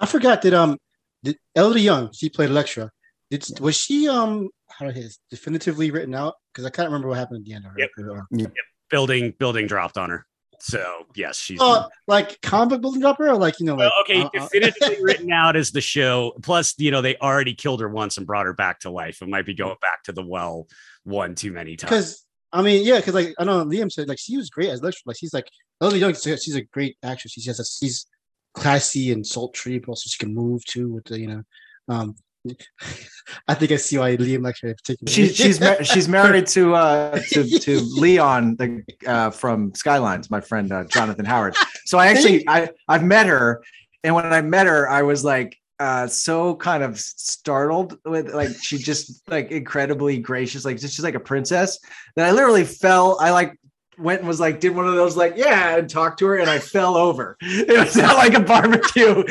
I 0.00 0.06
forgot 0.06 0.42
that 0.42 0.54
um, 0.54 0.78
did 1.22 1.36
Elodie 1.54 1.82
Yung 1.82 2.10
she 2.12 2.28
played 2.30 2.50
Elektra. 2.50 2.90
Did 3.30 3.60
was 3.60 3.76
she 3.76 4.08
um 4.08 4.48
how 4.68 4.86
do 4.86 4.90
I 4.90 4.94
say 4.94 5.02
this, 5.02 5.18
definitively 5.30 5.90
written 5.92 6.14
out? 6.14 6.34
Because 6.52 6.66
I 6.66 6.70
can't 6.70 6.88
remember 6.88 7.06
what 7.08 7.18
happened 7.18 7.40
at 7.40 7.44
the 7.44 7.54
end 7.54 7.64
of 7.66 7.72
her. 7.72 8.26
Yep. 8.32 8.52
building 8.90 9.34
building 9.38 9.66
dropped 9.68 9.96
on 9.96 10.10
her. 10.10 10.26
So 10.64 11.06
yes, 11.16 11.38
she's 11.38 11.58
Oh, 11.60 11.88
like 12.06 12.40
comic 12.40 12.80
building 12.80 13.00
dropper, 13.00 13.28
or 13.28 13.34
like 13.36 13.58
you 13.58 13.66
know, 13.66 13.74
like 13.74 13.90
well, 13.90 13.92
okay, 14.02 14.22
uh, 14.22 14.26
uh, 14.26 14.48
definitively 14.48 14.98
written 15.02 15.32
out 15.32 15.56
as 15.56 15.72
the 15.72 15.80
show. 15.80 16.34
Plus, 16.40 16.72
you 16.78 16.92
know, 16.92 17.02
they 17.02 17.16
already 17.16 17.52
killed 17.52 17.80
her 17.80 17.88
once 17.88 18.16
and 18.16 18.28
brought 18.28 18.46
her 18.46 18.52
back 18.52 18.78
to 18.80 18.90
life. 18.90 19.22
It 19.22 19.28
might 19.28 19.44
be 19.44 19.54
going 19.54 19.74
back 19.82 20.04
to 20.04 20.12
the 20.12 20.24
well 20.24 20.68
one 21.02 21.34
too 21.34 21.50
many 21.50 21.74
times. 21.74 21.90
Because 21.90 22.26
I 22.52 22.62
mean, 22.62 22.86
yeah, 22.86 22.98
because 22.98 23.12
like 23.12 23.34
I 23.40 23.44
know 23.44 23.64
Liam 23.64 23.90
said, 23.90 24.08
like 24.08 24.20
she 24.20 24.36
was 24.36 24.50
great 24.50 24.68
as 24.68 24.78
Elektra. 24.82 25.02
Like 25.06 25.16
she's 25.16 25.34
like 25.34 25.48
Elodie 25.80 25.98
Yung, 25.98 26.14
she's 26.14 26.44
she's 26.44 26.54
a 26.54 26.62
great 26.62 26.96
actress. 27.02 27.32
She 27.32 27.44
has 27.48 27.58
a, 27.58 27.64
she's 27.64 28.06
classy 28.54 29.10
and 29.10 29.26
sultry, 29.26 29.80
but 29.80 29.88
also 29.88 30.06
she 30.06 30.24
can 30.24 30.32
move 30.32 30.64
too 30.64 30.92
with 30.92 31.06
the 31.06 31.18
you 31.18 31.26
know. 31.26 31.42
Um, 31.88 32.14
I 33.48 33.54
think 33.54 33.72
I 33.72 33.76
see 33.76 33.98
why 33.98 34.16
Liam 34.16 34.42
likes 34.42 34.60
her 34.62 34.68
in 34.68 34.74
particular. 34.74 35.10
She, 35.10 35.28
she's 35.32 35.60
she's 35.82 36.08
married 36.08 36.46
to 36.48 36.74
uh 36.74 37.18
to, 37.30 37.44
to 37.58 37.80
Leon 37.96 38.56
the 38.56 38.82
uh 39.06 39.30
from 39.30 39.74
Skylines, 39.74 40.30
my 40.30 40.40
friend 40.40 40.72
uh, 40.72 40.84
Jonathan 40.84 41.24
Howard. 41.24 41.54
So 41.86 41.98
I 41.98 42.08
actually 42.08 42.48
I 42.48 42.70
I've 42.88 43.04
met 43.04 43.26
her, 43.26 43.62
and 44.04 44.14
when 44.14 44.26
I 44.32 44.42
met 44.42 44.66
her, 44.66 44.88
I 44.88 45.02
was 45.02 45.24
like 45.24 45.56
uh 45.78 46.06
so 46.06 46.56
kind 46.56 46.82
of 46.82 46.98
startled 46.98 47.98
with 48.04 48.34
like 48.34 48.50
she 48.60 48.78
just 48.78 49.22
like 49.28 49.50
incredibly 49.50 50.18
gracious, 50.18 50.64
like 50.64 50.78
just 50.78 50.94
she's 50.94 51.04
like 51.04 51.14
a 51.14 51.20
princess 51.20 51.78
that 52.16 52.26
I 52.26 52.32
literally 52.32 52.64
fell. 52.64 53.18
I 53.20 53.30
like 53.30 53.56
went 53.98 54.20
and 54.20 54.28
was 54.28 54.40
like 54.40 54.58
did 54.60 54.74
one 54.74 54.86
of 54.86 54.94
those 54.94 55.16
like 55.16 55.34
yeah 55.36 55.76
and 55.76 55.88
talked 55.88 56.18
to 56.18 56.26
her 56.26 56.38
and 56.38 56.48
I 56.48 56.58
fell 56.58 56.96
over. 56.96 57.36
It 57.40 57.78
was 57.78 57.96
not 57.96 58.16
like 58.16 58.34
a 58.34 58.40
barbecue. 58.40 59.22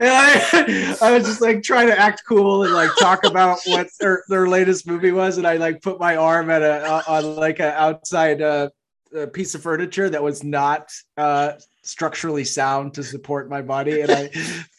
I, 0.02 0.96
I 1.02 1.12
was 1.12 1.24
just 1.24 1.40
like 1.40 1.62
trying 1.62 1.88
to 1.88 1.98
act 1.98 2.22
cool 2.26 2.64
and 2.64 2.72
like 2.72 2.90
talk 2.98 3.24
about 3.24 3.58
what 3.66 3.88
their, 4.00 4.24
their 4.28 4.48
latest 4.48 4.86
movie 4.86 5.12
was 5.12 5.38
and 5.38 5.46
I 5.46 5.56
like 5.56 5.82
put 5.82 6.00
my 6.00 6.16
arm 6.16 6.50
at 6.50 6.62
a 6.62 7.02
on 7.08 7.36
like 7.36 7.60
an 7.60 7.72
outside 7.76 8.40
uh, 8.40 8.70
piece 9.32 9.54
of 9.54 9.62
furniture 9.62 10.08
that 10.08 10.22
was 10.22 10.42
not 10.42 10.90
uh 11.16 11.52
structurally 11.82 12.44
sound 12.44 12.92
to 12.94 13.02
support 13.02 13.48
my 13.48 13.62
body 13.62 14.02
and 14.02 14.10
I 14.10 14.28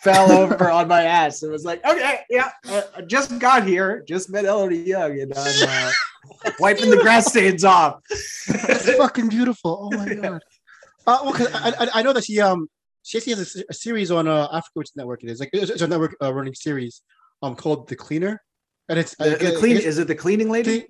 fell 0.04 0.32
over 0.32 0.70
on 0.70 0.88
my 0.88 1.04
ass 1.04 1.42
and 1.42 1.52
was 1.52 1.66
like 1.66 1.84
okay 1.86 2.20
yeah 2.30 2.52
uh, 2.70 2.84
I 2.96 3.02
just 3.02 3.40
got 3.40 3.66
here 3.66 4.04
just 4.08 4.30
met 4.30 4.46
Elodie 4.46 4.78
Yung 4.78 5.20
and 5.20 5.34
I'm 5.36 5.68
uh, 5.68 6.52
wiping 6.60 6.92
the 6.92 6.98
grass 6.98 7.28
stains 7.28 7.64
off 7.64 8.02
That's 8.48 8.94
fucking 8.96 9.30
beautiful. 9.30 9.90
Oh 9.92 9.98
my 9.98 10.14
god. 10.22 10.42
Uh, 11.08 11.20
well, 11.24 11.34
'cause 11.34 11.50
I, 11.54 11.70
I 11.80 11.88
I 11.96 12.02
know 12.04 12.14
that 12.14 12.24
she 12.24 12.40
um 12.40 12.70
she 13.02 13.18
actually 13.18 13.34
has 13.34 13.56
a, 13.56 13.64
a 13.70 13.74
series 13.74 14.12
on 14.12 14.28
uh 14.28 14.48
Africa 14.52 14.72
which 14.76 14.90
network 14.96 15.24
it 15.24 15.30
is 15.32 15.40
like 15.40 15.50
it's, 15.54 15.82
a 15.82 15.88
network 15.88 16.16
uh, 16.22 16.32
running 16.32 16.54
series 16.54 17.02
um 17.42 17.56
called 17.56 17.88
The 17.90 17.96
Cleaner, 17.96 18.44
and 18.90 19.00
it's 19.00 19.16
the, 19.16 19.26
I 19.26 19.52
the 19.52 19.58
clean 19.58 19.76
guess- 19.78 19.86
is 19.86 19.98
it 19.98 20.08
the 20.08 20.14
cleaning 20.16 20.50
lady 20.50 20.86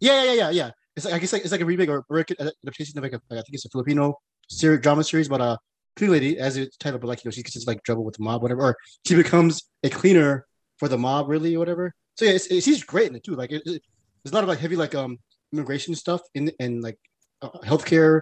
yeah 0.00 0.24
yeah 0.24 0.32
yeah 0.32 0.50
yeah. 0.50 0.70
It's 0.96 1.04
like 1.04 1.14
I 1.14 1.18
guess 1.18 1.32
like 1.34 1.42
it's 1.42 1.52
like 1.52 1.60
a 1.60 1.66
remake 1.66 1.90
or 1.90 2.02
American 2.08 2.36
adaptation 2.40 2.96
of 2.98 3.04
like, 3.04 3.12
a, 3.12 3.20
like 3.28 3.38
I 3.40 3.42
think 3.42 3.52
it's 3.52 3.66
a 3.66 3.68
Filipino 3.68 4.16
drama 4.58 5.04
series, 5.04 5.28
but 5.28 5.40
a 5.40 5.58
clean 5.96 6.10
lady 6.10 6.38
as 6.38 6.56
it's 6.56 6.76
titled, 6.76 7.00
but 7.02 7.08
like 7.08 7.24
you 7.24 7.28
know 7.28 7.32
she 7.32 7.42
gets 7.42 7.56
into 7.56 7.68
like 7.68 7.82
trouble 7.84 8.04
with 8.04 8.16
the 8.16 8.22
mob 8.22 8.42
whatever, 8.42 8.62
or 8.62 8.76
she 9.06 9.14
becomes 9.14 9.62
a 9.84 9.90
cleaner 9.90 10.46
for 10.78 10.88
the 10.88 10.98
mob 10.98 11.28
really 11.28 11.54
or 11.56 11.58
whatever. 11.58 11.92
So 12.16 12.24
yeah, 12.24 12.32
it's, 12.32 12.46
it's, 12.46 12.64
she's 12.64 12.84
great 12.84 13.10
in 13.10 13.16
it 13.16 13.24
too. 13.24 13.34
Like 13.36 13.52
it, 13.52 13.62
it- 13.66 13.82
there's 14.22 14.32
a 14.32 14.34
lot 14.34 14.44
of 14.44 14.48
like 14.50 14.58
heavy 14.58 14.76
like 14.76 14.94
um 14.94 15.18
immigration 15.50 15.94
stuff 15.94 16.20
in 16.34 16.52
and 16.60 16.82
like 16.82 16.98
uh, 17.40 17.48
healthcare 17.64 18.20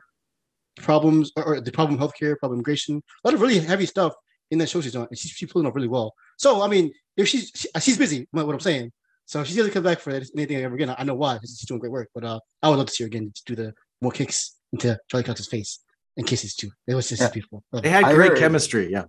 problems 0.76 1.32
or, 1.36 1.44
or 1.44 1.60
the 1.60 1.72
problem 1.72 1.98
healthcare, 1.98 2.38
problem 2.38 2.58
immigration, 2.58 3.02
a 3.24 3.28
lot 3.28 3.34
of 3.34 3.40
really 3.40 3.58
heavy 3.58 3.86
stuff 3.86 4.14
in 4.50 4.58
that 4.58 4.68
show 4.68 4.80
she's 4.80 4.94
on, 4.94 5.06
and 5.10 5.18
she's, 5.18 5.50
pulling 5.50 5.66
off 5.66 5.74
really 5.74 5.88
well. 5.88 6.14
So 6.36 6.62
I 6.62 6.68
mean, 6.68 6.92
if 7.16 7.28
she's 7.28 7.50
she, 7.54 7.68
she's 7.80 7.98
busy, 7.98 8.28
what 8.30 8.46
what 8.46 8.54
I'm 8.54 8.60
saying. 8.60 8.92
So 9.26 9.40
if 9.40 9.48
she 9.48 9.56
doesn't 9.56 9.72
come 9.72 9.82
back 9.82 9.98
for 10.00 10.10
anything 10.10 10.56
ever 10.56 10.74
again, 10.74 10.94
I 10.96 11.04
know 11.04 11.14
why. 11.14 11.38
She's 11.42 11.58
doing 11.66 11.80
great 11.80 11.92
work, 11.92 12.08
but 12.14 12.24
uh, 12.24 12.38
I 12.62 12.70
would 12.70 12.76
love 12.78 12.86
to 12.86 12.92
see 12.92 13.04
her 13.04 13.08
again 13.08 13.30
to 13.34 13.42
do 13.44 13.54
the 13.56 13.74
more 14.00 14.12
kicks 14.12 14.54
into 14.72 14.98
Charlie 15.10 15.24
Cox's 15.24 15.48
face 15.48 15.80
and 16.18 16.26
kisses 16.26 16.54
too. 16.54 16.70
It 16.86 16.94
was 16.94 17.08
just 17.08 17.22
Yeah. 17.22 17.30
beautiful. 17.30 17.64
they 17.72 17.88
had 17.88 18.04
great 18.14 18.30
heard- 18.32 18.38
chemistry 18.38 18.90
yeah 18.90 19.04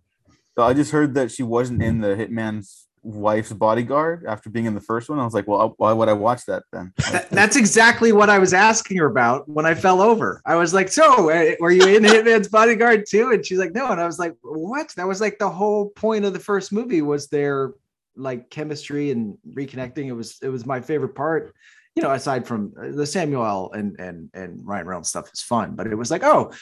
So 0.57 0.63
I 0.63 0.73
just 0.73 0.91
heard 0.91 1.13
that 1.15 1.31
she 1.31 1.43
wasn't 1.43 1.81
in 1.83 1.99
the 2.01 2.09
Hitman's 2.15 2.85
wife's 3.01 3.53
bodyguard 3.53 4.25
after 4.27 4.49
being 4.49 4.65
in 4.65 4.75
the 4.75 4.81
first 4.81 5.09
one. 5.09 5.17
I 5.19 5.23
was 5.23 5.33
like, 5.33 5.47
well, 5.47 5.73
why 5.77 5.93
would 5.93 6.09
I 6.09 6.13
watch 6.13 6.45
that 6.47 6.63
then? 6.73 6.91
That's 7.31 7.55
exactly 7.55 8.11
what 8.11 8.29
I 8.29 8.39
was 8.39 8.53
asking 8.53 8.97
her 8.97 9.05
about 9.05 9.47
when 9.47 9.65
I 9.65 9.73
fell 9.73 10.01
over. 10.01 10.41
I 10.45 10.55
was 10.55 10.73
like, 10.73 10.89
"So, 10.89 11.29
uh, 11.29 11.51
were 11.61 11.71
you 11.71 11.87
in 11.87 12.03
Hitman's 12.03 12.49
Bodyguard 12.49 13.05
too?" 13.07 13.31
And 13.31 13.45
she's 13.45 13.57
like, 13.57 13.73
"No." 13.73 13.85
And 13.89 14.01
I 14.01 14.05
was 14.05 14.19
like, 14.19 14.35
"What?" 14.41 14.89
That 14.97 15.07
was 15.07 15.21
like 15.21 15.39
the 15.39 15.49
whole 15.49 15.89
point 15.91 16.25
of 16.25 16.33
the 16.33 16.39
first 16.39 16.73
movie 16.73 17.01
was 17.01 17.27
their 17.27 17.71
like 18.17 18.49
chemistry 18.49 19.11
and 19.11 19.37
reconnecting. 19.53 20.07
It 20.07 20.13
was 20.21 20.37
it 20.41 20.49
was 20.49 20.65
my 20.65 20.81
favorite 20.81 21.15
part. 21.15 21.53
You 21.99 22.07
know, 22.07 22.13
aside 22.13 22.47
from 22.47 22.73
uh, 22.81 22.95
the 22.95 23.05
Samuel 23.05 23.73
and 23.73 23.99
and 23.99 24.29
and 24.33 24.65
Ryan 24.65 24.87
Reynolds 24.87 25.09
stuff 25.09 25.29
is 25.33 25.41
fun, 25.41 25.75
but 25.75 25.85
it 25.85 25.95
was 25.95 26.09
like, 26.09 26.23
oh, 26.23 26.53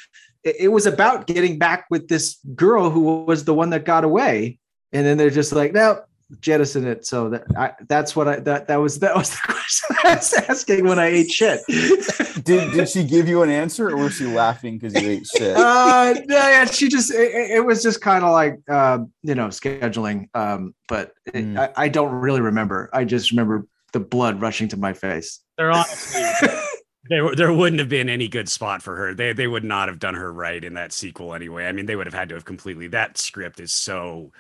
it, 0.44 0.56
it 0.62 0.68
was 0.70 0.88
about 0.88 1.28
getting 1.28 1.60
back 1.60 1.86
with 1.92 2.08
this 2.08 2.40
girl 2.56 2.90
who 2.90 3.24
was 3.24 3.46
the 3.46 3.54
one 3.54 3.70
that 3.70 3.86
got 3.86 4.04
away, 4.04 4.58
and 4.94 5.06
then 5.06 5.16
they're 5.20 5.30
just 5.30 5.52
like, 5.54 5.74
no, 5.74 6.02
jettison 6.42 6.88
it. 6.88 7.06
So 7.06 7.30
that 7.30 7.44
I, 7.56 7.74
that's 7.88 8.16
what 8.16 8.28
I 8.28 8.40
that 8.40 8.68
that 8.70 8.78
was 8.78 8.98
that 9.02 9.16
was 9.16 9.30
the 9.30 9.38
question 9.46 9.96
I 10.04 10.16
was 10.16 10.34
asking 10.34 10.86
when 10.88 10.98
I 10.98 11.06
ate 11.06 11.30
shit. 11.30 11.60
did 12.44 12.72
did 12.74 12.90
she 12.90 13.04
give 13.04 13.28
you 13.28 13.44
an 13.44 13.52
answer 13.52 13.90
or 13.92 13.98
was 13.98 14.16
she 14.16 14.26
laughing 14.26 14.80
because 14.80 15.00
you 15.00 15.08
ate 15.08 15.28
shit? 15.28 15.56
uh, 15.56 16.16
yeah, 16.28 16.66
she 16.66 16.88
just 16.90 17.14
it, 17.14 17.52
it- 17.58 17.64
was 17.66 17.84
just 17.84 18.02
kind 18.02 18.24
of 18.24 18.32
like 18.32 18.58
uh, 18.68 18.98
you 19.22 19.36
know 19.36 19.50
scheduling. 19.50 20.30
Um, 20.34 20.74
but 20.88 21.12
it, 21.28 21.46
Mm. 21.46 21.60
I, 21.60 21.84
I 21.84 21.90
don't 21.90 22.12
really 22.12 22.42
remember. 22.42 22.90
I 22.92 23.04
just 23.04 23.30
remember 23.30 23.68
the 23.94 24.00
blood 24.00 24.42
rushing 24.42 24.68
to 24.70 24.78
my 24.78 24.94
face. 24.94 25.42
There 25.58 25.72
honestly, 25.72 26.24
there 27.10 27.36
there 27.36 27.54
wouldn't 27.54 27.80
have 27.80 27.90
been 27.90 28.10
any 28.10 28.28
good 28.28 28.50
spot 28.50 28.82
for 28.82 28.96
her. 28.96 29.14
They 29.14 29.34
they 29.34 29.48
would 29.48 29.64
not 29.64 29.88
have 29.88 30.00
done 30.00 30.16
her 30.16 30.32
right 30.32 30.64
in 30.64 30.74
that 30.76 30.94
sequel 30.94 31.34
anyway. 31.34 31.66
I 31.66 31.72
mean, 31.72 31.86
they 31.86 31.96
would 31.96 32.08
have 32.08 32.14
had 32.14 32.30
to 32.30 32.36
have 32.36 32.46
completely. 32.46 32.88
That 32.88 33.18
script 33.18 33.60
is 33.60 33.72
so 33.72 34.32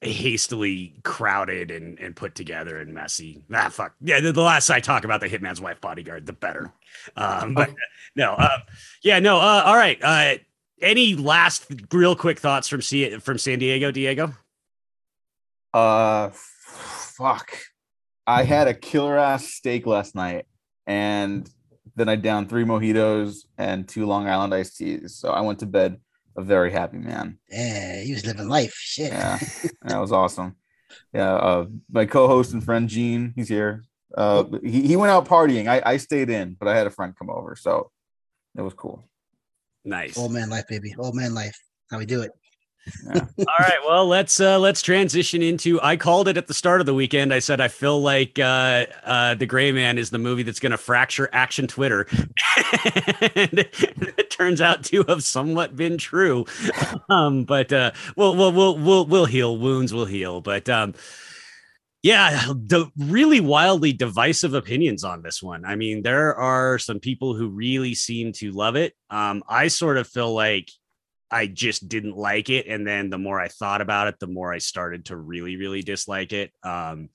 hastily 0.00 0.94
crowded 1.02 1.70
and, 1.70 1.98
and 1.98 2.14
put 2.14 2.34
together 2.34 2.78
and 2.78 2.94
messy. 2.94 3.42
Ah, 3.52 3.68
fuck. 3.68 3.94
Yeah, 4.00 4.20
the, 4.20 4.32
the 4.32 4.42
less 4.42 4.70
I 4.70 4.80
talk 4.80 5.04
about 5.04 5.20
the 5.20 5.28
Hitman's 5.28 5.60
Wife 5.60 5.80
bodyguard, 5.80 6.24
the 6.24 6.32
better. 6.32 6.72
Um, 7.16 7.54
but 7.54 7.70
no, 8.14 8.34
uh, 8.34 8.58
yeah, 9.02 9.18
no. 9.18 9.38
Uh, 9.38 9.62
all 9.64 9.76
right. 9.76 9.98
Uh, 10.02 10.34
any 10.80 11.16
last 11.16 11.66
real 11.92 12.14
quick 12.14 12.38
thoughts 12.38 12.68
from 12.68 12.80
C- 12.80 13.18
from 13.18 13.38
San 13.38 13.58
Diego, 13.58 13.90
Diego? 13.90 14.34
Uh, 15.74 16.30
fuck. 16.32 17.58
I 18.28 18.42
had 18.42 18.68
a 18.68 18.74
killer 18.74 19.16
ass 19.16 19.46
steak 19.46 19.86
last 19.86 20.14
night, 20.14 20.44
and 20.86 21.48
then 21.96 22.10
I 22.10 22.16
downed 22.16 22.50
three 22.50 22.64
mojitos 22.64 23.46
and 23.56 23.88
two 23.88 24.04
Long 24.04 24.28
Island 24.28 24.54
iced 24.54 24.76
teas. 24.76 25.16
So 25.16 25.30
I 25.30 25.40
went 25.40 25.60
to 25.60 25.66
bed 25.66 25.98
a 26.36 26.42
very 26.42 26.70
happy 26.70 26.98
man. 26.98 27.38
Yeah, 27.50 28.02
he 28.02 28.12
was 28.12 28.26
living 28.26 28.48
life. 28.48 28.74
Shit. 28.74 29.12
Yeah, 29.12 29.38
that 29.82 29.98
was 29.98 30.12
awesome. 30.12 30.56
Yeah, 31.14 31.34
uh, 31.34 31.66
my 31.90 32.04
co-host 32.04 32.52
and 32.52 32.62
friend 32.62 32.86
Gene, 32.86 33.32
he's 33.34 33.48
here. 33.48 33.84
Uh, 34.14 34.44
he, 34.62 34.86
he 34.86 34.96
went 34.96 35.10
out 35.10 35.26
partying. 35.26 35.66
I, 35.66 35.80
I 35.84 35.96
stayed 35.96 36.28
in, 36.28 36.54
but 36.54 36.68
I 36.68 36.76
had 36.76 36.86
a 36.86 36.90
friend 36.90 37.14
come 37.18 37.30
over, 37.30 37.56
so 37.56 37.90
it 38.58 38.62
was 38.62 38.74
cool. 38.74 39.08
Nice. 39.86 40.18
Old 40.18 40.32
man 40.32 40.50
life, 40.50 40.66
baby. 40.68 40.94
Old 40.98 41.14
man 41.14 41.32
life. 41.32 41.58
How 41.90 41.96
we 41.96 42.04
do 42.04 42.20
it. 42.20 42.32
All 43.10 43.46
right, 43.58 43.78
well 43.86 44.06
let's 44.06 44.40
uh 44.40 44.58
let's 44.58 44.80
transition 44.82 45.42
into 45.42 45.80
I 45.82 45.96
called 45.96 46.28
it 46.28 46.36
at 46.36 46.46
the 46.46 46.54
start 46.54 46.80
of 46.80 46.86
the 46.86 46.94
weekend. 46.94 47.34
I 47.34 47.38
said 47.38 47.60
I 47.60 47.68
feel 47.68 48.00
like 48.00 48.38
uh 48.38 48.86
uh 49.04 49.34
The 49.34 49.46
Gray 49.46 49.72
Man 49.72 49.98
is 49.98 50.10
the 50.10 50.18
movie 50.18 50.42
that's 50.42 50.60
gonna 50.60 50.78
fracture 50.78 51.28
action 51.32 51.66
Twitter. 51.66 52.06
and 53.34 53.58
it 53.58 54.30
turns 54.30 54.60
out 54.60 54.84
to 54.84 55.04
have 55.08 55.22
somewhat 55.22 55.76
been 55.76 55.98
true. 55.98 56.46
Um, 57.10 57.44
but 57.44 57.72
uh 57.72 57.92
we'll 58.16 58.34
we'll 58.36 58.52
we'll 58.52 58.76
we'll 58.76 59.06
we'll 59.06 59.24
heal, 59.24 59.56
wounds 59.56 59.94
will 59.94 60.04
heal. 60.04 60.40
But 60.40 60.68
um 60.68 60.94
yeah, 62.02 62.52
the 62.54 62.90
really 62.96 63.40
wildly 63.40 63.92
divisive 63.92 64.54
opinions 64.54 65.02
on 65.04 65.22
this 65.22 65.42
one. 65.42 65.64
I 65.64 65.74
mean, 65.74 66.02
there 66.02 66.34
are 66.36 66.78
some 66.78 67.00
people 67.00 67.34
who 67.34 67.48
really 67.48 67.94
seem 67.94 68.32
to 68.34 68.52
love 68.52 68.76
it. 68.76 68.94
Um, 69.10 69.42
I 69.48 69.68
sort 69.68 69.96
of 69.96 70.06
feel 70.06 70.32
like 70.32 70.70
I 71.30 71.46
just 71.46 71.88
didn't 71.88 72.16
like 72.16 72.50
it. 72.50 72.66
And 72.66 72.86
then 72.86 73.10
the 73.10 73.18
more 73.18 73.40
I 73.40 73.48
thought 73.48 73.80
about 73.80 74.08
it, 74.08 74.18
the 74.18 74.26
more 74.26 74.52
I 74.52 74.58
started 74.58 75.06
to 75.06 75.16
really, 75.16 75.56
really 75.56 75.82
dislike 75.82 76.32
it. 76.32 76.52
Um, 76.62 77.10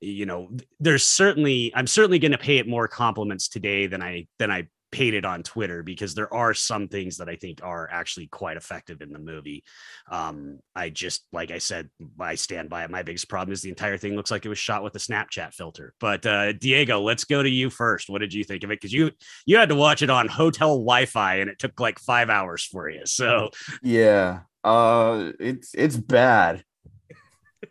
you 0.00 0.26
know, 0.26 0.50
there's 0.80 1.04
certainly 1.04 1.72
I'm 1.74 1.86
certainly 1.86 2.18
going 2.18 2.32
to 2.32 2.38
pay 2.38 2.58
it 2.58 2.68
more 2.68 2.88
compliments 2.88 3.48
today 3.48 3.86
than 3.86 4.02
I 4.02 4.26
than 4.38 4.50
I 4.50 4.68
paid 4.94 5.14
it 5.14 5.24
on 5.24 5.42
Twitter 5.42 5.82
because 5.82 6.14
there 6.14 6.32
are 6.32 6.54
some 6.54 6.86
things 6.86 7.16
that 7.16 7.28
I 7.28 7.34
think 7.34 7.58
are 7.64 7.88
actually 7.90 8.28
quite 8.28 8.56
effective 8.56 9.02
in 9.02 9.12
the 9.12 9.18
movie. 9.18 9.64
Um, 10.08 10.60
I 10.76 10.90
just 10.90 11.26
like 11.32 11.50
I 11.50 11.58
said, 11.58 11.90
I 12.20 12.36
stand 12.36 12.70
by 12.70 12.84
it. 12.84 12.90
My 12.90 13.02
biggest 13.02 13.28
problem 13.28 13.52
is 13.52 13.60
the 13.60 13.70
entire 13.70 13.98
thing 13.98 14.14
looks 14.14 14.30
like 14.30 14.46
it 14.46 14.48
was 14.48 14.58
shot 14.58 14.84
with 14.84 14.94
a 14.94 15.00
Snapchat 15.00 15.52
filter. 15.52 15.94
But 15.98 16.24
uh, 16.24 16.52
Diego, 16.52 17.00
let's 17.00 17.24
go 17.24 17.42
to 17.42 17.50
you 17.50 17.70
first. 17.70 18.08
What 18.08 18.20
did 18.20 18.32
you 18.32 18.44
think 18.44 18.62
of 18.62 18.70
it? 18.70 18.80
Because 18.80 18.92
you 18.92 19.10
you 19.46 19.56
had 19.56 19.70
to 19.70 19.74
watch 19.74 20.02
it 20.02 20.10
on 20.10 20.28
hotel 20.28 20.76
Wi-Fi 20.76 21.36
and 21.38 21.50
it 21.50 21.58
took 21.58 21.80
like 21.80 21.98
five 21.98 22.30
hours 22.30 22.64
for 22.64 22.88
you. 22.88 23.02
So 23.04 23.50
Yeah. 23.82 24.42
Uh 24.62 25.32
it's 25.40 25.74
it's 25.74 25.96
bad. 25.96 26.62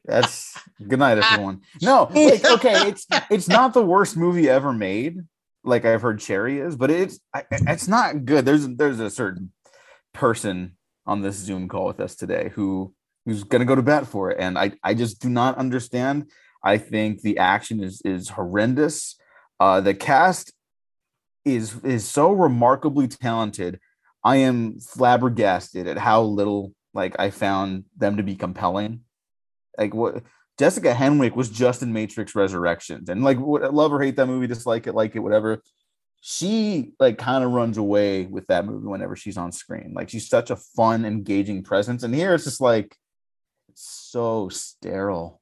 That's 0.03 0.57
good 0.85 0.99
night, 0.99 1.17
everyone. 1.23 1.61
No, 1.81 2.03
like, 2.13 2.43
okay, 2.45 2.89
it's 2.89 3.07
it's 3.29 3.47
not 3.47 3.73
the 3.73 3.81
worst 3.81 4.17
movie 4.17 4.49
ever 4.49 4.73
made, 4.73 5.21
like 5.63 5.85
I've 5.85 6.01
heard 6.01 6.19
Cherry 6.19 6.59
is, 6.59 6.75
but 6.75 6.91
it's 6.91 7.19
it's 7.51 7.87
not 7.87 8.25
good. 8.25 8.45
There's 8.45 8.67
there's 8.67 8.99
a 8.99 9.09
certain 9.09 9.51
person 10.13 10.77
on 11.05 11.21
this 11.21 11.35
Zoom 11.35 11.67
call 11.67 11.85
with 11.85 11.99
us 11.99 12.15
today 12.15 12.51
who 12.53 12.93
who's 13.25 13.43
gonna 13.43 13.65
go 13.65 13.75
to 13.75 13.81
bat 13.81 14.07
for 14.07 14.31
it, 14.31 14.37
and 14.39 14.57
I 14.57 14.73
I 14.83 14.93
just 14.93 15.21
do 15.21 15.29
not 15.29 15.57
understand. 15.57 16.29
I 16.63 16.77
think 16.77 17.21
the 17.21 17.37
action 17.37 17.83
is 17.83 18.01
is 18.03 18.29
horrendous. 18.29 19.15
Uh, 19.59 19.81
the 19.81 19.93
cast 19.93 20.53
is 21.45 21.83
is 21.83 22.09
so 22.09 22.31
remarkably 22.31 23.07
talented. 23.07 23.79
I 24.23 24.37
am 24.37 24.79
flabbergasted 24.79 25.87
at 25.87 25.97
how 25.97 26.21
little 26.23 26.73
like 26.93 27.19
I 27.19 27.29
found 27.29 27.85
them 27.97 28.17
to 28.17 28.23
be 28.23 28.35
compelling. 28.35 29.01
Like 29.77 29.93
what 29.93 30.23
Jessica 30.59 30.93
Henwick 30.93 31.35
was 31.35 31.49
just 31.49 31.81
in 31.81 31.91
Matrix 31.93 32.35
Resurrections, 32.35 33.09
and 33.09 33.23
like 33.23 33.37
love 33.39 33.91
or 33.91 34.01
hate 34.01 34.15
that 34.17 34.27
movie, 34.27 34.47
dislike 34.47 34.87
it, 34.87 34.93
like 34.93 35.15
it, 35.15 35.19
whatever. 35.19 35.61
She 36.21 36.93
like 36.99 37.17
kind 37.17 37.43
of 37.43 37.51
runs 37.51 37.77
away 37.77 38.25
with 38.25 38.47
that 38.47 38.65
movie 38.65 38.87
whenever 38.87 39.15
she's 39.15 39.35
on 39.35 39.51
screen. 39.51 39.93
Like 39.95 40.09
she's 40.09 40.29
such 40.29 40.51
a 40.51 40.55
fun, 40.55 41.05
engaging 41.05 41.63
presence, 41.63 42.03
and 42.03 42.13
here 42.13 42.33
it's 42.33 42.43
just 42.43 42.61
like 42.61 42.95
so 43.73 44.49
sterile. 44.49 45.41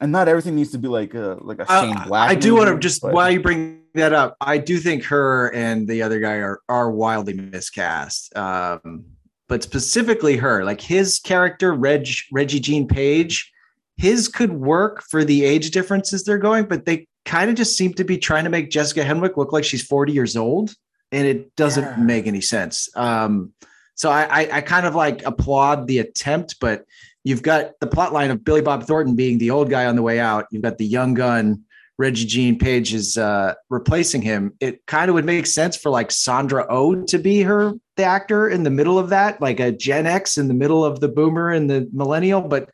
And 0.00 0.12
not 0.12 0.28
everything 0.28 0.56
needs 0.56 0.72
to 0.72 0.78
be 0.78 0.88
like 0.88 1.14
a 1.14 1.38
like 1.40 1.60
a 1.60 1.66
Shane 1.66 1.96
Black. 2.06 2.30
I 2.30 2.34
do 2.34 2.56
want 2.56 2.68
to 2.70 2.78
just 2.78 3.02
but- 3.02 3.12
while 3.12 3.30
you 3.30 3.40
bring 3.40 3.82
that 3.94 4.12
up, 4.12 4.36
I 4.40 4.58
do 4.58 4.78
think 4.78 5.04
her 5.04 5.52
and 5.54 5.86
the 5.86 6.02
other 6.02 6.20
guy 6.20 6.36
are 6.36 6.60
are 6.68 6.90
wildly 6.90 7.34
miscast. 7.34 8.36
Um, 8.36 9.04
but 9.48 9.62
specifically 9.62 10.36
her, 10.36 10.64
like 10.64 10.80
his 10.80 11.18
character, 11.18 11.74
Reg 11.74 12.04
Regé-Jean 12.32 12.86
Page, 12.86 13.52
his 14.00 14.28
could 14.28 14.52
work 14.52 15.02
for 15.10 15.24
the 15.24 15.44
age 15.44 15.70
differences 15.72 16.24
they're 16.24 16.38
going, 16.38 16.64
but 16.64 16.86
they 16.86 17.06
kind 17.26 17.50
of 17.50 17.56
just 17.56 17.76
seem 17.76 17.92
to 17.92 18.02
be 18.02 18.16
trying 18.16 18.44
to 18.44 18.50
make 18.50 18.70
Jessica 18.70 19.02
Henwick 19.02 19.36
look 19.36 19.52
like 19.52 19.62
she's 19.62 19.82
40 19.82 20.12
years 20.14 20.38
old, 20.38 20.74
and 21.12 21.26
it 21.26 21.54
doesn't 21.54 21.84
Yeah. 21.84 21.96
make 22.02 22.26
any 22.26 22.40
sense. 22.40 22.88
Um, 22.96 23.52
so 23.94 24.10
I, 24.10 24.22
I 24.22 24.48
I 24.56 24.60
kind 24.62 24.86
of 24.86 24.94
like 24.94 25.22
applaud 25.26 25.86
the 25.86 25.98
attempt, 25.98 26.56
but 26.60 26.86
you've 27.24 27.42
got 27.42 27.72
the 27.80 27.86
plot 27.86 28.14
line 28.14 28.30
of 28.30 28.42
Billy 28.42 28.62
Bob 28.62 28.84
Thornton 28.84 29.16
being 29.16 29.36
the 29.36 29.50
old 29.50 29.68
guy 29.68 29.84
on 29.84 29.96
the 29.96 30.02
way 30.02 30.18
out. 30.18 30.46
You've 30.50 30.62
got 30.62 30.78
the 30.78 30.86
young 30.86 31.12
gun, 31.12 31.64
Regé-Jean 32.00 32.58
Page 32.58 32.94
is 32.94 33.18
uh, 33.18 33.52
replacing 33.68 34.22
him. 34.22 34.54
It 34.60 34.86
kind 34.86 35.10
of 35.10 35.14
would 35.14 35.26
make 35.26 35.46
sense 35.46 35.76
for 35.76 35.90
like 35.90 36.10
Sandra 36.10 36.64
O 36.70 36.96
oh 36.96 37.04
to 37.04 37.18
be 37.18 37.42
her, 37.42 37.74
the 37.96 38.04
actor 38.04 38.48
in 38.48 38.62
the 38.62 38.70
middle 38.70 38.98
of 38.98 39.10
that, 39.10 39.42
like 39.42 39.60
a 39.60 39.70
Gen 39.70 40.06
X 40.06 40.38
in 40.38 40.48
the 40.48 40.54
middle 40.54 40.82
of 40.82 41.00
the 41.00 41.08
boomer 41.08 41.50
and 41.50 41.68
the 41.68 41.86
millennial. 41.92 42.40
But 42.40 42.70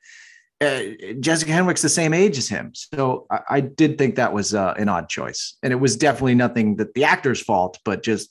uh, 0.61 0.81
Jessica 1.21 1.53
Henwick's 1.53 1.83
the 1.83 1.89
same 1.89 2.15
age 2.15 2.39
as 2.39 2.49
him. 2.49 2.73
So 2.75 3.27
I, 3.31 3.41
I 3.51 3.61
did 3.61 3.99
think 3.99 4.17
that 4.17 4.33
was 4.33 4.55
uh, 4.55 4.75
an 4.79 4.89
odd 4.89 5.09
choice. 5.09 5.57
And 5.63 5.73
it 5.73 5.77
was 5.77 5.97
definitely 5.97 6.35
nothing 6.35 6.77
that 6.77 6.95
the 6.95 7.05
actor's 7.05 7.41
fault, 7.43 7.79
but 7.85 8.03
just 8.03 8.31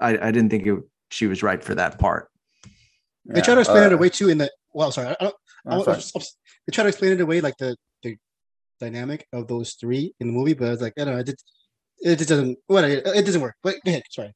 I, 0.00 0.10
I 0.18 0.30
didn't 0.32 0.50
think 0.50 0.66
it, 0.66 0.78
she 1.10 1.26
was 1.26 1.42
right 1.42 1.62
for 1.62 1.74
that 1.76 1.98
part. 1.98 2.28
They 3.26 3.40
try 3.40 3.54
to 3.54 3.60
explain 3.60 3.84
it 3.84 3.92
uh, 3.92 3.96
away 3.96 4.08
too 4.08 4.28
in 4.30 4.38
the 4.38 4.50
well, 4.72 4.90
sorry, 4.90 5.08
I, 5.08 5.16
I, 5.20 5.24
don't- 5.24 5.34
I, 5.66 5.70
I'm 5.76 5.84
don't- 5.84 6.00
sorry. 6.02 6.24
they 6.66 6.72
try 6.72 6.82
to 6.84 6.88
explain 6.88 7.12
it 7.12 7.20
away 7.20 7.40
like 7.40 7.56
the 7.58 7.76
the 8.02 8.16
dynamic 8.80 9.26
of 9.32 9.46
those 9.46 9.74
three 9.74 10.14
in 10.20 10.28
the 10.28 10.32
movie, 10.32 10.54
but 10.54 10.68
I 10.68 10.70
was 10.70 10.80
like, 10.80 10.94
I 10.98 11.04
don't 11.04 11.14
know, 11.14 11.20
it, 11.20 11.26
did, 11.26 11.36
it 12.00 12.16
just 12.16 12.28
doesn't 12.30 12.58
what 12.66 12.84
it 12.84 13.26
doesn't 13.26 13.40
work. 13.40 13.56
But 13.62 13.76
go 13.84 13.90
ahead, 13.90 14.02
sorry. 14.10 14.32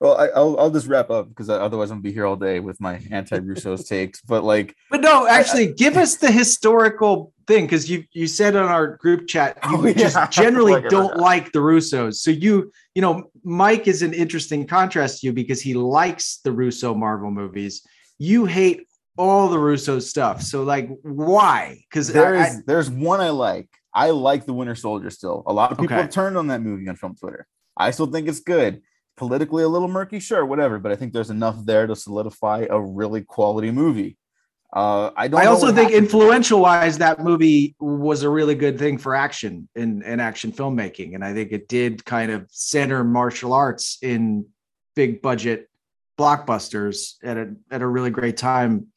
Well, 0.00 0.16
I, 0.16 0.26
I'll 0.28 0.58
I'll 0.58 0.70
just 0.70 0.86
wrap 0.86 1.10
up 1.10 1.28
because 1.28 1.48
otherwise 1.48 1.90
I'm 1.90 1.96
gonna 1.98 2.02
be 2.02 2.12
here 2.12 2.26
all 2.26 2.36
day 2.36 2.60
with 2.60 2.80
my 2.80 3.00
anti-Russo's 3.10 3.84
takes. 3.88 4.20
But 4.22 4.44
like, 4.44 4.74
But 4.90 5.00
no, 5.00 5.26
actually, 5.26 5.72
give 5.72 5.96
us 5.96 6.16
the 6.16 6.30
historical 6.30 7.32
thing 7.46 7.64
because 7.66 7.90
you 7.90 8.04
you 8.12 8.26
said 8.26 8.56
on 8.56 8.66
our 8.66 8.96
group 8.96 9.26
chat 9.28 9.58
oh, 9.62 9.70
you 9.70 9.78
Oh, 9.78 9.86
yeah. 9.86 9.92
just 9.94 10.32
generally 10.32 10.72
Like 10.72 10.88
don't 10.88 11.16
like 11.16 11.52
the 11.52 11.58
Russos. 11.60 12.14
So 12.16 12.30
you 12.30 12.72
you 12.94 13.02
know 13.02 13.30
Mike 13.44 13.86
is 13.86 14.02
an 14.02 14.12
interesting 14.14 14.66
contrast 14.66 15.20
to 15.20 15.26
you 15.28 15.32
because 15.32 15.60
he 15.60 15.74
likes 15.74 16.38
the 16.44 16.52
Russo 16.52 16.94
Marvel 16.94 17.30
movies. 17.30 17.86
You 18.18 18.46
hate 18.46 18.86
all 19.16 19.48
the 19.48 19.58
Russo 19.58 20.00
stuff. 20.00 20.42
So 20.42 20.64
like, 20.64 20.88
why? 21.02 21.84
Because 21.88 22.08
there 22.12 22.34
is 22.34 22.64
there's 22.64 22.90
one 22.90 23.20
I 23.20 23.30
like. 23.30 23.68
I 23.94 24.10
like 24.10 24.44
the 24.44 24.52
Winter 24.52 24.74
Soldier 24.74 25.08
still. 25.10 25.44
A 25.46 25.52
lot 25.52 25.70
of 25.70 25.78
people 25.78 25.94
Okay. 25.94 26.02
have 26.02 26.10
turned 26.10 26.36
on 26.36 26.48
that 26.48 26.60
movie 26.60 26.88
on 26.88 26.96
film 26.96 27.14
Twitter. 27.14 27.46
I 27.76 27.92
still 27.92 28.06
think 28.06 28.26
it's 28.28 28.40
good. 28.40 28.82
Politically 29.16 29.62
a 29.62 29.68
little 29.68 29.88
murky, 29.88 30.18
sure, 30.18 30.44
whatever. 30.44 30.78
But 30.78 30.90
I 30.92 30.96
think 30.96 31.12
there's 31.12 31.30
enough 31.30 31.64
there 31.64 31.86
to 31.86 31.94
solidify 31.94 32.66
a 32.68 32.80
really 32.80 33.22
quality 33.22 33.70
movie. 33.70 34.16
Uh, 34.72 35.12
I 35.16 35.28
don't. 35.28 35.40
I 35.40 35.46
also 35.46 35.66
think 35.68 35.90
happened. 35.90 36.04
influential 36.06 36.60
wise, 36.60 36.98
that 36.98 37.20
movie 37.20 37.76
was 37.78 38.24
a 38.24 38.28
really 38.28 38.56
good 38.56 38.76
thing 38.76 38.98
for 38.98 39.14
action 39.14 39.68
and, 39.76 40.02
and 40.02 40.20
action 40.20 40.50
filmmaking. 40.50 41.14
And 41.14 41.24
I 41.24 41.32
think 41.32 41.52
it 41.52 41.68
did 41.68 42.04
kind 42.04 42.32
of 42.32 42.48
center 42.50 43.04
martial 43.04 43.52
arts 43.52 43.98
in 44.02 44.46
big 44.96 45.22
budget 45.22 45.70
blockbusters 46.18 47.14
at 47.22 47.36
a, 47.36 47.54
at 47.70 47.82
a 47.82 47.86
really 47.86 48.10
great 48.10 48.36
time 48.36 48.88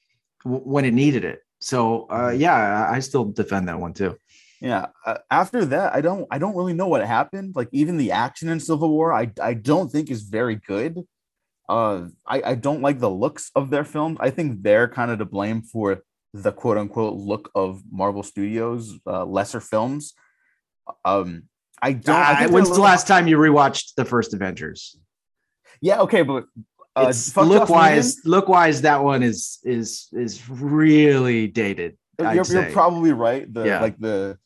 w- 0.43 0.63
when 0.63 0.85
it 0.85 0.93
needed 0.93 1.25
it. 1.25 1.41
So 1.59 2.07
uh, 2.09 2.33
yeah, 2.35 2.55
I- 2.89 2.95
I 2.95 2.99
still 2.99 3.25
defend 3.25 3.67
that 3.67 3.79
one 3.79 3.93
too. 3.93 4.17
Yeah. 4.61 4.87
Uh, 5.05 5.17
after 5.29 5.65
that, 5.65 5.93
I 5.93 6.01
don't. 6.01 6.25
I 6.31 6.39
don't 6.39 6.55
really 6.55 6.73
know 6.73 6.87
what 6.87 7.05
happened. 7.05 7.53
Like 7.55 7.69
even 7.71 7.97
the 7.97 8.11
action 8.11 8.49
in 8.49 8.59
Civil 8.59 8.89
War, 8.89 9.13
I 9.13 9.31
I 9.41 9.53
don't 9.53 9.91
think 9.91 10.09
is 10.09 10.23
very 10.23 10.55
good. 10.55 11.05
Uh, 11.69 12.07
I 12.25 12.41
I 12.41 12.55
don't 12.55 12.81
like 12.81 12.99
the 12.99 13.09
looks 13.09 13.51
of 13.55 13.69
their 13.69 13.83
films. 13.83 14.17
I 14.19 14.29
think 14.29 14.63
they're 14.63 14.87
kind 14.87 15.11
of 15.11 15.19
to 15.19 15.25
blame 15.25 15.61
for 15.61 16.01
the 16.33 16.51
quote 16.51 16.77
unquote 16.77 17.15
look 17.15 17.51
of 17.53 17.81
Marvel 17.91 18.23
Studios 18.23 18.97
uh, 19.05 19.25
lesser 19.25 19.59
films. 19.59 20.13
Um, 21.05 21.43
I 21.81 21.93
don't. 21.93 22.15
I 22.15 22.45
Uh, 22.45 22.49
when's 22.49 22.69
the 22.69 22.81
last 22.81 23.07
time 23.07 23.27
you 23.27 23.37
rewatched 23.37 23.93
the 23.95 24.05
first 24.05 24.33
Avengers? 24.33 24.97
Yeah. 25.81 26.01
Okay, 26.01 26.23
but 26.23 26.45
uh, 26.95 27.13
look 27.37 27.69
wise, 27.69 28.25
look 28.25 28.47
wise, 28.47 28.81
that 28.81 29.03
one 29.03 29.21
is 29.21 29.59
is 29.63 30.07
is 30.13 30.49
really 30.49 31.47
dated. 31.47 31.97
I'd 32.19 32.35
You're, 32.35 32.45
you're 32.45 32.71
probably 32.71 33.11
right. 33.11 33.51
The 33.53 33.65
Yeah. 33.65 33.81
like 33.81 33.99
the 33.99 34.39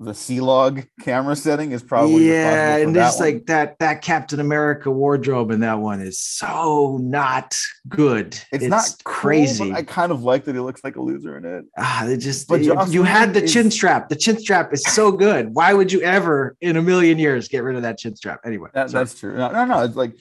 the 0.00 0.14
C 0.14 0.40
log 0.40 0.84
camera 1.00 1.34
setting 1.34 1.72
is 1.72 1.82
probably 1.82 2.28
yeah, 2.28 2.76
and 2.76 2.94
that 2.94 3.00
there's 3.00 3.18
like 3.18 3.46
that 3.46 3.78
that 3.80 4.00
Captain 4.00 4.38
America 4.38 4.90
wardrobe 4.90 5.50
in 5.50 5.60
that 5.60 5.80
one 5.80 6.00
is 6.00 6.20
so 6.20 6.98
not 7.02 7.58
good. 7.88 8.38
It's, 8.52 8.64
not 8.64 8.84
cool, 9.02 9.12
crazy. 9.14 9.70
but 9.70 9.76
I 9.78 9.82
kind 9.82 10.12
of 10.12 10.22
like 10.22 10.44
that 10.44 10.54
he 10.54 10.60
looks 10.60 10.84
like 10.84 10.94
a 10.96 11.02
loser 11.02 11.36
in 11.36 11.44
it. 11.44 11.64
ah, 11.76 12.06
it 12.06 12.18
just 12.18 12.46
But 12.48 12.60
it- 12.60 12.88
you 12.90 13.02
had 13.02 13.34
the 13.34 13.40
Whedon 13.40 13.48
chin 13.52 13.70
strap. 13.72 14.08
The 14.08 14.16
chin 14.16 14.38
strap 14.38 14.72
is 14.72 14.84
so 14.84 15.10
good. 15.10 15.52
Why 15.52 15.74
would 15.74 15.90
you 15.90 16.00
ever 16.02 16.56
in 16.60 16.76
a 16.76 16.82
million 16.82 17.18
years 17.18 17.48
get 17.48 17.64
rid 17.64 17.74
of 17.74 17.82
that 17.82 17.98
chin 17.98 18.14
strap? 18.14 18.40
Anyway, 18.44 18.70
That, 18.74 18.90
that's 18.90 19.18
true. 19.18 19.36
No, 19.36 19.50
no, 19.50 19.64
no. 19.64 19.82
It's 19.82 19.96
like 19.96 20.14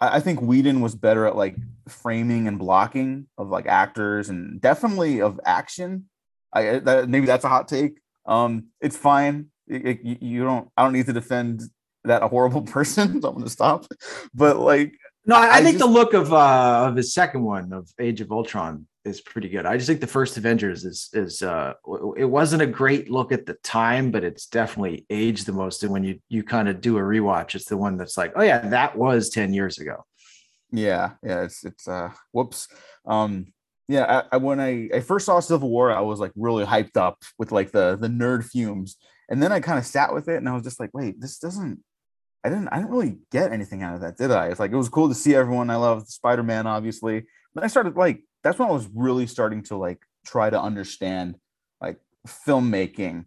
I, 0.00 0.16
I 0.16 0.20
think 0.20 0.42
Whedon 0.42 0.80
was 0.80 0.96
better 0.96 1.26
at 1.26 1.36
like 1.36 1.54
framing 1.86 2.48
and 2.48 2.58
blocking 2.58 3.28
of 3.38 3.50
like 3.50 3.66
actors 3.66 4.30
and 4.30 4.60
definitely 4.60 5.22
of 5.22 5.38
action. 5.44 6.08
I 6.52 6.80
that, 6.80 7.08
maybe 7.08 7.26
that's 7.26 7.44
a 7.44 7.48
hot 7.48 7.68
take. 7.68 8.01
Um, 8.26 8.66
it's 8.80 8.96
fine. 8.96 9.46
It- 9.68 9.86
it- 10.04 10.22
you, 10.22 10.44
don't. 10.44 10.68
I 10.76 10.82
don't 10.84 10.92
need 10.92 11.06
to 11.06 11.12
defend 11.12 11.62
that 12.04 12.22
a 12.22 12.28
horrible 12.28 12.62
person. 12.76 13.20
So 13.20 13.28
I'm 13.28 13.34
gonna 13.36 13.48
stop. 13.50 13.86
But 14.34 14.58
like, 14.58 14.92
no, 15.24 15.36
I, 15.36 15.56
I 15.58 15.62
think 15.62 15.78
the 15.78 15.86
look 15.86 16.14
of 16.14 16.32
uh 16.32 16.86
of 16.88 16.96
his 16.96 17.14
second 17.14 17.42
one 17.42 17.72
of 17.72 17.88
Age 18.00 18.20
of 18.20 18.32
Ultron 18.32 18.86
is 19.04 19.20
pretty 19.20 19.48
good. 19.48 19.66
I 19.66 19.76
just 19.76 19.88
think 19.88 20.00
the 20.00 20.06
first 20.06 20.36
Avengers 20.36 20.84
is 20.84 21.08
is 21.12 21.42
uh 21.42 21.74
it 22.16 22.24
wasn't 22.24 22.62
a 22.62 22.66
great 22.66 23.10
look 23.10 23.32
at 23.32 23.46
the 23.46 23.54
time, 23.62 24.10
but 24.10 24.24
it's 24.24 24.46
definitely 24.46 25.06
aged 25.10 25.46
the 25.46 25.52
most. 25.52 25.82
And 25.82 25.92
when 25.92 26.04
you 26.04 26.18
you 26.28 26.42
kind 26.42 26.68
of 26.68 26.80
do 26.80 26.98
a 26.98 27.00
rewatch, 27.00 27.54
it's 27.54 27.66
the 27.66 27.76
one 27.76 27.96
that's 27.96 28.16
like, 28.16 28.32
oh 28.36 28.42
yeah, 28.42 28.68
that 28.68 28.96
was 28.96 29.30
10 29.30 29.52
years 29.54 29.78
ago. 29.78 30.04
Yeah, 30.72 31.12
yeah, 31.22 31.42
it's 31.42 31.64
it's 31.64 31.86
uh 31.86 32.10
whoops. 32.32 32.68
Um 33.06 33.46
yeah, 33.88 34.22
I, 34.32 34.36
I 34.36 34.36
when 34.38 34.60
I, 34.60 34.88
I 34.94 35.00
first 35.00 35.26
saw 35.26 35.40
Civil 35.40 35.70
War, 35.70 35.92
I 35.92 36.00
was 36.00 36.20
like 36.20 36.32
really 36.36 36.64
hyped 36.64 36.96
up 36.96 37.22
with 37.38 37.52
like 37.52 37.72
the 37.72 37.96
the 37.96 38.08
nerd 38.08 38.44
fumes. 38.44 38.96
And 39.28 39.42
then 39.42 39.52
I 39.52 39.60
kind 39.60 39.78
of 39.78 39.86
sat 39.86 40.12
with 40.12 40.28
it 40.28 40.36
and 40.36 40.48
I 40.48 40.52
was 40.52 40.62
just 40.62 40.78
like, 40.78 40.90
wait, 40.92 41.20
this 41.20 41.38
doesn't 41.38 41.82
I 42.44 42.48
didn't 42.48 42.68
I 42.68 42.76
didn't 42.76 42.90
really 42.90 43.18
get 43.30 43.52
anything 43.52 43.82
out 43.82 43.94
of 43.94 44.00
that, 44.00 44.16
did 44.16 44.30
I? 44.30 44.48
It's 44.48 44.60
like 44.60 44.72
it 44.72 44.76
was 44.76 44.88
cool 44.88 45.08
to 45.08 45.14
see 45.14 45.34
everyone. 45.34 45.70
I 45.70 45.76
love 45.76 46.08
Spider-Man, 46.08 46.66
obviously. 46.66 47.24
Then 47.54 47.64
I 47.64 47.68
started 47.68 47.96
like 47.96 48.24
that's 48.42 48.58
when 48.58 48.68
I 48.68 48.72
was 48.72 48.88
really 48.94 49.26
starting 49.26 49.62
to 49.64 49.76
like 49.76 50.00
try 50.26 50.50
to 50.50 50.60
understand 50.60 51.36
like 51.80 51.98
filmmaking, 52.26 53.26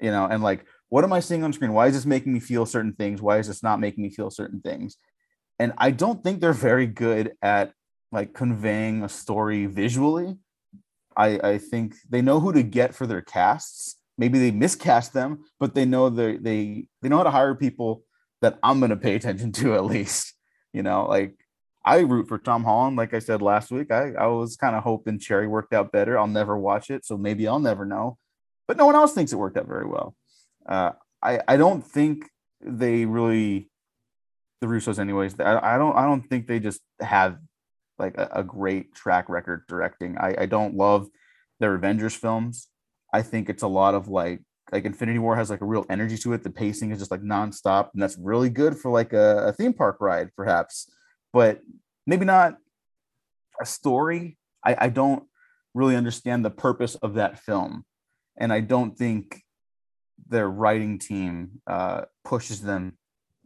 you 0.00 0.10
know, 0.10 0.26
and 0.26 0.42
like 0.42 0.64
what 0.88 1.04
am 1.04 1.12
I 1.12 1.20
seeing 1.20 1.44
on 1.44 1.52
screen? 1.52 1.72
Why 1.72 1.86
is 1.88 1.94
this 1.94 2.06
making 2.06 2.32
me 2.32 2.40
feel 2.40 2.66
certain 2.66 2.92
things? 2.94 3.20
Why 3.20 3.38
is 3.38 3.46
this 3.48 3.62
not 3.62 3.80
making 3.80 4.02
me 4.02 4.10
feel 4.10 4.30
certain 4.30 4.60
things? 4.60 4.96
And 5.58 5.72
I 5.76 5.90
don't 5.90 6.22
think 6.22 6.40
they're 6.40 6.52
very 6.52 6.86
good 6.86 7.32
at 7.42 7.72
like 8.12 8.32
conveying 8.34 9.02
a 9.02 9.08
story 9.08 9.66
visually. 9.66 10.36
I, 11.16 11.40
I 11.42 11.58
think 11.58 11.96
they 12.08 12.22
know 12.22 12.40
who 12.40 12.52
to 12.52 12.62
get 12.62 12.94
for 12.94 13.06
their 13.06 13.22
casts. 13.22 13.96
Maybe 14.16 14.38
they 14.38 14.50
miscast 14.50 15.12
them, 15.12 15.44
but 15.58 15.74
they 15.74 15.84
know 15.84 16.08
they 16.08 16.36
they 16.36 16.86
they 17.02 17.08
know 17.08 17.18
how 17.18 17.24
to 17.24 17.30
hire 17.30 17.54
people 17.54 18.04
that 18.40 18.58
I'm 18.62 18.78
going 18.78 18.90
to 18.90 18.96
pay 18.96 19.14
attention 19.14 19.52
to 19.52 19.74
at 19.74 19.84
least. 19.84 20.34
You 20.72 20.82
know, 20.82 21.06
like 21.06 21.34
I 21.84 22.00
root 22.00 22.28
for 22.28 22.38
Tom 22.38 22.64
Holland. 22.64 22.96
Like 22.96 23.14
I 23.14 23.18
said 23.18 23.42
last 23.42 23.70
week, 23.70 23.90
I, 23.90 24.12
I 24.12 24.26
was 24.26 24.56
kind 24.56 24.76
of 24.76 24.82
hoping 24.82 25.18
Cherry 25.18 25.46
worked 25.46 25.72
out 25.72 25.92
better. 25.92 26.18
I'll 26.18 26.26
never 26.26 26.56
watch 26.56 26.90
it, 26.90 27.04
so 27.04 27.16
maybe 27.16 27.48
I'll 27.48 27.60
never 27.60 27.84
know. 27.84 28.18
But 28.66 28.76
no 28.76 28.86
one 28.86 28.94
else 28.94 29.12
thinks 29.14 29.32
it 29.32 29.36
worked 29.36 29.56
out 29.56 29.66
very 29.66 29.86
well. 29.86 30.14
Uh, 30.66 30.92
I 31.22 31.40
I 31.48 31.56
don't 31.56 31.84
think 31.84 32.28
they 32.60 33.06
really 33.06 33.70
the 34.60 34.66
Russos, 34.66 34.98
anyways. 34.98 35.38
I, 35.40 35.74
I 35.74 35.78
don't 35.78 35.96
I 35.96 36.04
don't 36.04 36.22
think 36.28 36.46
they 36.46 36.60
just 36.60 36.80
have 37.00 37.38
like 37.98 38.16
a, 38.16 38.28
a 38.32 38.44
great 38.44 38.94
track 38.94 39.28
record 39.28 39.64
directing. 39.68 40.16
I, 40.18 40.34
I 40.42 40.46
don't 40.46 40.74
love 40.74 41.08
their 41.60 41.74
Avengers 41.74 42.14
films. 42.14 42.68
I 43.12 43.22
think 43.22 43.48
it's 43.48 43.62
a 43.62 43.68
lot 43.68 43.94
of 43.94 44.08
like 44.08 44.40
like 44.70 44.84
Infinity 44.84 45.18
War 45.18 45.34
has 45.34 45.48
like 45.48 45.62
a 45.62 45.66
real 45.66 45.86
energy 45.88 46.18
to 46.18 46.34
it. 46.34 46.42
The 46.42 46.50
pacing 46.50 46.90
is 46.90 46.98
just 46.98 47.10
like 47.10 47.22
nonstop, 47.22 47.90
and 47.94 48.02
that's 48.02 48.18
really 48.18 48.50
good 48.50 48.76
for 48.76 48.90
like 48.90 49.12
a, 49.12 49.48
a 49.48 49.52
theme 49.52 49.72
park 49.72 49.96
ride, 50.00 50.30
perhaps, 50.36 50.90
but 51.32 51.60
maybe 52.06 52.24
not 52.24 52.56
a 53.60 53.66
story. 53.66 54.36
I, 54.64 54.76
I 54.78 54.88
don't 54.88 55.24
really 55.74 55.96
understand 55.96 56.44
the 56.44 56.50
purpose 56.50 56.96
of 56.96 57.14
that 57.14 57.38
film, 57.38 57.84
and 58.36 58.52
I 58.52 58.60
don't 58.60 58.96
think 58.96 59.42
their 60.28 60.48
writing 60.50 60.98
team 60.98 61.62
uh, 61.66 62.02
pushes 62.24 62.60
them 62.60 62.98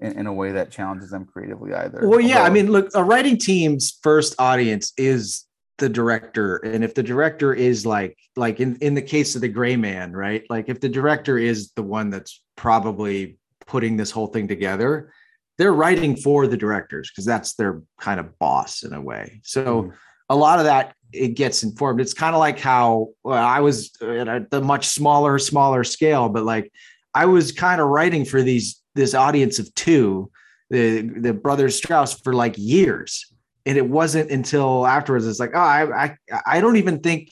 in, 0.03 0.19
in, 0.19 0.27
a 0.27 0.33
way 0.33 0.53
that 0.53 0.71
challenges 0.71 1.11
them 1.11 1.25
creatively 1.25 1.73
either. 1.73 2.07
Well, 2.07 2.21
yeah, 2.21 2.39
Although, 2.39 2.47
I 2.47 2.51
mean, 2.51 2.73
look, 2.73 2.91
a 2.95 3.05
writing 3.05 3.39
team's 3.39 3.99
first 4.03 4.35
audience 4.39 4.93
is 4.97 5.47
the 5.79 5.89
director 5.89 6.59
and 6.59 6.85
if 6.85 6.95
the 6.95 7.03
director 7.03 7.53
is 7.53 7.85
like 7.85 8.17
like 8.37 8.61
in 8.61 8.77
in 8.77 8.95
the 8.95 9.03
case 9.03 9.35
of 9.35 9.41
the 9.41 9.49
gray 9.49 9.75
man 9.75 10.13
right 10.13 10.45
like 10.49 10.69
if 10.69 10.81
the 10.81 10.89
director 10.89 11.39
is 11.39 11.73
the 11.73 11.83
one 11.83 12.09
that's 12.11 12.41
probably 12.57 13.37
putting 13.67 13.97
this 13.97 14.11
whole 14.11 14.29
thing 14.29 14.47
together 14.47 15.13
they're 15.59 15.73
writing 15.73 16.15
for 16.15 16.47
the 16.47 16.57
directors 16.57 17.11
because 17.11 17.25
that's 17.25 17.55
their 17.55 17.83
kind 18.01 18.21
of 18.21 18.39
boss 18.39 18.85
in 18.85 18.93
a 18.93 19.01
way 19.01 19.41
so 19.43 19.83
mm. 19.83 19.93
a 20.29 20.37
lot 20.37 20.59
of 20.59 20.67
that 20.67 20.95
it 21.13 21.31
gets 21.31 21.63
informed 21.63 22.01
it's 22.01 22.15
kind 22.15 22.35
of 22.35 22.39
like 22.39 22.61
how 22.61 23.09
well, 23.25 23.45
i 23.45 23.59
was 23.59 23.91
at 24.03 24.29
a, 24.29 24.47
the 24.51 24.61
much 24.61 24.87
smaller 24.87 25.39
smaller 25.39 25.83
scale 25.83 26.29
but 26.29 26.45
like 26.45 26.71
i 27.15 27.27
was 27.27 27.51
kind 27.51 27.81
of 27.81 27.89
writing 27.89 28.25
for 28.25 28.43
these 28.43 28.82
this 28.95 29.15
audience 29.15 29.59
of 29.59 29.73
two 29.75 30.31
the 30.71 31.03
the 31.03 31.35
brothers 31.35 31.77
Strause 31.77 32.15
for 32.15 32.33
like 32.33 32.55
years. 32.57 33.27
And 33.65 33.79
it 33.79 33.89
wasn't 33.89 34.31
until 34.31 34.87
afterwards 34.87 35.27
it's 35.27 35.39
like 35.39 35.53
oh 35.55 35.59
I, 35.59 36.05
I 36.05 36.17
i 36.47 36.61
don't 36.61 36.77
even 36.77 37.01
think 37.01 37.31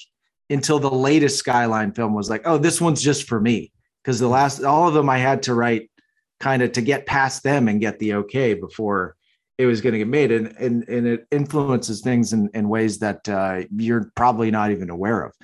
until 0.49 0.79
the 0.79 0.91
latest 0.91 1.39
skyline 1.39 1.93
film 1.93 2.15
was 2.15 2.31
like 2.31 2.43
oh 2.45 2.59
this 2.59 2.81
one's 2.81 3.03
just 3.03 3.29
for 3.29 3.41
me. 3.41 3.73
Because 4.03 4.19
the 4.19 4.29
last 4.29 4.63
all 4.63 4.89
of 4.89 4.95
them 4.95 5.09
i 5.11 5.19
had 5.19 5.43
to 5.45 5.55
write 5.55 5.91
kind 6.39 6.63
of 6.63 6.73
to 6.73 6.83
get 6.83 7.07
past 7.07 7.43
them 7.43 7.69
and 7.69 7.81
get 7.81 7.99
the 7.99 8.15
okay 8.15 8.55
before 8.55 9.17
it 9.61 9.67
was 9.67 9.83
going 9.83 9.93
to 9.93 9.99
get 9.99 10.09
made. 10.09 10.33
And 10.33 10.57
and, 10.59 10.89
and 10.89 11.07
it 11.07 11.27
influences 11.31 12.01
things 12.01 12.33
in, 12.33 12.49
in 12.55 12.69
ways 12.69 12.99
that 13.01 13.29
uh, 13.29 13.63
you're 13.77 14.11
probably 14.17 14.51
not 14.51 14.71
even 14.71 14.89
aware 14.89 15.23
of. 15.23 15.35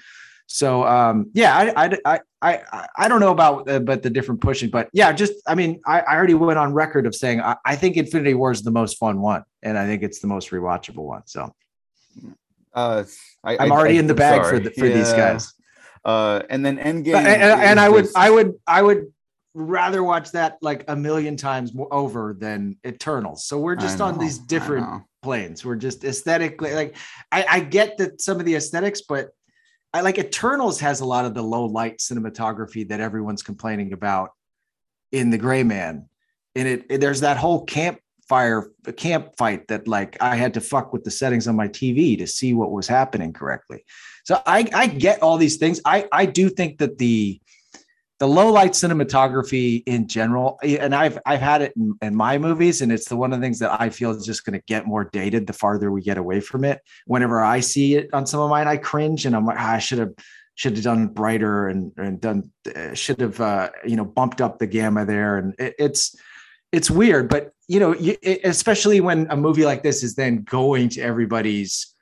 So 0.46 0.86
um, 0.86 1.30
yeah, 1.34 1.54
I, 1.54 1.84
I 1.84 1.98
I 2.04 2.20
I 2.46 2.86
I 2.96 3.08
don't 3.08 3.20
know 3.20 3.32
about 3.32 3.68
uh, 3.68 3.80
but 3.80 4.02
the 4.02 4.10
different 4.10 4.40
pushing, 4.40 4.70
but 4.70 4.88
yeah, 4.92 5.12
just 5.12 5.34
I 5.46 5.54
mean, 5.54 5.80
I, 5.86 6.00
I 6.00 6.16
already 6.16 6.34
went 6.34 6.58
on 6.58 6.72
record 6.72 7.06
of 7.06 7.14
saying 7.14 7.40
I, 7.40 7.56
I, 7.64 7.76
think 7.76 7.96
Infinity 7.96 8.34
War 8.34 8.50
is 8.50 8.62
the 8.62 8.70
most 8.70 8.98
fun 8.98 9.20
one, 9.20 9.44
and 9.62 9.76
I 9.76 9.86
think 9.86 10.02
it's 10.02 10.20
the 10.20 10.28
most 10.28 10.50
rewatchable 10.50 11.04
one. 11.04 11.22
So 11.26 11.52
uh, 12.74 13.04
I, 13.42 13.64
am 13.64 13.72
already 13.72 13.98
in 13.98 14.06
the 14.06 14.14
bag 14.14 14.44
sorry. 14.44 14.58
for 14.58 14.64
the, 14.64 14.70
for 14.70 14.86
yeah. 14.86 14.96
these 14.96 15.12
guys. 15.12 15.52
Uh, 16.04 16.42
and 16.50 16.64
then 16.64 16.78
Endgame, 16.78 17.16
and, 17.16 17.26
and, 17.26 17.60
and 17.60 17.80
I 17.80 17.88
would 17.88 18.06
I 18.14 18.30
would 18.30 18.54
I 18.66 18.80
would 18.80 19.12
rather 19.54 20.02
watch 20.04 20.30
that 20.32 20.58
like 20.60 20.84
a 20.86 20.94
million 20.94 21.36
times 21.36 21.72
over 21.90 22.36
than 22.38 22.76
Eternals. 22.86 23.46
So 23.46 23.58
we're 23.58 23.74
just 23.74 23.98
know, 23.98 24.04
on 24.04 24.18
these 24.18 24.38
different 24.38 25.02
planes. 25.22 25.64
We're 25.64 25.76
just 25.76 26.04
aesthetically 26.04 26.74
like 26.74 26.94
I, 27.32 27.44
I 27.48 27.60
get 27.60 27.98
that 27.98 28.20
some 28.20 28.38
of 28.38 28.46
the 28.46 28.54
aesthetics, 28.54 29.00
but 29.00 29.30
I 29.92 30.00
like 30.02 30.18
Eternals 30.18 30.80
has 30.80 31.00
a 31.00 31.04
lot 31.04 31.24
of 31.24 31.34
the 31.34 31.42
low 31.42 31.64
light 31.64 31.98
cinematography 31.98 32.88
that 32.88 33.00
everyone's 33.00 33.42
complaining 33.42 33.92
about 33.92 34.30
in 35.12 35.30
the 35.30 35.38
Gray 35.38 35.62
Man. 35.62 36.08
And 36.54 36.68
it, 36.68 36.86
it 36.90 37.00
there's 37.00 37.20
that 37.20 37.36
whole 37.36 37.64
campfire 37.64 38.70
camp 38.96 39.36
fight 39.36 39.68
that 39.68 39.88
like 39.88 40.16
I 40.20 40.36
had 40.36 40.54
to 40.54 40.60
fuck 40.60 40.92
with 40.92 41.04
the 41.04 41.10
settings 41.10 41.48
on 41.48 41.56
my 41.56 41.68
TV 41.68 42.18
to 42.18 42.26
see 42.26 42.54
what 42.54 42.72
was 42.72 42.86
happening 42.86 43.32
correctly. 43.32 43.84
So 44.24 44.40
I 44.46 44.68
I 44.74 44.86
get 44.86 45.22
all 45.22 45.38
these 45.38 45.56
things. 45.56 45.80
I 45.84 46.06
I 46.12 46.26
do 46.26 46.48
think 46.50 46.78
that 46.78 46.98
the 46.98 47.40
the 48.18 48.26
low 48.26 48.50
light 48.50 48.72
cinematography 48.72 49.82
in 49.86 50.08
general, 50.08 50.58
and 50.62 50.94
I've 50.94 51.18
I've 51.26 51.40
had 51.40 51.62
it 51.62 51.74
in, 51.76 51.94
in, 52.00 52.16
my 52.16 52.38
movies, 52.38 52.80
and 52.80 52.90
it's 52.90 53.08
the 53.08 53.16
one 53.16 53.32
of 53.32 53.40
the 53.40 53.44
things 53.44 53.58
that 53.58 53.80
I 53.80 53.90
feel 53.90 54.10
is 54.10 54.24
just 54.24 54.44
going 54.44 54.58
to 54.58 54.64
get 54.66 54.86
more 54.86 55.04
dated 55.04 55.46
the 55.46 55.52
farther 55.52 55.90
we 55.90 56.00
get 56.00 56.16
away 56.16 56.40
from 56.40 56.64
it. 56.64 56.80
Whenever 57.06 57.42
I 57.42 57.60
see 57.60 57.96
it 57.96 58.08
on 58.14 58.26
some 58.26 58.40
of 58.40 58.48
mine, 58.48 58.68
I 58.68 58.78
cringe, 58.78 59.26
and 59.26 59.36
I'm 59.36 59.44
like, 59.44 59.58
ah, 59.58 59.74
I 59.74 59.78
should 59.78 59.98
have 59.98 60.14
should 60.54 60.76
have 60.76 60.84
done 60.84 61.08
brighter 61.08 61.68
and 61.68 61.92
and 61.98 62.20
done 62.20 62.50
uh, 62.74 62.94
should 62.94 63.20
have 63.20 63.40
uh, 63.40 63.70
you 63.84 63.96
know 63.96 64.04
bumped 64.04 64.40
up 64.40 64.58
the 64.58 64.66
gamma 64.66 65.04
there, 65.04 65.36
and 65.36 65.54
it, 65.58 65.74
it's 65.78 66.16
it's 66.72 66.90
weird, 66.90 67.28
but 67.28 67.52
you 67.68 67.80
know, 67.80 67.94
you, 67.94 68.16
especially 68.44 69.00
when 69.00 69.26
a 69.30 69.36
movie 69.36 69.64
like 69.64 69.82
this 69.82 70.02
is 70.02 70.14
then 70.14 70.42
going 70.42 70.88
to 70.90 71.00
everybody's 71.00 71.94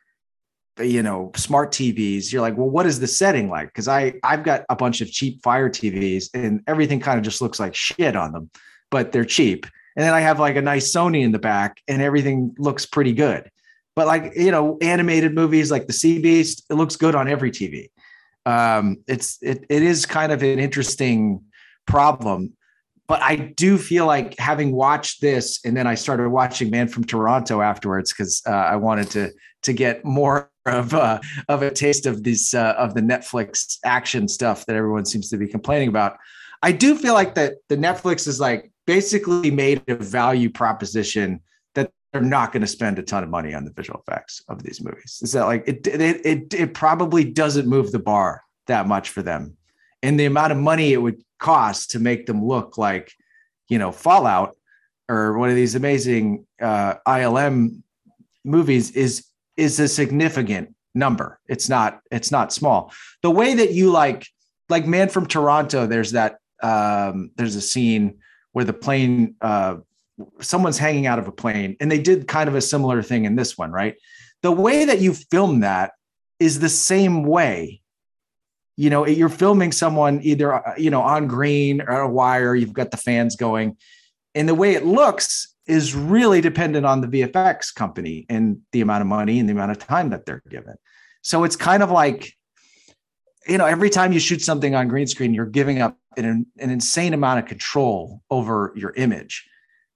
you 0.81 1.03
know 1.03 1.31
smart 1.37 1.71
tvs 1.71 2.33
you're 2.33 2.43
like 2.43 2.57
well 2.57 2.69
what 2.69 2.87
is 2.87 2.99
the 2.99 3.07
setting 3.07 3.49
like? 3.49 3.69
Because 3.69 3.89
i 3.89 4.15
i've 4.25 4.43
got 4.43 4.65
a 4.69 4.77
bunch 4.77 5.01
of 5.01 5.11
cheap 5.11 5.43
fire 5.43 5.71
tvs 5.71 6.29
and 6.35 6.63
everything 6.67 7.01
kind 7.01 7.19
of 7.19 7.25
just 7.25 7.41
looks 7.41 7.61
like 7.61 7.75
shit 7.75 8.17
on 8.17 8.33
them 8.33 8.51
but 8.91 9.13
they're 9.13 9.25
cheap. 9.25 9.67
And 9.97 10.05
then 10.05 10.13
i 10.13 10.21
have 10.21 10.41
like 10.41 10.57
a 10.57 10.63
nice 10.63 10.93
sony 10.93 11.23
in 11.23 11.33
the 11.33 11.39
back 11.39 11.81
and 11.87 12.03
everything 12.03 12.55
looks 12.59 12.87
pretty 12.87 13.13
good. 13.13 13.51
But 13.97 14.07
like 14.09 14.33
you 14.35 14.51
know 14.51 14.79
animated 14.81 15.35
movies 15.35 15.71
like 15.71 15.87
the 15.87 15.93
sea 15.93 16.21
beast 16.21 16.65
it 16.69 16.75
looks 16.75 16.97
good 16.97 17.15
on 17.15 17.29
every 17.29 17.53
tv 17.53 17.91
um 18.45 18.99
it's 19.07 19.39
it, 19.41 19.65
it 19.69 19.83
is 19.83 20.05
kind 20.05 20.33
of 20.33 20.43
an 20.43 20.59
interesting 20.59 21.41
problem 21.87 22.55
but 23.07 23.21
I 23.21 23.37
do 23.37 23.77
feel 23.77 24.07
like 24.07 24.35
having 24.39 24.73
watched 24.73 25.21
this, 25.21 25.61
and 25.65 25.77
then 25.77 25.87
I 25.87 25.95
started 25.95 26.31
watching 26.31 26.71
Man 26.71 26.89
from 26.89 27.05
Toronto 27.05 27.61
afterwards 27.61 28.13
because 28.13 28.43
uh, 28.47 28.51
I 28.51 28.77
wanted 28.77 29.11
to 29.11 29.31
to 29.63 29.73
get 29.73 30.05
more 30.05 30.51
of 30.67 30.95
uh, 30.95 31.21
of 31.49 31.63
a 31.63 31.71
taste 31.71 32.07
of 32.07 32.23
this 32.23 32.55
uh, 32.55 32.75
of 32.79 32.95
the 32.95 33.01
Netflix 33.01 33.79
action 33.85 34.29
stuff 34.29 34.67
that 34.67 34.77
everyone 34.77 35.05
seems 35.05 35.29
to 35.31 35.37
be 35.37 35.47
complaining 35.47 35.89
about. 35.89 36.17
I 36.63 36.73
do 36.73 36.97
feel 36.97 37.15
like 37.15 37.35
that 37.35 37.55
the 37.69 37.77
Netflix 37.77 38.27
is 38.27 38.41
like 38.41 38.71
basically 38.87 39.51
made 39.51 39.83
a 39.89 39.97
value 39.97 40.51
proposition 40.51 41.41
that 41.75 41.91
they're 42.13 42.23
not 42.23 42.53
going 42.53 42.63
to 42.63 42.67
spend 42.67 42.99
a 42.99 43.03
ton 43.03 43.23
of 43.23 43.29
money 43.29 43.55
on 43.55 43.65
the 43.65 43.73
visual 43.73 44.03
effects 44.07 44.43
of 44.49 44.63
these 44.63 44.83
movies. 44.83 45.21
Is 45.23 45.33
that 45.33 45.45
like 45.45 45.65
it, 45.67 45.87
it 45.87 46.25
it 46.25 46.55
it 46.55 46.75
probably 46.75 47.25
doesn't 47.25 47.69
move 47.69 47.93
the 47.93 47.99
bar 47.99 48.43
that 48.67 48.87
much 48.87 49.11
for 49.11 49.23
them, 49.23 49.57
and 50.03 50.19
the 50.19 50.25
amount 50.25 50.53
of 50.53 50.59
money 50.59 50.93
it 50.93 51.03
would 51.03 51.23
cost 51.39 51.91
to 51.91 51.99
make 51.99 52.27
them 52.27 52.45
look 52.45 52.79
like 52.79 53.13
you 53.69 53.79
know 53.79 53.93
Fallout 53.93 54.57
or 55.09 55.37
one 55.37 55.51
of 55.51 55.57
these 55.57 55.75
amazing 55.75 56.47
uh, 56.63 56.95
ILM 57.07 57.83
movies 58.45 58.91
is 58.93 59.27
is 59.57 59.79
a 59.81 59.89
significant 59.89 60.75
number. 60.95 61.41
It's 61.49 61.69
not 61.69 62.01
it's 62.11 62.31
not 62.31 62.53
small. 62.53 62.93
The 63.23 63.31
way 63.31 63.55
that 63.55 63.73
you 63.73 63.91
like 63.91 64.27
like 64.69 64.87
Man 64.87 65.09
from 65.09 65.27
Toronto, 65.27 65.87
there's 65.87 66.13
that 66.13 66.39
um, 66.63 67.31
there's 67.37 67.57
a 67.57 67.61
scene 67.61 68.19
where 68.53 68.65
the 68.65 68.73
plane 68.73 69.35
uh, 69.41 69.77
someone's 70.41 70.79
hanging 70.79 71.07
out 71.07 71.19
of 71.19 71.29
a 71.29 71.33
plane, 71.33 71.77
and 71.81 71.91
they 71.91 71.99
did 71.99 72.29
kind 72.29 72.49
of 72.49 72.55
a 72.55 72.61
similar 72.61 73.03
thing 73.03 73.25
in 73.25 73.37
this 73.37 73.59
one, 73.59 73.73
right? 73.73 73.97
The 74.43 74.53
way 74.53 74.85
that 74.85 75.01
you 75.01 75.15
film 75.15 75.61
that 75.61 75.93
is 76.39 76.61
the 76.61 76.69
same 76.69 77.25
way. 77.25 77.81
You 78.77 78.91
know, 78.91 79.07
you're 79.07 79.29
filming 79.29 79.71
someone 79.71 80.21
either 80.23 80.55
uh, 80.55 80.75
you 80.77 80.91
know 80.91 81.03
on 81.03 81.27
green 81.27 81.81
or 81.81 82.01
a 82.01 82.09
wire. 82.09 82.55
You've 82.55 82.73
got 82.73 82.91
the 82.91 82.97
fans 82.97 83.37
going, 83.37 83.77
and 84.35 84.49
the 84.49 84.55
way 84.55 84.75
it 84.75 84.85
looks 84.85 85.54
is 85.67 85.95
really 85.95 86.41
dependent 86.41 86.85
on 86.85 87.01
the 87.01 87.07
VFX 87.07 87.75
company 87.75 88.27
and 88.29 88.59
the 88.73 88.81
amount 88.81 89.01
of 89.01 89.07
money 89.07 89.41
and 89.41 89.49
the 89.49 89.53
amount 89.53 89.71
of 89.71 89.79
time 89.79 90.11
that 90.11 90.27
they're 90.27 90.43
given. 90.49 90.75
So 91.23 91.45
it's 91.45 91.57
kind 91.57 91.83
of 91.83 91.91
like, 91.91 92.35
you 93.49 93.57
know, 93.57 93.67
every 93.67 93.91
time 93.91 94.13
you 94.13 94.21
shoot 94.21 94.43
something 94.43 94.75
on 94.75 94.89
green 94.89 95.07
screen, 95.07 95.33
you're 95.33 95.47
giving 95.47 95.81
up 95.81 95.97
an, 96.17 96.47
an 96.59 96.71
insane 96.71 97.15
amount 97.15 97.41
of 97.41 97.47
control 97.47 98.23
over 98.31 98.73
your 98.77 98.93
image. 98.97 99.49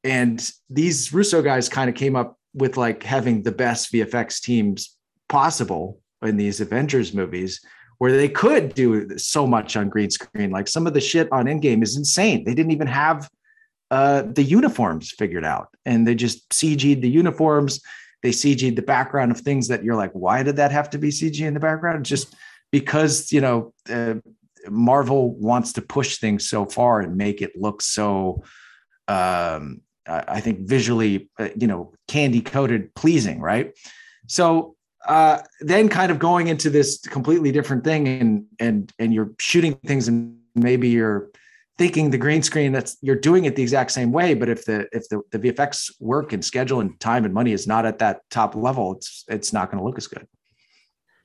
And 0.04 0.50
these 0.70 1.12
Russo 1.12 1.42
guys 1.42 1.68
kind 1.68 1.90
of 1.90 1.96
came 1.96 2.16
up 2.16 2.38
with 2.54 2.76
like 2.76 3.02
having 3.02 3.42
the 3.42 3.52
best 3.52 3.92
VFX 3.92 4.40
teams 4.40 4.96
possible 5.28 6.00
in 6.22 6.36
these 6.36 6.60
Avengers 6.60 7.12
movies 7.12 7.60
where 7.98 8.16
they 8.16 8.28
could 8.28 8.74
do 8.74 9.18
so 9.18 9.46
much 9.46 9.76
on 9.76 9.88
green 9.88 10.10
screen. 10.10 10.50
Like 10.50 10.68
some 10.68 10.86
of 10.86 10.94
the 10.94 11.00
shit 11.00 11.30
on 11.32 11.46
Endgame 11.46 11.82
is 11.82 11.96
insane. 11.96 12.44
They 12.44 12.54
didn't 12.54 12.72
even 12.72 12.86
have 12.86 13.28
uh, 13.90 14.23
the 14.23 14.43
uniforms 14.43 15.10
figured 15.10 15.44
out 15.44 15.69
and 15.85 16.06
they 16.06 16.15
just 16.15 16.48
CG'd 16.51 17.02
the 17.02 17.09
uniforms. 17.09 17.81
They 18.23 18.31
CG'd 18.31 18.77
the 18.77 18.82
background 18.82 19.31
of 19.31 19.40
things 19.40 19.69
that 19.69 19.85
you're 19.85 19.97
like, 19.97 20.12
why 20.12 20.43
did 20.43 20.56
that 20.56 20.73
have 20.73 20.90
to 20.90 20.98
be 20.98 21.09
CG 21.09 21.40
in 21.40 21.55
the 21.55 21.60
background? 21.60 22.05
Just 22.05 22.35
because, 22.73 23.32
you 23.32 23.40
know, 23.40 23.73
uh, 23.89 24.15
Marvel 24.69 25.35
wants 25.35 25.73
to 25.74 25.82
push 25.82 26.19
things 26.19 26.48
so 26.48 26.66
far 26.66 27.01
and 27.01 27.16
make 27.16 27.40
it 27.40 27.52
look 27.56 27.81
so, 27.81 28.43
um, 29.06 29.81
I 30.06 30.40
think 30.40 30.60
visually, 30.60 31.31
uh, 31.39 31.48
you 31.55 31.66
know, 31.66 31.93
candy 32.09 32.40
coated, 32.40 32.94
pleasing, 32.94 33.40
right? 33.40 33.73
So 34.27 34.77
uh, 35.06 35.40
then 35.60 35.89
kind 35.89 36.10
of 36.10 36.19
going 36.19 36.48
into 36.48 36.70
this 36.70 36.98
completely 36.98 37.52
different 37.52 37.85
thing 37.85 38.09
and 38.09 38.44
and 38.59 38.93
and 38.98 39.15
you're 39.15 39.32
shooting 39.39 39.74
things 39.86 40.09
and 40.09 40.39
maybe 40.55 40.89
you're 40.89 41.31
thinking 41.78 42.10
the 42.10 42.18
green 42.18 42.42
screen 42.42 42.72
that's 42.72 42.98
you're 43.00 43.16
doing 43.16 43.44
it 43.44 43.56
the 43.56 43.62
exact 43.62 43.90
same 43.90 44.12
way 44.12 44.34
but 44.34 44.48
if 44.48 44.64
the 44.64 44.86
if 44.92 45.09
the, 45.09 45.22
the 45.30 45.38
vfx 45.38 45.90
work 46.00 46.32
and 46.32 46.44
schedule 46.44 46.80
and 46.80 46.98
time 47.00 47.24
and 47.24 47.32
money 47.32 47.52
is 47.52 47.66
not 47.66 47.86
at 47.86 47.98
that 47.98 48.20
top 48.30 48.55
level 48.55 48.92
it's 48.96 49.24
it's 49.28 49.52
not 49.52 49.70
going 49.70 49.78
to 49.78 49.84
look 49.84 49.98
as 49.98 50.06
good. 50.06 50.26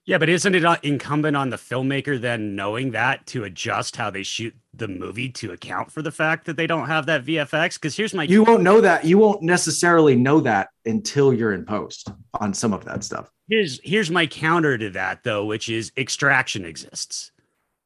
Yeah 0.05 0.17
but 0.17 0.29
isn't 0.29 0.53
it 0.53 0.65
uh, 0.65 0.77
incumbent 0.83 1.35
on 1.37 1.49
the 1.49 1.57
filmmaker 1.57 2.19
then 2.19 2.55
knowing 2.55 2.91
that 2.91 3.25
to 3.27 3.45
adjust 3.45 3.95
how 3.95 4.09
they 4.09 4.23
shoot 4.23 4.53
the 4.73 4.87
movie 4.87 5.29
to 5.29 5.53
account 5.53 5.91
for 5.91 6.01
the 6.01 6.11
fact 6.11 6.45
that 6.45 6.57
they 6.57 6.67
don't 6.67 6.87
have 6.87 7.05
that 7.05 7.25
vfx 7.25 7.75
because 7.75 7.95
here's 7.95 8.13
my 8.13 8.23
you 8.23 8.43
won't 8.43 8.63
know 8.63 8.81
that 8.81 9.05
you 9.05 9.17
won't 9.17 9.41
necessarily 9.41 10.15
know 10.15 10.39
that 10.41 10.69
until 10.85 11.33
you're 11.33 11.53
in 11.53 11.65
post 11.65 12.11
on 12.39 12.53
some 12.53 12.73
of 12.73 12.83
that 12.85 13.03
stuff. 13.03 13.31
Here's 13.47 13.79
here's 13.83 14.11
my 14.11 14.27
counter 14.27 14.77
to 14.77 14.89
that 14.91 15.23
though 15.23 15.45
which 15.45 15.69
is 15.69 15.91
extraction 15.97 16.65
exists 16.65 17.31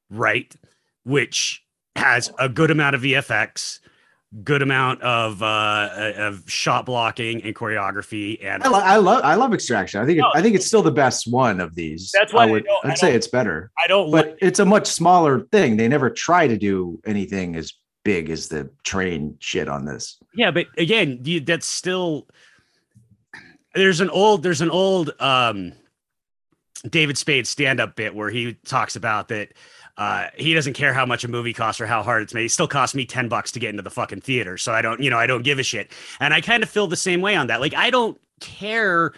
right? 0.09 0.53
Which 1.03 1.63
has 1.97 2.31
a 2.39 2.47
good 2.47 2.71
amount 2.71 2.95
of 2.95 3.01
VFX, 3.01 3.79
good 4.43 4.61
amount 4.61 5.01
of 5.01 5.41
uh, 5.41 6.13
of 6.17 6.49
shot 6.49 6.85
blocking 6.85 7.43
and 7.43 7.55
choreography. 7.55 8.43
And 8.43 8.63
I, 8.63 8.69
lo- 8.69 8.79
I 8.79 8.95
love 8.97 9.21
I 9.23 9.35
love 9.35 9.53
Extraction. 9.53 10.01
I 10.01 10.05
think 10.05 10.19
it, 10.19 10.25
I 10.33 10.41
think 10.41 10.55
it's 10.55 10.65
still 10.65 10.81
the 10.81 10.91
best 10.91 11.31
one 11.31 11.59
of 11.59 11.75
these. 11.75 12.11
That's 12.13 12.33
why 12.33 12.43
I 12.43 12.51
would 12.51 12.67
I 12.83 12.89
I'd 12.89 12.97
say 12.97 13.13
it's 13.13 13.27
better. 13.27 13.71
I 13.83 13.87
don't, 13.87 14.11
but 14.11 14.27
like, 14.27 14.37
it's 14.41 14.59
a 14.59 14.65
much 14.65 14.87
smaller 14.87 15.41
thing. 15.51 15.77
They 15.77 15.87
never 15.87 16.09
try 16.09 16.47
to 16.47 16.57
do 16.57 16.99
anything 17.05 17.55
as 17.55 17.73
big 18.03 18.29
as 18.29 18.47
the 18.47 18.69
train 18.83 19.35
shit 19.39 19.67
on 19.67 19.85
this. 19.85 20.17
Yeah, 20.33 20.51
but 20.51 20.67
again, 20.77 21.21
you, 21.23 21.39
that's 21.41 21.67
still 21.67 22.27
there's 23.75 24.01
an 24.01 24.09
old 24.09 24.43
there's 24.43 24.61
an 24.61 24.71
old 24.71 25.11
um 25.19 25.73
David 26.87 27.17
Spade 27.17 27.47
stand 27.47 27.79
up 27.79 27.95
bit 27.95 28.13
where 28.15 28.29
he 28.29 28.53
talks 28.65 28.95
about 28.95 29.29
that 29.29 29.53
uh, 29.97 30.27
he 30.35 30.53
doesn't 30.53 30.73
care 30.73 30.93
how 30.93 31.05
much 31.05 31.23
a 31.23 31.27
movie 31.27 31.53
costs 31.53 31.81
or 31.81 31.87
how 31.87 32.03
hard 32.03 32.21
it's 32.21 32.33
made. 32.33 32.45
It 32.45 32.51
still 32.51 32.67
costs 32.67 32.95
me 32.95 33.05
10 33.05 33.29
bucks 33.29 33.51
to 33.53 33.59
get 33.59 33.71
into 33.71 33.81
the 33.81 33.89
fucking 33.89 34.21
theater. 34.21 34.57
So 34.57 34.71
I 34.71 34.81
don't, 34.81 35.01
you 35.01 35.09
know, 35.09 35.17
I 35.17 35.25
don't 35.25 35.43
give 35.43 35.57
a 35.57 35.63
shit. 35.63 35.91
And 36.19 36.33
I 36.33 36.41
kind 36.41 36.61
of 36.61 36.69
feel 36.69 36.87
the 36.87 36.95
same 36.95 37.19
way 37.21 37.35
on 37.35 37.47
that. 37.47 37.61
Like, 37.61 37.73
I 37.73 37.89
don't 37.89 38.17
care 38.39 39.13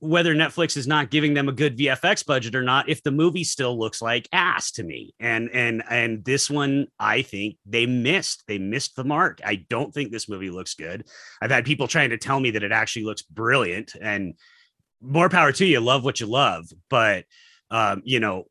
whether 0.00 0.34
Netflix 0.34 0.76
is 0.76 0.86
not 0.86 1.10
giving 1.10 1.32
them 1.32 1.48
a 1.48 1.52
good 1.52 1.78
VFX 1.78 2.26
budget 2.26 2.54
or 2.54 2.62
not 2.62 2.88
if 2.88 3.02
the 3.02 3.10
movie 3.10 3.44
still 3.44 3.78
looks 3.78 4.02
like 4.02 4.28
ass 4.32 4.70
to 4.72 4.82
me. 4.82 5.14
And 5.20 5.48
and 5.52 5.82
and 5.88 6.24
this 6.24 6.50
one 6.50 6.88
I 6.98 7.22
think 7.22 7.56
they 7.64 7.86
missed. 7.86 8.44
They 8.46 8.58
missed 8.58 8.96
the 8.96 9.04
mark. 9.04 9.40
I 9.44 9.64
don't 9.70 9.94
think 9.94 10.10
this 10.10 10.28
movie 10.28 10.50
looks 10.50 10.74
good. 10.74 11.06
I've 11.40 11.50
had 11.50 11.64
people 11.64 11.88
trying 11.88 12.10
to 12.10 12.18
tell 12.18 12.40
me 12.40 12.50
that 12.52 12.62
it 12.62 12.72
actually 12.72 13.04
looks 13.04 13.22
brilliant 13.22 13.94
and 14.00 14.34
more 15.00 15.28
power 15.28 15.52
to 15.52 15.64
you. 15.64 15.80
Love 15.80 16.04
what 16.04 16.20
you 16.20 16.26
love, 16.26 16.66
but 16.90 17.24
um, 17.70 18.02
you 18.04 18.20
know, 18.20 18.44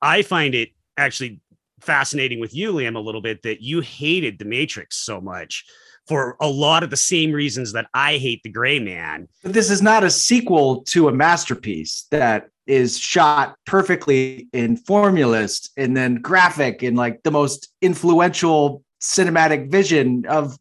I 0.00 0.22
find 0.22 0.54
it 0.54 0.70
actually 0.98 1.40
fascinating 1.80 2.40
with 2.40 2.54
you, 2.54 2.72
Liam, 2.72 2.96
a 2.96 3.00
little 3.00 3.22
bit 3.22 3.42
that 3.42 3.62
you 3.62 3.80
hated 3.80 4.38
the 4.38 4.44
Matrix 4.44 4.96
so 4.96 5.20
much 5.20 5.64
for 6.06 6.36
a 6.40 6.48
lot 6.48 6.82
of 6.82 6.90
the 6.90 6.96
same 6.96 7.32
reasons 7.32 7.72
that 7.72 7.86
I 7.92 8.16
hate 8.16 8.42
the 8.42 8.50
Gray 8.50 8.80
Man. 8.80 9.28
But 9.42 9.52
this 9.52 9.70
is 9.70 9.82
not 9.82 10.04
a 10.04 10.10
sequel 10.10 10.82
to 10.84 11.08
a 11.08 11.12
masterpiece 11.12 12.06
that 12.10 12.48
is 12.66 12.98
shot 12.98 13.56
perfectly 13.66 14.48
in 14.52 14.76
formulist 14.76 15.70
and 15.76 15.96
then 15.96 16.16
graphic 16.16 16.82
and 16.82 16.96
like 16.96 17.22
the 17.22 17.30
most 17.30 17.72
influential 17.82 18.82
cinematic 19.00 19.70
vision 19.70 20.24
of 20.26 20.58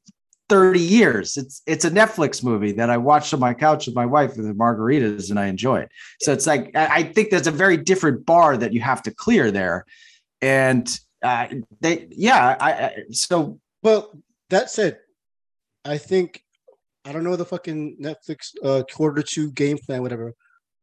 30 0.50 0.80
years. 0.80 1.36
It's 1.36 1.62
it's 1.66 1.84
a 1.84 1.92
Netflix 1.92 2.44
movie 2.44 2.72
that 2.74 2.90
I 2.90 2.98
watched 2.98 3.34
on 3.34 3.40
my 3.40 3.54
couch 3.54 3.88
with 3.88 3.96
my 3.96 4.06
wife 4.06 4.38
with 4.38 4.48
the 4.48 4.54
margaritas 4.54 5.30
and 5.30 5.40
I 5.40 5.48
enjoy 5.48 5.80
it. 5.80 5.90
So 6.22 6.32
it's 6.32 6.48
like 6.48 6.72
I 6.76 7.04
think 7.04 7.30
that's 7.30 7.48
a 7.48 7.52
very 7.52 7.78
different 7.78 8.26
bar 8.26 8.56
that 8.58 8.74
you 8.74 8.82
have 8.82 9.02
to 9.04 9.12
clear 9.12 9.52
there 9.52 9.86
and 10.42 10.88
uh, 11.24 11.48
they 11.82 12.08
yeah 12.12 12.56
I, 12.60 12.72
I 12.72 12.94
so. 13.12 13.60
Well 13.84 14.12
that 14.50 14.70
said 14.70 15.00
i 15.86 15.98
think 15.98 16.42
i 17.06 17.12
don't 17.12 17.24
know 17.24 17.36
the 17.36 17.46
fucking 17.46 17.98
netflix 18.02 18.54
uh 18.64 18.84
quarter 18.94 19.22
two 19.22 19.52
game 19.52 19.78
plan 19.78 20.02
whatever 20.02 20.34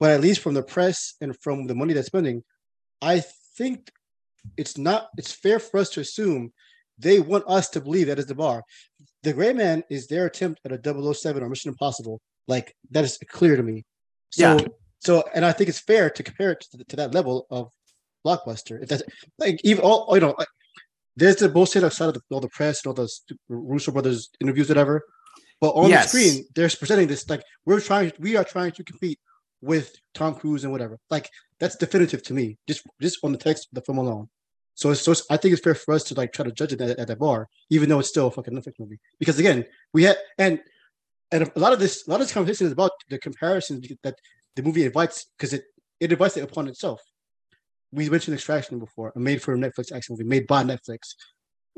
but 0.00 0.10
at 0.10 0.20
least 0.20 0.40
from 0.40 0.54
the 0.54 0.62
press 0.62 1.14
and 1.20 1.36
from 1.40 1.66
the 1.66 1.74
money 1.74 1.92
they're 1.94 2.02
spending 2.02 2.42
i 3.02 3.22
think 3.56 3.90
it's 4.56 4.76
not 4.76 5.08
it's 5.16 5.32
fair 5.32 5.58
for 5.58 5.78
us 5.78 5.90
to 5.90 6.00
assume 6.00 6.52
they 6.98 7.18
want 7.20 7.44
us 7.48 7.68
to 7.70 7.80
believe 7.80 8.06
that 8.06 8.20
is 8.20 8.26
the 8.26 8.36
bar. 8.36 8.62
The 9.24 9.32
gray 9.32 9.52
man 9.52 9.82
is 9.90 10.06
their 10.06 10.26
attempt 10.26 10.60
at 10.64 10.70
a 10.70 11.14
007 11.14 11.42
or 11.42 11.48
mission 11.48 11.70
impossible. 11.70 12.20
Like 12.46 12.72
that 12.92 13.04
is 13.04 13.18
clear 13.28 13.56
to 13.56 13.64
me. 13.64 13.84
So 14.30 14.56
yeah. 14.56 14.66
so 15.00 15.24
and 15.34 15.44
i 15.44 15.52
think 15.52 15.68
it's 15.68 15.80
fair 15.80 16.10
to 16.10 16.22
compare 16.22 16.52
it 16.52 16.60
to, 16.70 16.84
to 16.84 16.96
that 16.96 17.14
level 17.14 17.46
of 17.50 17.70
blockbuster. 18.24 18.82
If 18.82 18.88
that's 18.88 19.02
like 19.38 19.60
even 19.64 19.84
all 19.84 20.08
you 20.14 20.20
know, 20.20 20.34
like, 20.38 20.48
there's 21.16 21.36
the 21.36 21.48
bullshit 21.48 21.84
outside 21.84 22.08
of 22.08 22.14
the, 22.14 22.22
all 22.30 22.40
the 22.40 22.48
press 22.48 22.84
and 22.84 22.88
all 22.88 22.94
those 22.94 23.22
Russo 23.48 23.92
brothers 23.92 24.30
interviews, 24.40 24.68
whatever. 24.68 25.04
But 25.60 25.70
on 25.70 25.88
yes. 25.88 26.10
the 26.10 26.18
screen, 26.18 26.44
they're 26.54 26.68
presenting 26.68 27.06
this 27.06 27.28
like 27.28 27.42
we're 27.64 27.80
trying, 27.80 28.12
we 28.18 28.36
are 28.36 28.44
trying 28.44 28.72
to 28.72 28.84
compete 28.84 29.18
with 29.60 29.94
Tom 30.12 30.34
Cruise 30.34 30.64
and 30.64 30.72
whatever. 30.72 30.98
Like 31.10 31.30
that's 31.58 31.76
definitive 31.76 32.22
to 32.24 32.34
me, 32.34 32.58
just 32.66 32.82
just 33.00 33.18
on 33.22 33.32
the 33.32 33.38
text 33.38 33.68
of 33.68 33.74
the 33.74 33.82
film 33.82 33.98
alone. 33.98 34.28
So, 34.76 34.90
it's, 34.90 35.02
so 35.02 35.12
it's, 35.12 35.24
I 35.30 35.36
think 35.36 35.52
it's 35.52 35.62
fair 35.62 35.76
for 35.76 35.94
us 35.94 36.02
to 36.04 36.14
like 36.14 36.32
try 36.32 36.44
to 36.44 36.50
judge 36.50 36.72
it 36.72 36.80
at, 36.80 36.98
at 36.98 37.06
that 37.06 37.20
bar, 37.20 37.48
even 37.70 37.88
though 37.88 38.00
it's 38.00 38.08
still 38.08 38.26
a 38.26 38.30
fucking 38.30 38.52
Netflix 38.52 38.80
movie. 38.80 38.98
Because 39.20 39.38
again, 39.38 39.64
we 39.92 40.02
had 40.02 40.16
and 40.36 40.60
and 41.30 41.50
a 41.54 41.58
lot 41.58 41.72
of 41.72 41.78
this, 41.78 42.06
a 42.06 42.10
lot 42.10 42.20
of 42.20 42.26
this 42.26 42.34
conversation 42.34 42.66
is 42.66 42.72
about 42.72 42.90
the 43.08 43.18
comparisons 43.18 43.86
that 44.02 44.18
the 44.56 44.62
movie 44.62 44.84
invites 44.84 45.26
because 45.38 45.52
it 45.52 45.64
it 46.00 46.10
invites 46.10 46.36
it 46.36 46.42
upon 46.42 46.66
itself 46.66 47.00
we 47.94 48.10
mentioned 48.10 48.34
Extraction 48.34 48.78
before, 48.78 49.12
a 49.14 49.20
made 49.20 49.40
for 49.40 49.56
Netflix 49.56 49.92
action 49.92 50.14
movie, 50.14 50.24
made 50.24 50.46
by 50.46 50.64
Netflix, 50.64 51.14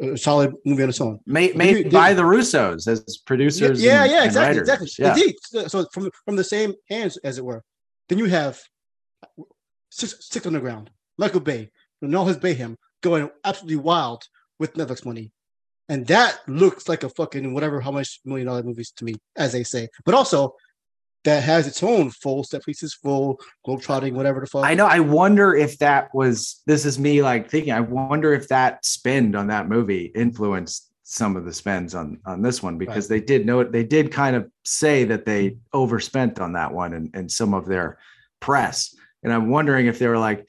a 0.01 0.17
solid 0.17 0.55
movie 0.65 0.83
on 0.83 0.89
its 0.89 1.01
own. 1.01 1.21
Made, 1.27 1.57
made 1.57 1.91
by 1.91 2.15
the 2.15 2.23
Russos 2.23 2.89
as 2.89 3.19
producers. 3.27 3.83
Yeah, 3.83 4.03
and, 4.03 4.13
yeah, 4.13 4.25
exactly, 4.25 4.61
exactly. 4.61 4.89
Yeah. 4.99 5.15
Indeed. 5.15 5.35
So 5.69 5.87
from 5.93 6.11
from 6.25 6.37
the 6.37 6.45
same 6.45 6.75
hands, 6.91 7.17
as 7.19 7.39
it 7.39 7.45
were. 7.45 7.63
Then 8.09 8.19
you 8.19 8.27
have 8.27 8.61
six, 9.91 10.29
six 10.29 10.47
underground, 10.47 10.91
Michael 11.19 11.41
Bay, 11.41 11.71
and 12.01 12.15
all 12.15 12.27
his 12.27 12.37
Baumbach 12.39 12.77
going 13.03 13.31
absolutely 13.45 13.77
wild 13.77 14.25
with 14.59 14.75
Netflix 14.75 15.05
money. 15.05 15.33
And 15.89 16.07
that 16.09 16.41
looks 16.49 16.89
like 16.89 17.05
a 17.05 17.09
fucking 17.09 17.55
whatever 17.55 17.81
how 17.81 17.93
much 17.93 18.21
million 18.25 18.47
dollar 18.47 18.63
movies 18.63 18.93
to 18.97 19.05
me, 19.05 19.15
as 19.37 19.53
they 19.53 19.65
say. 19.65 19.89
But 20.05 20.15
also 20.15 20.55
that 21.27 21.43
has 21.43 21.67
its 21.67 21.83
own 21.83 22.11
full 22.11 22.43
set 22.45 22.65
pieces, 22.65 22.95
full 22.95 23.39
globetrotting, 23.67 24.13
whatever 24.13 24.41
the 24.41 24.47
fuck. 24.47 24.65
I 24.65 24.75
know. 24.75 24.87
I 24.87 25.01
wonder 25.01 25.55
if 25.55 25.79
that 25.79 26.15
was. 26.15 26.63
This 26.67 26.87
is 26.87 26.99
me 26.99 27.23
like 27.23 27.51
thinking. 27.51 27.73
I 27.73 27.81
wonder 27.81 28.33
if 28.33 28.49
that 28.49 28.85
spend 28.85 29.37
on 29.37 29.49
that 29.49 29.69
movie 29.69 30.07
influenced 30.15 30.91
some 31.03 31.37
of 31.37 31.45
the 31.45 31.53
spends 31.53 31.95
on 31.95 32.19
on 32.25 32.43
this 32.43 32.63
one 32.63 32.79
because 32.79 33.11
right. 33.11 33.21
they 33.21 33.25
did 33.25 33.45
know 33.45 33.61
it. 33.61 33.73
They 33.73 33.85
did 33.85 34.11
kind 34.11 34.35
of 34.35 34.51
say 34.65 35.05
that 35.05 35.27
they 35.27 35.59
overspent 35.73 36.41
on 36.41 36.55
that 36.55 36.73
one 36.73 36.95
and, 36.95 37.11
and 37.15 37.31
some 37.31 37.55
of 37.55 37.67
their 37.67 37.99
press. 38.41 38.95
And 39.23 39.33
I'm 39.33 39.51
wondering 39.51 39.87
if 39.87 39.99
they 39.99 40.07
were 40.07 40.19
like, 40.19 40.49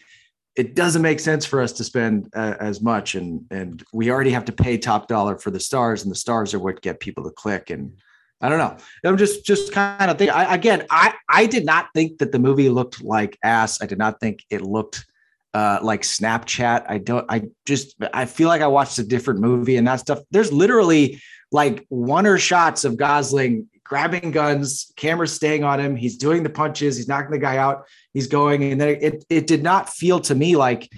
it 0.56 0.76
doesn't 0.76 1.02
make 1.02 1.20
sense 1.20 1.46
for 1.46 1.62
us 1.62 1.72
to 1.74 1.84
spend 1.84 2.30
uh, 2.36 2.56
as 2.60 2.82
much, 2.82 3.16
and 3.16 3.46
and 3.50 3.84
we 3.94 4.12
already 4.12 4.32
have 4.32 4.46
to 4.46 4.52
pay 4.52 4.78
top 4.78 5.08
dollar 5.08 5.38
for 5.38 5.50
the 5.50 5.60
stars, 5.60 6.04
and 6.04 6.12
the 6.12 6.16
stars 6.16 6.54
are 6.54 6.60
what 6.60 6.82
get 6.82 7.00
people 7.00 7.24
to 7.24 7.32
click 7.32 7.72
and 7.72 7.94
I 8.40 8.50
don't 8.50 8.60
know. 8.60 8.78
I'm 9.04 9.18
just 9.18 9.46
just 9.46 9.72
kind 9.72 10.12
of 10.12 10.18
think. 10.18 10.32
I, 10.32 10.54
again, 10.54 10.86
I 10.92 11.14
I 11.28 11.46
did 11.48 11.66
not 11.66 11.88
think 11.96 12.20
that 12.20 12.32
the 12.32 12.40
movie 12.40 12.70
looked 12.70 13.04
like 13.04 13.38
ass. 13.44 13.82
I 13.82 13.88
did 13.88 13.98
not 13.98 14.20
think 14.20 14.44
it 14.50 14.62
looked 14.62 15.06
uh, 15.54 15.80
like 15.82 16.04
Snapchat. 16.04 16.86
I 16.88 17.00
don't. 17.00 17.26
I 17.30 17.44
just 17.66 17.96
I 18.14 18.26
feel 18.26 18.48
like 18.48 18.62
I 18.62 18.68
watched 18.68 19.00
a 19.00 19.04
different 19.04 19.40
movie 19.40 19.78
and 19.78 19.88
that 19.88 20.02
stuff. 20.02 20.20
There's 20.30 20.54
literally 20.54 21.20
like 21.52 21.86
one 21.90 22.28
or 22.28 22.38
shots 22.38 22.86
of 22.86 22.98
Gosling 22.98 23.68
grabbing 23.88 24.32
guns, 24.32 24.92
camera 24.98 25.28
staying 25.28 25.64
on 25.64 25.80
him. 25.80 25.96
He's 25.96 26.18
doing 26.18 26.44
the 26.44 26.50
punches. 26.50 26.98
He's 26.98 27.08
knocking 27.08 27.32
the 27.32 27.40
guy 27.40 27.58
out. 27.58 27.86
He's 28.14 28.28
going, 28.28 28.64
and 28.64 28.80
then 28.80 28.90
it 29.02 29.26
it 29.30 29.48
did 29.48 29.64
not 29.64 29.90
feel 29.90 30.20
to 30.22 30.36
me 30.36 30.56
like. 30.56 30.90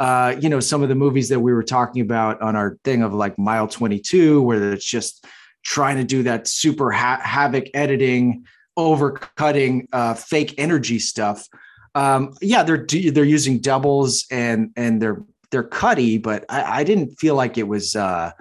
Uh, 0.00 0.36
you 0.40 0.48
know, 0.48 0.60
some 0.60 0.80
of 0.84 0.88
the 0.88 0.94
movies 0.94 1.28
that 1.28 1.40
we 1.40 1.52
were 1.52 1.64
talking 1.64 2.02
about 2.02 2.40
on 2.40 2.54
our 2.54 2.78
thing 2.84 3.02
of 3.02 3.12
like 3.12 3.36
mile 3.36 3.66
22, 3.66 4.40
where 4.42 4.72
it's 4.72 4.84
just 4.84 5.26
trying 5.68 5.98
to 5.98 6.04
do 6.04 6.22
that 6.22 6.48
super 6.48 6.90
ha- 6.90 7.20
havoc 7.22 7.66
editing, 7.74 8.46
overcutting 8.78 9.86
uh, 9.92 10.14
fake 10.14 10.54
energy 10.56 10.98
stuff. 10.98 11.46
Um, 11.94 12.34
yeah, 12.40 12.62
they're 12.62 12.86
they're 12.86 13.24
using 13.24 13.60
doubles 13.60 14.24
and 14.30 14.70
and 14.76 15.00
they're 15.00 15.22
they're 15.50 15.64
cutty, 15.64 16.16
but 16.16 16.44
I, 16.48 16.80
I 16.80 16.84
didn't 16.84 17.16
feel 17.18 17.34
like 17.34 17.58
it 17.58 17.68
was 17.68 17.94
uh, 17.94 18.32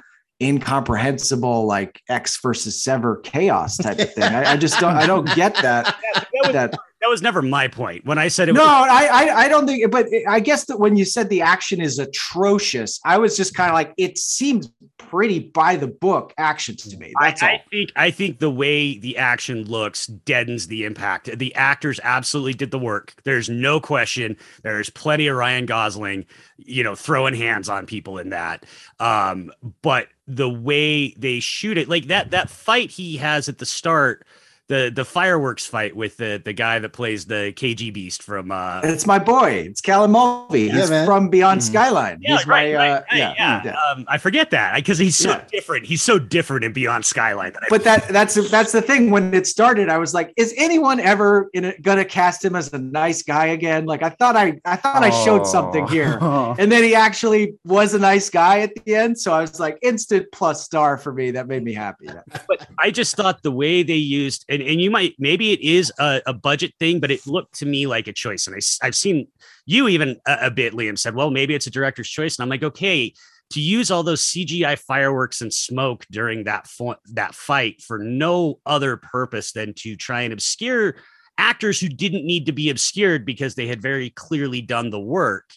incomprehensible 0.42 1.66
like 1.66 2.02
Ecks 2.08 2.40
versus 2.42 2.82
Sever 2.82 3.18
chaos 3.18 3.76
type 3.76 4.00
of 4.00 4.14
thing. 4.14 4.24
I, 4.24 4.54
I 4.54 4.58
just 4.58 4.80
don't 4.80 4.96
I 4.96 5.06
don't 5.06 5.28
get 5.36 5.56
that. 5.56 5.98
that 6.44 6.54
that 6.54 6.80
was 7.08 7.22
never 7.22 7.42
my 7.42 7.68
point 7.68 8.06
when 8.06 8.18
I 8.18 8.28
said 8.28 8.50
it. 8.50 8.54
No, 8.54 8.62
was- 8.62 8.90
I, 8.90 9.08
I 9.08 9.38
I 9.44 9.48
don't 9.48 9.66
think. 9.66 9.90
But 9.92 10.08
I 10.28 10.40
guess 10.40 10.66
that 10.66 10.80
when 10.80 10.96
you 10.96 11.06
said 11.06 11.30
the 11.30 11.42
action 11.42 11.82
is 11.82 12.00
atrocious, 12.00 13.00
I 13.06 13.18
was 13.18 13.38
just 13.38 13.54
kind 13.56 13.70
of 13.70 13.74
like, 13.74 13.94
it 13.98 14.18
seems 14.18 14.72
pretty 14.98 15.40
by 15.40 15.76
the 15.76 15.88
book 15.88 16.34
action 16.38 16.76
to 16.76 16.98
me. 16.98 17.14
That's 17.22 17.42
I, 17.42 17.52
all. 17.52 17.56
I 17.56 17.64
think 17.70 17.92
I 17.96 18.12
think 18.12 18.40
the 18.40 18.50
way 18.52 18.98
the 18.98 19.18
action 19.18 19.64
looks 19.64 20.08
deadens 20.08 20.68
the 20.68 20.86
impact. 20.86 21.38
The 21.38 21.54
actors 21.56 22.00
absolutely 22.04 22.54
did 22.54 22.72
the 22.72 22.80
work. 22.80 23.14
There's 23.24 23.50
no 23.50 23.80
question. 23.80 24.38
There's 24.64 24.90
plenty 24.90 25.28
of 25.28 25.38
Ryan 25.38 25.66
Gosling, 25.66 26.26
you 26.58 26.84
know, 26.84 26.96
throwing 26.96 27.34
hands 27.34 27.70
on 27.70 27.86
people 27.86 28.18
in 28.18 28.30
that. 28.30 28.66
Um, 29.00 29.52
but 29.82 30.08
the 30.28 30.50
way 30.50 31.12
they 31.12 31.40
shoot 31.40 31.78
it, 31.78 31.88
like 31.88 32.08
that 32.08 32.32
that 32.32 32.50
fight 32.50 32.92
he 32.92 33.18
has 33.18 33.48
at 33.48 33.60
the 33.60 33.66
start, 33.66 34.26
the 34.70 34.92
the 34.94 35.06
fireworks 35.06 35.66
fight 35.66 35.96
with 35.96 36.18
the 36.18 36.42
the 36.44 36.52
guy 36.52 36.78
that 36.80 36.90
plays 36.92 37.26
the 37.26 37.54
KGBeast 37.56 38.22
from 38.22 38.52
uh 38.52 38.82
It's 38.84 39.06
my 39.06 39.18
boy. 39.18 39.52
It's 39.70 39.80
Callum 39.80 40.12
Mulvey. 40.12 40.64
Yeah, 40.64 40.74
He's 40.82 40.90
man. 40.90 41.06
from 41.06 41.30
Beyond 41.30 41.62
Mhm. 41.62 41.64
Skyline. 41.64 42.18
Yeah, 42.22 42.38
He's 42.38 42.48
right, 42.48 42.74
my, 42.74 42.78
right, 42.78 42.90
uh, 42.90 42.94
right, 43.10 43.18
yeah, 43.18 43.34
yeah. 43.38 43.62
yeah. 43.64 43.76
Um, 43.92 44.04
I 44.10 44.18
forget 44.18 44.50
that 44.52 44.76
because 44.76 44.98
he's 44.98 45.16
so 45.18 45.30
Yeah. 45.32 45.42
different. 45.52 45.86
He's 45.86 46.02
so 46.02 46.20
different 46.20 46.66
in 46.66 46.74
Beyond 46.74 47.06
Skyline. 47.06 47.54
That 47.54 47.64
I 47.64 47.68
But 47.70 47.84
that 47.86 48.10
that's 48.10 48.36
that's 48.50 48.72
the 48.74 48.82
thing. 48.82 49.10
When 49.10 49.34
it 49.34 49.48
started, 49.48 49.88
I 49.90 49.98
was 49.98 50.14
like, 50.14 50.34
"Is 50.36 50.54
anyone 50.58 51.00
ever 51.00 51.50
in 51.54 51.66
a, 51.66 51.78
gonna 51.80 52.04
cast 52.06 52.44
him 52.44 52.56
as 52.56 52.74
a 52.74 52.78
nice 52.78 53.22
guy 53.24 53.48
again?" 53.48 53.86
Like 53.86 54.04
I 54.04 54.10
thought 54.10 54.36
I 54.36 54.60
I 54.66 54.76
thought 54.76 55.02
I 55.04 55.10
showed 55.24 55.48
something 55.48 55.88
here, 55.88 56.18
and 56.60 56.70
then 56.72 56.84
he 56.84 56.94
actually 56.94 57.54
was 57.64 57.94
a 57.94 58.00
nice 58.00 58.30
guy 58.30 58.60
at 58.60 58.72
the 58.84 58.96
end. 58.96 59.18
So 59.18 59.32
I 59.34 59.40
was 59.42 59.60
like, 59.62 59.78
instant 59.82 60.26
plus 60.34 60.64
star 60.66 60.98
for 60.98 61.14
me. 61.14 61.32
That 61.32 61.48
made 61.48 61.64
me 61.64 61.74
happy. 61.74 62.08
but 62.50 62.68
I 62.78 62.92
just 62.92 63.16
thought 63.16 63.44
the 63.44 63.52
way 63.52 63.84
they 63.84 63.94
used, 63.96 64.46
and, 64.58 64.68
and 64.68 64.82
you 64.82 64.90
might, 64.90 65.16
maybe 65.20 65.52
it 65.52 65.62
is 65.62 65.92
a, 66.00 66.22
a 66.26 66.34
budget 66.34 66.74
thing, 66.80 67.00
but 67.00 67.12
it 67.12 67.28
looked 67.28 67.60
to 67.60 67.66
me 67.66 67.86
like 67.86 68.08
a 68.08 68.14
choice. 68.14 68.48
And 68.48 68.56
I, 68.56 68.86
have 68.86 68.96
seen 68.96 69.28
you 69.66 69.88
even 69.88 70.20
a, 70.26 70.38
a 70.44 70.52
bit, 70.52 70.74
Liam 70.74 70.98
said, 70.98 71.14
well, 71.14 71.30
maybe 71.30 71.54
it's 71.54 71.68
a 71.68 71.72
director's 71.72 72.10
choice. 72.10 72.38
And 72.38 72.44
I'm 72.44 72.50
like, 72.50 72.64
okay, 72.64 73.14
to 73.52 73.62
use 73.62 73.92
all 73.92 74.02
those 74.02 74.24
CGI 74.24 74.80
fireworks 74.80 75.42
and 75.42 75.54
smoke 75.54 76.06
during 76.10 76.46
that, 76.46 76.66
fo- 76.66 76.96
that 77.14 77.36
fight 77.36 77.82
for 77.84 78.00
no 78.00 78.60
other 78.66 78.98
purpose 78.98 79.52
than 79.52 79.74
to 79.76 79.96
try 79.96 80.22
and 80.22 80.34
obscure 80.34 80.96
actors 81.38 81.80
who 81.80 81.88
didn't 81.88 82.26
need 82.26 82.48
to 82.48 82.52
be 82.52 82.72
obscured 82.72 83.24
because 83.24 83.54
they 83.54 83.68
had 83.68 83.80
very 83.80 84.10
clearly 84.10 84.62
done 84.62 84.90
the 84.90 85.00
work 85.00 85.52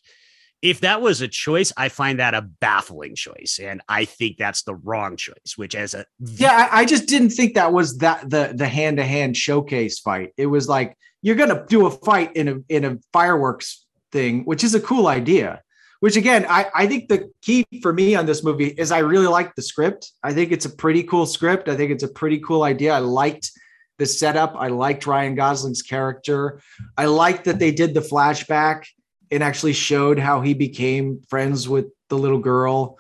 if 0.63 0.81
that 0.81 1.01
was 1.01 1.21
a 1.21 1.29
choice, 1.29 1.73
I 1.77 1.89
find 1.89 2.19
that 2.19 2.35
a 2.35 2.43
baffling 2.43 3.15
choice, 3.15 3.59
and 3.63 3.81
I 3.89 4.05
think 4.05 4.37
that's 4.37 4.63
the 4.63 4.75
wrong 4.75 5.17
choice. 5.17 5.57
Which, 5.57 5.75
as 5.75 5.95
a 5.95 6.05
Yeah, 6.19 6.69
I, 6.71 6.81
I 6.81 6.85
just 6.85 7.07
didn't 7.07 7.31
think 7.31 7.55
that 7.55 7.73
was 7.73 7.99
that 7.99 8.29
the 8.29 8.53
the 8.55 8.69
hand 8.69 8.99
to 8.99 9.05
hand 9.05 9.37
showcase 9.37 9.99
fight. 9.99 10.33
It 10.37 10.47
was 10.47 10.69
like 10.69 10.97
you're 11.23 11.37
gonna 11.37 11.65
do 11.69 11.87
a 11.87 11.91
fight 11.91 12.37
in 12.37 12.49
a 12.49 12.57
in 12.69 12.85
a 12.85 12.99
fireworks 13.13 13.87
thing, 14.13 14.45
which 14.45 14.63
is 14.63 14.75
a 14.75 14.81
cool 14.81 15.07
idea. 15.07 15.63
Which 16.01 16.17
again, 16.17 16.47
I 16.49 16.67
I 16.75 16.87
think 16.87 17.09
the 17.09 17.31
key 17.43 17.67
for 17.83 17.93
me 17.93 18.15
on 18.15 18.27
this 18.27 18.45
movie 18.45 18.69
is 18.69 18.93
I 18.93 18.99
really 18.99 19.29
like 19.29 19.55
the 19.55 19.63
script. 19.63 20.13
I 20.23 20.35
think 20.35 20.53
it's 20.53 20.67
a 20.67 20.71
pretty 20.71 21.05
cool 21.05 21.25
script. 21.25 21.69
I 21.69 21.77
think 21.77 21.91
it's 21.91 22.05
a 22.05 22.09
pretty 22.09 22.39
cool 22.41 22.65
idea. 22.65 22.93
I 22.93 22.99
liked 22.99 23.51
the 23.99 24.07
setup. 24.07 24.55
I 24.57 24.69
liked 24.69 25.07
Ryan 25.07 25.35
Gosling's 25.35 25.83
character. 25.83 26.61
I 26.97 27.05
liked 27.07 27.45
that 27.45 27.59
they 27.59 27.71
did 27.71 27.93
the 27.93 28.01
flashback 28.01 28.85
and 29.31 29.43
actually 29.43 29.73
showed 29.73 30.19
how 30.19 30.41
he 30.41 30.55
became 30.55 31.23
friends 31.29 31.69
with 31.69 31.87
the 32.09 32.19
little 32.19 32.39
girl. 32.39 32.99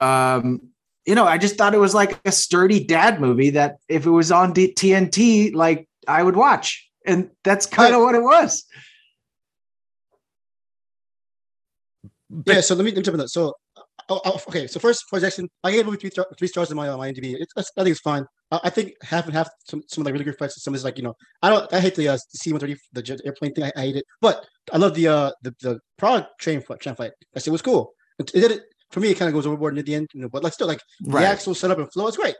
Um, 0.00 0.60
you 1.04 1.14
know, 1.14 1.26
I 1.26 1.38
just 1.38 1.56
thought 1.56 1.74
it 1.74 1.78
was 1.78 1.94
like 1.94 2.20
a 2.24 2.32
sturdy 2.32 2.84
dad 2.84 3.20
movie 3.20 3.50
that 3.50 3.78
if 3.88 4.06
it 4.06 4.10
was 4.10 4.30
on 4.30 4.52
D- 4.52 4.72
TNT, 4.72 5.54
like 5.54 5.88
I 6.06 6.22
would 6.22 6.36
watch. 6.36 6.88
And 7.04 7.30
that's 7.42 7.66
kind 7.66 7.94
of 7.94 8.02
what 8.02 8.14
it 8.14 8.22
was. 8.22 8.64
yeah, 12.46 12.60
so 12.60 12.74
let 12.74 12.84
me, 12.84 12.90
let 12.92 12.98
me 12.98 13.02
jump 13.02 13.14
in 13.14 13.20
that. 13.20 13.28
So, 13.28 13.54
oh, 14.08 14.20
oh, 14.24 14.40
okay, 14.48 14.66
so 14.66 14.80
first, 14.80 15.04
projection, 15.08 15.48
I 15.64 15.72
gave 15.72 15.86
movie 15.86 15.98
three, 15.98 16.10
star- 16.10 16.28
three 16.38 16.48
stars 16.48 16.70
in 16.70 16.76
my, 16.76 16.88
uh, 16.88 16.96
my 16.96 17.10
IMDb. 17.10 17.36
It's, 17.38 17.52
I 17.56 17.62
think 17.62 17.92
it's 17.92 18.00
fine. 18.00 18.26
I, 18.50 18.60
I 18.64 18.70
think 18.70 18.92
half 19.02 19.26
and 19.26 19.34
half, 19.34 19.48
some, 19.68 19.82
some 19.88 20.02
of 20.02 20.06
the 20.06 20.12
really 20.12 20.24
good 20.24 20.38
fights, 20.38 20.62
some 20.62 20.74
is 20.74 20.84
like, 20.84 20.98
you 20.98 21.04
know, 21.04 21.14
I 21.42 21.50
don't, 21.50 21.72
I 21.72 21.80
hate 21.80 21.94
the, 21.94 22.08
uh, 22.08 22.18
C-130, 22.34 22.76
the 22.92 23.02
jet 23.02 23.20
airplane 23.24 23.54
thing, 23.54 23.64
I, 23.64 23.72
I 23.76 23.80
hate 23.80 23.96
it, 23.96 24.04
but 24.20 24.46
I 24.72 24.78
love 24.78 24.94
the, 24.94 25.08
uh, 25.08 25.30
the, 25.42 25.54
the 25.60 25.80
Prague 25.98 26.26
train 26.38 26.60
fight, 26.60 26.80
train 26.80 26.94
fight. 26.94 27.12
I 27.34 27.38
said 27.38 27.48
it 27.48 27.52
was 27.52 27.62
cool. 27.62 27.92
It, 28.18 28.30
it 28.34 28.40
did 28.40 28.50
it, 28.52 28.62
for 28.90 29.00
me, 29.00 29.10
it 29.10 29.18
kind 29.18 29.28
of 29.28 29.34
goes 29.34 29.46
overboard 29.46 29.78
at 29.78 29.86
the 29.86 29.94
end, 29.94 30.08
you 30.14 30.20
know, 30.20 30.28
but 30.28 30.42
like 30.42 30.52
still, 30.52 30.66
like, 30.66 30.80
the 31.00 31.26
actual 31.26 31.54
setup 31.54 31.78
and 31.78 31.92
flow 31.92 32.08
is 32.08 32.16
great. 32.16 32.36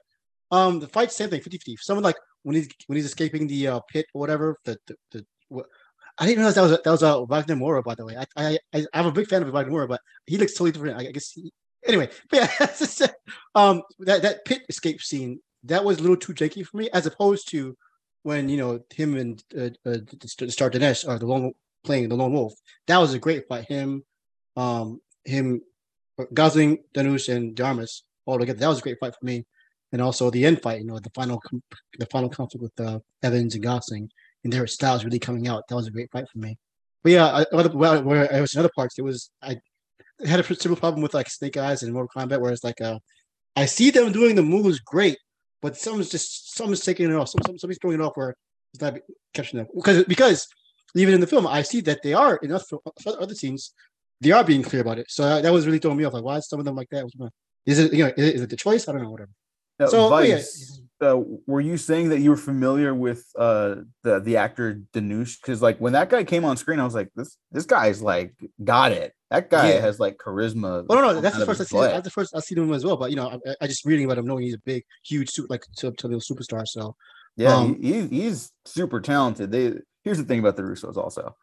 Um, 0.50 0.80
the 0.80 0.88
fight, 0.88 1.10
same 1.10 1.30
thing, 1.30 1.40
50 1.40 1.56
50. 1.56 1.76
Someone 1.80 2.04
like 2.04 2.16
when 2.42 2.56
he's 2.56 2.68
when 2.86 2.96
he's 2.96 3.06
escaping 3.06 3.46
the 3.46 3.68
uh, 3.68 3.80
pit 3.90 4.04
or 4.12 4.20
whatever, 4.20 4.56
the, 4.66 4.76
the, 4.86 4.96
the 5.12 5.26
what, 5.48 5.66
I 6.18 6.26
didn't 6.26 6.38
realize 6.38 6.54
that 6.56 6.62
was 6.62 6.72
a, 6.72 6.80
that 6.84 6.90
was 6.90 7.02
a 7.02 7.24
Wagner 7.24 7.56
Moura, 7.56 7.82
by 7.82 7.94
the 7.94 8.04
way. 8.04 8.16
I, 8.16 8.26
I 8.36 8.58
I 8.74 8.86
I'm 8.94 9.06
a 9.06 9.12
big 9.12 9.28
fan 9.28 9.42
of 9.42 9.52
Wagner 9.52 9.72
Moura, 9.72 9.88
but 9.88 10.00
he 10.26 10.36
looks 10.36 10.52
totally 10.52 10.72
different. 10.72 10.98
I 10.98 11.10
guess 11.10 11.32
he, 11.32 11.52
anyway, 11.86 12.08
but 12.30 12.36
yeah, 12.38 13.06
um, 13.54 13.82
that 14.00 14.22
that 14.22 14.44
pit 14.44 14.62
escape 14.68 15.00
scene 15.02 15.40
that 15.64 15.84
was 15.84 15.98
a 15.98 16.02
little 16.02 16.16
too 16.16 16.34
janky 16.34 16.66
for 16.66 16.76
me, 16.76 16.88
as 16.92 17.06
opposed 17.06 17.48
to 17.50 17.76
when 18.22 18.48
you 18.48 18.56
know 18.56 18.80
him 18.92 19.16
and 19.16 19.42
uh, 19.56 19.70
uh, 19.88 19.98
Star 20.26 20.70
Dhanush 20.70 21.08
are 21.08 21.18
the 21.18 21.26
lone 21.26 21.52
playing 21.84 22.08
the 22.08 22.16
lone 22.16 22.32
wolf. 22.32 22.54
That 22.86 22.98
was 22.98 23.14
a 23.14 23.18
great 23.18 23.48
fight. 23.48 23.66
Him, 23.66 24.04
um, 24.56 25.00
him, 25.24 25.62
Gosling, 26.32 26.78
Dhanush, 26.94 27.34
and 27.34 27.54
de 27.54 27.64
Armas 27.64 28.04
all 28.26 28.38
together. 28.38 28.60
That 28.60 28.68
was 28.68 28.78
a 28.78 28.82
great 28.82 28.98
fight 29.00 29.14
for 29.18 29.24
me. 29.24 29.44
And 29.92 30.00
also 30.00 30.30
the 30.30 30.46
end 30.46 30.62
fight, 30.62 30.80
you 30.80 30.86
know, 30.86 30.98
the 30.98 31.10
final 31.10 31.42
the 31.98 32.06
final 32.06 32.30
conflict 32.30 32.62
with 32.62 32.86
uh, 32.86 33.00
Evans 33.22 33.54
and 33.54 33.62
Gosling 33.62 34.10
and 34.44 34.52
their 34.52 34.66
styles 34.66 35.04
really 35.04 35.18
coming 35.18 35.48
out. 35.48 35.64
That 35.68 35.76
was 35.76 35.86
a 35.86 35.90
great 35.90 36.10
fight 36.10 36.28
for 36.30 36.38
me. 36.38 36.58
But 37.02 37.12
yeah, 37.12 37.26
I, 37.26 37.44
other- 37.52 37.76
where, 37.76 38.02
where 38.02 38.32
I 38.32 38.40
was 38.40 38.54
in 38.54 38.60
other 38.60 38.70
parts, 38.74 38.98
it 38.98 39.02
was 39.02 39.30
I 39.42 39.56
had 40.24 40.40
a 40.40 40.54
similar 40.54 40.78
problem 40.78 41.02
with 41.02 41.14
like 41.14 41.28
Snake 41.28 41.56
Eyes 41.56 41.82
and 41.82 41.92
Mortal 41.92 42.10
Kombat, 42.14 42.40
where 42.40 42.52
it's 42.52 42.64
like 42.64 42.80
uh, 42.80 42.98
I 43.56 43.66
see 43.66 43.90
them 43.90 44.12
doing 44.12 44.34
the 44.36 44.42
moves 44.42 44.78
great, 44.80 45.18
but 45.60 45.76
someone's 45.76 46.10
just 46.10 46.54
someone's 46.54 46.84
taking 46.84 47.10
it 47.10 47.14
off. 47.14 47.28
Some, 47.28 47.40
some 47.46 47.58
somebody's 47.58 47.78
throwing 47.80 48.00
it 48.00 48.04
off 48.04 48.16
where 48.16 48.34
it's 48.72 48.80
not 48.82 48.98
catching 49.34 49.58
them 49.58 49.66
because 49.74 50.04
because 50.04 50.46
even 50.94 51.14
in 51.14 51.20
the 51.20 51.26
film, 51.26 51.46
I 51.46 51.62
see 51.62 51.80
that 51.82 52.02
they 52.02 52.14
are 52.14 52.36
in 52.36 52.52
other, 52.52 52.64
other 53.06 53.34
scenes, 53.34 53.72
they 54.20 54.30
are 54.30 54.44
being 54.44 54.62
clear 54.62 54.82
about 54.82 54.98
it. 54.98 55.06
So 55.10 55.24
that, 55.24 55.42
that 55.42 55.52
was 55.52 55.66
really 55.66 55.78
throwing 55.78 55.96
me 55.96 56.04
off. 56.04 56.12
Like, 56.12 56.22
why 56.22 56.36
is 56.36 56.48
some 56.48 56.58
of 56.58 56.64
them 56.66 56.76
like 56.76 56.90
that? 56.90 57.08
Is 57.66 57.78
it 57.78 57.92
you 57.92 58.04
know 58.04 58.12
is 58.16 58.26
it, 58.28 58.34
is 58.36 58.42
it 58.42 58.50
the 58.50 58.56
choice? 58.56 58.88
I 58.88 58.92
don't 58.92 59.02
know. 59.02 59.10
Whatever. 59.10 59.30
Uh, 59.80 59.86
So, 59.88 60.14
oh, 60.14 60.18
yeah. 60.20 60.36
Vice, 60.36 60.81
uh, 61.02 61.20
were 61.46 61.60
you 61.60 61.76
saying 61.76 62.10
that 62.10 62.20
you 62.20 62.30
were 62.30 62.36
familiar 62.36 62.94
with 62.94 63.24
uh, 63.38 63.76
the 64.04 64.20
the 64.20 64.36
actor 64.36 64.80
Dhanush? 64.92 65.40
Because 65.40 65.60
like 65.60 65.78
when 65.78 65.92
that 65.94 66.08
guy 66.08 66.24
came 66.24 66.44
on 66.44 66.56
screen, 66.56 66.78
I 66.80 66.84
was 66.84 66.94
like, 66.94 67.10
this 67.16 67.36
this 67.50 67.64
guy's 67.66 68.00
like 68.00 68.34
got 68.62 68.92
it. 68.92 69.12
That 69.30 69.50
guy 69.50 69.72
Yeah. 69.74 69.80
has 69.80 69.98
like 69.98 70.16
charisma. 70.18 70.86
Well, 70.86 71.00
no, 71.00 71.12
no, 71.14 71.20
that's 71.20 71.38
the 71.38 71.46
first 71.46 71.60
I 71.60 71.64
see. 71.64 71.76
That's 71.78 72.04
the 72.04 72.10
first 72.10 72.34
I 72.36 72.40
see 72.40 72.54
him 72.54 72.72
as 72.72 72.84
well. 72.84 72.96
But 72.96 73.10
you 73.10 73.16
know, 73.16 73.40
I, 73.46 73.54
I 73.62 73.66
just 73.66 73.84
reading 73.84 74.04
about 74.04 74.18
him, 74.18 74.26
knowing 74.26 74.44
he's 74.44 74.54
a 74.54 74.58
big, 74.64 74.84
huge, 75.04 75.30
like 75.48 75.64
the 75.80 75.90
superstar. 76.30 76.66
So 76.66 76.94
Yeah, 77.36 77.56
Um, 77.56 77.82
he, 77.82 77.92
he's 77.92 78.10
he's 78.10 78.52
super 78.64 79.00
talented. 79.00 79.50
They 79.50 79.74
here's 80.04 80.18
the 80.18 80.24
thing 80.24 80.40
about 80.40 80.56
the 80.56 80.62
Russos 80.62 80.96
also. 80.96 81.34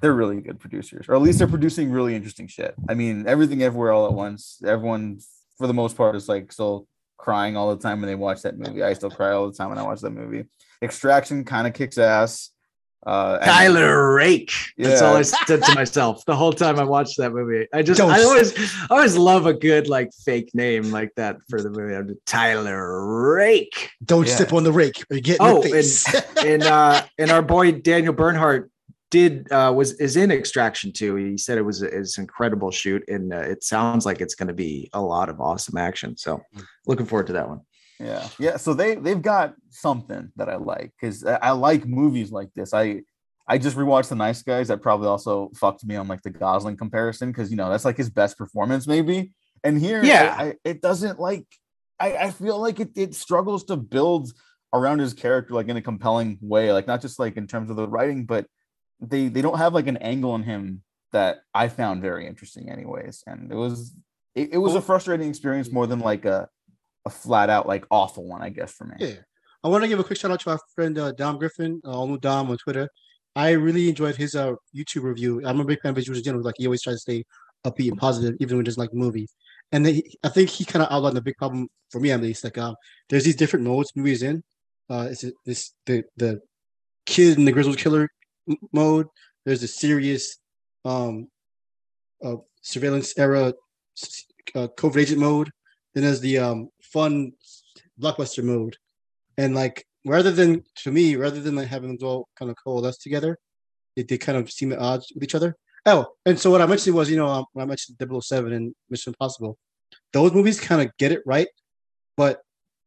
They're 0.00 0.14
really 0.14 0.40
good 0.40 0.58
producers, 0.58 1.06
or 1.08 1.14
at 1.14 1.22
least 1.22 1.38
they're 1.38 1.46
producing 1.46 1.92
really 1.92 2.14
interesting 2.16 2.48
shit. 2.48 2.74
I 2.88 2.94
mean, 2.94 3.24
everything 3.28 3.62
everywhere 3.62 3.92
all 3.92 4.06
at 4.06 4.12
once. 4.14 4.60
Everyone 4.66 5.20
for 5.58 5.66
the 5.68 5.74
most 5.74 5.96
part 5.96 6.16
is 6.16 6.28
like 6.28 6.50
still 6.52 6.88
crying 7.16 7.56
all 7.56 7.74
the 7.74 7.82
time 7.82 8.00
when 8.00 8.08
they 8.08 8.14
watch 8.14 8.42
that 8.42 8.58
movie. 8.58 8.82
I 8.82 8.92
still 8.92 9.10
cry 9.10 9.32
all 9.32 9.50
the 9.50 9.56
time 9.56 9.68
when 9.70 9.78
I 9.78 9.82
watch 9.82 10.00
that 10.00 10.10
movie. 10.10 10.44
Extraction 10.82 11.44
kind 11.44 11.66
of 11.66 11.72
kicks 11.74 11.98
ass. 11.98 12.50
Uh, 13.06 13.38
and- 13.40 13.44
Tyler 13.50 14.14
Rake. 14.14 14.50
That's 14.76 15.00
Yeah. 15.00 15.06
all 15.08 15.16
I 15.16 15.22
said 15.22 15.62
to 15.62 15.74
myself 15.76 16.24
the 16.24 16.34
whole 16.34 16.52
time 16.52 16.80
I 16.80 16.84
watched 16.84 17.18
that 17.18 17.32
movie. 17.32 17.68
I 17.72 17.82
just, 17.82 17.98
Don't 17.98 18.10
I 18.10 18.18
s- 18.18 18.24
always, 18.24 18.58
I 18.58 18.86
always 18.90 19.16
love 19.16 19.46
a 19.46 19.54
good 19.54 19.88
like 19.88 20.10
fake 20.24 20.50
name 20.54 20.90
like 20.90 21.10
that 21.16 21.36
for 21.48 21.62
the 21.62 21.70
movie. 21.70 21.94
I'm 21.94 22.16
Tyler 22.26 23.06
Rake. 23.32 23.90
Don't 24.04 24.26
Yeah. 24.26 24.34
step 24.34 24.52
on 24.52 24.64
the 24.64 24.72
rake 24.72 25.04
or 25.10 25.16
you 25.16 25.22
get 25.22 25.38
in 25.40 25.46
Oh, 25.46 25.62
the 25.62 25.68
face. 25.70 26.04
and 26.44 26.64
uh, 26.64 27.02
and 27.18 27.30
our 27.30 27.42
boy 27.42 27.72
Daniel 27.72 28.12
Bernhardt 28.12 28.70
did 29.10 29.50
uh, 29.52 29.72
was 29.74 29.92
is 29.94 30.16
in 30.16 30.30
Extraction 30.30 30.92
too. 30.92 31.16
He 31.16 31.38
said 31.38 31.58
it 31.58 31.62
was 31.62 31.82
it's 31.82 32.18
an 32.18 32.22
incredible 32.22 32.70
shoot, 32.70 33.04
and 33.08 33.32
uh, 33.32 33.38
it 33.38 33.62
sounds 33.62 34.04
like 34.04 34.20
it's 34.20 34.34
going 34.34 34.48
to 34.48 34.54
be 34.54 34.90
a 34.92 35.00
lot 35.00 35.28
of 35.28 35.40
awesome 35.40 35.78
action. 35.78 36.16
So 36.16 36.42
looking 36.86 37.06
forward 37.06 37.28
to 37.28 37.34
that 37.34 37.48
one. 37.48 37.60
Yeah, 38.00 38.28
yeah. 38.38 38.56
So 38.56 38.74
they 38.74 38.96
they've 38.96 39.22
got 39.22 39.54
something 39.70 40.32
that 40.36 40.48
I 40.48 40.56
like 40.56 40.92
because 41.00 41.24
I, 41.24 41.36
I 41.36 41.50
like 41.52 41.86
movies 41.86 42.30
like 42.32 42.48
this. 42.54 42.74
I 42.74 43.02
I 43.48 43.58
just 43.58 43.76
rewatched 43.76 44.08
The 44.08 44.16
Nice 44.16 44.42
Guys. 44.42 44.68
That 44.68 44.82
probably 44.82 45.06
also 45.06 45.50
fucked 45.56 45.84
me 45.84 45.96
on 45.96 46.08
like 46.08 46.22
the 46.22 46.30
Gosling 46.30 46.76
comparison 46.76 47.30
because 47.30 47.50
you 47.50 47.56
know 47.56 47.70
that's 47.70 47.84
like 47.84 47.96
his 47.96 48.10
best 48.10 48.36
performance 48.36 48.86
maybe. 48.86 49.32
And 49.64 49.80
here, 49.80 50.04
Yeah. 50.04 50.34
I, 50.38 50.44
I, 50.44 50.54
it 50.64 50.82
doesn't 50.82 51.18
like. 51.18 51.46
I 51.98 52.16
I 52.16 52.30
feel 52.30 52.60
like 52.60 52.80
it 52.80 52.90
it 52.96 53.14
struggles 53.14 53.64
to 53.64 53.76
build 53.76 54.32
around 54.74 54.98
his 54.98 55.14
character 55.14 55.54
like 55.54 55.68
in 55.68 55.76
a 55.76 55.82
compelling 55.82 56.38
way, 56.42 56.72
like 56.72 56.86
not 56.86 57.00
just 57.00 57.18
like 57.18 57.36
in 57.36 57.46
terms 57.46 57.70
of 57.70 57.76
the 57.76 57.88
writing, 57.88 58.26
but 58.26 58.46
they 59.00 59.28
they 59.28 59.42
don't 59.42 59.58
have 59.58 59.74
like 59.74 59.86
an 59.86 59.96
angle 59.98 60.34
in 60.34 60.42
him 60.42 60.82
that 61.12 61.38
I 61.54 61.68
found 61.68 62.02
very 62.02 62.26
interesting, 62.26 62.70
anyways. 62.70 63.22
And 63.26 63.50
it 63.50 63.54
was 63.56 63.94
it, 64.34 64.54
it 64.54 64.58
was 64.58 64.74
a 64.74 64.82
frustrating 64.82 65.28
experience 65.28 65.70
more 65.72 65.86
than 65.86 66.00
like 66.00 66.24
a 66.24 66.48
a 67.04 67.10
flat 67.10 67.50
out 67.50 67.66
like 67.66 67.86
awful 67.90 68.26
one, 68.26 68.42
I 68.42 68.50
guess, 68.50 68.72
for 68.72 68.84
me. 68.84 68.96
Yeah. 68.98 69.14
I 69.64 69.68
want 69.68 69.82
to 69.82 69.88
give 69.88 69.98
a 69.98 70.04
quick 70.04 70.18
shout 70.18 70.30
out 70.30 70.40
to 70.40 70.50
our 70.50 70.60
friend 70.74 70.98
uh, 70.98 71.12
Dom 71.12 71.38
Griffin, 71.38 71.80
uh, 71.84 71.90
all 71.90 72.06
new 72.06 72.18
Dom 72.18 72.50
on 72.50 72.58
Twitter. 72.58 72.88
I 73.34 73.50
really 73.50 73.88
enjoyed 73.88 74.16
his 74.16 74.34
uh, 74.34 74.54
YouTube 74.74 75.02
review. 75.02 75.42
I'm 75.44 75.60
a 75.60 75.64
big 75.64 75.80
fan 75.80 75.90
of 75.90 75.96
his 75.96 76.08
in 76.08 76.22
general. 76.22 76.44
Like 76.44 76.54
he 76.56 76.66
always 76.66 76.82
tries 76.82 76.96
to 76.96 77.00
stay 77.00 77.24
upbeat 77.66 77.88
and 77.88 77.98
positive, 77.98 78.36
even 78.40 78.56
when 78.56 78.64
there's 78.64 78.78
like 78.78 78.94
movies. 78.94 79.34
And 79.72 79.84
then 79.84 79.94
he, 79.94 80.18
I 80.22 80.28
think 80.28 80.50
he 80.50 80.64
kind 80.64 80.82
of 80.82 80.90
outlined 80.90 81.16
the 81.16 81.22
big 81.22 81.36
problem 81.36 81.68
for 81.90 82.00
me 82.00 82.12
at 82.12 82.22
least. 82.22 82.44
Like 82.44 82.58
um, 82.58 82.76
there's 83.08 83.24
these 83.24 83.36
different 83.36 83.64
modes 83.64 83.92
movies 83.94 84.22
in. 84.22 84.42
Uh, 84.88 85.08
it's 85.10 85.24
this 85.44 85.72
the 85.86 86.04
the 86.16 86.40
kid 87.04 87.38
and 87.38 87.46
the 87.46 87.52
grizzled 87.52 87.78
killer 87.78 88.08
mode. 88.72 89.06
There's 89.44 89.60
the 89.60 89.68
serious 89.68 90.38
um, 90.84 91.28
uh, 92.24 92.36
surveillance 92.62 93.16
era 93.18 93.54
uh, 94.54 94.68
covert 94.76 95.02
agent 95.02 95.20
mode. 95.20 95.50
Then 95.94 96.04
there's 96.04 96.20
the 96.20 96.38
um, 96.38 96.70
fun 96.82 97.32
blockbuster 98.00 98.42
mode 98.42 98.76
and 99.38 99.54
like 99.54 99.84
rather 100.04 100.30
than 100.30 100.62
to 100.76 100.90
me 100.90 101.16
rather 101.16 101.40
than 101.40 101.56
like 101.56 101.68
having 101.68 101.96
them 101.96 102.06
all 102.06 102.28
kind 102.38 102.50
of 102.50 102.56
coalesce 102.62 102.98
together 102.98 103.38
they, 103.96 104.02
they 104.02 104.18
kind 104.18 104.38
of 104.38 104.50
seem 104.50 104.72
at 104.72 104.78
odds 104.78 105.10
with 105.14 105.22
each 105.22 105.34
other 105.34 105.56
oh 105.86 106.06
and 106.24 106.38
so 106.38 106.50
what 106.50 106.60
i 106.60 106.66
mentioned 106.66 106.94
was 106.94 107.10
you 107.10 107.16
know 107.16 107.26
um, 107.26 107.44
when 107.52 107.64
i 107.64 107.66
mentioned 107.66 107.96
007 107.98 108.52
and 108.52 108.74
mission 108.90 109.10
impossible 109.10 109.58
those 110.12 110.32
movies 110.32 110.60
kind 110.60 110.82
of 110.82 110.94
get 110.98 111.12
it 111.12 111.22
right 111.26 111.48
but 112.16 112.40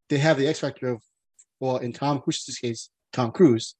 they 0.09 0.17
have 0.17 0.37
the 0.37 0.47
x 0.47 0.59
factor 0.59 0.89
of 0.89 1.01
well 1.59 1.77
in 1.77 1.91
tom 1.91 2.19
cruise's 2.19 2.57
case 2.57 2.89
tom 3.13 3.31
cruise 3.31 3.75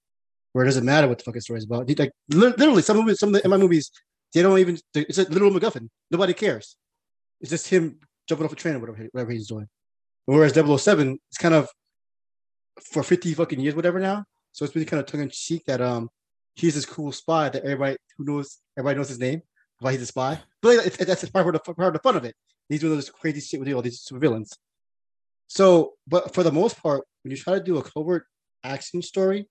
where 0.53 0.65
it 0.65 0.67
doesn't 0.67 0.85
matter 0.85 1.07
what 1.07 1.17
the 1.17 1.23
fucking 1.23 1.41
story 1.41 1.59
is 1.59 1.65
about 1.65 1.87
like 1.99 2.11
literally 2.29 2.81
some 2.81 2.97
movies 2.97 3.19
some 3.19 3.33
of 3.33 3.41
the 3.41 3.57
movies 3.57 3.91
they 4.33 4.41
don't 4.41 4.59
even 4.59 4.77
it's 4.93 5.17
a 5.17 5.23
literal 5.23 5.51
MacGuffin. 5.51 5.89
Nobody 6.11 6.33
cares. 6.33 6.75
It's 7.41 7.49
just 7.49 7.67
him 7.67 7.99
jumping 8.27 8.45
off 8.45 8.53
a 8.53 8.55
train 8.55 8.75
or 8.75 8.79
whatever, 8.79 9.07
whatever 9.11 9.31
he's 9.31 9.47
doing. 9.47 9.67
Whereas 10.25 10.53
007 10.53 11.19
is 11.31 11.37
kind 11.37 11.55
of 11.55 11.67
for 12.81 13.01
50 13.01 13.33
fucking 13.33 13.59
years, 13.59 13.75
whatever 13.75 13.99
now. 13.99 14.25
So 14.51 14.65
it's 14.65 14.75
really 14.75 14.85
kind 14.85 14.99
of 14.99 15.07
tongue 15.07 15.21
in 15.21 15.29
cheek 15.29 15.63
that 15.65 15.81
um 15.81 16.09
he's 16.55 16.75
this 16.75 16.85
cool 16.85 17.11
spy 17.11 17.49
that 17.49 17.63
everybody 17.63 17.97
who 18.17 18.25
knows 18.25 18.59
everybody 18.77 18.97
knows 18.97 19.09
his 19.09 19.19
name, 19.19 19.41
why 19.79 19.93
he's 19.93 20.01
a 20.01 20.05
spy. 20.05 20.39
But 20.61 20.77
like, 20.77 20.87
it's, 20.87 20.97
that's 20.97 21.29
part 21.29 21.47
of 21.47 21.53
the 21.53 21.73
part 21.73 21.87
of 21.87 21.93
the 21.93 21.99
fun 21.99 22.15
of 22.15 22.25
it. 22.25 22.35
He's 22.67 22.81
doing 22.81 22.93
all 22.93 22.97
this 22.97 23.09
crazy 23.09 23.39
shit 23.39 23.59
with 23.59 23.73
all 23.73 23.81
these 23.81 24.01
super 24.01 24.19
villains. 24.19 24.53
So, 25.47 25.93
but 26.07 26.35
for 26.35 26.43
the 26.43 26.51
most 26.51 26.79
part, 26.83 27.03
when 27.23 27.31
you 27.31 27.37
try 27.37 27.55
to 27.55 27.63
do 27.63 27.77
a 27.77 27.83
covert 27.83 28.25
action 28.63 29.01
story 29.01 29.47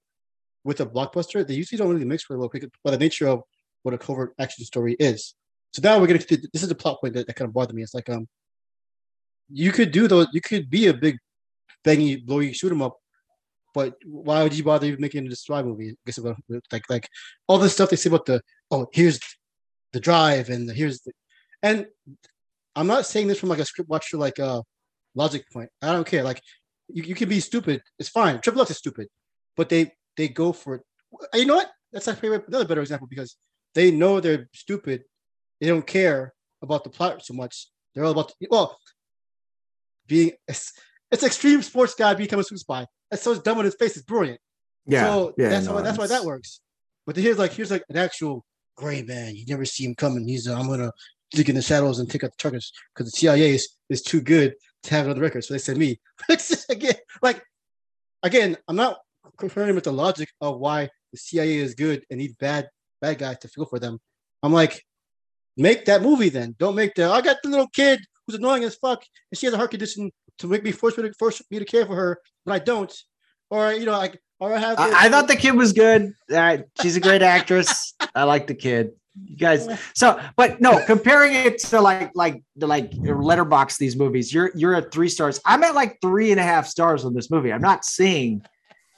with 0.68 0.82
a 0.82 0.86
blockbuster, 0.86 1.46
they 1.46 1.54
usually 1.54 1.78
don't 1.78 1.88
really 1.88 2.04
mix 2.04 2.26
very 2.28 2.38
well 2.38 2.50
because 2.52 2.68
by 2.84 2.90
the 2.90 2.98
nature 2.98 3.26
of 3.26 3.40
what 3.84 3.94
a 3.94 3.98
covert 3.98 4.34
action 4.38 4.66
story 4.66 4.94
is. 5.00 5.34
So 5.72 5.80
now 5.82 5.98
we're 5.98 6.06
gonna 6.06 6.18
this 6.52 6.62
is 6.62 6.68
the 6.68 6.74
plot 6.74 7.00
point 7.00 7.14
that, 7.14 7.26
that 7.26 7.36
kind 7.36 7.48
of 7.48 7.54
bothered 7.54 7.74
me. 7.74 7.82
It's 7.82 7.94
like 7.94 8.10
um 8.10 8.28
you 9.50 9.72
could 9.72 9.90
do 9.90 10.06
those 10.06 10.26
you 10.34 10.42
could 10.42 10.68
be 10.68 10.88
a 10.88 10.94
big 10.94 11.16
bangy 11.86 12.22
blowy 12.24 12.52
shoot 12.52 12.70
'em 12.70 12.82
up, 12.82 12.98
but 13.74 13.94
why 14.04 14.42
would 14.42 14.54
you 14.54 14.62
bother 14.62 14.86
even 14.86 15.00
making 15.00 15.26
a 15.26 15.36
spy 15.36 15.62
movie? 15.62 15.90
I 15.92 15.94
guess 16.04 16.18
about 16.18 16.36
like 16.70 16.84
like 16.90 17.08
all 17.46 17.58
this 17.58 17.72
stuff 17.72 17.88
they 17.88 17.96
say 17.96 18.10
about 18.10 18.26
the 18.26 18.42
oh 18.70 18.88
here's 18.92 19.18
the 19.94 20.00
drive 20.00 20.50
and 20.50 20.68
the, 20.68 20.74
here's 20.74 21.00
the 21.00 21.12
and 21.62 21.86
I'm 22.76 22.86
not 22.86 23.06
saying 23.06 23.28
this 23.28 23.38
from 23.40 23.48
like 23.48 23.58
a 23.58 23.64
script 23.64 23.88
watcher 23.88 24.18
like 24.18 24.38
uh 24.38 24.60
logic 25.14 25.44
point. 25.50 25.70
I 25.80 25.92
don't 25.94 26.06
care. 26.06 26.24
Like 26.24 26.42
you, 26.88 27.04
you 27.04 27.14
can 27.14 27.28
be 27.30 27.40
stupid. 27.40 27.80
It's 27.98 28.10
fine. 28.10 28.42
Triple 28.42 28.60
X 28.60 28.70
is 28.72 28.76
stupid, 28.76 29.08
but 29.56 29.70
they 29.70 29.92
they 30.18 30.28
go 30.28 30.52
for 30.52 30.74
it. 30.74 30.82
You 31.32 31.46
know 31.46 31.54
what? 31.54 31.70
That's 31.92 32.06
my 32.06 32.14
favorite. 32.14 32.46
Another 32.48 32.66
better 32.66 32.82
example 32.82 33.06
because 33.08 33.36
they 33.74 33.90
know 33.90 34.20
they're 34.20 34.48
stupid. 34.52 35.04
They 35.60 35.68
don't 35.68 35.86
care 35.86 36.34
about 36.60 36.84
the 36.84 36.90
plot 36.90 37.24
so 37.24 37.32
much. 37.32 37.68
They're 37.94 38.04
all 38.04 38.10
about 38.12 38.32
well 38.50 38.78
being. 40.06 40.32
It's, 40.46 40.72
it's 41.10 41.22
extreme 41.22 41.62
sports 41.62 41.94
guy 41.94 42.12
becoming 42.12 42.42
a 42.42 42.44
super 42.44 42.58
spy. 42.58 42.86
That's 43.10 43.22
so 43.22 43.40
dumb 43.40 43.58
on 43.58 43.64
his 43.64 43.76
face. 43.76 43.96
It's 43.96 44.04
brilliant. 44.04 44.40
Yeah, 44.84 45.04
So 45.04 45.34
yeah, 45.38 45.48
that's 45.48 45.66
no, 45.66 45.74
why 45.74 45.82
that's 45.82 45.98
why 45.98 46.08
that 46.08 46.24
works. 46.24 46.60
But 47.06 47.16
here's 47.16 47.38
like 47.38 47.52
here's 47.52 47.70
like 47.70 47.84
an 47.88 47.96
actual 47.96 48.44
gray 48.76 49.02
man. 49.02 49.36
You 49.36 49.44
never 49.46 49.64
see 49.64 49.84
him 49.84 49.94
coming. 49.94 50.26
He's 50.26 50.48
uh, 50.48 50.58
I'm 50.58 50.66
gonna 50.66 50.92
dig 51.30 51.48
in 51.48 51.54
the 51.54 51.62
shadows 51.62 52.00
and 52.00 52.10
take 52.10 52.24
out 52.24 52.32
the 52.32 52.42
targets 52.42 52.72
because 52.94 53.10
the 53.10 53.16
CIA 53.16 53.54
is, 53.54 53.68
is 53.88 54.02
too 54.02 54.20
good 54.20 54.54
to 54.84 54.94
have 54.94 55.06
it 55.06 55.10
on 55.10 55.16
the 55.16 55.22
record. 55.22 55.44
So 55.44 55.54
they 55.54 55.58
send 55.58 55.78
me. 55.78 56.00
Again, 56.70 56.94
like 57.22 57.42
again, 58.22 58.56
I'm 58.66 58.76
not 58.76 58.98
comparing 59.38 59.74
with 59.74 59.84
the 59.84 59.92
logic 59.92 60.28
of 60.40 60.58
why 60.58 60.90
the 61.12 61.18
CIA 61.18 61.58
is 61.58 61.74
good 61.74 62.04
and 62.10 62.18
need 62.18 62.36
bad 62.38 62.68
bad 63.00 63.18
guys 63.18 63.38
to 63.38 63.48
feel 63.48 63.64
for 63.64 63.78
them. 63.78 64.00
I'm 64.42 64.52
like, 64.52 64.84
make 65.56 65.84
that 65.86 66.02
movie 66.02 66.28
then. 66.28 66.54
Don't 66.58 66.74
make 66.74 66.94
the 66.94 67.10
I 67.10 67.20
got 67.20 67.36
the 67.42 67.48
little 67.48 67.68
kid 67.68 68.00
who's 68.26 68.36
annoying 68.36 68.64
as 68.64 68.74
fuck 68.74 69.02
and 69.30 69.38
she 69.38 69.46
has 69.46 69.54
a 69.54 69.56
heart 69.56 69.70
condition 69.70 70.10
to 70.38 70.46
make 70.46 70.62
me 70.62 70.72
force 70.72 70.96
me 70.96 71.04
to 71.04 71.12
force 71.14 71.42
me 71.50 71.58
to 71.58 71.64
care 71.64 71.86
for 71.86 71.96
her, 71.96 72.20
but 72.44 72.52
I 72.52 72.58
don't. 72.58 72.92
Or 73.50 73.72
you 73.72 73.86
know, 73.86 73.92
like 73.92 74.20
or 74.40 74.54
I 74.54 74.58
have 74.58 74.78
I, 74.78 75.06
I 75.06 75.08
thought 75.08 75.28
the 75.28 75.36
kid 75.36 75.54
was 75.54 75.72
good. 75.72 76.12
Uh, 76.32 76.58
she's 76.80 76.96
a 76.96 77.00
great 77.00 77.22
actress. 77.22 77.94
I 78.14 78.24
like 78.24 78.46
the 78.46 78.54
kid. 78.54 78.92
You 79.24 79.36
guys. 79.36 79.68
So, 79.94 80.20
but 80.36 80.60
no, 80.60 80.84
comparing 80.84 81.34
it 81.34 81.58
to 81.58 81.80
like 81.80 82.12
like 82.14 82.42
the 82.56 82.66
like 82.66 82.92
letterbox 82.94 83.78
these 83.78 83.96
movies, 83.96 84.32
you're 84.32 84.52
you're 84.54 84.74
at 84.74 84.92
three 84.92 85.08
stars. 85.08 85.40
I'm 85.44 85.64
at 85.64 85.74
like 85.74 85.98
three 86.00 86.30
and 86.30 86.38
a 86.38 86.44
half 86.44 86.66
stars 86.66 87.04
on 87.04 87.14
this 87.14 87.30
movie. 87.30 87.52
I'm 87.52 87.60
not 87.60 87.84
saying 87.84 88.42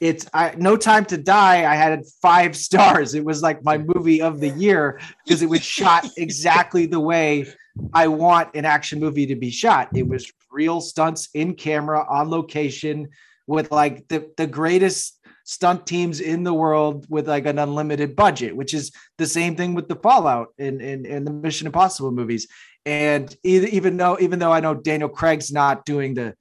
it's 0.01 0.27
I 0.33 0.55
no 0.57 0.77
time 0.77 1.05
to 1.07 1.19
die. 1.19 1.71
I 1.71 1.75
had 1.75 2.07
five 2.23 2.57
stars. 2.57 3.15
It 3.15 3.25
was 3.25 3.43
like 3.43 3.63
my 3.63 3.79
movie 3.79 4.23
of 4.23 4.41
the 4.41 4.49
year 4.49 5.01
because 5.25 5.43
it 5.43 5.49
was 5.49 5.63
shot 5.63 6.07
exactly 6.17 6.87
the 6.87 7.01
way 7.01 7.47
I 7.93 8.09
want 8.09 8.55
an 8.55 8.65
action 8.65 8.99
movie 8.99 9.27
to 9.27 9.37
be 9.37 9.51
shot. 9.51 9.91
It 9.95 10.09
was 10.09 10.33
real 10.51 10.81
stunts 10.81 11.29
in 11.35 11.55
camera 11.55 12.05
on 12.09 12.31
location 12.31 13.09
with 13.47 13.71
like 13.71 14.09
the 14.09 14.31
the 14.37 14.47
greatest 14.47 15.19
stunt 15.45 15.87
teams 15.87 16.21
in 16.21 16.45
the 16.45 16.55
world 16.55 17.07
with 17.09 17.29
like 17.29 17.45
an 17.45 17.59
unlimited 17.59 18.15
budget, 18.15 18.57
which 18.57 18.73
is 18.73 18.93
the 19.19 19.27
same 19.27 19.57
thing 19.57 19.75
with 19.75 19.89
the 19.89 19.97
Fallout 19.97 20.49
in 20.59 20.81
in, 20.81 21.05
in 21.05 21.25
the 21.25 21.33
Mission 21.33 21.67
Impossible 21.67 22.13
movies. 22.13 22.49
And 22.87 23.35
even, 23.43 23.69
even 23.69 23.97
though 23.99 24.17
even 24.19 24.39
though 24.39 24.53
I 24.53 24.61
know 24.61 24.75
Daniel 24.75 25.11
Craig's 25.11 25.53
not 25.53 25.85
doing 25.85 26.15
the 26.15 26.35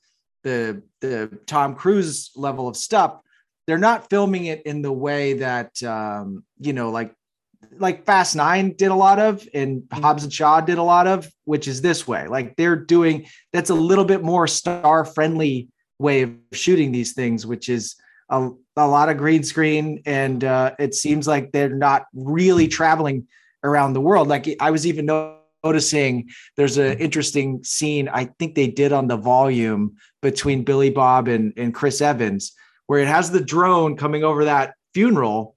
the 0.44 0.82
the 1.02 1.40
Tom 1.46 1.76
Cruise 1.76 2.32
level 2.36 2.70
of 2.70 2.78
stuff, 2.78 3.20
they're 3.70 3.78
not 3.78 4.10
filming 4.10 4.46
it 4.46 4.64
in 4.64 4.82
the 4.82 4.92
way 4.92 5.34
that 5.34 5.82
um, 5.84 6.44
you 6.60 6.74
know 6.74 6.90
like 6.90 7.14
like 7.78 8.04
Fast 8.04 8.36
Nine 8.36 8.74
did 8.74 8.90
a 8.90 8.96
lot 8.96 9.20
of, 9.20 9.48
and 9.54 9.84
Hobbs 9.94 10.24
and 10.24 10.34
Shaw 10.34 10.60
did 10.60 10.80
a 10.80 10.84
lot 10.84 11.06
of, 11.06 11.32
which 11.46 11.68
is 11.68 11.82
this 11.82 12.08
way. 12.08 12.28
Like 12.28 12.56
they're 12.56 12.76
doing 12.76 13.28
that's 13.54 13.70
a 13.70 13.76
little 13.76 14.06
bit 14.06 14.24
more 14.24 14.48
star 14.48 15.06
friendly 15.06 15.70
way 16.00 16.24
of 16.24 16.34
shooting 16.52 16.92
these 16.92 17.14
things, 17.14 17.46
which 17.46 17.70
is 17.70 17.96
a, 18.30 18.50
a 18.76 18.88
lot 18.88 19.10
of 19.10 19.18
green 19.18 19.44
screen, 19.44 20.02
and 20.08 20.44
uh, 20.44 20.72
it 20.80 20.96
seems 20.96 21.28
like 21.28 21.52
they're 21.52 21.70
not 21.70 22.06
really 22.14 22.68
traveling 22.68 23.28
around 23.64 23.94
the 23.94 24.02
world. 24.02 24.28
Like 24.28 24.56
I 24.60 24.72
was 24.72 24.88
even 24.88 25.06
noticing 25.64 26.30
there's 26.58 26.80
an 26.80 26.98
interesting 26.98 27.64
scene 27.64 28.10
I 28.10 28.26
think 28.40 28.56
they 28.56 28.68
did 28.68 28.94
on 28.94 29.08
the 29.08 29.18
volume 29.18 29.98
between 30.24 30.64
Billy 30.64 30.90
Bob 30.90 31.28
and, 31.28 31.54
and 31.56 31.72
Chris 31.72 32.02
Evans, 32.02 32.54
where 32.90 33.00
it 33.00 33.08
has 33.08 33.30
the 33.30 33.40
drone 33.40 33.96
coming 33.96 34.24
over 34.24 34.46
that 34.46 34.74
funeral, 34.96 35.56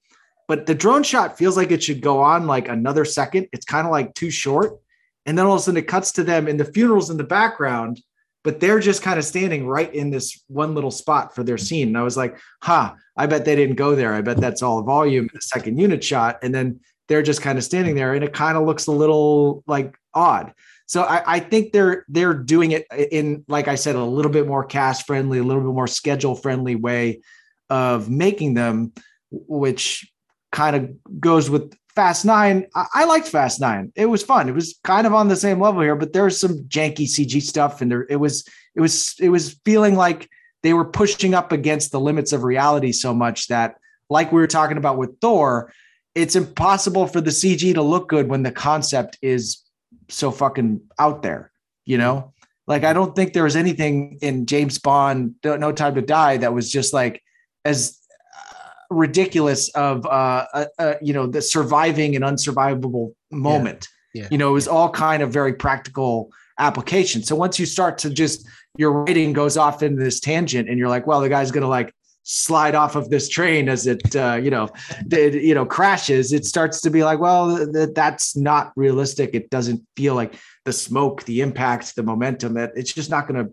but 0.49 0.67
the 0.67 0.75
drone 0.75 1.03
shot 1.03 1.39
feels 1.39 1.57
like 1.57 1.71
it 1.71 1.83
should 1.83 2.03
go 2.03 2.21
on 2.21 2.47
like 2.47 2.69
another 2.69 3.07
second. 3.07 3.49
It's 3.53 3.65
kind 3.65 3.87
of 3.87 3.91
like 3.91 4.13
too 4.13 4.31
short. 4.31 4.79
And 5.25 5.39
then 5.39 5.47
all 5.47 5.55
of 5.55 5.61
a 5.61 5.63
sudden 5.63 5.79
it 5.79 5.89
cuts 5.89 6.13
to 6.13 6.25
them 6.25 6.47
and 6.47 6.61
the 6.61 6.67
funeral's 6.67 7.09
in 7.09 7.17
the 7.17 7.25
background 7.25 8.03
but 8.45 8.61
they're 8.61 8.81
just 8.81 9.03
kind 9.03 9.19
of 9.19 9.25
standing 9.25 9.67
right 9.67 9.93
in 9.95 10.11
this 10.11 10.43
one 10.49 10.75
little 10.75 10.91
spot 10.91 11.35
for 11.35 11.45
their 11.45 11.59
scene. 11.59 11.89
And 11.89 11.99
I 11.99 12.03
was 12.03 12.17
like, 12.17 12.39
huh, 12.63 12.95
I 13.17 13.27
bet 13.27 13.45
they 13.45 13.55
didn't 13.55 13.77
go 13.77 13.95
there. 13.95 14.15
I 14.15 14.21
bet 14.21 14.39
that's 14.39 14.63
all 14.63 14.83
volume 14.83 15.25
in 15.25 15.31
the 15.33 15.41
second 15.41 15.79
unit 15.79 16.03
shot. 16.03 16.39
And 16.43 16.55
then 16.55 16.81
they're 17.09 17.23
just 17.23 17.43
kind 17.43 17.57
of 17.57 17.65
standing 17.65 17.95
there 17.95 18.15
and 18.15 18.25
it 18.25 18.33
kind 18.33 18.57
of 18.59 18.65
looks 18.65 18.87
a 18.87 18.93
little 18.93 19.63
like 19.67 19.97
odd. 20.13 20.55
So 20.93 21.05
I, 21.05 21.37
I, 21.37 21.41
think 21.41 21.73
they're 21.73 22.05
they're 22.07 22.35
doing 22.35 22.73
it 22.73 22.87
in, 22.93 23.47
like 23.49 23.67
I 23.67 23.77
said, 23.77 23.97
a 23.97 24.05
little 24.05 24.31
bit 24.31 24.47
more 24.47 24.63
cast 24.63 25.07
friendly, 25.07 25.39
a 25.39 25.43
little 25.43 25.63
bit 25.63 25.73
more 25.73 25.87
schedule 25.87 26.35
friendly 26.35 26.75
way 26.75 27.23
of 27.71 28.11
making 28.11 28.53
them, 28.53 28.93
which 29.31 30.07
kind 30.51 30.77
of 30.77 31.19
goes 31.19 31.49
with 31.49 31.73
Fast 31.95 32.27
Nine. 32.27 32.67
I, 32.75 32.85
I, 32.93 33.05
liked 33.07 33.27
Fast 33.27 33.59
Nine. 33.59 33.91
It 33.97 34.05
was 34.05 34.23
fun. 34.23 34.51
It 34.51 34.55
was 34.55 34.79
kind 34.85 35.07
of 35.07 35.15
on 35.15 35.29
the 35.29 35.37
same 35.37 35.63
level 35.63 35.81
here, 35.81 35.97
but 35.97 36.13
there's 36.13 36.39
some 36.39 36.59
janky 36.65 37.07
CG 37.07 37.41
stuff, 37.41 37.81
and 37.81 37.91
there 37.91 38.07
it 38.11 38.17
was 38.17 38.47
it 38.75 38.83
was 38.83 39.15
it 39.19 39.31
was 39.31 39.59
feeling 39.65 39.95
like 39.95 40.29
they 40.63 40.75
were 40.75 40.85
pushing 40.85 41.33
up 41.33 41.53
against 41.53 41.91
the 41.91 42.01
limits 42.01 42.35
of 42.35 42.45
reality 42.45 42.93
so 42.93 43.15
much 43.15 43.49
that, 43.49 43.77
like 44.11 44.31
we 44.31 44.43
were 44.43 44.47
talking 44.47 44.77
about 44.77 44.99
with 44.99 45.19
Thor, 45.23 45.73
it's 46.15 46.37
impossible 46.37 47.07
for 47.07 47.23
the 47.23 47.31
CG 47.31 47.73
to 47.73 47.81
look 47.81 48.11
good 48.11 48.29
when 48.29 48.43
the 48.43 48.53
concept 48.53 49.17
is 49.23 49.63
so 50.09 50.31
fucking 50.31 50.81
out 50.99 51.23
there, 51.23 51.53
you 51.85 51.99
know? 51.99 52.33
Like 52.67 52.85
I 52.85 52.93
don't 52.93 53.15
think 53.17 53.33
there 53.33 53.45
was 53.45 53.57
anything 53.57 54.19
in 54.23 54.47
James 54.47 54.79
Bond 54.79 55.35
No 55.45 55.73
Time 55.73 55.95
to 55.97 56.03
Die 56.03 56.37
that 56.39 56.55
was 56.55 56.71
just 56.71 56.93
like 56.93 57.23
as 57.65 57.99
uh, 58.37 58.95
ridiculous 58.95 59.69
of 59.71 60.07
uh, 60.07 60.47
uh, 60.55 60.65
uh, 60.79 60.95
you 61.03 61.13
know 61.13 61.27
the 61.27 61.43
surviving 61.43 62.15
and 62.15 62.25
unsurvivable 62.25 63.15
moment. 63.31 63.89
Yeah. 64.15 64.23
Yeah. 64.23 64.29
You 64.31 64.39
know, 64.39 64.51
it 64.51 64.55
was 64.55 64.69
all 64.69 64.91
kind 64.91 65.23
of 65.23 65.33
very 65.33 65.55
practical 65.55 66.31
application. 66.59 67.23
So 67.23 67.35
once 67.35 67.59
you 67.59 67.67
start 67.67 67.99
to 67.99 68.11
just 68.11 68.47
your 68.77 69.05
rating 69.05 69.33
goes 69.33 69.57
off 69.57 69.83
into 69.83 70.03
this 70.03 70.21
tangent, 70.21 70.69
and 70.69 70.79
you're 70.79 70.89
like, 70.89 71.07
well, 71.07 71.21
the 71.21 71.29
guy's 71.29 71.51
gonna 71.51 71.69
like 71.69 71.93
slide 72.25 72.75
off 72.75 72.95
of 72.95 73.11
this 73.11 73.29
train 73.29 73.69
as 73.69 73.87
it 73.87 74.15
uh, 74.15 74.39
you 74.41 74.51
know 74.51 74.69
did, 75.09 75.35
you 75.35 75.55
know 75.55 75.67
crashes 75.67 76.33
it 76.33 76.45
starts 76.45 76.81
to 76.81 76.91
be 76.91 77.03
like 77.03 77.19
well 77.19 77.67
th- 77.73 77.91
that's 77.95 78.37
not 78.37 78.73
realistic. 78.77 79.31
It 79.35 79.51
doesn't 79.51 79.85
feel 79.97 80.15
like 80.15 80.35
the 80.65 80.73
smoke 80.73 81.25
the 81.25 81.41
impact 81.41 81.97
the 81.97 82.03
momentum 82.03 82.55
that 82.55 82.73
it's 82.77 82.93
just 82.93 83.11
not 83.11 83.27
going 83.27 83.45
to 83.45 83.53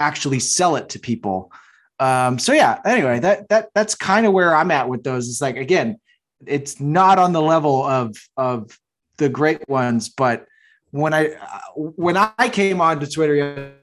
actually 0.00 0.40
sell 0.40 0.76
it 0.76 0.88
to 0.90 0.98
people. 0.98 1.52
Um, 2.00 2.38
so 2.38 2.52
yeah 2.52 2.80
anyway 2.84 3.18
that 3.20 3.48
that 3.48 3.70
that's 3.74 3.96
kind 3.96 4.24
of 4.24 4.32
where 4.32 4.54
i'm 4.54 4.70
at 4.70 4.88
with 4.88 5.02
those. 5.02 5.28
It's 5.28 5.40
like 5.40 5.56
again 5.56 5.98
it's 6.46 6.80
not 6.80 7.18
on 7.18 7.32
the 7.32 7.42
level 7.42 7.84
of 7.84 8.16
of 8.36 8.78
the 9.16 9.28
great 9.28 9.68
ones 9.68 10.08
but 10.08 10.46
when 10.90 11.12
I 11.12 11.36
when 11.74 12.16
I 12.16 12.48
came 12.48 12.80
onto 12.80 13.06
Twitter 13.06 13.34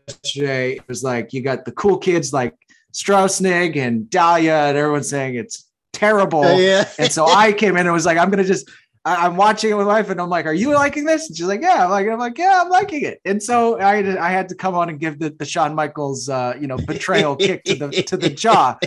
yesterday, 0.08 0.78
it 0.78 0.88
was 0.88 1.04
like 1.04 1.34
you 1.34 1.42
got 1.42 1.66
the 1.66 1.72
cool 1.72 1.98
kids 1.98 2.34
like 2.34 2.56
Straussnig 2.96 3.76
and 3.76 4.10
Dahlia, 4.10 4.68
and 4.68 4.78
everyone's 4.78 5.10
saying 5.10 5.36
it's 5.36 5.70
terrible. 5.94 6.60
Yeah. 6.60 6.90
and 6.98 7.12
so 7.12 7.26
I 7.26 7.52
came 7.52 7.78
in 7.78 7.86
and 7.86 7.94
was 7.94 8.06
like, 8.06 8.18
I'm 8.18 8.30
gonna 8.30 8.44
just 8.44 8.70
I, 9.06 9.28
am 9.28 9.36
watching 9.36 9.70
it 9.70 9.76
with 9.76 9.86
my 9.86 10.00
wife, 10.00 10.10
and 10.10 10.20
I'm 10.20 10.30
like, 10.30 10.48
"Are 10.48 10.54
you 10.54 10.74
liking 10.74 11.06
this?" 11.06 11.28
And 11.28 11.38
she's 11.38 11.46
like, 11.46 11.62
"Yeah." 11.62 11.84
I'm 11.84 11.92
like, 11.92 12.08
"I'm 12.08 12.18
like, 12.18 12.38
yeah, 12.40 12.62
I'm 12.64 12.70
liking 12.70 13.04
it." 13.04 13.22
And 13.24 13.42
so 13.42 13.80
I 13.80 13.98
had 13.98 14.06
to, 14.06 14.20
I 14.20 14.30
had 14.32 14.50
to 14.50 14.56
come 14.56 14.74
on 14.74 14.90
and 14.90 15.00
give 15.00 15.20
the, 15.20 15.30
the 15.30 15.46
Shawn 15.46 15.76
Michaels, 15.76 16.28
uh, 16.28 16.56
you 16.60 16.66
know, 16.66 16.78
betrayal 16.78 17.36
kick 17.36 17.64
to 17.66 17.76
the 17.76 17.90
to 18.04 18.18
the 18.18 18.30
jaw. 18.30 18.78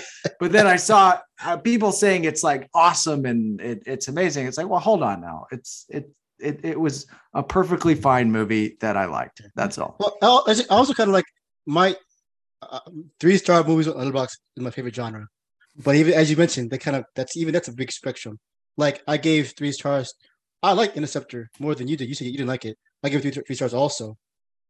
But 0.40 0.50
then 0.50 0.66
I 0.66 0.76
saw 0.76 1.20
uh, 1.44 1.58
people 1.58 1.92
saying 1.92 2.24
it's 2.24 2.42
like 2.42 2.68
awesome 2.74 3.26
and 3.26 3.60
it, 3.60 3.82
it's 3.86 4.08
amazing. 4.08 4.46
It's 4.46 4.58
like, 4.58 4.68
well, 4.68 4.80
hold 4.80 5.04
on 5.04 5.20
now. 5.20 5.46
It's 5.52 5.86
it 5.88 6.10
it 6.40 6.64
it 6.64 6.80
was 6.80 7.06
a 7.34 7.42
perfectly 7.44 7.94
fine 7.94 8.32
movie 8.32 8.76
that 8.80 8.96
I 8.96 9.04
liked. 9.04 9.42
That's 9.54 9.78
all. 9.78 9.96
Well, 10.00 10.44
I 10.48 10.64
also 10.68 10.94
kind 10.94 11.10
of 11.10 11.14
like 11.14 11.26
my 11.64 11.94
uh, 12.62 12.80
three 13.20 13.36
star 13.36 13.62
movies 13.64 13.88
on 13.88 13.94
Letterboxd 13.94 14.36
is 14.56 14.62
my 14.62 14.70
favorite 14.70 14.94
genre. 14.94 15.26
But 15.76 15.96
even 15.96 16.14
as 16.14 16.30
you 16.30 16.36
mentioned, 16.36 16.70
they 16.70 16.78
kind 16.78 16.96
of 16.96 17.04
that's 17.14 17.36
even 17.36 17.52
that's 17.52 17.68
a 17.68 17.72
big 17.72 17.92
spectrum. 17.92 18.38
Like 18.76 19.02
I 19.06 19.16
gave 19.16 19.52
three 19.56 19.72
stars. 19.72 20.14
I 20.62 20.72
like 20.72 20.96
Interceptor 20.96 21.50
more 21.60 21.74
than 21.74 21.88
you 21.88 21.96
did. 21.96 22.08
You 22.08 22.14
said 22.14 22.26
you 22.26 22.32
didn't 22.32 22.48
like 22.48 22.64
it. 22.64 22.76
I 23.04 23.08
gave 23.08 23.22
three, 23.22 23.30
three 23.30 23.54
stars 23.54 23.74
also. 23.74 24.16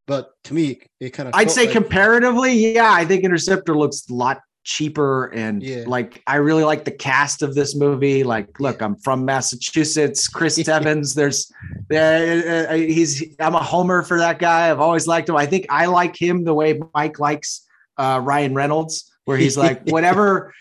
But 0.06 0.31
to 0.44 0.55
me, 0.55 0.81
it 1.01 1.10
kind 1.10 1.28
of. 1.28 1.35
I'd 1.35 1.51
say 1.51 1.65
like, 1.65 1.73
comparatively, 1.73 2.74
yeah, 2.74 2.93
I 2.93 3.05
think 3.05 3.24
Interceptor 3.24 3.77
looks 3.77 4.09
a 4.09 4.15
lot 4.15 4.40
cheaper 4.65 5.27
and 5.28 5.62
yeah. 5.62 5.85
like 5.86 6.23
I 6.27 6.36
really 6.36 6.62
like 6.62 6.85
the 6.85 6.90
cast 6.90 7.43
of 7.43 7.55
this 7.55 7.74
movie. 7.74 8.23
Like, 8.23 8.60
look, 8.60 8.82
I'm 8.82 8.97
from 8.97 9.24
Massachusetts. 9.24 10.28
Chris 10.28 10.59
Evans, 10.69 11.15
there's 11.15 11.51
there 11.89 12.69
uh, 12.69 12.74
he's 12.74 13.24
I'm 13.40 13.55
a 13.55 13.62
homer 13.62 14.02
for 14.02 14.19
that 14.19 14.39
guy. 14.39 14.70
I've 14.70 14.81
always 14.81 15.06
liked 15.06 15.28
him. 15.28 15.36
I 15.36 15.47
think 15.47 15.66
I 15.70 15.86
like 15.86 16.20
him 16.20 16.44
the 16.44 16.55
way 16.55 16.81
Mike 16.94 17.19
likes 17.19 17.66
uh, 17.98 18.20
Ryan 18.22 18.54
Reynolds, 18.54 19.12
where 19.24 19.36
he's 19.36 19.56
like, 19.56 19.82
whatever. 19.88 20.54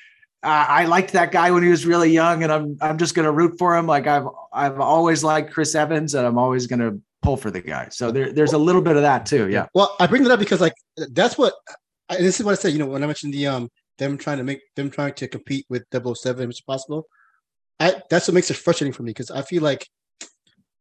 Uh, 0.43 0.65
I 0.67 0.85
liked 0.85 1.13
that 1.13 1.31
guy 1.31 1.51
when 1.51 1.63
he 1.63 1.69
was 1.69 1.85
really 1.85 2.11
young, 2.11 2.43
and 2.43 2.51
I'm 2.51 2.77
I'm 2.81 2.97
just 2.97 3.15
gonna 3.15 3.31
root 3.31 3.57
for 3.57 3.75
him. 3.75 3.87
Like 3.87 4.07
I've 4.07 4.27
I've 4.53 4.79
always 4.79 5.23
liked 5.23 5.51
Chris 5.51 5.73
Evans, 5.75 6.13
and 6.13 6.25
I'm 6.25 6.37
always 6.37 6.67
gonna 6.67 6.97
pull 7.21 7.37
for 7.37 7.51
the 7.51 7.61
guy. 7.61 7.89
So 7.89 8.11
there, 8.11 8.31
there's 8.31 8.53
a 8.53 8.57
little 8.57 8.81
bit 8.81 8.95
of 8.95 9.01
that 9.01 9.25
too. 9.25 9.49
Yeah. 9.49 9.65
Well, 9.73 9.95
I 9.99 10.07
bring 10.07 10.23
that 10.23 10.31
up 10.31 10.39
because 10.39 10.61
like 10.61 10.75
that's 11.11 11.37
what 11.37 11.53
and 12.09 12.23
this 12.23 12.39
is 12.39 12.45
what 12.45 12.53
I 12.53 12.55
said. 12.55 12.73
You 12.73 12.79
know, 12.79 12.85
when 12.85 13.03
I 13.03 13.07
mentioned 13.07 13.33
the 13.33 13.47
um 13.47 13.69
them 13.97 14.17
trying 14.17 14.37
to 14.37 14.43
make 14.43 14.61
them 14.75 14.89
trying 14.89 15.13
to 15.13 15.27
compete 15.27 15.65
with 15.69 15.85
007 15.91 16.49
as 16.49 16.61
possible, 16.61 17.07
I 17.79 18.01
that's 18.09 18.27
what 18.27 18.35
makes 18.35 18.51
it 18.51 18.57
frustrating 18.57 18.93
for 18.93 19.03
me 19.03 19.11
because 19.11 19.31
I 19.31 19.41
feel 19.41 19.63
like 19.63 19.87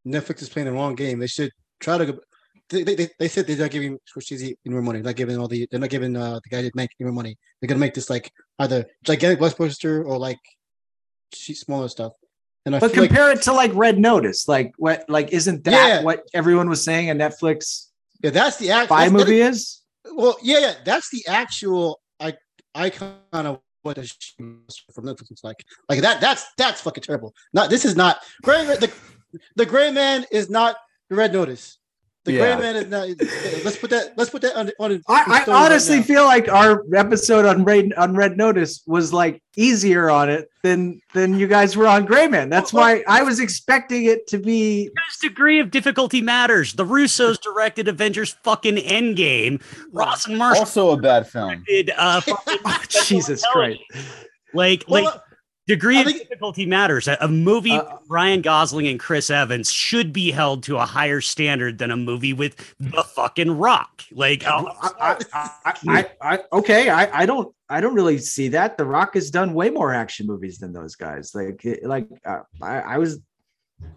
Netflix 0.06 0.42
is 0.42 0.48
playing 0.48 0.66
the 0.66 0.72
wrong 0.72 0.94
game. 0.94 1.18
They 1.18 1.26
should 1.26 1.50
try 1.80 1.98
to 1.98 2.06
go 2.06 2.18
they, 2.68 2.82
they, 2.82 3.09
they 3.18 3.28
said 3.28 3.47
they're 3.47 3.56
not 3.56 3.70
giving 3.70 3.98
Scorsese 4.12 4.56
any 4.64 4.72
more 4.72 4.82
money. 4.82 5.01
They're 5.01 5.10
not 5.10 5.16
giving 5.16 5.38
all 5.38 5.48
the 5.48 5.68
they're 5.70 5.80
not 5.80 5.90
giving 5.90 6.16
uh, 6.16 6.40
the 6.43 6.48
guy 6.51 6.62
that 6.62 6.74
make 6.74 6.90
any 7.01 7.06
more 7.06 7.14
money. 7.14 7.36
They're 7.60 7.68
gonna 7.68 7.80
make 7.80 7.94
this 7.94 8.10
like 8.10 8.32
either 8.59 8.86
gigantic 9.05 9.38
blockbuster 9.38 10.05
or 10.05 10.18
like 10.18 10.38
she 11.32 11.55
smaller 11.55 11.88
stuff. 11.88 12.12
And 12.64 12.74
I 12.74 12.80
but 12.80 12.93
compare 12.93 13.28
like, 13.28 13.38
it 13.38 13.43
to 13.43 13.52
like 13.52 13.70
Red 13.74 13.98
Notice. 13.98 14.48
Like 14.48 14.72
what 14.76 15.05
like 15.09 15.32
isn't 15.32 15.64
that 15.64 15.88
yeah. 15.88 16.02
what 16.02 16.22
everyone 16.34 16.68
was 16.68 16.82
saying 16.82 17.10
a 17.10 17.14
Netflix? 17.14 17.86
Yeah, 18.22 18.30
that's 18.30 18.56
the 18.56 18.70
actual 18.70 18.97
spy 18.97 19.09
movie 19.09 19.38
that, 19.38 19.51
is. 19.51 19.82
Well, 20.12 20.36
yeah, 20.43 20.59
yeah, 20.59 20.74
that's 20.84 21.10
the 21.10 21.22
actual 21.28 22.01
I 22.18 22.34
icon 22.74 23.16
of 23.32 23.60
what 23.82 23.97
the 23.97 24.10
from 24.36 25.05
Netflix 25.05 25.32
is 25.32 25.40
like. 25.44 25.64
Like 25.88 26.01
that. 26.01 26.20
That's 26.20 26.44
that's 26.59 26.80
fucking 26.80 27.05
terrible. 27.05 27.34
Not 27.52 27.70
this 27.70 27.84
is 27.84 27.94
not 27.94 28.18
Gray. 28.43 28.64
The 28.64 28.93
the 29.55 29.66
Gray 29.66 29.93
Man 29.93 30.24
is 30.32 30.51
not 30.51 30.76
the 31.09 31.16
Red 31.16 31.32
Notice. 31.32 31.78
The 32.27 32.32
yeah. 32.32 32.57
Gray 32.57 32.62
Man 32.62 32.77
is 32.77 32.89
not. 32.89 33.09
Let's 33.65 33.77
put 33.77 33.90
that. 33.90 34.15
Let's 34.16 34.31
put 34.31 34.43
that 34.43 34.57
on. 34.57 34.69
on 34.81 35.01
I, 35.07 35.44
I 35.47 35.65
honestly 35.65 35.98
right 35.98 36.05
feel 36.05 36.24
like 36.24 36.48
our 36.48 36.82
episode 36.93 37.47
on 37.47 37.62
Red 37.62 37.93
on 37.94 38.16
Red 38.16 38.36
Notice 38.36 38.82
was 38.85 39.12
like 39.12 39.40
easier 39.57 40.11
on 40.11 40.28
it 40.28 40.51
than 40.65 41.01
than 41.15 41.39
you 41.39 41.47
guys 41.47 41.77
were 41.77 41.86
on 41.86 42.05
Gray 42.05 42.27
Man. 42.27 42.51
That's 42.51 42.73
why 42.73 43.05
I 43.07 43.23
was 43.23 43.39
expecting 43.39 44.07
it 44.07 44.27
to 44.27 44.39
be. 44.39 44.89
Because 44.89 45.19
degree 45.20 45.61
of 45.61 45.70
difficulty 45.70 46.20
matters. 46.20 46.73
The 46.73 46.85
Russos 46.85 47.40
directed 47.40 47.86
Avengers 47.86 48.36
fucking 48.43 48.74
Endgame. 48.74 49.62
Rawson 49.93 50.36
Marshall 50.36 50.61
also 50.61 50.90
a 50.90 50.97
bad 50.97 51.28
film. 51.28 51.62
Did 51.69 51.93
uh, 51.97 52.20
Jesus 52.89 53.44
Christ. 53.53 53.81
Like, 54.53 54.85
well, 54.89 55.05
like 55.05 55.20
Degree 55.66 56.01
of 56.01 56.06
difficulty 56.06 56.64
matters. 56.64 57.09
A, 57.09 57.26
movie 57.26 57.72
uh, 57.72 57.97
Ryan 58.09 58.40
Gosling 58.40 58.86
and 58.86 59.01
Chris 59.01 59.30
Evans 59.30 59.72
should 59.72 60.12
be 60.12 60.30
held 60.30 60.62
to 60.64 60.76
a 60.76 60.84
higher 60.84 61.20
standard 61.20 61.78
than 61.78 61.90
a 61.90 61.97
movie 61.97 62.32
with 62.32 62.74
the 62.78 63.02
fucking 63.02 63.51
Rock. 63.59 64.02
Like, 64.12 64.44
oh, 64.47 64.70
I, 64.80 65.16
I, 65.32 65.74
I, 65.88 66.10
I, 66.22 66.38
okay, 66.52 66.88
I, 66.88 67.22
I 67.22 67.26
don't, 67.26 67.52
I 67.68 67.80
don't 67.80 67.94
really 67.94 68.18
see 68.18 68.48
that. 68.48 68.78
The 68.78 68.84
Rock 68.84 69.14
has 69.14 69.28
done 69.30 69.55
way 69.55 69.70
more 69.70 69.93
action 69.93 70.28
movies 70.28 70.59
than 70.59 70.72
those 70.72 70.94
guys. 70.94 71.34
Like, 71.34 71.66
like 71.82 72.06
uh, 72.24 72.43
I, 72.62 72.80
I 72.80 72.98
was. 72.98 73.20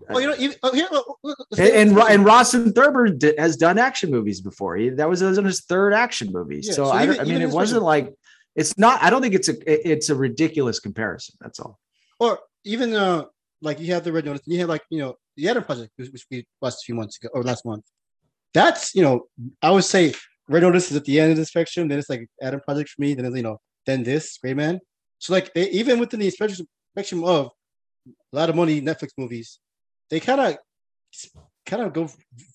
Oh, 0.10 0.18
you 0.18 0.28
know, 0.28 0.36
even, 0.38 0.58
oh, 0.64 0.74
here, 0.74 0.88
oh, 0.92 1.36
and, 1.58 1.92
and, 1.92 1.98
and 1.98 2.26
Rawson 2.26 2.74
Thurber 2.74 3.16
has 3.38 3.56
done 3.56 3.78
action 3.78 4.12
movies 4.12 4.42
before. 4.42 4.76
He, 4.76 4.90
that 4.90 5.08
was, 5.08 5.22
was 5.22 5.38
his 5.38 5.62
third 5.62 5.94
action 5.94 6.34
movie. 6.34 6.62
Yeah, 6.64 6.74
so, 6.74 6.86
so, 6.86 6.92
I, 6.92 7.04
even, 7.04 7.20
I 7.20 7.24
mean, 7.24 7.42
it 7.42 7.50
wasn't 7.50 7.84
like 7.84 8.14
it's 8.56 8.78
not. 8.78 9.02
I 9.02 9.10
don't 9.10 9.22
think 9.22 9.36
it's 9.36 9.50
a. 9.50 9.90
It's 9.90 10.10
a 10.10 10.16
ridiculous 10.16 10.80
comparison. 10.80 11.36
That's 11.40 11.60
all. 11.60 11.80
Or 12.20 12.40
even 12.66 12.94
uh, 12.94 13.26
like 13.62 13.80
you 13.80 13.94
have 13.94 14.04
the 14.04 14.12
Red 14.12 14.26
Notice. 14.26 14.42
And 14.46 14.54
you 14.54 14.60
have 14.60 14.70
like 14.70 14.84
you 14.90 15.00
know 15.00 15.16
the 15.36 15.48
Adam 15.50 15.64
Project, 15.64 15.92
which 15.98 16.26
we 16.32 16.46
watched 16.62 16.78
a 16.78 16.86
few 16.86 16.96
months 16.96 17.18
ago 17.18 17.30
or 17.34 17.44
last 17.44 17.66
month. 17.66 17.86
That's 18.54 18.96
you 18.96 19.02
know 19.02 19.28
I 19.62 19.72
would 19.72 19.84
say 19.84 20.14
Red 20.48 20.64
Notice 20.64 20.92
is 20.92 20.98
at 20.98 21.06
the 21.06 21.20
end 21.20 21.32
of 21.32 21.38
the 21.38 21.46
spectrum. 21.46 21.88
Then 21.88 22.00
it's 22.00 22.10
like 22.10 22.28
Adam 22.42 22.60
Project 22.62 22.90
for 22.90 23.02
me. 23.02 23.14
Then 23.14 23.34
you 23.36 23.44
know 23.44 23.60
then 23.86 24.04
this 24.04 24.38
Gray 24.38 24.54
Man. 24.54 24.80
So 25.20 25.34
like 25.34 25.54
they, 25.54 25.70
even 25.70 26.00
within 26.00 26.20
the 26.20 26.30
spectrum 26.30 27.24
of 27.24 27.52
a 28.34 28.36
lot 28.36 28.50
of 28.50 28.56
money 28.56 28.82
Netflix 28.82 29.10
movies, 29.18 29.60
they 30.10 30.20
kind 30.20 30.42
of 30.42 30.58
kind 31.66 31.84
of 31.84 31.94
go 31.94 32.10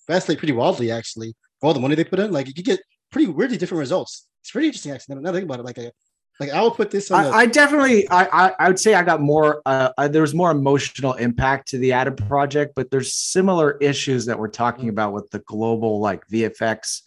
vastly 0.07 0.35
pretty 0.35 0.53
wildly 0.53 0.91
actually 0.91 1.35
for 1.59 1.67
all 1.67 1.73
the 1.73 1.79
money 1.79 1.95
they 1.95 2.03
put 2.03 2.19
in. 2.19 2.31
Like 2.31 2.47
you 2.47 2.63
get 2.63 2.79
pretty 3.11 3.27
weirdly 3.27 3.57
different 3.57 3.79
results 3.79 4.27
it's 4.45 4.51
pretty 4.51 4.67
interesting 4.67 4.91
actually. 4.91 5.15
Now 5.15 5.31
think 5.31 5.45
about 5.45 5.59
it, 5.59 5.63
like 5.65 5.79
a 5.79 5.91
like 6.39 6.51
I 6.51 6.61
will 6.61 6.69
put 6.69 6.91
this 6.91 7.09
on. 7.09 7.19
I, 7.19 7.23
the- 7.29 7.35
I 7.35 7.45
definitely, 7.47 8.07
I, 8.09 8.25
I, 8.25 8.53
I 8.59 8.67
would 8.67 8.77
say 8.77 8.93
I 8.93 9.01
got 9.01 9.21
more. 9.21 9.63
Uh, 9.65 9.89
uh, 9.97 10.07
there 10.07 10.21
was 10.21 10.35
more 10.35 10.51
emotional 10.51 11.13
impact 11.13 11.69
to 11.69 11.79
the 11.79 11.93
Adam 11.93 12.15
project, 12.15 12.73
but 12.75 12.91
there's 12.91 13.15
similar 13.15 13.77
issues 13.79 14.27
that 14.27 14.37
we're 14.37 14.49
talking 14.49 14.89
about 14.89 15.13
with 15.13 15.31
the 15.31 15.39
global 15.39 15.99
like 15.99 16.27
VFX 16.27 17.01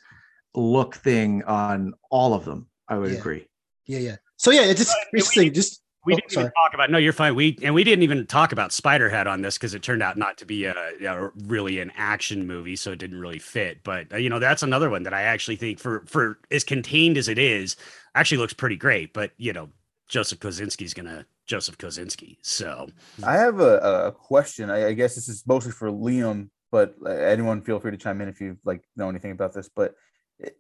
look 0.57 0.97
thing 0.97 1.45
on 1.45 1.95
all 2.11 2.35
of 2.35 2.45
them. 2.45 2.67
I 2.89 2.99
would 2.99 3.13
Yeah. 3.13 3.19
agree. 3.19 3.47
Yeah, 3.87 3.99
yeah. 4.01 4.17
So 4.37 4.51
yeah, 4.51 4.63
it's 4.63 4.81
just 4.81 4.91
But 4.91 5.07
we 5.13 5.19
interesting. 5.21 5.53
Just 5.55 5.81
We 6.07 6.15
oh, 6.15 6.17
didn't 6.17 6.31
sorry. 6.31 6.45
even 6.45 6.53
talk 6.53 6.75
about. 6.75 6.91
No, 6.91 6.99
you're 6.99 7.13
fine. 7.13 7.35
We 7.35 7.59
and 7.63 7.75
we 7.75 7.85
didn't 7.85 8.03
even 8.03 8.27
talk 8.27 8.53
about 8.53 8.71
Spiderhead 8.71 9.27
on 9.27 9.43
this 9.43 9.59
because 9.59 9.75
it 9.75 9.83
turned 9.83 10.03
out 10.03 10.17
not 10.17 10.39
to 10.39 10.47
be 10.47 10.65
a, 10.65 10.75
a 10.75 11.31
really 11.47 11.81
an 11.81 11.93
action 11.97 12.47
movie, 12.47 12.77
so 12.77 12.93
it 12.93 12.99
didn't 12.99 13.21
really 13.21 13.39
fit. 13.39 13.83
But 13.83 14.13
uh, 14.13 14.17
you 14.17 14.31
know, 14.31 14.39
that's 14.39 14.63
another 14.63 14.91
one 14.91 15.03
that 15.03 15.15
I 15.15 15.23
actually 15.23 15.57
think 15.57 15.79
for 15.79 16.05
for 16.07 16.39
as 16.51 16.65
contained 16.65 17.19
as 17.19 17.29
it 17.29 17.39
is, 17.39 17.77
actually 18.15 18.39
looks 18.39 18.53
pretty 18.55 18.77
great. 18.77 19.13
But 19.13 19.33
you 19.39 19.53
know, 19.53 19.71
Joseph 20.09 20.39
Kosinski's 20.39 20.95
gonna 20.95 21.27
Joseph 21.47 21.79
Kosinski. 21.79 22.37
So 22.43 22.89
I 23.25 23.35
have 23.35 23.61
a, 23.61 23.79
a 23.79 24.13
question. 24.13 24.71
I, 24.71 24.89
I 24.89 24.93
guess 24.93 25.15
this 25.15 25.29
is 25.29 25.45
mostly 25.47 25.73
for 25.73 25.91
Liam, 25.91 26.51
but 26.71 26.95
uh, 27.05 27.11
anyone 27.11 27.63
feel 27.63 27.81
free 27.81 27.91
to 27.91 27.97
chime 27.97 28.21
in 28.21 28.29
if 28.29 28.41
you 28.41 28.57
like 28.65 28.83
know 28.97 29.09
anything 29.09 29.33
about 29.33 29.53
this. 29.53 29.69
But 29.75 29.95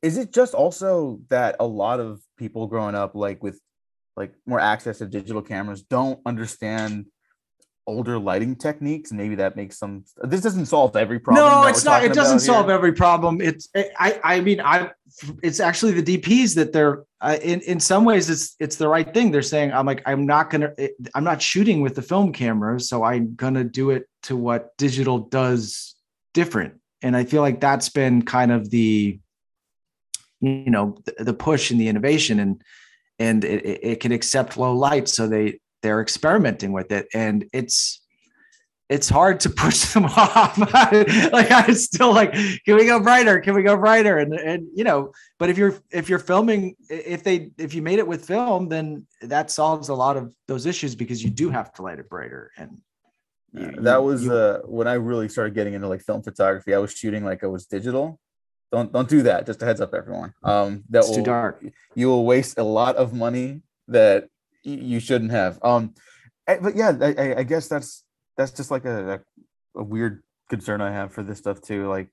is 0.02 0.16
it 0.16 0.32
just 0.32 0.55
also 0.55 1.20
that 1.28 1.56
a 1.60 1.66
lot 1.66 2.01
of 2.01 2.20
people 2.36 2.66
growing 2.66 2.94
up 2.94 3.15
like 3.15 3.43
with 3.43 3.60
like 4.19 4.35
more 4.47 4.61
access 4.61 4.99
to 4.99 5.07
digital 5.07 5.43
cameras 5.43 5.82
don't 5.82 6.20
understand 6.27 7.07
older 7.86 8.19
lighting 8.19 8.57
techniques? 8.57 9.12
Maybe 9.12 9.36
that 9.36 9.57
makes 9.57 9.78
some. 9.78 10.05
This 10.23 10.43
doesn't 10.43 10.66
solve 10.66 10.97
every 10.97 11.19
problem. 11.19 11.47
no, 11.47 11.66
it's 11.69 11.85
not. 11.85 12.05
It 12.05 12.12
doesn't 12.12 12.40
solve 12.40 12.66
here. 12.66 12.74
every 12.74 12.93
problem. 12.93 13.40
It's 13.40 13.69
I. 13.77 14.20
I 14.23 14.40
mean, 14.40 14.61
I. 14.61 14.90
It's 15.43 15.61
actually 15.61 16.01
the 16.01 16.19
DPs 16.19 16.55
that 16.57 16.73
they're 16.73 17.05
uh, 17.20 17.39
in. 17.43 17.61
In 17.62 17.81
some 17.81 18.05
ways, 18.05 18.28
it's 18.28 18.57
it's 18.61 18.77
the 18.77 18.89
right 18.89 19.12
thing. 19.15 19.31
They're 19.31 19.43
saying, 19.43 19.73
I'm 19.73 19.86
like, 19.86 20.03
I'm 20.05 20.27
not 20.27 20.51
gonna. 20.51 20.73
I'm 21.15 21.24
not 21.24 21.40
shooting 21.40 21.81
with 21.81 21.95
the 21.95 22.03
film 22.03 22.32
camera, 22.32 22.78
so 22.78 23.03
I'm 23.05 23.35
gonna 23.35 23.65
do 23.65 23.90
it 23.90 24.09
to 24.24 24.36
what 24.36 24.77
digital 24.77 25.19
does 25.19 25.95
different. 26.35 26.74
And 27.03 27.16
I 27.16 27.24
feel 27.24 27.43
like 27.43 27.61
that's 27.61 27.89
been 27.89 28.23
kind 28.23 28.51
of 28.51 28.70
the, 28.70 29.20
you 30.40 30.70
know, 30.70 30.99
the, 31.05 31.24
the 31.24 31.35
push 31.35 31.70
and 31.70 31.81
the 31.81 31.89
innovation, 31.89 32.40
and 32.40 32.62
and 33.19 33.45
it, 33.45 33.81
it 33.82 34.01
can 34.01 34.12
accept 34.12 34.57
low 34.57 34.74
light, 34.74 35.09
so 35.09 35.27
they 35.27 35.61
they're 35.82 36.01
experimenting 36.01 36.73
with 36.73 36.90
it, 36.93 37.07
and 37.15 37.45
it's 37.53 38.01
it's 38.89 39.09
hard 39.09 39.40
to 39.40 39.51
push 39.65 39.93
them 39.93 40.07
off. 40.07 40.57
like 41.32 41.51
I 41.51 41.73
still 41.73 42.12
like, 42.12 42.32
can 42.32 42.77
we 42.77 42.86
go 42.86 43.01
brighter? 43.01 43.40
Can 43.40 43.55
we 43.55 43.62
go 43.62 43.77
brighter? 43.77 44.19
And 44.19 44.35
and 44.35 44.66
you 44.74 44.85
know, 44.85 45.12
but 45.39 45.51
if 45.51 45.59
you're 45.59 45.78
if 45.90 46.09
you're 46.09 46.19
filming, 46.19 46.74
if 46.89 47.23
they 47.24 47.51
if 47.59 47.74
you 47.74 47.82
made 47.82 47.99
it 47.99 48.07
with 48.07 48.24
film, 48.24 48.69
then 48.69 49.07
that 49.23 49.51
solves 49.51 49.89
a 49.89 49.95
lot 49.95 50.16
of 50.16 50.35
those 50.47 50.66
issues 50.66 50.95
because 50.95 51.23
you 51.23 51.31
do 51.31 51.51
have 51.51 51.73
to 51.74 51.82
light 51.82 51.99
it 51.99 52.09
brighter. 52.09 52.51
And 52.57 52.81
you- 53.53 53.82
that 53.82 54.03
was 54.03 54.24
you- 54.24 54.32
uh, 54.32 54.61
when 54.65 54.86
I 54.86 54.95
really 54.95 55.28
started 55.28 55.55
getting 55.55 55.74
into 55.74 55.89
like 55.89 56.03
film 56.03 56.23
photography. 56.23 56.74
I 56.74 56.78
was 56.78 56.93
shooting 56.93 57.24
like 57.24 57.45
i 57.45 57.47
was 57.47 57.66
digital. 57.66 58.19
Don't 58.70 58.93
don't 58.93 59.09
do 59.09 59.23
that. 59.23 59.47
Just 59.47 59.62
a 59.62 59.65
heads 59.65 59.81
up, 59.81 59.95
everyone. 59.95 60.35
Um, 60.45 60.85
that 60.90 61.01
it's 61.01 61.09
will 61.09 61.16
too 61.16 61.23
dark. 61.23 61.65
you 61.95 62.09
will 62.09 62.24
waste 62.27 62.59
a 62.59 62.62
lot 62.62 62.97
of 62.97 63.12
money 63.15 63.62
that 63.89 64.28
you 64.62 65.01
shouldn't 65.01 65.31
have. 65.31 65.59
Um, 65.62 65.95
eh, 66.47 66.59
but 66.61 66.77
yeah, 66.77 66.93
I, 67.01 67.15
I- 67.19 67.39
I 67.39 67.43
guess 67.45 67.69
that's 67.69 68.05
that's 68.36 68.53
just 68.53 68.70
like 68.70 68.85
a, 68.85 69.15
a, 69.77 69.81
a 69.81 69.82
weird 69.82 70.23
concern 70.51 70.81
I 70.81 70.93
have 70.93 71.12
for 71.12 71.23
this 71.23 71.39
stuff 71.39 71.61
too. 71.62 71.89
Like, 71.89 72.09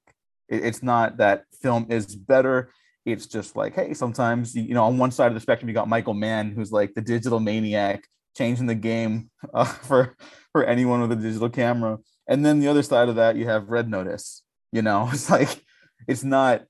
it, 0.47 0.63
it's 0.65 0.81
not 0.81 1.17
that 1.17 1.43
film 1.61 1.87
is 1.89 2.15
better. 2.15 2.69
It's 3.05 3.27
just 3.27 3.55
like, 3.55 3.75
hey, 3.75 3.93
sometimes 3.93 4.55
you 4.55 4.73
know, 4.73 4.85
on 4.85 4.97
one 4.97 5.11
side 5.11 5.27
of 5.27 5.33
the 5.35 5.39
spectrum, 5.41 5.67
you 5.69 5.75
got 5.75 5.89
Michael 5.89 6.13
Mann, 6.15 6.51
who's 6.51 6.71
like 6.71 6.93
the 6.93 7.01
digital 7.01 7.39
maniac, 7.39 8.03
changing 8.37 8.67
the 8.67 8.75
game 8.75 9.29
uh, 9.53 9.63
for 9.87 10.15
for 10.53 10.63
anyone 10.63 11.01
with 11.01 11.11
a 11.11 11.15
digital 11.21 11.49
camera, 11.49 11.97
and 12.29 12.45
then 12.45 12.59
the 12.61 12.69
other 12.69 12.81
side 12.81 13.09
of 13.09 13.15
that, 13.17 13.35
you 13.35 13.45
have 13.45 13.67
Red 13.69 13.89
Notice. 13.89 14.41
You 14.71 14.81
know, 14.81 15.09
it's 15.13 15.29
like 15.29 15.61
it's 16.07 16.23
not 16.23 16.63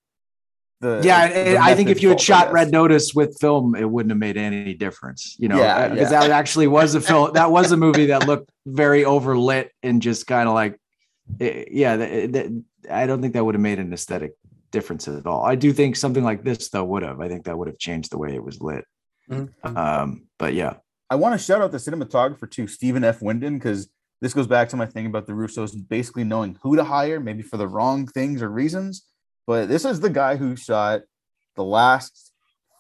the 0.81 1.01
Yeah, 1.03 1.27
the 1.27 1.35
and 1.35 1.57
I 1.59 1.73
think 1.75 1.89
if 1.89 2.01
you 2.01 2.09
had 2.09 2.19
shot 2.21 2.45
guess. 2.45 2.53
Red 2.53 2.71
Notice 2.71 3.13
with 3.13 3.37
film, 3.39 3.75
it 3.75 3.89
wouldn't 3.89 4.11
have 4.11 4.19
made 4.19 4.37
any 4.37 4.73
difference, 4.73 5.35
you 5.39 5.47
know, 5.47 5.57
Yeah, 5.57 5.87
because 5.89 6.11
yeah. 6.11 6.19
that 6.21 6.31
actually 6.31 6.67
was 6.67 6.95
a 6.95 7.01
film. 7.01 7.31
That 7.33 7.51
was 7.51 7.71
a 7.71 7.77
movie 7.77 8.07
that 8.07 8.27
looked 8.27 8.49
very 8.65 9.03
overlit 9.03 9.69
and 9.83 10.01
just 10.01 10.27
kind 10.27 10.47
of 10.49 10.53
like, 10.55 10.79
eh, 11.39 11.65
yeah. 11.71 11.95
that- 11.97 12.33
that- 12.33 12.63
I 12.91 13.07
don't 13.07 13.21
think 13.21 13.33
that 13.33 13.43
would 13.43 13.55
have 13.55 13.61
made 13.61 13.79
an 13.79 13.91
aesthetic 13.93 14.33
difference 14.71 15.07
at 15.07 15.25
all. 15.25 15.43
I 15.43 15.55
do 15.55 15.71
think 15.73 15.95
something 15.95 16.23
like 16.23 16.43
this 16.43 16.69
though 16.69 16.83
would 16.83 17.01
have. 17.03 17.19
I 17.21 17.27
think 17.29 17.45
that 17.45 17.57
would 17.57 17.67
have 17.67 17.79
changed 17.79 18.11
the 18.11 18.17
way 18.17 18.35
it 18.35 18.43
was 18.43 18.61
lit. 18.61 18.85
Mhm. 19.31 19.49
Um, 19.75 20.27
but 20.37 20.53
yeah, 20.53 20.73
I 21.09 21.15
want 21.15 21.33
to 21.33 21.43
shout 21.43 21.61
out 21.61 21.71
the 21.71 21.77
cinematographer 21.79 22.49
too, 22.51 22.67
Stephen 22.67 23.03
F. 23.03 23.21
Windon, 23.21 23.55
because 23.55 23.89
this 24.21 24.33
goes 24.33 24.45
back 24.47 24.69
to 24.69 24.75
my 24.75 24.85
thing 24.85 25.05
about 25.07 25.25
the 25.25 25.33
Russos 25.33 25.71
basically 25.87 26.23
knowing 26.25 26.57
who 26.61 26.75
to 26.75 26.83
hire, 26.83 27.19
maybe 27.19 27.41
for 27.41 27.57
the 27.57 27.67
wrong 27.67 28.05
things 28.05 28.41
or 28.41 28.49
reasons. 28.49 29.03
But 29.47 29.67
this 29.67 29.85
is 29.85 29.99
the 29.99 30.09
guy 30.09 30.35
who 30.37 30.55
shot 30.55 31.01
the 31.55 31.63
last 31.63 32.31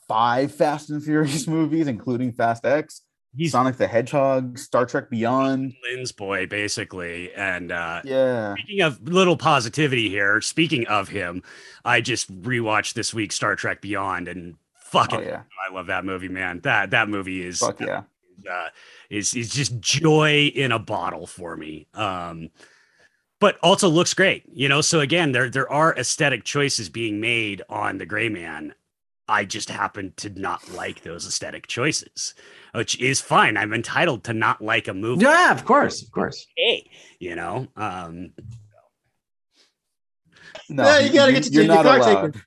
five 0.07 0.53
Fast 0.53 0.89
and 0.89 1.03
Furious 1.03 1.47
movies, 1.49 1.87
including 1.87 2.31
Fast 2.33 2.65
X, 2.65 3.01
he's 3.35 3.51
Sonic 3.51 3.77
the 3.77 3.87
Hedgehog, 3.87 4.57
Star 4.57 4.85
Trek 4.85 5.09
Beyond. 5.09 5.73
Lin's 5.91 6.11
boy 6.11 6.47
basically, 6.47 7.33
and 7.33 7.71
uh, 7.71 8.01
Yeah. 8.03 8.55
Speaking 8.55 8.81
of 8.81 9.01
little 9.07 9.37
positivity 9.37 10.09
here, 10.09 10.41
speaking 10.41 10.87
of 10.87 11.09
him, 11.09 11.43
I 11.83 12.01
just 12.01 12.31
rewatched 12.41 12.93
this 12.93 13.13
week 13.13 13.31
Star 13.31 13.55
Trek 13.55 13.81
Beyond 13.81 14.27
and 14.27 14.55
fucking 14.79 15.19
Oh 15.19 15.23
yeah. 15.23 15.43
I 15.69 15.73
love 15.73 15.87
that 15.87 16.05
movie, 16.05 16.29
man. 16.29 16.61
That 16.61 16.91
that 16.91 17.09
movie 17.09 17.45
is 17.45 17.59
Fuck 17.59 17.81
yeah. 17.81 18.03
uh, 18.49 18.67
is 19.09 19.33
is 19.33 19.49
just 19.49 19.79
joy 19.79 20.51
in 20.53 20.71
a 20.71 20.79
bottle 20.79 21.27
for 21.27 21.55
me. 21.55 21.87
Um, 21.93 22.49
but 23.39 23.57
also 23.61 23.89
looks 23.89 24.13
great, 24.13 24.43
you 24.51 24.67
know. 24.69 24.81
So 24.81 24.99
again, 25.01 25.31
there 25.31 25.49
there 25.49 25.71
are 25.71 25.95
aesthetic 25.97 26.43
choices 26.43 26.89
being 26.89 27.19
made 27.19 27.61
on 27.69 27.97
the 27.97 28.05
Gray 28.05 28.29
Man. 28.29 28.73
I 29.27 29.43
just 29.43 29.69
happen 29.69 30.13
to 30.17 30.29
not 30.29 30.71
like 30.73 31.01
those 31.01 31.25
aesthetic 31.25 31.65
choices, 31.67 32.35
which 32.75 32.99
is 33.01 33.19
fine. 33.21 33.57
I'm 33.57 33.73
entitled 33.73 34.23
to 34.25 34.33
not 34.33 34.61
like 34.61 34.87
a 34.87 34.93
movie. 34.93 35.23
yeah, 35.25 35.51
of 35.51 35.65
course, 35.65 36.03
of 36.03 36.11
course. 36.11 36.45
Hey, 36.55 36.87
you 37.19 37.35
know. 37.35 37.67
Um, 37.75 38.33
No, 40.69 40.83
Yeah, 40.83 40.99
you 40.99 41.13
gotta 41.13 41.31
get 41.33 41.45
your- 41.51 41.63
you're 41.63 41.73
your 41.75 41.83
not 41.83 41.85
car 41.85 41.99
allowed. 41.99 42.41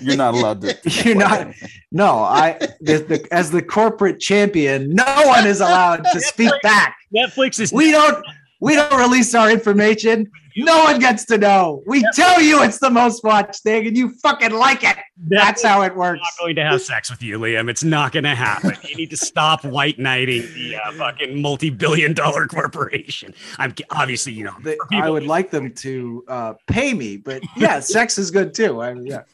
You're 0.00 0.16
not 0.16 0.34
allowed 0.34 0.60
to. 0.62 0.78
You're 1.04 1.14
not. 1.14 1.48
No, 1.92 2.18
I 2.20 2.56
the, 2.80 3.04
the, 3.06 3.28
as 3.30 3.50
the 3.50 3.60
corporate 3.60 4.18
champion, 4.18 4.94
no 4.94 5.04
one 5.26 5.46
is 5.46 5.60
allowed 5.60 6.04
to 6.12 6.20
speak 6.32 6.52
back. 6.62 6.96
Netflix 7.14 7.60
is 7.60 7.70
We 7.70 7.90
don't. 7.90 8.24
We 8.64 8.76
don't 8.76 8.98
release 8.98 9.34
our 9.34 9.50
information. 9.50 10.30
No 10.56 10.84
one 10.84 10.98
gets 10.98 11.26
to 11.26 11.36
know. 11.36 11.82
We 11.86 12.02
tell 12.14 12.40
you 12.40 12.62
it's 12.62 12.78
the 12.78 12.88
most 12.88 13.22
watched 13.22 13.62
thing, 13.62 13.86
and 13.86 13.94
you 13.94 14.14
fucking 14.22 14.52
like 14.52 14.82
it. 14.82 14.96
That's 15.28 15.62
how 15.62 15.82
it 15.82 15.94
works. 15.94 16.20
I'm 16.20 16.22
not 16.22 16.38
going 16.40 16.56
to 16.56 16.64
have 16.64 16.80
sex 16.80 17.10
with 17.10 17.22
you, 17.22 17.38
Liam. 17.38 17.68
It's 17.68 17.84
not 17.84 18.12
going 18.12 18.24
to 18.24 18.34
happen. 18.34 18.74
You 18.82 18.96
need 18.96 19.10
to 19.10 19.18
stop 19.18 19.66
white 19.66 19.98
knighting 19.98 20.50
the 20.54 20.76
uh, 20.76 20.92
fucking 20.92 21.42
multi-billion-dollar 21.42 22.46
corporation. 22.46 23.34
I'm 23.58 23.74
obviously, 23.90 24.32
you 24.32 24.44
know, 24.44 24.54
They- 24.62 24.78
I 24.92 25.10
would 25.10 25.26
like 25.26 25.50
them 25.50 25.74
to 25.74 26.24
uh, 26.26 26.54
pay 26.66 26.94
me, 26.94 27.18
but 27.18 27.42
yeah, 27.58 27.80
sex 27.96 28.16
is 28.16 28.30
good 28.30 28.54
too. 28.54 28.80
I, 28.80 28.94
yeah. 28.94 29.24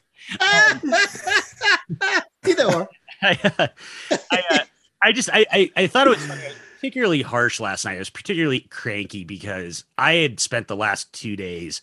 Either 2.48 2.64
or. 2.64 2.88
I, 3.22 3.38
I, 4.10 4.42
uh, 4.50 4.58
I 5.02 5.12
just 5.12 5.30
I, 5.32 5.46
I 5.52 5.70
I 5.76 5.86
thought 5.86 6.08
it 6.08 6.10
was 6.10 6.28
particularly 6.80 7.20
harsh 7.20 7.60
last 7.60 7.84
night. 7.84 7.96
I 7.96 7.98
was 7.98 8.08
particularly 8.08 8.60
cranky 8.60 9.22
because 9.22 9.84
I 9.98 10.14
had 10.14 10.40
spent 10.40 10.66
the 10.66 10.76
last 10.76 11.12
two 11.12 11.36
days 11.36 11.82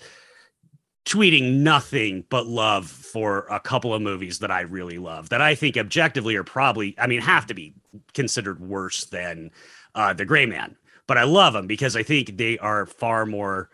tweeting 1.05 1.57
nothing 1.57 2.25
but 2.29 2.47
love 2.47 2.89
for 2.89 3.45
a 3.51 3.59
couple 3.59 3.93
of 3.93 4.01
movies 4.01 4.39
that 4.39 4.49
I 4.49 4.61
really 4.61 4.97
love 4.97 5.29
that 5.29 5.39
I 5.39 5.53
think 5.53 5.77
objectively 5.77 6.35
are 6.35 6.43
probably 6.43 6.95
I 6.97 7.05
mean 7.05 7.21
have 7.21 7.45
to 7.45 7.53
be 7.53 7.75
considered 8.15 8.59
worse 8.59 9.05
than 9.05 9.51
uh, 9.93 10.13
the 10.13 10.25
Gray 10.25 10.47
Man. 10.47 10.75
But 11.05 11.19
I 11.19 11.23
love 11.25 11.53
them 11.53 11.67
because 11.67 11.95
I 11.95 12.01
think 12.01 12.35
they 12.35 12.57
are 12.57 12.87
far 12.87 13.27
more 13.27 13.69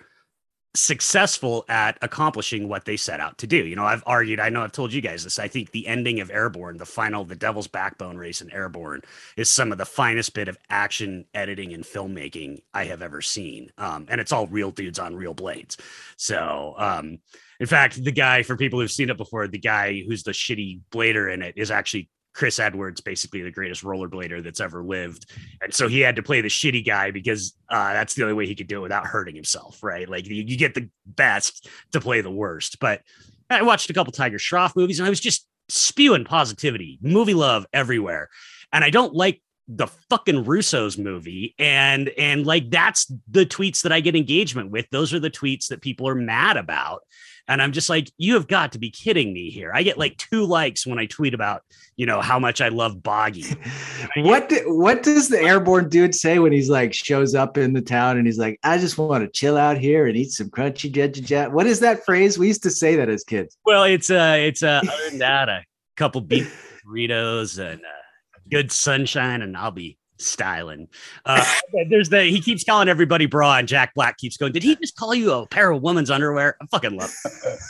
successful 0.76 1.64
at 1.70 1.98
accomplishing 2.02 2.68
what 2.68 2.86
they 2.86 2.98
set 2.98 3.20
out 3.20 3.38
to 3.38 3.48
do. 3.48 3.58
You 3.58 3.76
know, 3.76 3.86
I've 3.86 4.04
argued, 4.08 4.40
I 4.40 4.50
know 4.50 4.64
I've 4.64 4.72
told 4.72 4.92
you 4.92 5.02
guys 5.02 5.24
this. 5.24 5.38
I 5.38 5.48
think 5.48 5.72
the 5.72 5.88
ending 5.88 6.20
of 6.20 6.32
Airborne, 6.32 6.78
the 6.78 6.86
final, 6.86 7.24
the 7.24 7.36
Devil's 7.36 7.68
Backbone 7.68 8.18
race 8.18 8.42
in 8.42 8.52
Airborne, 8.52 9.02
is 9.38 9.50
some 9.50 9.72
of 9.72 9.78
the 9.78 9.86
finest 9.86 10.34
bit 10.34 10.48
of 10.48 10.58
action 10.70 11.26
editing 11.34 11.74
and 11.74 11.84
filmmaking 11.84 12.64
I 12.74 12.86
have 12.86 13.04
ever 13.04 13.22
seen. 13.22 13.72
Um, 13.78 14.08
and 14.10 14.20
it's 14.20 14.32
all 14.32 14.48
real 14.48 14.72
dudes 14.72 14.98
on 14.98 15.16
real 15.16 15.36
blades. 15.36 15.78
So, 16.18 16.74
um, 16.78 17.20
in 17.60 17.68
fact, 17.68 18.04
the 18.04 18.12
guy, 18.12 18.42
for 18.42 18.58
people 18.58 18.80
who've 18.80 18.92
seen 18.92 19.12
it 19.12 19.18
before, 19.18 19.48
the 19.48 19.60
guy 19.60 20.04
who's 20.08 20.24
the 20.24 20.32
shitty 20.32 20.82
blader 20.92 21.32
in 21.32 21.44
it 21.44 21.54
is 21.56 21.70
actually 21.70 22.10
Chris 22.34 22.60
Edwards, 22.60 23.02
basically 23.02 23.42
the 23.42 23.52
greatest 23.52 23.84
rollerblader 23.84 24.44
that's 24.44 24.60
ever 24.60 24.84
lived. 24.84 25.32
And 25.62 25.74
so 25.74 25.88
he 25.88 26.00
had 26.00 26.16
to 26.16 26.24
play 26.24 26.42
the 26.42 26.48
shitty 26.48 26.86
guy 26.86 27.12
because 27.12 27.56
uh, 27.70 27.94
that's 27.94 28.16
the 28.16 28.24
only 28.24 28.34
way 28.34 28.48
he 28.48 28.56
could 28.56 28.68
do 28.68 28.80
it 28.80 28.82
without 28.82 29.06
hurting 29.06 29.36
himself, 29.36 29.84
right? 29.84 30.10
Like 30.10 30.28
you, 30.28 30.44
you 30.44 30.58
get 30.58 30.74
the 30.74 30.90
best 31.06 31.70
to 31.92 32.02
play 32.02 32.22
the 32.22 32.32
worst. 32.32 32.80
But 32.80 33.02
I 33.50 33.62
watched 33.62 33.90
a 33.90 33.94
couple 33.94 34.12
Tiger 34.12 34.38
Shroff 34.38 34.76
movies 34.76 35.00
and 35.00 35.06
I 35.06 35.10
was 35.10 35.20
just 35.20 35.48
spewing 35.70 36.26
positivity, 36.26 37.00
movie 37.02 37.34
love 37.34 37.66
everywhere. 37.72 38.30
And 38.72 38.84
I 38.84 38.90
don't 38.90 39.14
like 39.14 39.42
the 39.68 39.88
fucking 40.10 40.44
Russo's 40.44 40.98
movie. 40.98 41.56
And 41.58 42.10
and 42.18 42.46
like 42.46 42.70
that's 42.70 43.12
the 43.30 43.46
tweets 43.46 43.84
that 43.84 43.92
I 43.92 44.00
get 44.00 44.16
engagement 44.16 44.72
with. 44.72 44.90
Those 44.92 45.14
are 45.14 45.20
the 45.20 45.32
tweets 45.32 45.68
that 45.68 45.82
people 45.82 46.08
are 46.08 46.16
mad 46.16 46.58
about. 46.58 47.04
And 47.48 47.62
I'm 47.62 47.74
just 47.74 47.90
like, 47.90 48.10
you 48.18 48.36
have 48.36 48.48
got 48.48 48.72
to 48.72 48.80
be 48.80 48.90
kidding 48.90 49.34
me 49.34 49.50
here. 49.50 49.72
I 49.74 49.84
get 49.84 49.98
like 49.98 50.18
two 50.18 50.46
likes 50.46 50.88
when 50.88 50.98
I 50.98 51.08
tweet 51.08 51.34
about, 51.34 51.64
you 51.98 52.06
know, 52.06 52.22
how 52.22 52.40
much 52.40 52.62
I 52.62 52.70
love 52.70 52.98
Baaghi. 52.98 53.58
what 54.24 54.48
do, 54.48 54.62
what 54.68 55.04
does 55.04 55.28
the 55.28 55.40
airborne 55.40 55.90
dude 55.90 56.16
say 56.16 56.40
when 56.40 56.54
he's 56.54 56.70
like 56.70 56.94
shows 56.94 57.36
up 57.36 57.58
in 57.58 57.74
the 57.74 57.82
town 57.82 58.18
and 58.18 58.26
he's 58.26 58.38
like, 58.38 58.60
I 58.64 58.78
just 58.78 58.98
want 58.98 59.24
to 59.24 59.30
chill 59.30 59.58
out 59.58 59.78
here 59.78 60.08
and 60.08 60.16
eat 60.16 60.32
some 60.32 60.50
crunchy 60.50 60.92
jet 60.92 61.14
jet. 61.14 61.52
What 61.52 61.68
is 61.68 61.82
that 61.82 62.06
phrase? 62.06 62.38
We 62.38 62.48
used 62.48 62.64
to 62.64 62.72
say 62.72 62.96
that 62.96 63.10
as 63.10 63.24
kids. 63.24 63.58
Well, 63.66 63.84
it's 63.84 64.10
uh 64.10 64.38
it's 64.40 64.64
uh 64.64 64.82
other 64.84 65.10
than 65.10 65.20
that, 65.20 65.50
a 65.50 65.64
couple 65.98 66.22
beef 66.22 66.82
burritos 66.86 67.60
and 67.60 67.82
uh, 67.82 68.40
good 68.50 68.72
sunshine, 68.72 69.42
and 69.42 69.58
I'll 69.58 69.72
be 69.72 69.98
styling. 70.26 70.88
Uh, 71.26 71.46
there's 71.90 72.10
the 72.10 72.24
he 72.24 72.42
keeps 72.42 72.64
calling 72.64 72.90
everybody 72.90 73.26
bra, 73.26 73.58
and 73.58 73.68
Jack 73.68 73.94
Black 73.94 74.18
keeps 74.18 74.38
going. 74.38 74.52
Did 74.52 74.64
he 74.64 74.76
just 74.76 74.96
call 74.96 75.14
you 75.14 75.32
a 75.32 75.48
pair 75.48 75.72
of 75.72 75.82
women's 75.82 76.10
underwear? 76.10 76.58
I 76.62 76.66
fucking 76.68 76.98
love. 76.98 77.14
It. 77.26 77.60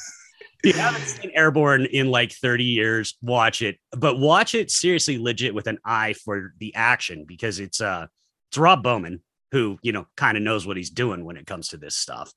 If 0.63 0.77
you 0.77 0.81
haven't 0.81 1.05
seen 1.05 1.31
Airborne 1.35 1.87
in 1.87 2.09
like 2.09 2.31
30 2.31 2.63
years, 2.63 3.17
watch 3.21 3.61
it, 3.61 3.79
but 3.91 4.17
watch 4.17 4.55
it 4.55 4.71
seriously, 4.71 5.17
legit 5.17 5.53
with 5.53 5.67
an 5.67 5.77
eye 5.83 6.13
for 6.13 6.53
the 6.57 6.73
action 6.73 7.25
because 7.27 7.59
it's 7.59 7.81
uh 7.81 8.07
it's 8.47 8.57
Rob 8.57 8.81
Bowman 8.81 9.21
who 9.51 9.77
you 9.81 9.91
know 9.91 10.07
kind 10.15 10.37
of 10.37 10.43
knows 10.43 10.65
what 10.65 10.77
he's 10.77 10.89
doing 10.89 11.25
when 11.25 11.35
it 11.35 11.45
comes 11.45 11.67
to 11.69 11.77
this 11.77 11.97
stuff. 11.97 12.31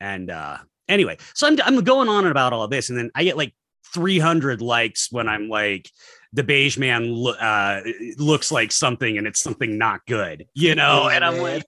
And 0.00 0.30
uh 0.30 0.58
anyway, 0.88 1.18
so 1.34 1.48
I'm 1.48 1.58
I'm 1.64 1.82
going 1.82 2.08
on 2.08 2.24
about 2.24 2.52
all 2.52 2.68
this, 2.68 2.88
and 2.88 2.96
then 2.96 3.10
I 3.16 3.24
get 3.24 3.36
like 3.36 3.52
300 3.94 4.62
likes 4.62 5.10
when 5.10 5.28
I'm 5.28 5.48
like 5.48 5.90
the 6.32 6.42
beige 6.42 6.78
man 6.78 7.12
lo- 7.12 7.32
uh, 7.32 7.80
looks 8.16 8.50
like 8.50 8.72
something 8.72 9.18
and 9.18 9.26
it's 9.26 9.40
something 9.40 9.76
not 9.78 10.00
good, 10.06 10.46
you 10.54 10.74
know? 10.74 11.08
And 11.08 11.24
I'm 11.24 11.38
like, 11.38 11.64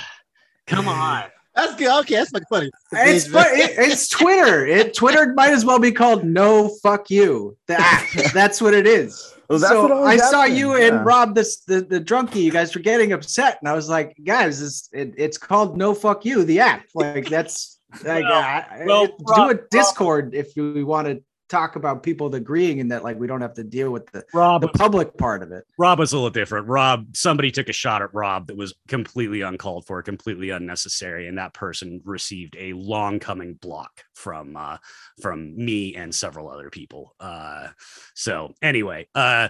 come 0.66 0.88
on. 0.88 1.24
That's 1.54 1.74
good. 1.74 2.00
Okay, 2.00 2.14
that's 2.14 2.30
fucking 2.30 2.46
funny. 2.48 2.70
It's 2.92 3.26
fu- 3.26 3.38
it, 3.38 3.74
it's 3.76 4.08
Twitter. 4.08 4.66
It 4.66 4.94
Twitter 4.94 5.32
might 5.34 5.50
as 5.52 5.64
well 5.64 5.80
be 5.80 5.90
called 5.90 6.24
"No 6.24 6.68
Fuck 6.82 7.10
You." 7.10 7.56
The 7.66 7.78
app. 7.78 8.08
That's 8.32 8.62
what 8.62 8.72
it 8.72 8.86
is. 8.86 9.34
Well, 9.48 9.58
so 9.58 9.88
I 9.88 9.92
always 9.92 10.30
saw 10.30 10.42
happens, 10.42 10.58
you 10.58 10.78
yeah. 10.78 10.86
and 10.86 11.04
Rob, 11.04 11.34
this 11.34 11.60
the, 11.62 11.80
the 11.80 12.00
drunkie. 12.00 12.36
You 12.36 12.52
guys 12.52 12.72
were 12.74 12.80
getting 12.80 13.12
upset, 13.12 13.58
and 13.60 13.68
I 13.68 13.72
was 13.72 13.88
like, 13.88 14.16
guys, 14.24 14.62
it's 14.62 14.88
it, 14.92 15.14
it's 15.18 15.36
called 15.36 15.76
"No 15.76 15.92
Fuck 15.92 16.24
You." 16.24 16.44
The 16.44 16.60
app. 16.60 16.84
Like 16.94 17.28
that's 17.28 17.80
like 18.04 18.22
Well, 18.24 18.32
uh, 18.32 18.64
well, 18.86 19.04
it- 19.04 19.14
Rob- 19.26 19.50
do 19.50 19.58
a 19.58 19.60
Discord 19.70 20.34
if 20.34 20.52
we 20.56 20.84
want 20.84 21.08
to 21.08 21.20
talk 21.50 21.76
about 21.76 22.02
people 22.02 22.34
agreeing 22.34 22.80
and 22.80 22.90
that 22.92 23.04
like 23.04 23.18
we 23.18 23.26
don't 23.26 23.40
have 23.40 23.54
to 23.54 23.64
deal 23.64 23.90
with 23.90 24.10
the 24.12 24.24
Rob 24.32 24.62
the 24.62 24.68
public 24.68 25.16
part 25.18 25.42
of 25.42 25.52
it. 25.52 25.64
Rob 25.78 25.98
was 25.98 26.12
a 26.12 26.16
little 26.16 26.30
different. 26.30 26.68
Rob, 26.68 27.16
somebody 27.16 27.50
took 27.50 27.68
a 27.68 27.72
shot 27.72 28.02
at 28.02 28.14
Rob 28.14 28.46
that 28.46 28.56
was 28.56 28.74
completely 28.88 29.42
uncalled 29.42 29.86
for, 29.86 30.02
completely 30.02 30.50
unnecessary, 30.50 31.26
and 31.26 31.36
that 31.38 31.52
person 31.52 32.00
received 32.04 32.56
a 32.58 32.72
long 32.72 33.18
coming 33.18 33.54
block 33.54 34.04
from 34.14 34.56
uh 34.56 34.78
from 35.20 35.56
me 35.56 35.94
and 35.94 36.14
several 36.14 36.48
other 36.48 36.70
people. 36.70 37.14
Uh 37.20 37.68
so 38.14 38.54
anyway, 38.62 39.06
uh 39.14 39.48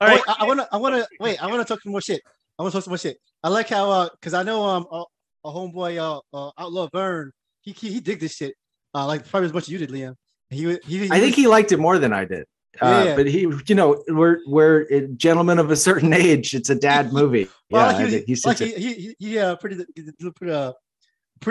all 0.00 0.08
right. 0.08 0.16
Wait, 0.16 0.24
I, 0.28 0.36
I 0.40 0.46
wanna, 0.46 0.68
I 0.70 0.76
wanna, 0.76 1.06
wait, 1.20 1.42
I 1.42 1.46
wanna 1.46 1.64
talk 1.64 1.82
some 1.82 1.92
more 1.92 2.00
shit. 2.00 2.22
I 2.58 2.62
wanna 2.62 2.72
talk 2.72 2.84
some 2.84 2.92
more 2.92 2.98
shit. 2.98 3.18
I 3.42 3.48
like 3.48 3.68
how, 3.68 3.90
uh, 3.90 4.08
cause 4.22 4.34
I 4.34 4.42
know, 4.42 4.64
um, 4.64 4.86
uh, 4.90 5.04
a 5.44 5.50
homeboy, 5.50 5.98
uh, 5.98 6.20
uh, 6.36 6.50
Outlaw 6.58 6.88
Vern, 6.92 7.32
he, 7.62 7.72
he, 7.72 7.92
he 7.92 8.00
dig 8.00 8.20
this 8.20 8.34
shit, 8.34 8.54
uh, 8.94 9.06
like 9.06 9.28
probably 9.28 9.46
as 9.46 9.52
much 9.52 9.64
as 9.64 9.68
you 9.70 9.78
did, 9.78 9.90
Liam. 9.90 10.14
He, 10.50 10.78
he, 10.84 10.98
he 11.06 11.10
I 11.10 11.20
think 11.20 11.34
he 11.34 11.46
liked 11.46 11.72
it 11.72 11.78
more 11.78 11.98
than 11.98 12.12
I 12.12 12.24
did. 12.24 12.46
Uh, 12.80 13.02
Yeah. 13.06 13.16
but 13.16 13.26
he, 13.26 13.40
you 13.66 13.74
know, 13.74 14.02
we're 14.08 14.38
we're 14.46 14.86
uh, 14.92 15.00
gentlemen 15.16 15.58
of 15.58 15.70
a 15.70 15.76
certain 15.76 16.12
age. 16.26 16.54
It's 16.54 16.70
a 16.70 16.74
dad 16.74 17.12
movie. 17.18 17.48
Well, 17.70 17.92
yeah, 17.92 18.06
he, 18.06 18.10
think 18.10 18.26
he 18.26 18.36
like 18.48 18.58
he, 18.58 18.72
he, 18.72 19.16
he, 19.18 19.38
uh, 19.38 19.56
pretty, 19.56 19.84
he 19.94 20.02
did 20.02 20.14
a 20.26 20.32
pretty, 20.32 20.52
uh, 20.52 20.72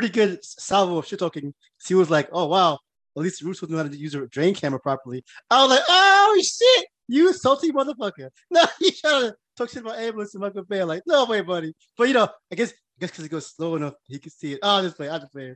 good 0.10 0.44
salvo 0.44 0.98
of 0.98 1.06
shit 1.08 1.20
talking. 1.20 1.54
He 1.86 1.96
was 1.96 2.10
like, 2.10 2.30
"Oh 2.32 2.46
wow, 2.48 2.80
at 3.16 3.24
least 3.24 3.42
Russo 3.42 3.68
knew 3.68 3.78
how 3.78 3.84
to 3.84 3.96
use 3.98 4.16
a 4.16 4.26
drain 4.28 4.56
camera 4.56 4.80
properly." 4.80 5.24
I 5.50 5.62
was 5.64 5.72
like, 5.72 5.84
"Oh 5.90 6.42
shit, 6.44 6.88
you 7.08 7.34
salty 7.34 7.72
motherfucker!" 7.72 8.30
No, 8.52 8.64
he 8.80 8.92
trying 8.92 9.24
to 9.30 9.36
talk 9.58 9.70
shit 9.70 9.82
about 9.82 9.98
ambulance 10.00 10.34
and 10.34 10.42
Michael 10.42 10.64
Bay. 10.64 10.84
Like, 10.84 11.04
no 11.06 11.26
way, 11.26 11.42
buddy. 11.42 11.74
But 11.98 12.08
you 12.08 12.14
know, 12.14 12.30
I 12.52 12.56
guess, 12.56 12.72
I 12.72 12.76
guess 13.00 13.12
because 13.12 13.26
it 13.26 13.30
goes 13.30 13.48
slow 13.54 13.76
enough, 13.76 13.94
he 14.08 14.18
can 14.20 14.32
see 14.32 14.54
it. 14.54 14.60
Oh, 14.64 14.82
this 14.82 14.94
play, 14.94 15.10
I 15.10 15.20
just 15.20 15.32
play 15.32 15.56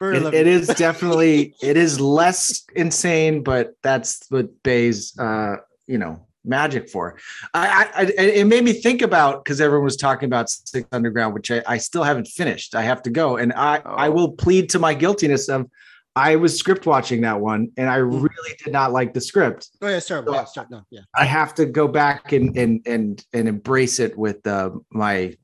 it. 0.00 0.22
It, 0.22 0.34
it 0.34 0.46
is 0.46 0.66
definitely 0.76 1.54
it 1.62 1.76
is 1.76 2.00
less 2.00 2.64
insane, 2.74 3.42
but 3.42 3.74
that's 3.82 4.24
what 4.30 4.62
Bay's 4.62 5.16
uh, 5.18 5.56
you 5.86 5.98
know 5.98 6.26
magic 6.44 6.88
for. 6.88 7.18
I, 7.52 7.90
I, 7.94 8.02
I 8.02 8.06
it 8.06 8.46
made 8.46 8.64
me 8.64 8.72
think 8.72 9.02
about 9.02 9.44
because 9.44 9.60
everyone 9.60 9.84
was 9.84 9.96
talking 9.96 10.26
about 10.26 10.48
Six 10.48 10.88
Underground, 10.92 11.34
which 11.34 11.50
I, 11.50 11.62
I 11.66 11.76
still 11.78 12.02
haven't 12.02 12.28
finished. 12.28 12.74
I 12.74 12.82
have 12.82 13.02
to 13.02 13.10
go, 13.10 13.36
and 13.36 13.52
I 13.52 13.82
I 13.84 14.08
Oh. 14.08 14.12
will 14.12 14.32
plead 14.32 14.70
to 14.70 14.78
my 14.78 14.94
guiltiness 14.94 15.48
of 15.48 15.66
I 16.16 16.34
was 16.36 16.56
script 16.58 16.86
watching 16.86 17.20
that 17.20 17.40
one, 17.40 17.68
and 17.76 17.88
I 17.88 17.98
Mm. 17.98 18.22
really 18.22 18.56
did 18.64 18.72
not 18.72 18.92
like 18.92 19.14
the 19.14 19.20
script. 19.20 19.68
Oh 19.80 19.88
yeah, 19.88 20.00
start, 20.00 20.24
So- 20.26 20.34
yeah, 20.34 20.44
start, 20.44 20.70
no, 20.70 20.82
yeah. 20.90 21.00
I 21.14 21.24
have 21.24 21.54
to 21.56 21.66
go 21.66 21.86
back 21.86 22.32
and 22.32 22.56
and 22.56 22.80
and 22.86 23.24
and 23.32 23.46
embrace 23.48 24.00
it 24.00 24.16
with 24.16 24.44
uh, 24.46 24.70
my 24.90 25.36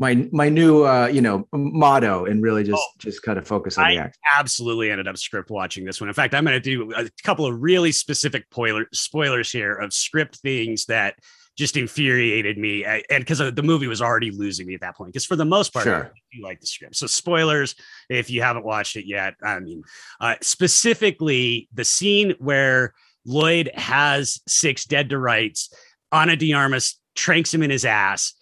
my 0.00 0.26
my 0.32 0.48
new 0.48 0.84
uh, 0.84 1.06
you 1.06 1.20
know 1.20 1.46
motto 1.52 2.24
and 2.24 2.42
really 2.42 2.64
just 2.64 2.82
Oh. 2.82 2.88
just 2.98 3.22
kind 3.22 3.38
of 3.38 3.46
focus 3.46 3.78
on 3.78 3.84
the 3.88 3.98
I 3.98 4.02
act. 4.02 4.18
absolutely 4.36 4.90
ended 4.90 5.06
up 5.06 5.16
script 5.18 5.50
watching 5.50 5.84
this 5.84 6.00
one. 6.00 6.08
In 6.08 6.14
fact, 6.14 6.34
I'm 6.34 6.44
going 6.44 6.60
to 6.60 6.60
do 6.60 6.92
a 6.94 7.08
couple 7.22 7.46
of 7.46 7.60
really 7.60 7.92
specific 7.92 8.46
spoiler, 8.50 8.86
spoilers 8.92 9.52
here 9.52 9.74
of 9.74 9.92
script 9.92 10.36
things 10.38 10.86
that 10.86 11.14
just 11.56 11.76
infuriated 11.76 12.56
me. 12.56 12.86
I- 12.86 13.02
And 13.10 13.22
because 13.22 13.38
the 13.38 13.62
movie 13.62 13.86
was 13.88 14.00
already 14.00 14.30
losing 14.30 14.66
me 14.66 14.74
at 14.74 14.80
that 14.80 14.96
point, 14.96 15.12
because 15.12 15.26
for 15.26 15.36
the 15.36 15.44
most 15.44 15.72
part, 15.74 15.84
Sure. 15.84 16.04
I 16.06 16.36
do 16.36 16.42
like 16.42 16.60
the 16.60 16.66
script. 16.66 16.96
So, 16.96 17.06
spoilers 17.06 17.74
if 18.08 18.30
you 18.30 18.40
haven't 18.40 18.64
watched 18.64 18.96
it 18.96 19.04
yet. 19.06 19.34
I 19.42 19.60
mean, 19.60 19.82
uh, 20.20 20.36
specifically 20.40 21.68
the 21.74 21.84
scene 21.84 22.34
where 22.38 22.94
Lloyd 23.26 23.70
has 23.74 24.40
six 24.48 24.86
dead 24.86 25.10
to 25.10 25.18
rights, 25.18 25.74
Ana 26.10 26.36
de 26.36 26.54
Armas 26.54 26.98
tranks 27.14 27.52
him 27.52 27.62
in 27.62 27.70
his 27.70 27.84
ass. 27.84 28.32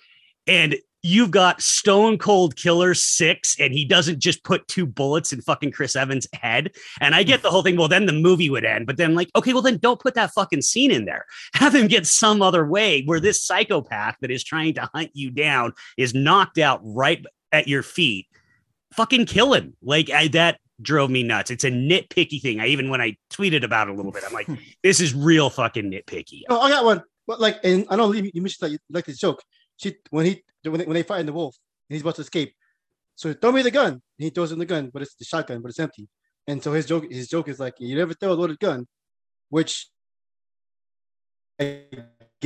And 0.46 0.76
you've 1.08 1.30
got 1.30 1.62
Stone 1.62 2.18
Cold 2.18 2.54
Killer 2.56 2.92
six, 2.94 3.58
and 3.58 3.72
he 3.72 3.84
doesn't 3.84 4.18
just 4.18 4.44
put 4.44 4.68
two 4.68 4.86
bullets 4.86 5.32
in 5.32 5.40
fucking 5.40 5.72
Chris 5.72 5.96
Evans' 5.96 6.26
head. 6.34 6.72
And 7.00 7.14
I 7.14 7.22
get 7.22 7.42
the 7.42 7.50
whole 7.50 7.62
thing. 7.62 7.76
Well, 7.76 7.88
then 7.88 8.06
the 8.06 8.12
movie 8.12 8.50
would 8.50 8.64
end. 8.64 8.86
But 8.86 8.98
then, 8.98 9.14
like, 9.14 9.30
okay, 9.34 9.52
well, 9.52 9.62
then 9.62 9.78
don't 9.78 10.00
put 10.00 10.14
that 10.14 10.32
fucking 10.32 10.62
scene 10.62 10.90
in 10.90 11.06
there. 11.06 11.24
Have 11.54 11.74
him 11.74 11.88
get 11.88 12.06
some 12.06 12.42
other 12.42 12.66
way 12.66 13.02
where 13.04 13.20
this 13.20 13.40
psychopath 13.40 14.16
that 14.20 14.30
is 14.30 14.44
trying 14.44 14.74
to 14.74 14.88
hunt 14.92 15.10
you 15.14 15.30
down 15.30 15.72
is 15.96 16.14
knocked 16.14 16.58
out 16.58 16.80
right 16.84 17.24
at 17.52 17.66
your 17.66 17.82
feet. 17.82 18.26
Fucking 18.92 19.26
kill 19.26 19.54
him. 19.54 19.74
Like, 19.82 20.10
I, 20.10 20.28
that 20.28 20.60
drove 20.80 21.10
me 21.10 21.22
nuts. 21.22 21.50
It's 21.50 21.64
a 21.64 21.70
nitpicky 21.70 22.40
thing. 22.40 22.60
I 22.60 22.66
even 22.66 22.90
when 22.90 23.00
I 23.00 23.16
tweeted 23.30 23.64
about 23.64 23.88
it 23.88 23.92
a 23.92 23.94
little 23.94 24.12
bit, 24.12 24.24
I'm 24.26 24.32
like, 24.34 24.48
this 24.82 25.00
is 25.00 25.14
real 25.14 25.48
fucking 25.48 25.90
nitpicky. 25.90 26.42
Oh, 26.50 26.60
I 26.60 26.70
got 26.70 26.84
one. 26.84 27.02
But 27.26 27.40
like, 27.40 27.58
and 27.62 27.86
I 27.90 27.96
know 27.96 28.12
you 28.12 28.30
you 28.32 28.42
mentioned 28.42 28.66
that 28.66 28.72
you 28.72 28.78
like 28.90 29.04
this 29.04 29.18
joke. 29.18 29.42
She 29.78 29.96
when 30.10 30.26
he 30.26 30.44
when 30.62 30.80
they, 30.80 30.84
when 30.84 30.94
they 30.94 31.02
fight 31.02 31.20
in 31.20 31.26
the 31.26 31.32
wolf 31.32 31.56
and 31.88 31.94
he's 31.94 32.02
about 32.02 32.16
to 32.16 32.22
escape. 32.22 32.52
So 33.16 33.32
throw 33.32 33.52
me 33.52 33.62
the 33.62 33.70
gun. 33.70 33.92
And 33.92 34.02
he 34.18 34.30
throws 34.30 34.52
him 34.52 34.58
the 34.58 34.66
gun, 34.66 34.90
but 34.92 35.02
it's 35.02 35.14
the 35.14 35.24
shotgun, 35.24 35.62
but 35.62 35.70
it's 35.70 35.80
empty. 35.80 36.08
And 36.46 36.62
so 36.62 36.72
his 36.72 36.86
joke 36.86 37.10
his 37.10 37.28
joke 37.28 37.48
is 37.48 37.58
like, 37.58 37.74
you 37.78 37.96
never 37.96 38.14
throw 38.14 38.32
a 38.32 38.34
loaded 38.34 38.58
gun, 38.58 38.86
which 39.48 39.88
I 41.58 41.84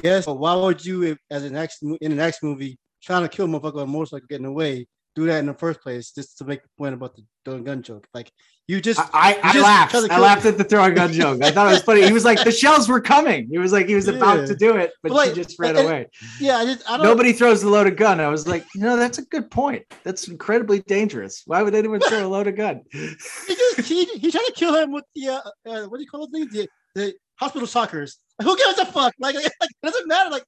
guess. 0.01 0.27
But 0.27 0.39
why 0.39 0.55
would 0.55 0.85
you, 0.85 1.17
as 1.31 1.45
an 1.45 1.57
action 1.57 1.97
in 2.01 2.13
an 2.13 2.21
action 2.21 2.49
movie, 2.49 2.79
trying 3.03 3.23
to 3.23 3.29
kill 3.29 3.47
a 3.47 3.49
motherfucker 3.49 3.77
on 3.77 3.83
a 3.83 3.87
motorcycle 3.87 4.27
getting 4.29 4.47
away, 4.47 4.87
do 5.15 5.27
that 5.27 5.39
in 5.39 5.47
the 5.47 5.55
first 5.55 5.81
place 5.81 6.11
just 6.13 6.39
to 6.39 6.45
make 6.45 6.63
the 6.63 6.69
point 6.79 6.95
about 6.95 7.15
the 7.15 7.23
throwing 7.45 7.65
gun 7.65 7.83
joke? 7.83 8.07
Like 8.15 8.31
you 8.69 8.81
just 8.81 9.01
I, 9.01 9.35
I, 9.35 9.39
I 9.43 9.53
just 9.53 9.65
laughed. 9.65 9.95
I 9.95 10.19
laughed 10.19 10.47
at 10.47 10.57
the 10.57 10.65
throwing 10.65 10.95
gun 10.95 11.13
joke. 11.13 11.43
I 11.43 11.51
thought 11.51 11.69
it 11.69 11.73
was 11.73 11.83
funny. 11.83 12.07
He 12.07 12.13
was 12.13 12.25
like, 12.25 12.43
the 12.45 12.53
shells 12.53 12.89
were 12.89 13.01
coming. 13.01 13.49
He 13.51 13.59
was 13.59 13.73
like, 13.73 13.87
he 13.89 13.95
was 13.95 14.07
Yeah. 14.07 14.15
about 14.15 14.47
to 14.47 14.55
do 14.55 14.77
it, 14.77 14.93
but 15.03 15.11
But, 15.11 15.17
like, 15.17 15.35
she 15.35 15.43
just 15.43 15.59
ran 15.59 15.77
away. 15.77 16.09
yeah. 16.41 16.59
I 16.59 16.65
just 16.65 16.89
I 16.89 16.97
don't. 16.97 17.07
Nobody 17.07 17.33
throws 17.33 17.61
the 17.63 17.69
loaded 17.69 17.97
gun. 17.97 18.21
I 18.21 18.29
was 18.29 18.47
like, 18.47 18.65
you 18.75 18.81
know, 18.81 18.97
that's 18.97 19.19
a 19.19 19.25
good 19.27 19.51
point. 19.51 19.85
That's 20.05 20.29
incredibly 20.29 20.81
dangerous. 20.81 21.43
Why 21.47 21.63
would 21.63 21.75
anyone 21.75 22.01
throw 22.01 22.27
a 22.27 22.29
loaded 22.29 22.57
gun? 22.57 22.83
he 22.93 23.15
just 23.49 23.81
he, 23.89 24.05
he 24.05 24.31
tried 24.31 24.45
to 24.45 24.53
kill 24.55 24.75
him 24.77 24.93
with 24.93 25.05
the 25.15 25.29
uh, 25.29 25.41
uh 25.69 25.87
what 25.87 25.99
do 25.99 26.03
you 26.03 26.09
call 26.09 26.27
those 26.27 26.31
things? 26.31 26.53
The, 26.53 26.69
the 26.95 27.15
hospital 27.39 27.67
sockers. 27.67 28.15
Who 28.43 28.57
gives 28.57 28.79
a 28.79 28.87
fuck? 28.87 29.13
Like, 29.19 29.35
like 29.35 29.47
it 29.61 29.71
doesn't 29.83 30.09
matter. 30.09 30.31
Like 30.31 30.45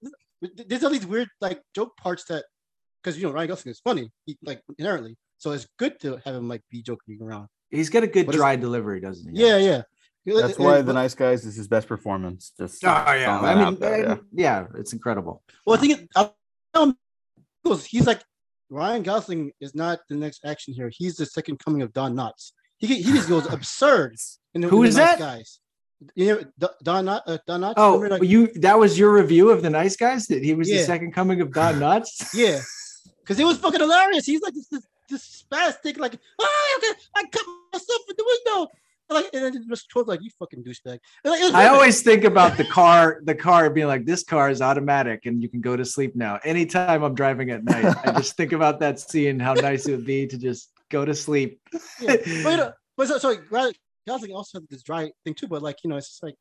there's 0.66 0.84
all 0.84 0.90
these 0.90 1.06
weird 1.06 1.28
like 1.40 1.60
joke 1.74 1.96
parts 1.96 2.24
that 2.24 2.44
because 3.04 3.18
you 3.18 3.24
know 3.26 3.32
Ryan 3.32 3.48
Gosling 3.48 3.72
is 3.72 3.80
funny, 3.80 4.10
he, 4.24 4.38
like 4.42 4.62
inherently. 4.78 5.16
So 5.36 5.52
it's 5.52 5.66
good 5.78 6.00
to 6.00 6.16
have 6.24 6.34
him 6.34 6.48
like 6.48 6.62
be 6.70 6.80
joking 6.82 7.18
around. 7.20 7.48
He's 7.70 7.90
got 7.90 8.02
a 8.02 8.06
good 8.06 8.26
What 8.26 8.34
is- 8.34 8.40
dry 8.40 8.56
delivery, 8.56 9.00
doesn't 9.00 9.36
he? 9.36 9.42
Yeah, 9.46 9.58
yeah. 9.58 9.82
That's 10.26 10.58
why 10.58 10.80
the 10.80 10.94
nice 10.94 11.14
guys 11.14 11.44
is 11.44 11.54
his 11.56 11.68
best 11.68 11.86
performance. 11.86 12.52
Just 12.56 12.82
Oh 12.82 12.88
yeah. 13.12 13.38
I 13.38 13.62
mean, 13.62 13.78
there, 13.78 13.98
yeah. 14.08 14.16
yeah, 14.32 14.66
it's 14.78 14.94
incredible. 14.94 15.42
Well, 15.66 15.76
I 15.76 15.80
think 15.80 16.00
it, 16.00 16.08
I 16.16 16.94
he's 17.86 18.06
like 18.06 18.22
Ryan 18.70 19.02
Gosling 19.02 19.52
is 19.60 19.74
not 19.74 20.00
the 20.08 20.14
next 20.16 20.44
action 20.44 20.72
hero. 20.72 20.88
He's 20.92 21.16
the 21.16 21.26
second 21.26 21.58
coming 21.58 21.82
of 21.82 21.92
Don 21.92 22.14
Knotts. 22.14 22.52
He 22.78 22.86
he 23.02 23.12
just 23.12 23.28
goes 23.28 23.46
absurd 23.52 24.16
in 24.54 24.62
the, 24.62 24.68
Who 24.68 24.78
in 24.78 24.82
the 24.84 24.88
is 24.88 24.96
nice 24.96 25.06
that? 25.06 25.18
guys. 25.18 25.60
you 26.14 26.26
know 26.26 26.42
Don 26.58 26.70
Don 26.82 27.04
Knotts- 27.04 27.22
uh, 27.26 27.38
Don 27.46 27.60
Knotts? 27.60 27.74
Oh, 27.76 27.96
like- 27.98 28.22
you 28.22 28.46
that 28.60 28.78
was 28.78 28.98
your 28.98 29.12
review 29.12 29.50
of 29.50 29.62
the 29.62 29.70
nice 29.70 29.96
guys 29.96 30.26
that 30.28 30.42
he 30.42 30.54
was 30.54 30.68
the 30.68 30.78
second 30.78 31.12
coming 31.12 31.40
of 31.42 31.52
Don 31.52 31.74
Knotts? 31.74 32.32
yeah, 32.34 32.60
because 33.24 33.40
it 33.40 33.44
was 33.44 33.58
fucking 33.58 33.80
hilarious. 33.80 34.26
He's 34.26 34.42
like 34.42 34.54
this 34.54 34.68
this, 34.68 34.86
this 35.08 35.44
spastic, 35.50 35.98
like 35.98 36.18
oh, 36.38 36.78
okay, 36.78 37.00
I 37.16 37.24
cut 37.24 37.42
myself 37.72 38.02
in 38.08 38.14
the 38.16 38.38
window. 38.46 38.70
Like 39.10 39.26
and 39.34 39.44
then 39.44 39.68
just 39.68 39.90
Troll's 39.90 40.08
like 40.08 40.22
you 40.22 40.30
fucking 40.38 40.64
douchebag. 40.64 40.98
Like, 41.24 41.40
I 41.42 41.50
perfect. 41.50 41.70
always 41.70 42.02
think 42.02 42.24
about 42.24 42.56
the 42.56 42.64
car, 42.64 43.20
the 43.24 43.34
car 43.34 43.68
being 43.68 43.86
like, 43.86 44.06
this 44.06 44.24
car 44.24 44.48
is 44.48 44.62
automatic 44.62 45.26
and 45.26 45.42
you 45.42 45.48
can 45.48 45.60
go 45.60 45.76
to 45.76 45.84
sleep 45.84 46.16
now. 46.16 46.40
Anytime 46.42 47.02
I'm 47.02 47.14
driving 47.14 47.50
at 47.50 47.64
night, 47.64 47.84
I 48.04 48.12
just 48.12 48.36
think 48.36 48.52
about 48.52 48.80
that 48.80 48.98
scene, 48.98 49.38
how 49.38 49.52
nice 49.52 49.86
it 49.86 49.92
would 49.92 50.06
be 50.06 50.26
to 50.26 50.38
just 50.38 50.70
go 50.90 51.04
to 51.04 51.14
sleep. 51.14 51.60
yeah. 52.00 52.16
but, 52.16 52.26
you 52.26 52.42
know, 52.56 52.72
but 52.96 53.08
so, 53.08 53.18
so 53.18 53.36
Gosling 54.06 54.32
also 54.32 54.60
has 54.60 54.68
this 54.68 54.82
dry 54.82 55.10
thing 55.24 55.34
too. 55.34 55.48
But 55.48 55.62
like 55.62 55.78
you 55.82 55.90
know, 55.90 55.96
it's 55.96 56.08
just 56.08 56.22
like 56.22 56.36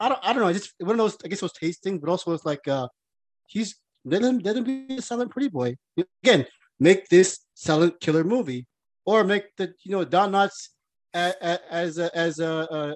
I 0.00 0.08
don't 0.08 0.20
I 0.22 0.32
don't 0.32 0.42
know. 0.42 0.48
It's 0.48 0.60
just 0.60 0.74
one 0.78 0.92
of 0.92 0.98
those 0.98 1.16
I 1.24 1.28
guess 1.28 1.40
those 1.40 1.52
tasting, 1.52 1.98
but 1.98 2.10
also 2.10 2.32
it's 2.32 2.44
like 2.44 2.66
uh 2.68 2.88
he's 3.48 3.76
let 4.04 4.22
him 4.22 4.38
let 4.38 4.56
him 4.56 4.64
be 4.64 4.86
a 4.96 5.02
silent 5.02 5.30
pretty 5.30 5.48
boy 5.48 5.76
again. 6.24 6.46
Make 6.80 7.08
this 7.08 7.40
silent 7.54 8.00
killer 8.00 8.24
movie, 8.24 8.66
or 9.04 9.24
make 9.24 9.44
the 9.56 9.74
you 9.84 9.92
know 9.92 10.04
Don 10.04 10.32
Knotts 10.32 10.70
as 11.14 11.34
as 11.70 11.98
a, 11.98 12.16
as 12.16 12.38
a, 12.38 12.46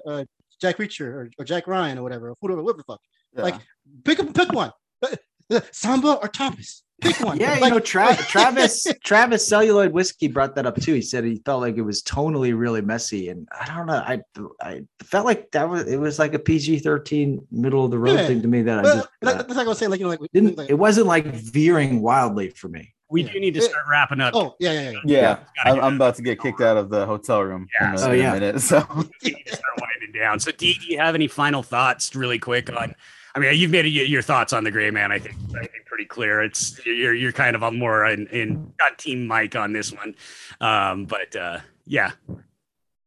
a, 0.05 0.11
a 0.11 0.25
Jack 0.59 0.77
Reacher 0.77 1.07
or, 1.07 1.29
or 1.37 1.45
Jack 1.45 1.67
Ryan 1.67 1.97
or 1.97 2.03
whatever, 2.03 2.29
or 2.29 2.35
whatever, 2.39 2.63
whatever 2.63 2.77
the 2.77 2.83
fuck. 2.83 3.01
Yeah. 3.35 3.43
Like 3.43 3.55
pick 4.03 4.33
pick 4.33 4.51
one, 4.51 4.71
Samba 5.71 6.13
or 6.21 6.27
Thomas. 6.27 6.83
Pick 7.01 7.19
one. 7.19 7.37
Yeah, 7.39 7.59
you 7.63 7.69
know, 7.69 7.79
Tra- 7.79 8.15
Travis 8.15 8.87
Travis 9.03 9.47
Celluloid 9.47 9.91
Whiskey 9.93 10.27
brought 10.27 10.55
that 10.55 10.65
up 10.65 10.75
too. 10.81 10.93
He 10.95 11.01
said 11.01 11.23
he 11.23 11.41
felt 11.45 11.61
like 11.61 11.77
it 11.77 11.83
was 11.83 12.01
tonally 12.01 12.57
really 12.57 12.81
messy, 12.81 13.29
and 13.29 13.47
I 13.59 13.65
don't 13.67 13.85
know. 13.85 13.93
I 14.05 14.21
I 14.61 14.81
felt 15.03 15.25
like 15.25 15.51
that 15.51 15.69
was 15.69 15.85
it 15.87 15.97
was 15.97 16.17
like 16.17 16.33
a 16.33 16.39
PG 16.39 16.79
thirteen 16.79 17.45
middle 17.51 17.85
of 17.85 17.91
the 17.91 17.99
road 17.99 18.19
Yeah. 18.19 18.27
thing 18.27 18.41
to 18.41 18.47
me 18.47 18.63
that 18.63 18.79
I 18.79 18.81
But 18.81 18.95
just 18.95 19.07
like, 19.21 19.35
uh, 19.35 19.37
that's 19.43 19.55
like 19.55 19.65
I 19.65 19.69
was 19.69 19.77
saying, 19.77 19.91
like 19.91 19.99
you 19.99 20.05
know, 20.05 20.09
like 20.09 20.19
didn't. 20.33 20.57
like, 20.57 20.69
It 20.71 20.75
wasn't 20.79 21.05
like 21.07 21.25
veering 21.27 22.01
wildly 22.01 22.49
for 22.49 22.67
me. 22.67 22.93
We 23.09 23.23
Yeah. 23.23 23.31
do 23.33 23.39
need 23.41 23.53
to 23.53 23.59
It- 23.59 23.69
start 23.69 23.85
wrapping 23.89 24.19
up. 24.19 24.33
oh 24.35 24.55
yeah, 24.59 24.71
yeah, 24.73 24.89
yeah. 24.89 24.99
yeah, 25.05 25.39
Gotta 25.63 25.77
I'm, 25.77 25.83
I'm 25.83 25.95
about 25.97 26.15
to 26.15 26.23
get 26.23 26.41
kicked 26.41 26.61
out 26.61 26.77
of 26.77 26.89
the 26.89 27.05
hotel 27.05 27.41
room 27.43 27.67
Yeah. 27.79 27.93
in, 27.93 27.99
a, 27.99 28.01
Oh, 28.07 28.11
in 28.11 28.19
yeah. 28.19 28.31
a 28.31 28.39
minute. 28.39 28.61
So 28.61 28.83
we 28.97 29.03
need 29.23 29.43
to 29.45 29.55
start 29.55 29.79
winding 29.79 30.19
down. 30.19 30.39
So, 30.39 30.51
Dee, 30.51 30.73
do 30.73 30.87
you 30.87 30.97
have 30.97 31.13
any 31.15 31.27
final 31.27 31.61
thoughts, 31.63 32.15
really 32.15 32.39
quick, 32.39 32.69
on? 32.75 32.95
I 33.37 33.39
mean, 33.39 33.55
you've 33.55 33.69
made 33.69 33.85
your 33.85 34.05
your 34.05 34.21
thoughts 34.23 34.51
on 34.51 34.63
the 34.63 34.71
Gray 34.71 34.89
Man. 34.89 35.11
I 35.11 35.19
think 35.19 35.35
I 35.55 35.59
think 35.59 35.85
pretty 35.85 36.05
clear. 36.05 36.41
It's 36.41 36.83
you're 36.87 37.13
you're 37.13 37.31
kind 37.31 37.55
of 37.55 37.61
on 37.61 37.77
more 37.77 38.03
in, 38.07 38.25
in 38.27 38.73
on 38.83 38.95
Team 38.97 39.27
Mike 39.27 39.55
on 39.55 39.73
this 39.73 39.93
one, 39.93 40.15
um, 40.59 41.05
but 41.05 41.35
uh, 41.35 41.59
yeah, 41.85 42.13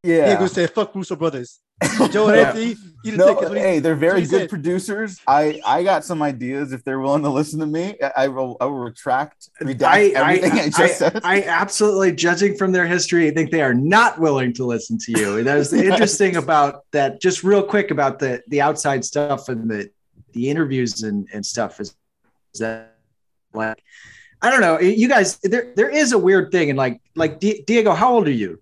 Yeah. 0.05 0.28
yeah, 0.28 0.39
go 0.39 0.47
say 0.47 0.69
fuck 0.69 0.94
Russo 0.94 1.16
brothers. 1.16 1.59
Joe 2.12 2.28
and 2.28 2.36
Yeah. 2.36 2.48
Anthony, 2.48 2.77
no, 3.16 3.27
take 3.27 3.40
that's 3.40 3.55
hey, 3.55 3.78
they're 3.81 3.97
very 3.97 4.20
good 4.20 4.28
said. 4.43 4.51
producers. 4.51 5.19
I 5.27 5.61
I 5.66 5.82
got 5.82 6.05
some 6.05 6.23
ideas 6.23 6.73
if 6.73 6.85
they're 6.85 7.01
willing 7.01 7.23
to 7.24 7.31
listen 7.31 7.59
to 7.59 7.66
me. 7.66 7.97
I, 8.01 8.12
I 8.24 8.28
will 8.28 8.57
I 8.61 8.66
will 8.66 8.78
retract 8.78 9.48
redact 9.61 9.82
I, 9.82 10.02
everything 10.15 10.52
I, 10.52 10.62
I, 10.62 10.66
just 10.66 10.78
I, 10.78 10.86
said. 10.89 11.20
I 11.24 11.43
absolutely, 11.43 12.12
judging 12.12 12.57
from 12.57 12.70
their 12.70 12.86
history, 12.86 13.27
I 13.27 13.32
think 13.32 13.51
they 13.51 13.62
are 13.62 13.74
not 13.74 14.20
willing 14.20 14.52
to 14.55 14.65
listen 14.65 14.97
to 14.98 15.19
you. 15.19 15.39
And 15.39 15.47
That 15.48 15.57
was 15.57 15.70
the 15.73 15.85
interesting 15.90 16.36
about 16.36 16.85
that. 16.93 17.20
Just 17.20 17.43
real 17.43 17.65
quick 17.65 17.90
about 17.90 18.20
the 18.20 18.43
the 18.47 18.61
outside 18.61 19.05
stuff 19.05 19.48
and 19.48 19.69
the 19.69 19.90
the 20.32 20.48
interviews 20.48 21.02
and 21.02 21.28
and 21.32 21.44
stuff 21.44 21.81
is, 21.81 21.97
is 22.55 22.61
that 22.61 22.97
like 23.52 23.82
I 24.43 24.51
don't 24.51 24.61
know. 24.61 24.81
You 24.81 25.09
guys, 25.09 25.39
there 25.39 25.73
there 25.77 25.90
is 25.90 26.12
a 26.12 26.19
weird 26.19 26.51
thing, 26.51 26.70
and 26.70 26.78
like 26.78 27.01
like 27.15 27.40
Di- 27.40 27.62
Diego, 27.66 27.93
how 27.93 28.15
old 28.15 28.27
are 28.27 28.32
you? 28.32 28.61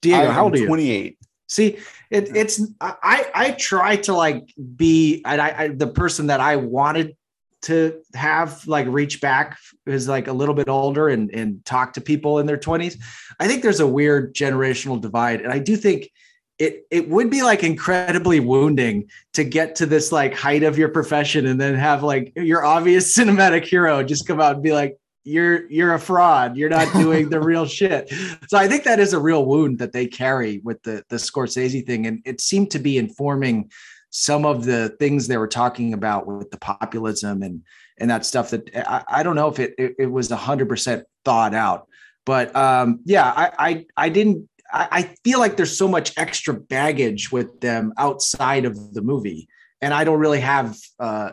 Diego, 0.00 0.30
how 0.30 0.44
old 0.44 0.54
are 0.54 0.58
you? 0.58 0.66
28. 0.66 1.18
See, 1.46 1.78
it, 2.10 2.34
it's 2.36 2.62
I 2.80 3.30
I 3.34 3.50
try 3.52 3.96
to 3.96 4.14
like 4.14 4.52
be 4.76 5.22
I, 5.24 5.64
I 5.64 5.68
the 5.68 5.86
person 5.86 6.28
that 6.28 6.40
I 6.40 6.56
wanted 6.56 7.16
to 7.62 8.00
have 8.14 8.66
like 8.66 8.86
reach 8.86 9.20
back 9.20 9.58
is 9.86 10.08
like 10.08 10.28
a 10.28 10.32
little 10.32 10.54
bit 10.54 10.68
older 10.68 11.08
and 11.08 11.30
and 11.30 11.64
talk 11.64 11.94
to 11.94 12.00
people 12.00 12.38
in 12.38 12.46
their 12.46 12.58
20s. 12.58 12.96
I 13.40 13.48
think 13.48 13.62
there's 13.62 13.80
a 13.80 13.86
weird 13.86 14.34
generational 14.34 15.00
divide 15.00 15.40
and 15.40 15.52
I 15.52 15.58
do 15.58 15.76
think 15.76 16.10
it 16.58 16.86
it 16.90 17.08
would 17.08 17.30
be 17.30 17.42
like 17.42 17.62
incredibly 17.62 18.40
wounding 18.40 19.08
to 19.32 19.44
get 19.44 19.76
to 19.76 19.86
this 19.86 20.10
like 20.10 20.34
height 20.34 20.62
of 20.62 20.76
your 20.76 20.88
profession 20.88 21.46
and 21.46 21.60
then 21.60 21.74
have 21.74 22.02
like 22.02 22.32
your 22.36 22.64
obvious 22.64 23.16
cinematic 23.18 23.64
hero 23.64 24.02
just 24.02 24.26
come 24.26 24.40
out 24.40 24.54
and 24.54 24.62
be 24.62 24.72
like 24.72 24.98
you're 25.28 25.70
you're 25.70 25.94
a 25.94 26.00
fraud. 26.00 26.56
You're 26.56 26.70
not 26.70 26.92
doing 26.94 27.28
the 27.28 27.40
real 27.40 27.66
shit. 27.78 28.12
So 28.48 28.56
i 28.58 28.66
think 28.66 28.84
that 28.84 28.98
is 28.98 29.12
a 29.12 29.18
real 29.18 29.44
wound 29.44 29.78
that 29.78 29.92
they 29.92 30.06
carry 30.06 30.58
with 30.64 30.82
the 30.82 31.04
the 31.08 31.16
scorsese 31.16 31.86
thing 31.86 32.06
and 32.06 32.22
it 32.24 32.40
seemed 32.40 32.70
to 32.72 32.78
be 32.78 32.98
informing 32.98 33.70
some 34.10 34.46
of 34.46 34.64
the 34.64 34.88
things 34.98 35.26
they 35.26 35.36
were 35.36 35.48
talking 35.48 35.92
about 35.92 36.26
with 36.26 36.50
the 36.50 36.56
populism 36.58 37.42
and 37.42 37.62
and 37.98 38.10
that 38.10 38.24
stuff 38.24 38.50
that 38.50 38.70
i, 38.74 39.04
I 39.08 39.22
don't 39.22 39.36
know 39.36 39.48
if 39.48 39.58
it 39.58 39.74
it, 39.76 39.94
it 39.98 40.06
was 40.06 40.30
100% 40.30 41.02
thought 41.24 41.54
out 41.54 41.88
but 42.24 42.54
um 42.56 43.00
yeah 43.04 43.30
i 43.36 43.52
i, 43.58 43.86
I 43.96 44.08
didn't 44.08 44.48
I, 44.72 44.88
I 44.90 45.02
feel 45.24 45.38
like 45.38 45.56
there's 45.56 45.76
so 45.76 45.88
much 45.88 46.12
extra 46.16 46.54
baggage 46.54 47.32
with 47.32 47.60
them 47.60 47.92
outside 47.98 48.64
of 48.64 48.94
the 48.94 49.02
movie 49.02 49.48
and 49.80 49.94
i 49.94 50.04
don't 50.04 50.18
really 50.18 50.40
have 50.40 50.76
uh 50.98 51.30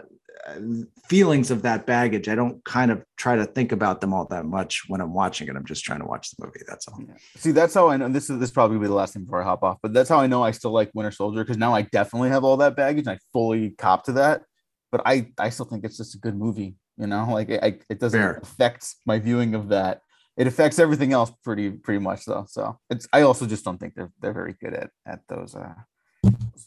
feelings 1.07 1.51
of 1.51 1.61
that 1.63 1.85
baggage. 1.85 2.27
I 2.27 2.35
don't 2.35 2.63
kind 2.65 2.91
of 2.91 3.03
try 3.17 3.35
to 3.35 3.45
think 3.45 3.71
about 3.71 4.01
them 4.01 4.13
all 4.13 4.25
that 4.25 4.45
much 4.45 4.83
when 4.87 5.01
I'm 5.01 5.13
watching 5.13 5.47
it. 5.47 5.55
I'm 5.55 5.65
just 5.65 5.83
trying 5.83 5.99
to 5.99 6.05
watch 6.05 6.31
the 6.31 6.45
movie. 6.45 6.59
That's 6.67 6.87
all. 6.87 6.99
See, 7.37 7.51
that's 7.51 7.73
how 7.73 7.89
I 7.89 7.97
know 7.97 8.09
this 8.09 8.29
is 8.29 8.39
this 8.39 8.51
probably 8.51 8.77
be 8.77 8.87
the 8.87 8.93
last 8.93 9.13
thing 9.13 9.23
before 9.23 9.41
I 9.41 9.45
hop 9.45 9.63
off, 9.63 9.77
but 9.81 9.93
that's 9.93 10.09
how 10.09 10.19
I 10.19 10.27
know 10.27 10.43
I 10.43 10.51
still 10.51 10.71
like 10.71 10.91
Winter 10.93 11.11
Soldier 11.11 11.43
because 11.43 11.57
now 11.57 11.73
I 11.73 11.83
definitely 11.83 12.29
have 12.29 12.43
all 12.43 12.57
that 12.57 12.75
baggage 12.75 13.07
and 13.07 13.15
I 13.15 13.19
fully 13.33 13.71
cop 13.71 14.05
to 14.05 14.13
that. 14.13 14.43
But 14.91 15.01
I 15.05 15.31
I 15.37 15.49
still 15.49 15.65
think 15.65 15.83
it's 15.83 15.97
just 15.97 16.15
a 16.15 16.19
good 16.19 16.37
movie, 16.37 16.75
you 16.97 17.07
know, 17.07 17.27
like 17.29 17.49
it, 17.49 17.63
I, 17.63 17.79
it 17.89 17.99
doesn't 17.99 18.19
Fair. 18.19 18.39
affect 18.41 18.95
my 19.05 19.19
viewing 19.19 19.55
of 19.55 19.69
that. 19.69 20.01
It 20.37 20.47
affects 20.47 20.79
everything 20.79 21.13
else 21.13 21.31
pretty 21.43 21.71
pretty 21.71 21.99
much 21.99 22.25
though. 22.25 22.45
So 22.47 22.77
it's 22.89 23.07
I 23.13 23.21
also 23.21 23.45
just 23.45 23.63
don't 23.63 23.79
think 23.79 23.95
they're 23.95 24.11
they're 24.19 24.33
very 24.33 24.53
good 24.59 24.73
at 24.73 24.89
at 25.05 25.21
those 25.27 25.55
uh 25.55 25.73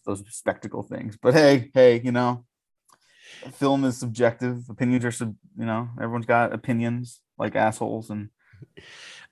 those 0.07 0.25
spectacle 0.31 0.83
things. 0.83 1.19
But 1.21 1.35
hey, 1.35 1.71
hey, 1.75 2.01
you 2.03 2.13
know, 2.13 2.45
film 3.53 3.85
is 3.85 3.99
subjective. 3.99 4.65
Opinions 4.69 5.05
are 5.05 5.13
sub, 5.13 5.35
you 5.59 5.67
know, 5.67 5.89
everyone's 6.01 6.27
got 6.27 6.53
opinions 6.53 7.21
like 7.39 7.57
assholes 7.57 8.11
and 8.11 8.31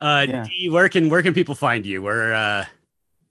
uh, 0.00 0.26
Yeah. 0.28 0.44
Dee, 0.44 0.68
where 0.68 0.88
can 0.88 1.08
where 1.08 1.22
can 1.22 1.34
people 1.34 1.54
find 1.54 1.86
you? 1.86 2.02
Where 2.02 2.34
uh, 2.34 2.64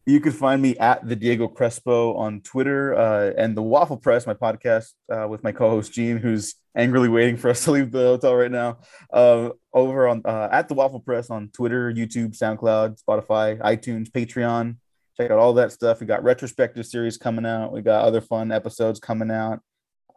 You 0.08 0.20
can 0.20 0.34
find 0.34 0.62
me 0.62 0.78
at 0.78 1.08
the 1.08 1.16
Diego 1.16 1.48
Crespo 1.48 2.14
on 2.16 2.42
Twitter 2.42 2.94
uh, 2.94 3.32
and 3.38 3.58
the 3.58 3.64
Waffle 3.64 3.98
Press, 3.98 4.28
my 4.28 4.36
podcast 4.36 4.94
uh, 5.12 5.28
with 5.28 5.44
my 5.44 5.52
co-host 5.52 5.94
Gene, 5.94 6.18
who's 6.18 6.54
angrily 6.78 7.10
waiting 7.10 7.38
for 7.38 7.50
us 7.50 7.64
to 7.64 7.72
leave 7.72 7.92
the 7.92 8.00
hotel 8.00 8.36
right 8.36 8.52
now. 8.52 8.78
Uh, 9.12 9.50
over 9.74 10.08
on 10.08 10.22
uh, 10.24 10.48
at 10.52 10.68
the 10.68 10.76
Waffle 10.76 11.00
Press 11.00 11.32
on 11.32 11.50
Twitter, 11.50 11.92
YouTube, 11.92 12.38
SoundCloud, 12.38 13.02
Spotify, 13.02 13.60
iTunes, 13.62 14.12
Patreon. 14.12 14.76
Check 15.18 15.32
out 15.32 15.40
all 15.40 15.54
that 15.54 15.72
stuff. 15.72 16.02
We 16.02 16.06
got 16.06 16.24
retrospective 16.24 16.86
series 16.86 17.18
coming 17.18 17.46
out. 17.46 17.72
We 17.72 17.82
got 17.82 18.06
other 18.06 18.22
fun 18.22 18.52
episodes 18.52 19.00
coming 19.00 19.32
out. 19.32 19.62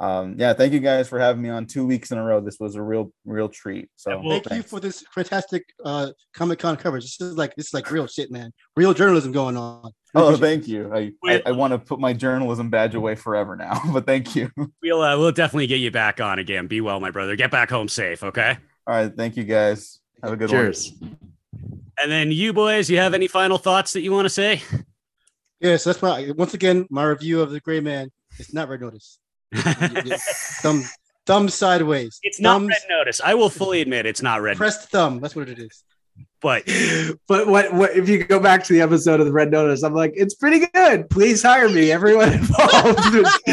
Um, 0.01 0.37
yeah, 0.39 0.53
thank 0.53 0.73
you 0.73 0.79
guys 0.79 1.09
for 1.09 1.19
having 1.19 1.43
me 1.43 1.49
on 1.49 1.67
two 1.67 1.85
weeks 1.85 2.13
in 2.13 2.19
a 2.19 2.25
row. 2.25 2.41
This 2.41 2.61
was 2.61 2.77
a 2.77 2.83
real, 2.83 3.13
real 3.25 3.49
treat. 3.49 3.91
So 3.97 4.21
Well, 4.21 4.41
Thank 4.41 4.63
you 4.63 4.63
for 4.63 4.79
this 4.79 5.05
fantastic 5.13 5.65
uh 5.85 6.11
Comic 6.33 6.61
Con 6.61 6.77
coverage. 6.77 7.05
This 7.05 7.21
is 7.21 7.37
like 7.37 7.57
this 7.57 7.69
is 7.69 7.75
like 7.75 7.91
real 7.91 8.07
shit, 8.07 8.31
man. 8.31 8.53
Real 8.77 8.95
journalism 8.95 9.33
going 9.33 9.57
on. 9.57 9.91
Oh, 10.15 10.29
Appreciate 10.35 10.41
thank 10.41 10.69
you. 10.69 10.95
I, 10.95 11.13
I, 11.25 11.43
I 11.47 11.53
want 11.53 11.73
to 11.73 11.79
put 11.79 11.99
my 11.99 12.13
journalism 12.13 12.71
badge 12.71 12.95
away 12.95 13.15
forever 13.15 13.57
now, 13.57 13.81
but 13.93 14.07
thank 14.07 14.37
you. 14.37 14.51
we'll 14.83 15.03
uh, 15.03 15.19
we'll 15.19 15.33
definitely 15.33 15.67
get 15.67 15.81
you 15.81 15.91
back 15.91 16.21
on 16.21 16.39
again. 16.39 16.69
Be 16.69 16.81
well, 16.81 17.01
my 17.01 17.11
brother. 17.11 17.35
Get 17.35 17.51
back 17.51 17.69
home 17.69 17.89
safe, 17.89 18.23
okay? 18.23 18.57
All 18.87 18.95
right. 18.95 19.15
Thank 19.15 19.37
you 19.37 19.45
guys. 19.45 19.99
Have 20.23 20.33
a 20.33 20.37
good 20.37 20.51
one. 20.51 20.61
Cheers. 20.61 20.93
And 22.01 22.11
then 22.11 22.31
you 22.31 22.53
boys, 22.53 22.89
you 22.89 22.99
have 22.99 23.15
any 23.15 23.27
final 23.27 23.59
thoughts 23.59 23.93
that 23.95 24.03
you 24.03 24.13
want 24.13 24.27
to 24.27 24.31
say? 24.31 24.63
Yeah, 25.61 25.77
so 25.77 25.91
that's 25.91 26.01
my 26.01 26.33
once 26.37 26.55
again 26.55 26.87
my 26.89 27.03
review 27.03 27.41
of 27.41 27.51
the 27.51 27.59
Gray 27.59 27.81
Man. 27.81 28.11
It's 28.39 28.55
not 28.55 28.69
Red 28.69 28.81
Notice. 28.81 29.19
Thumb, 30.63 30.85
thumb 31.27 31.49
sideways. 31.49 32.19
It's 32.23 32.41
not 32.41 32.61
red 32.63 32.83
notice. 32.89 33.21
I 33.25 33.35
will 33.35 33.51
fully 33.51 33.81
admit 33.81 34.07
it's 34.07 34.23
not 34.23 34.41
red, 34.43 34.57
Pressed 34.57 34.91
thumb. 34.91 35.21
That's 35.21 35.37
what 35.37 35.49
it 35.49 35.59
is. 35.59 35.85
but 36.41 36.65
But 37.29 37.47
what, 37.47 37.73
what 37.73 37.97
if 37.97 38.09
you 38.09 38.25
go 38.25 38.41
back 38.41 38.65
to 38.65 38.73
the 38.73 38.81
episode 38.81 39.21
of 39.21 39.27
the 39.27 39.33
Red 39.33 39.51
Notice? 39.51 39.83
I'm 39.83 39.95
like, 39.95 40.13
it's 40.17 40.35
pretty 40.35 40.67
good. 40.75 41.09
Please 41.11 41.43
hire 41.43 41.69
me. 41.69 41.91
Everyone 41.93 42.33
involved 42.33 43.01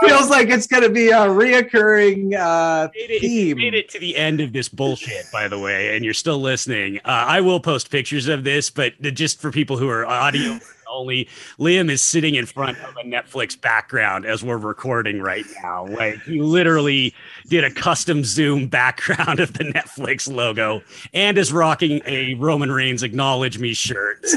feels 0.00 0.30
like 0.30 0.48
it's 0.48 0.66
going 0.66 0.82
to 0.82 0.90
be 0.90 1.08
a 1.08 1.26
reoccurring 1.26 2.34
uh, 2.38 2.88
made 2.94 3.10
it, 3.10 3.20
theme. 3.20 3.56
made 3.58 3.74
it 3.74 3.88
to 3.90 3.98
the 3.98 4.16
end 4.16 4.40
of 4.40 4.52
this 4.52 4.68
bullshit, 4.68 5.26
by 5.32 5.48
the 5.48 5.58
way, 5.58 5.96
and 5.96 6.04
you're 6.04 6.14
still 6.14 6.38
listening. 6.38 6.98
Uh, 6.98 7.24
I 7.26 7.40
will 7.40 7.60
post 7.60 7.90
pictures 7.90 8.28
of 8.28 8.44
this, 8.44 8.70
but 8.70 9.00
just 9.00 9.40
for 9.40 9.50
people 9.50 9.76
who 9.76 9.88
are 9.88 10.06
audio 10.06 10.58
only, 10.94 11.28
Liam 11.58 11.90
is 11.90 12.00
sitting 12.00 12.34
in 12.34 12.46
front 12.46 12.78
of 12.78 12.96
a 12.96 13.02
Netflix 13.02 13.60
background 13.60 14.24
as 14.24 14.42
we're 14.42 14.56
recording 14.56 15.20
right 15.20 15.44
now. 15.62 15.86
Like 15.86 16.22
he 16.22 16.40
literally 16.40 17.14
did 17.48 17.64
a 17.64 17.70
custom 17.70 18.24
zoom 18.24 18.68
background 18.68 19.40
of 19.40 19.52
the 19.54 19.64
Netflix 19.64 20.32
logo 20.32 20.82
and 21.12 21.36
is 21.36 21.52
rocking 21.52 22.00
a 22.06 22.34
Roman 22.34 22.70
Reigns 22.72 23.02
acknowledge 23.02 23.58
me 23.58 23.74
shirt. 23.74 24.24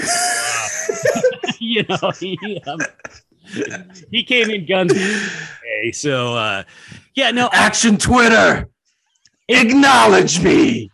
You 1.60 1.84
know, 1.90 2.12
he, 2.20 2.62
um, 2.68 2.80
he 4.12 4.24
came 4.24 4.50
in 4.50 4.66
guns. 4.66 4.94
Okay, 4.94 5.92
so 5.92 6.36
uh, 6.36 6.64
yeah, 7.16 7.32
no, 7.32 7.50
Action 7.52 7.98
Twitter, 7.98 8.70
acknowledge 9.50 10.40
me. 10.42 10.92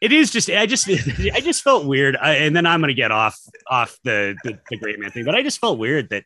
It 0.00 0.12
is 0.12 0.30
just 0.30 0.48
I 0.50 0.66
just 0.66 0.88
I 1.34 1.40
just 1.40 1.62
felt 1.62 1.86
weird, 1.86 2.16
I, 2.16 2.34
and 2.36 2.54
then 2.54 2.66
I'm 2.66 2.80
gonna 2.80 2.94
get 2.94 3.10
off 3.10 3.38
off 3.68 3.98
the, 4.04 4.36
the 4.44 4.58
the 4.70 4.76
great 4.76 4.98
man 4.98 5.10
thing, 5.10 5.24
but 5.24 5.34
I 5.34 5.42
just 5.42 5.58
felt 5.60 5.78
weird 5.78 6.10
that 6.10 6.24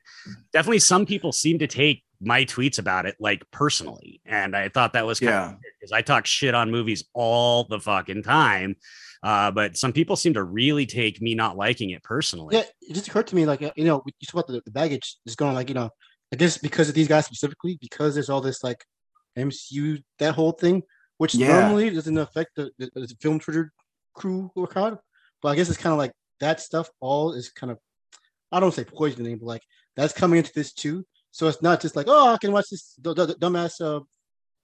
definitely 0.53 0.79
some 0.81 1.07
people 1.07 1.33
seem 1.33 1.59
to 1.61 1.67
take 1.67 2.03
my 2.21 2.45
tweets 2.45 2.79
about 2.79 3.05
it 3.07 3.17
like 3.19 3.43
personally, 3.51 4.21
and 4.25 4.55
I 4.57 4.69
thought 4.69 4.93
that 4.93 5.07
was 5.07 5.19
kind 5.21 5.31
Yeah. 5.31 5.51
of 5.53 5.57
because 5.81 5.93
I 5.93 6.03
talk 6.03 6.27
shit 6.27 6.55
on 6.55 6.71
movies 6.71 7.05
all 7.15 7.65
the 7.65 7.81
fucking 7.81 8.23
time. 8.23 8.77
Uh, 9.25 9.53
but 9.53 9.77
some 9.77 9.93
people 9.93 10.17
seem 10.17 10.35
to 10.35 10.43
really 10.43 10.85
take 10.85 11.23
me 11.23 11.33
not 11.35 11.57
liking 11.57 11.91
it 11.91 12.03
personally. 12.03 12.57
Yeah, 12.57 12.65
it 12.81 12.93
just 12.93 13.07
occurred 13.07 13.29
to 13.29 13.37
me, 13.37 13.47
like 13.47 13.63
uh, 13.63 13.71
you 13.77 13.85
know, 13.85 14.03
you 14.05 14.27
talk 14.27 14.35
about 14.35 14.47
the, 14.49 14.61
the 14.65 14.71
baggage 14.73 15.17
is 15.27 15.37
going, 15.37 15.55
like 15.55 15.69
you 15.69 15.75
know, 15.77 15.91
I 16.33 16.37
guess 16.37 16.59
because 16.59 16.89
of 16.89 16.95
these 16.97 17.07
guys 17.09 17.25
specifically, 17.27 17.79
because 17.81 18.15
there's 18.15 18.29
all 18.31 18.41
this 18.41 18.63
like 18.65 18.85
MCU 19.39 20.03
that 20.19 20.35
whole 20.35 20.53
thing, 20.53 20.83
which 21.23 21.35
Yeah. 21.37 21.61
normally 21.61 21.89
doesn't 21.91 22.19
affect 22.19 22.51
the, 22.57 22.65
the, 22.79 22.91
the 22.95 23.17
film 23.23 23.39
Twitter 23.39 23.65
crew 24.19 24.51
or 24.57 24.67
crowd, 24.67 24.99
but 25.41 25.49
I 25.51 25.55
guess 25.57 25.69
it's 25.69 25.79
kind 25.85 25.93
of 25.93 25.99
like 26.05 26.13
that 26.41 26.61
stuff. 26.61 26.87
All 27.01 27.33
is 27.33 27.47
kind 27.51 27.71
of, 27.73 27.79
I 28.51 28.59
don't 28.61 28.75
say 28.75 28.85
poisoning, 28.85 29.39
but 29.39 29.47
like 29.47 29.63
that's 29.97 30.13
coming 30.13 30.39
into 30.39 30.53
this 30.53 30.73
too. 30.73 30.97
So 31.31 31.47
it's 31.47 31.63
not 31.63 31.81
just 31.81 31.95
like, 31.97 32.07
oh, 32.09 32.33
I 32.35 32.39
can 32.39 32.51
watch 32.53 32.69
this 32.71 32.95
d- 33.01 33.15
d- 33.15 33.39
dumbass 33.45 33.75
uh, 33.81 34.01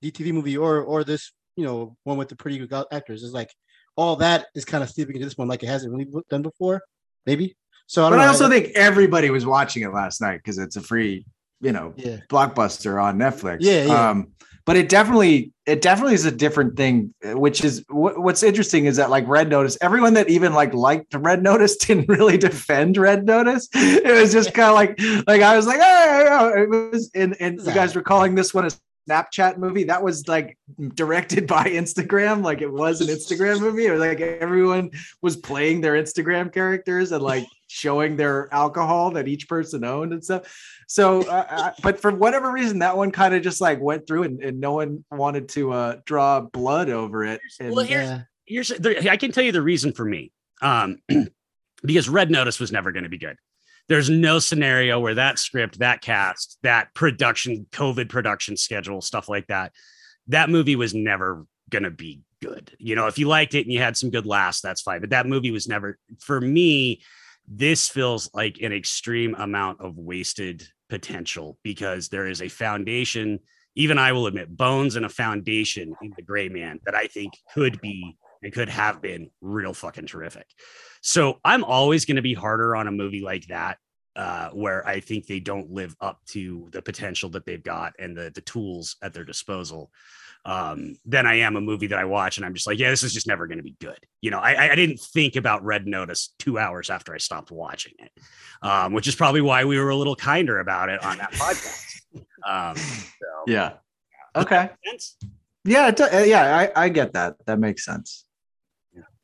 DTV 0.03 0.33
movie 0.33 0.57
or 0.59 0.83
or 0.83 1.05
this, 1.05 1.31
you 1.57 1.65
know, 1.65 1.97
one 2.03 2.19
with 2.19 2.29
the 2.29 2.37
pretty 2.37 2.59
good 2.59 2.85
actors. 2.99 3.23
It's 3.23 3.33
like 3.33 3.51
all 3.97 4.17
that 4.17 4.47
is 4.57 4.65
kind 4.65 4.83
of 4.83 4.91
sleeping 4.91 5.15
into 5.17 5.27
this 5.27 5.39
one, 5.39 5.49
like 5.49 5.63
it 5.63 5.69
hasn't 5.75 5.93
really 5.93 6.09
done 6.29 6.43
before, 6.43 6.83
maybe. 7.25 7.57
So 7.87 8.05
I 8.05 8.11
But 8.11 8.17
don't 8.17 8.21
I 8.21 8.27
know. 8.27 8.33
also 8.33 8.49
think 8.49 8.65
everybody 8.75 9.31
was 9.31 9.47
watching 9.47 9.83
it 9.85 9.93
last 9.95 10.21
night 10.21 10.39
because 10.39 10.59
it's 10.59 10.77
a 10.77 10.83
free, 10.83 11.25
you 11.61 11.73
know, 11.73 11.95
yeah, 11.97 12.19
blockbuster 12.29 13.03
on 13.03 13.19
Netflix. 13.19 13.59
Yeah, 13.61 13.85
yeah. 13.85 14.11
Um, 14.11 14.33
but 14.65 14.77
it 14.77 14.91
definitely, 14.91 15.53
it 15.65 15.81
definitely 15.81 16.13
is 16.13 16.27
a 16.27 16.31
different 16.31 16.77
thing. 16.77 17.15
Which 17.25 17.65
is 17.65 17.85
what, 17.89 18.21
what's 18.21 18.43
interesting 18.43 18.85
is 18.85 18.97
that 18.97 19.09
like 19.09 19.27
Red 19.27 19.49
Notice, 19.49 19.79
everyone 19.81 20.15
that 20.15 20.29
even 20.29 20.53
like 20.53 20.75
liked 20.75 21.15
Red 21.15 21.43
Notice 21.43 21.77
didn't 21.87 22.09
really 22.09 22.37
defend 22.37 22.97
Red 22.97 23.25
Notice. 23.25 23.69
It 23.75 24.21
was 24.21 24.33
just 24.33 24.53
kind 24.53 24.69
of 24.69 24.75
like, 24.75 25.27
like 25.27 25.43
I 25.43 25.57
was 25.57 25.67
like, 25.67 25.81
oh, 25.83 26.53
it 26.55 26.69
was, 26.69 27.11
and 27.15 27.35
and 27.41 27.59
you 27.59 27.73
guys 27.73 27.95
were 27.95 28.03
calling 28.03 28.35
this 28.35 28.53
one 28.53 28.67
a 28.67 28.71
Snapchat 29.09 29.59
movie. 29.59 29.85
That 29.85 30.03
was 30.03 30.29
like 30.29 30.57
directed 30.95 31.47
by 31.47 31.65
Instagram, 31.65 32.43
like 32.43 32.61
it 32.61 32.73
was 32.73 33.01
an 33.01 33.09
Instagram 33.09 33.61
movie. 33.61 33.87
It 33.87 33.93
was 33.93 34.01
like 34.01 34.21
everyone 34.21 34.91
was 35.23 35.37
playing 35.37 35.81
their 35.81 35.95
Instagram 35.95 36.53
characters 36.53 37.13
and 37.13 37.23
like 37.23 37.47
showing 37.69 38.17
their 38.17 38.53
alcohol 38.53 39.11
that 39.13 39.29
each 39.29 39.49
person 39.49 39.85
owned 39.85 40.13
and 40.13 40.25
stuff. 40.25 40.53
So, 40.89 41.23
uh, 41.23 41.47
uh, 41.49 41.73
but 41.83 42.01
for 42.01 42.11
whatever 42.11 42.51
reason, 42.51 42.81
that 42.81 42.97
one 42.97 43.11
kind 43.11 43.35
of 43.35 43.43
just 43.43 43.61
like 43.61 43.81
went 43.81 44.07
through 44.07 44.25
and, 44.25 44.43
and 44.43 44.61
no 44.61 44.73
one 44.73 45.05
wanted 45.11 45.49
to 45.51 45.73
uh, 45.73 45.97
draw 46.07 46.41
blood 46.41 46.91
over 46.91 47.25
it. 47.25 47.41
And, 47.61 47.75
Well, 47.75 47.85
here's 47.85 48.09
yeah. 48.09 48.23
here's 48.47 48.69
there, 48.69 48.97
I 49.11 49.17
can 49.17 49.33
tell 49.33 49.45
you 49.45 49.53
the 49.53 49.63
reason 49.63 49.93
for 49.93 50.05
me. 50.05 50.33
Um, 50.63 50.99
because 51.83 52.09
Red 52.09 52.31
Notice 52.31 52.59
was 52.59 52.73
never 52.73 52.93
going 52.93 53.05
to 53.05 53.11
be 53.11 53.19
good. 53.19 53.37
There's 53.89 54.11
no 54.11 54.39
scenario 54.39 55.01
where 55.01 55.15
that 55.15 55.39
script, 55.39 55.79
that 55.79 56.03
cast, 56.03 56.59
that 56.63 56.93
production, 56.95 57.67
COVID 57.73 58.09
production 58.09 58.57
schedule, 58.57 59.01
stuff 59.01 59.29
like 59.29 59.47
that, 59.47 59.73
that 60.29 60.51
movie 60.51 60.77
was 60.77 60.95
never 60.95 61.47
going 61.71 61.85
to 61.85 61.91
be 61.91 62.21
good. 62.43 62.75
You 62.79 62.95
know, 62.95 63.07
if 63.07 63.19
you 63.19 63.27
liked 63.29 63.55
it 63.55 63.63
and 63.63 63.73
you 63.73 63.81
had 63.81 63.97
some 63.97 64.11
good 64.11 64.27
laughs, 64.27 64.61
that's 64.61 64.83
fine. 64.83 65.01
But 65.01 65.11
that 65.11 65.27
movie 65.27 65.51
was 65.51 65.69
never, 65.69 65.99
for 66.21 66.41
me, 66.41 67.03
this 67.47 67.89
feels 67.89 68.31
like 68.35 68.61
an 68.61 68.73
extreme 68.73 69.35
amount 69.35 69.81
of 69.81 69.97
wasted 69.97 70.69
potential 70.91 71.59
because 71.63 72.09
there 72.09 72.27
is 72.27 72.43
a 72.43 72.49
foundation 72.49 73.41
even 73.79 73.97
I 73.97 74.11
will 74.11 74.27
admit, 74.27 74.57
bones 74.57 74.97
and 74.97 75.07
a 75.07 75.09
foundation 75.09 75.95
in 76.03 76.13
the 76.17 76.23
gray 76.23 76.49
man 76.49 76.81
that 76.85 76.97
I 76.97 77.07
think 77.07 77.35
could 77.55 77.81
be 77.81 78.17
and 78.43 78.53
could 78.53 78.69
have 78.69 79.01
been 79.01 79.31
real 79.41 79.75
fucking 79.75 80.07
terrific. 80.07 80.47
So 81.01 81.39
I'm 81.45 81.65
always 81.65 82.05
going 82.05 82.17
to 82.17 82.23
be 82.23 82.35
harder 82.35 82.75
on 82.77 82.89
a 82.89 82.93
movie 82.93 83.23
like 83.23 83.47
that, 83.49 83.79
uh, 84.17 84.51
where 84.51 84.87
I 84.87 85.01
think 85.01 85.27
they 85.27 85.41
don't 85.41 85.71
live 85.71 85.95
up 86.01 86.21
to 86.31 86.69
the 86.73 86.83
potential 86.83 87.31
that 87.31 87.47
they've 87.47 87.63
got 87.63 87.93
and 87.99 88.17
the 88.17 88.33
the 88.35 88.41
tools 88.41 88.97
at 89.03 89.15
their 89.15 89.25
disposal. 89.25 89.91
Um, 90.45 90.97
than 91.05 91.27
I 91.27 91.41
am 91.41 91.57
a 91.57 91.61
movie 91.61 91.89
that 91.89 91.99
I 91.99 92.05
watch 92.05 92.39
and 92.39 92.47
I'm 92.47 92.55
just 92.55 92.67
like, 92.67 92.79
yeah, 92.79 92.89
this 92.89 93.03
is 93.03 93.13
just 93.13 93.27
never 93.27 93.47
going 93.47 93.59
to 93.59 93.65
be 93.65 93.77
good. 93.81 93.99
You 94.23 94.31
know, 94.31 94.39
I, 94.39 94.71
I 94.71 94.75
didn't 94.77 94.99
think 94.99 95.37
about 95.37 95.65
Red 95.65 95.87
Notice 95.87 96.33
two 96.39 96.59
hours 96.59 96.89
after 96.89 97.13
I 97.13 97.19
stopped 97.19 97.51
watching 97.51 97.93
it, 97.99 98.11
um, 98.63 98.95
which 98.95 99.09
is 99.09 99.15
probably 99.15 99.43
why 99.43 99.65
we 99.65 99.79
were 99.79 99.91
a 99.91 99.97
little 99.97 100.17
kinder 100.17 100.61
about 100.61 100.89
it 100.89 101.05
on 101.05 101.19
that 101.19 101.33
podcast. 101.33 101.97
Um, 102.47 102.77
so, 102.77 103.27
yeah. 103.47 103.75
Okay. 104.35 104.71
Yeah. 105.65 105.89
It, 105.89 106.01
uh, 106.01 106.19
yeah. 106.25 106.57
I, 106.57 106.85
I 106.85 106.89
get 106.89 107.13
that. 107.13 107.35
That 107.47 107.59
makes 107.59 107.85
sense. 107.85 108.25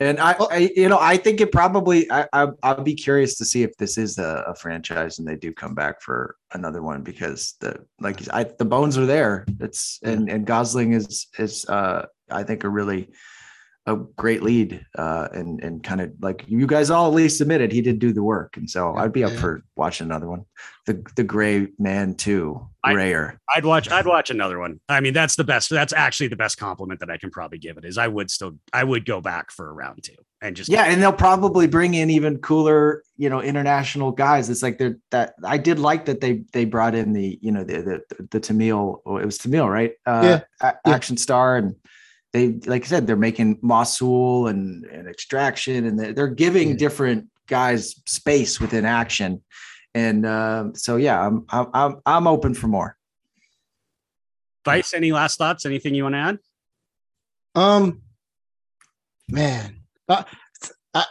And 0.04 0.20
I, 0.20 0.36
I, 0.38 0.70
you 0.76 0.88
know, 0.88 0.98
I 1.00 1.16
think 1.16 1.40
it 1.40 1.50
probably, 1.50 2.10
I, 2.10 2.26
I, 2.32 2.48
I'll 2.62 2.82
be 2.82 2.94
curious 2.94 3.36
to 3.38 3.44
see 3.44 3.62
if 3.62 3.76
this 3.78 3.96
is 3.96 4.18
a, 4.18 4.44
a 4.46 4.54
franchise 4.54 5.18
and 5.18 5.26
they 5.26 5.36
do 5.36 5.52
come 5.52 5.74
back 5.74 6.02
for 6.02 6.36
another 6.52 6.82
one 6.82 7.02
because 7.02 7.54
the, 7.60 7.84
like, 8.00 8.20
I, 8.32 8.44
the 8.44 8.64
bones 8.64 8.98
are 8.98 9.06
there. 9.06 9.46
It's, 9.60 10.00
and, 10.02 10.28
and 10.28 10.46
Gosling 10.46 10.92
is, 10.92 11.28
is, 11.38 11.64
uh, 11.66 12.06
I 12.30 12.42
think 12.42 12.64
a 12.64 12.68
really, 12.68 13.10
a 13.86 13.96
great 13.96 14.42
lead, 14.42 14.84
uh, 14.96 15.28
and, 15.32 15.62
and 15.62 15.84
kind 15.84 16.00
of 16.00 16.10
like 16.20 16.44
you 16.48 16.66
guys 16.66 16.88
all 16.88 17.06
at 17.06 17.14
least 17.14 17.40
admitted 17.40 17.70
he 17.70 17.82
did 17.82 17.98
do 17.98 18.12
the 18.12 18.22
work. 18.22 18.56
And 18.56 18.68
so 18.68 18.94
I'd 18.94 19.12
be 19.12 19.24
up 19.24 19.32
for 19.32 19.62
watching 19.76 20.06
another 20.06 20.26
one. 20.28 20.46
The, 20.86 21.02
the 21.16 21.24
gray 21.24 21.68
man 21.78 22.14
too, 22.14 22.66
grayer. 22.82 23.38
I'd 23.54 23.64
watch. 23.64 23.90
I'd 23.90 24.06
watch 24.06 24.30
another 24.30 24.58
one. 24.58 24.80
I 24.88 25.00
mean, 25.00 25.14
that's 25.14 25.36
the 25.36 25.44
best. 25.44 25.70
That's 25.70 25.92
actually 25.92 26.28
the 26.28 26.36
best 26.36 26.58
compliment 26.58 27.00
that 27.00 27.10
I 27.10 27.16
can 27.16 27.30
probably 27.30 27.58
give 27.58 27.76
it. 27.78 27.84
Is 27.84 27.98
I 27.98 28.08
would 28.08 28.30
still. 28.30 28.58
I 28.72 28.84
would 28.84 29.04
go 29.06 29.20
back 29.20 29.50
for 29.50 29.68
a 29.68 29.72
round 29.72 30.02
two 30.02 30.14
and 30.42 30.54
just. 30.54 30.70
Yeah, 30.70 30.84
and 30.84 31.00
they'll 31.02 31.12
probably 31.12 31.66
bring 31.66 31.94
in 31.94 32.10
even 32.10 32.38
cooler, 32.38 33.02
you 33.16 33.30
know, 33.30 33.40
international 33.40 34.12
guys. 34.12 34.50
It's 34.50 34.62
like 34.62 34.76
they're 34.78 34.98
that 35.10 35.34
I 35.42 35.56
did 35.56 35.78
like 35.78 36.04
that 36.04 36.20
they 36.20 36.44
they 36.52 36.66
brought 36.66 36.94
in 36.94 37.14
the, 37.14 37.38
you 37.40 37.52
know, 37.52 37.64
the 37.64 38.02
the 38.18 38.26
the 38.30 38.40
Tamil, 38.40 39.02
oh, 39.06 39.16
it 39.16 39.24
was 39.24 39.38
Tamil, 39.38 39.68
right? 39.68 39.92
Uh 40.04 40.20
Yeah, 40.22 40.68
a- 40.68 40.74
yeah. 40.86 40.94
action 40.94 41.16
star 41.16 41.56
and 41.56 41.76
they 42.34 42.48
like 42.66 42.82
I 42.82 42.86
said, 42.86 43.06
they're 43.06 43.16
making 43.16 43.60
Mosul 43.62 44.48
and, 44.48 44.84
and 44.86 45.08
extraction 45.08 45.86
and 45.86 45.98
they're, 45.98 46.12
they're 46.12 46.28
giving 46.28 46.70
Yeah. 46.70 46.76
different 46.76 47.28
guys 47.46 47.94
space 48.06 48.60
within 48.60 48.84
action. 48.84 49.42
And 49.94 50.26
um, 50.26 50.74
so 50.74 50.96
yeah, 50.96 51.24
I'm 51.24 51.46
I'm 51.48 51.66
I'm 51.72 51.96
I'm 52.04 52.26
open 52.26 52.52
for 52.54 52.66
more. 52.66 52.96
Vice. 54.64 54.92
Any 54.94 55.12
last 55.12 55.38
thoughts? 55.38 55.64
Anything 55.64 55.94
you 55.94 56.02
want 56.02 56.14
to 56.14 56.18
add? 56.18 56.38
Um, 57.54 58.02
man, 59.28 59.76
uh, 60.08 60.24
I, 60.92 61.04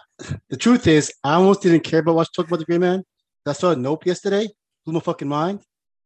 the 0.49 0.57
truth 0.57 0.87
is, 0.87 1.13
I 1.23 1.35
almost 1.35 1.61
didn't 1.61 1.85
care 1.85 1.99
about 2.01 2.15
what 2.15 2.27
you 2.27 2.33
talk 2.35 2.47
about 2.47 2.59
the 2.59 2.65
Grey 2.65 2.79
Man. 2.79 3.05
I 3.45 3.53
saw 3.53 3.73
Nope 3.73 4.05
yesterday. 4.05 4.49
Blew 4.83 4.93
my 4.93 4.99
fucking 4.99 5.27
mind. 5.29 5.61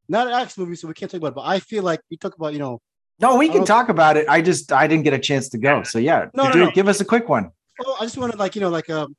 Not 0.08 0.28
an 0.28 0.34
action 0.34 0.64
movie, 0.64 0.76
so 0.76 0.88
we 0.88 0.94
can't 0.94 1.10
talk 1.10 1.20
about 1.20 1.30
it. 1.30 1.36
But 1.36 1.46
I 1.48 1.60
feel 1.60 1.82
like 1.84 2.02
we 2.12 2.18
talk 2.18 2.36
about, 2.36 2.54
you 2.54 2.60
know, 2.60 2.80
No, 3.20 3.36
we 3.36 3.48
can 3.48 3.58
don't- 3.58 3.66
talk 3.66 3.90
about 3.90 4.18
it. 4.18 4.28
I 4.30 4.42
just 4.42 4.72
I 4.72 4.88
didn't 4.88 5.04
get 5.04 5.14
a 5.14 5.20
chance 5.20 5.50
to 5.50 5.58
go. 5.58 5.84
So 5.84 6.00
yeah, 6.00 6.26
No, 6.34 6.46
no, 6.46 6.52
do- 6.52 6.60
no. 6.66 6.72
give 6.72 6.88
us 6.88 7.02
a 7.02 7.06
quick 7.06 7.28
one. 7.30 7.52
oh, 7.86 7.98
I 8.00 8.04
just 8.06 8.18
want 8.18 8.32
to 8.32 8.38
like, 8.38 8.56
you 8.56 8.62
know, 8.62 8.70
like 8.70 8.90
um, 8.90 9.16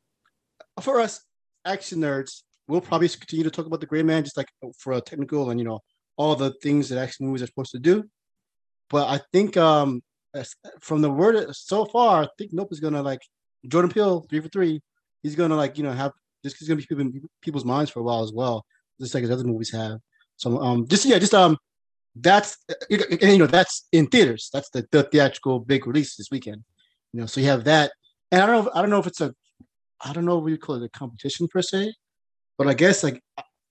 for 0.80 1.00
us 1.00 1.20
action 1.64 1.98
nerds, 2.00 2.42
we'll 2.68 2.80
probably 2.80 3.08
continue 3.08 3.44
to 3.44 3.50
talk 3.50 3.66
about 3.66 3.80
the 3.80 3.86
Gray 3.86 4.02
Man, 4.02 4.22
just 4.24 4.36
like 4.36 4.48
for 4.78 4.92
a 4.94 5.00
technical 5.00 5.50
and 5.50 5.58
you 5.60 5.66
know 5.66 5.80
all 6.16 6.34
the 6.36 6.50
things 6.62 6.88
that 6.88 6.98
action 6.98 7.26
movies 7.26 7.42
are 7.42 7.46
supposed 7.46 7.72
to 7.72 7.78
do. 7.78 8.04
But 8.90 9.08
I 9.08 9.20
think 9.32 9.56
um, 9.56 10.02
from 10.80 11.02
the 11.02 11.10
word 11.10 11.54
so 11.54 11.84
far, 11.84 12.22
I 12.24 12.28
think 12.38 12.52
Nope 12.52 12.72
is 12.72 12.80
gonna 12.80 13.02
like 13.02 13.20
Jordan 13.66 13.90
Peele 13.90 14.26
three 14.30 14.40
for 14.40 14.48
three. 14.48 14.80
He's 15.22 15.34
gonna 15.34 15.56
like 15.56 15.76
you 15.76 15.82
know 15.84 15.92
have 15.92 16.12
this 16.44 16.60
is 16.62 16.68
gonna 16.68 16.76
be 16.78 16.86
people 16.86 17.00
in 17.02 17.28
people's 17.42 17.64
minds 17.64 17.90
for 17.90 18.00
a 18.00 18.02
while 18.02 18.22
as 18.22 18.32
well, 18.32 18.64
just 19.00 19.12
like 19.14 19.22
his 19.22 19.30
other 19.30 19.44
movies 19.44 19.72
have. 19.72 19.98
So 20.36 20.58
um, 20.60 20.86
just 20.86 21.04
yeah, 21.04 21.18
just 21.18 21.34
um, 21.34 21.56
that's 22.20 22.56
and 22.90 23.22
you 23.22 23.38
know 23.38 23.46
that's 23.46 23.86
in 23.92 24.06
theaters. 24.06 24.50
That's 24.52 24.70
the, 24.70 24.86
the 24.90 25.04
theatrical 25.04 25.60
big 25.60 25.86
release 25.86 26.16
this 26.16 26.30
weekend. 26.30 26.64
You 27.12 27.20
know, 27.20 27.26
so 27.26 27.40
you 27.40 27.46
have 27.46 27.64
that, 27.64 27.92
and 28.30 28.42
I 28.42 28.46
don't 28.46 28.54
know. 28.54 28.70
If, 28.70 28.76
I 28.76 28.80
don't 28.80 28.90
know 28.90 28.98
if 28.98 29.06
it's 29.06 29.20
a, 29.20 29.34
I 30.00 30.12
don't 30.12 30.24
know 30.24 30.38
if 30.38 30.44
we 30.44 30.56
call 30.56 30.76
it 30.76 30.84
a 30.84 30.88
competition 30.88 31.48
per 31.48 31.62
se, 31.62 31.92
but 32.56 32.66
I 32.66 32.74
guess 32.74 33.02
like 33.02 33.22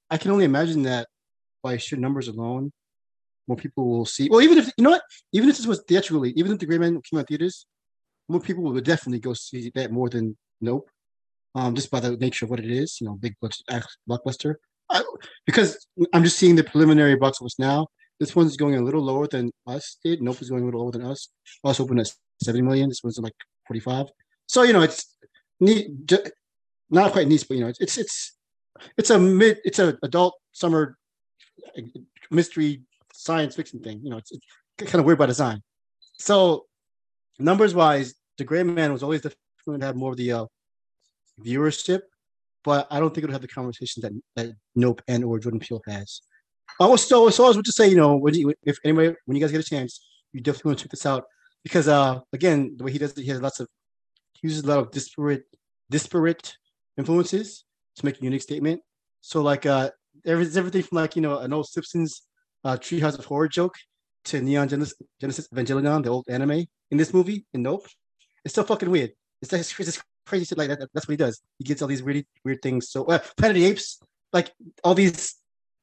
I- 0.10 0.18
can 0.18 0.32
only 0.32 0.46
imagine 0.46 0.84
that 0.84 1.08
by 1.64 1.78
sheer 1.78 2.00
numbers 2.00 2.28
alone, 2.28 2.72
more 3.48 3.58
people 3.58 3.88
will 3.88 4.06
see. 4.06 4.30
Well, 4.30 4.42
even 4.42 4.58
if 4.58 4.68
you 4.78 4.84
know 4.84 4.92
what, 4.92 5.04
even 5.34 5.50
if 5.50 5.58
this 5.58 5.68
was 5.68 5.84
theatrically, 5.88 6.32
even 6.36 6.54
if 6.54 6.60
the 6.60 6.66
Great 6.66 6.82
Man 6.82 7.02
came 7.02 7.20
out 7.20 7.28
theaters, 7.28 7.66
more 8.30 8.40
people 8.40 8.64
would 8.64 8.84
definitely 8.84 9.20
go 9.20 9.34
see 9.34 9.72
that 9.76 9.92
more 9.92 10.10
than 10.10 10.38
Nope. 10.62 10.90
Um, 11.56 11.76
just 11.76 11.90
by 11.90 12.00
the 12.00 12.18
nature 12.18 12.46
of 12.46 12.52
what 12.52 12.60
it 12.60 12.70
is, 12.70 13.00
you 13.02 13.08
know, 13.08 13.16
big 13.16 13.36
blockbuster. 13.42 14.56
I, 14.90 15.04
because 15.46 15.88
I'm 16.14 16.24
just 16.24 16.38
seeing 16.38 16.56
the 16.56 16.64
preliminary 16.64 17.16
box 17.16 17.40
office 17.42 17.58
now. 17.58 17.88
This 18.20 18.36
one's 18.36 18.58
going 18.58 18.76
a 18.76 18.82
little 18.82 19.04
lower 19.04 19.28
than 19.28 19.52
us 19.68 19.98
did. 20.04 20.22
Nope 20.22 20.42
is 20.42 20.50
going 20.50 20.64
a 20.64 20.66
little 20.66 20.82
lower 20.82 20.92
than 20.92 21.06
us. 21.06 21.30
Us 21.64 21.80
opened 21.80 22.00
at 22.00 22.12
70 22.44 22.64
million. 22.64 22.90
This 22.90 23.04
one's 23.04 23.20
like 23.20 23.36
45. 23.68 24.08
So 24.48 24.64
you 24.64 24.74
know, 24.74 24.82
it's 24.82 25.16
neat, 25.60 25.90
not 26.90 27.12
quite 27.12 27.28
niche, 27.28 27.48
but 27.48 27.58
you 27.58 27.64
know, 27.64 27.74
it's 27.80 27.98
it's, 27.98 28.34
it's 28.98 29.10
a 29.10 29.20
mid, 29.20 29.60
it's 29.64 29.80
an 29.80 29.98
adult 30.04 30.36
summer 30.52 30.98
uh, 31.78 31.82
mystery 32.32 32.82
science 33.14 33.56
fiction 33.56 33.80
thing. 33.80 34.00
You 34.04 34.12
know, 34.12 34.18
it's, 34.18 34.32
it's 34.32 34.92
kind 34.92 35.00
of 35.00 35.06
weird 35.06 35.20
by 35.20 35.26
design. 35.26 35.62
So 36.20 36.66
numbers 37.40 37.76
wise, 37.76 38.16
the 38.38 38.44
Gray 38.44 38.64
Man 38.64 38.94
was 38.94 39.04
always 39.04 39.22
the 39.22 39.34
going 39.68 39.80
to 39.82 39.86
have 39.86 39.96
more 39.96 40.12
of 40.12 40.18
the 40.18 40.32
uh, 40.32 40.46
viewership, 41.42 42.02
but 42.64 42.88
I 42.90 43.00
don't 43.00 43.14
think 43.14 43.26
it'll 43.26 43.34
have 43.34 43.42
the 43.42 43.48
conversation 43.48 44.02
that, 44.02 44.12
that 44.36 44.56
Nope 44.76 45.02
and 45.08 45.24
or 45.24 45.40
Jordan 45.40 45.60
Peele 45.60 45.82
has. 45.88 46.22
I 46.80 46.86
was 46.86 47.04
still, 47.04 47.30
so 47.32 47.46
I 47.46 47.48
was 47.50 47.58
to 47.58 47.72
say, 47.72 47.90
you 47.90 47.96
know, 47.96 48.16
when 48.16 48.34
you, 48.34 48.54
if 48.64 48.78
anyway, 48.84 49.16
when 49.26 49.36
you 49.36 49.42
guys 49.42 49.52
get 49.52 49.62
a 49.62 49.64
chance, 49.64 50.06
you 50.34 50.42
definitely 50.42 50.70
want 50.70 50.80
to 50.80 50.84
check 50.86 50.92
this 50.92 51.06
out 51.06 51.26
because, 51.64 51.88
uh, 51.88 52.20
again, 52.34 52.76
the 52.78 52.84
way 52.84 52.92
he 52.92 53.00
does 53.00 53.18
it, 53.18 53.24
he 53.24 53.30
has 53.30 53.42
lots 53.42 53.60
of, 53.60 53.68
he 54.34 54.48
uses 54.48 54.64
a 54.64 54.68
lot 54.68 54.80
of 54.80 54.92
disparate, 54.92 55.46
disparate 55.90 56.56
influences 56.98 57.66
to 57.96 58.06
make 58.06 58.20
a 58.22 58.24
unique 58.24 58.44
statement. 58.44 58.82
So, 59.22 59.42
like, 59.42 59.66
uh, 59.66 59.90
there's 60.24 60.58
everything 60.58 60.84
from 60.84 60.98
like 60.98 61.16
you 61.16 61.22
know 61.22 61.40
an 61.40 61.54
old 61.54 61.68
Simpsons 61.68 62.24
uh, 62.64 62.76
Treehouse 62.76 63.18
of 63.18 63.26
Horror 63.26 63.48
joke 63.48 63.76
to 64.26 64.42
Neon 64.42 64.68
Genesis, 64.68 64.96
Genesis 65.22 65.48
Evangelion, 65.50 66.04
the 66.04 66.10
old 66.10 66.26
anime 66.30 66.66
in 66.92 66.98
this 66.98 67.14
movie 67.14 67.46
in 67.54 67.64
Nope. 67.64 67.88
It's 68.44 68.54
so 68.54 68.64
fucking 68.64 68.90
weird. 68.90 69.12
It's 69.42 69.52
just, 69.52 69.80
it's 69.80 69.92
just 69.92 70.04
crazy 70.26 70.46
shit 70.46 70.58
like 70.58 70.68
that. 70.70 70.80
That's 70.94 71.08
what 71.08 71.14
he 71.14 71.18
does. 71.18 71.42
He 71.58 71.64
gets 71.64 71.82
all 71.82 71.88
these 71.88 72.02
really 72.02 72.28
weird 72.44 72.62
things. 72.62 72.90
So 72.90 73.06
uh, 73.06 73.20
Planet 73.38 73.56
of 73.58 73.62
the 73.62 73.68
Apes, 73.68 74.00
like 74.34 74.52
all 74.84 74.96
these 74.96 75.36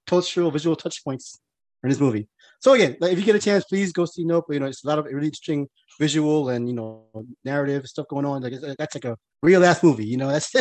cultural 0.06 0.51
visual 0.51 0.76
touch 0.76 1.02
points 1.05 1.40
in 1.82 1.90
this 1.90 2.01
movie. 2.01 2.28
So 2.60 2.72
again, 2.72 2.97
like, 3.01 3.12
if 3.12 3.18
you 3.18 3.24
get 3.24 3.36
a 3.36 3.40
chance, 3.40 3.64
please 3.64 3.93
go 3.93 4.06
see 4.06 4.24
Nope. 4.24 4.47
You 4.48 4.60
know, 4.60 4.66
it's 4.66 4.85
a 4.85 4.89
lot 4.89 4.98
of 4.98 5.05
really 5.05 5.26
interesting 5.26 5.68
visual 5.98 6.48
and 6.48 6.68
you 6.68 6.74
know 6.74 7.05
narrative 7.44 7.86
stuff 7.86 8.09
going 8.09 8.24
on. 8.24 8.43
Like 8.43 8.55
uh, 8.55 8.74
that's 8.78 8.94
like 8.94 9.05
a 9.05 9.16
real 9.43 9.64
ass 9.64 9.82
movie. 9.82 10.06
You 10.06 10.16
know, 10.16 10.28
that's 10.28 10.52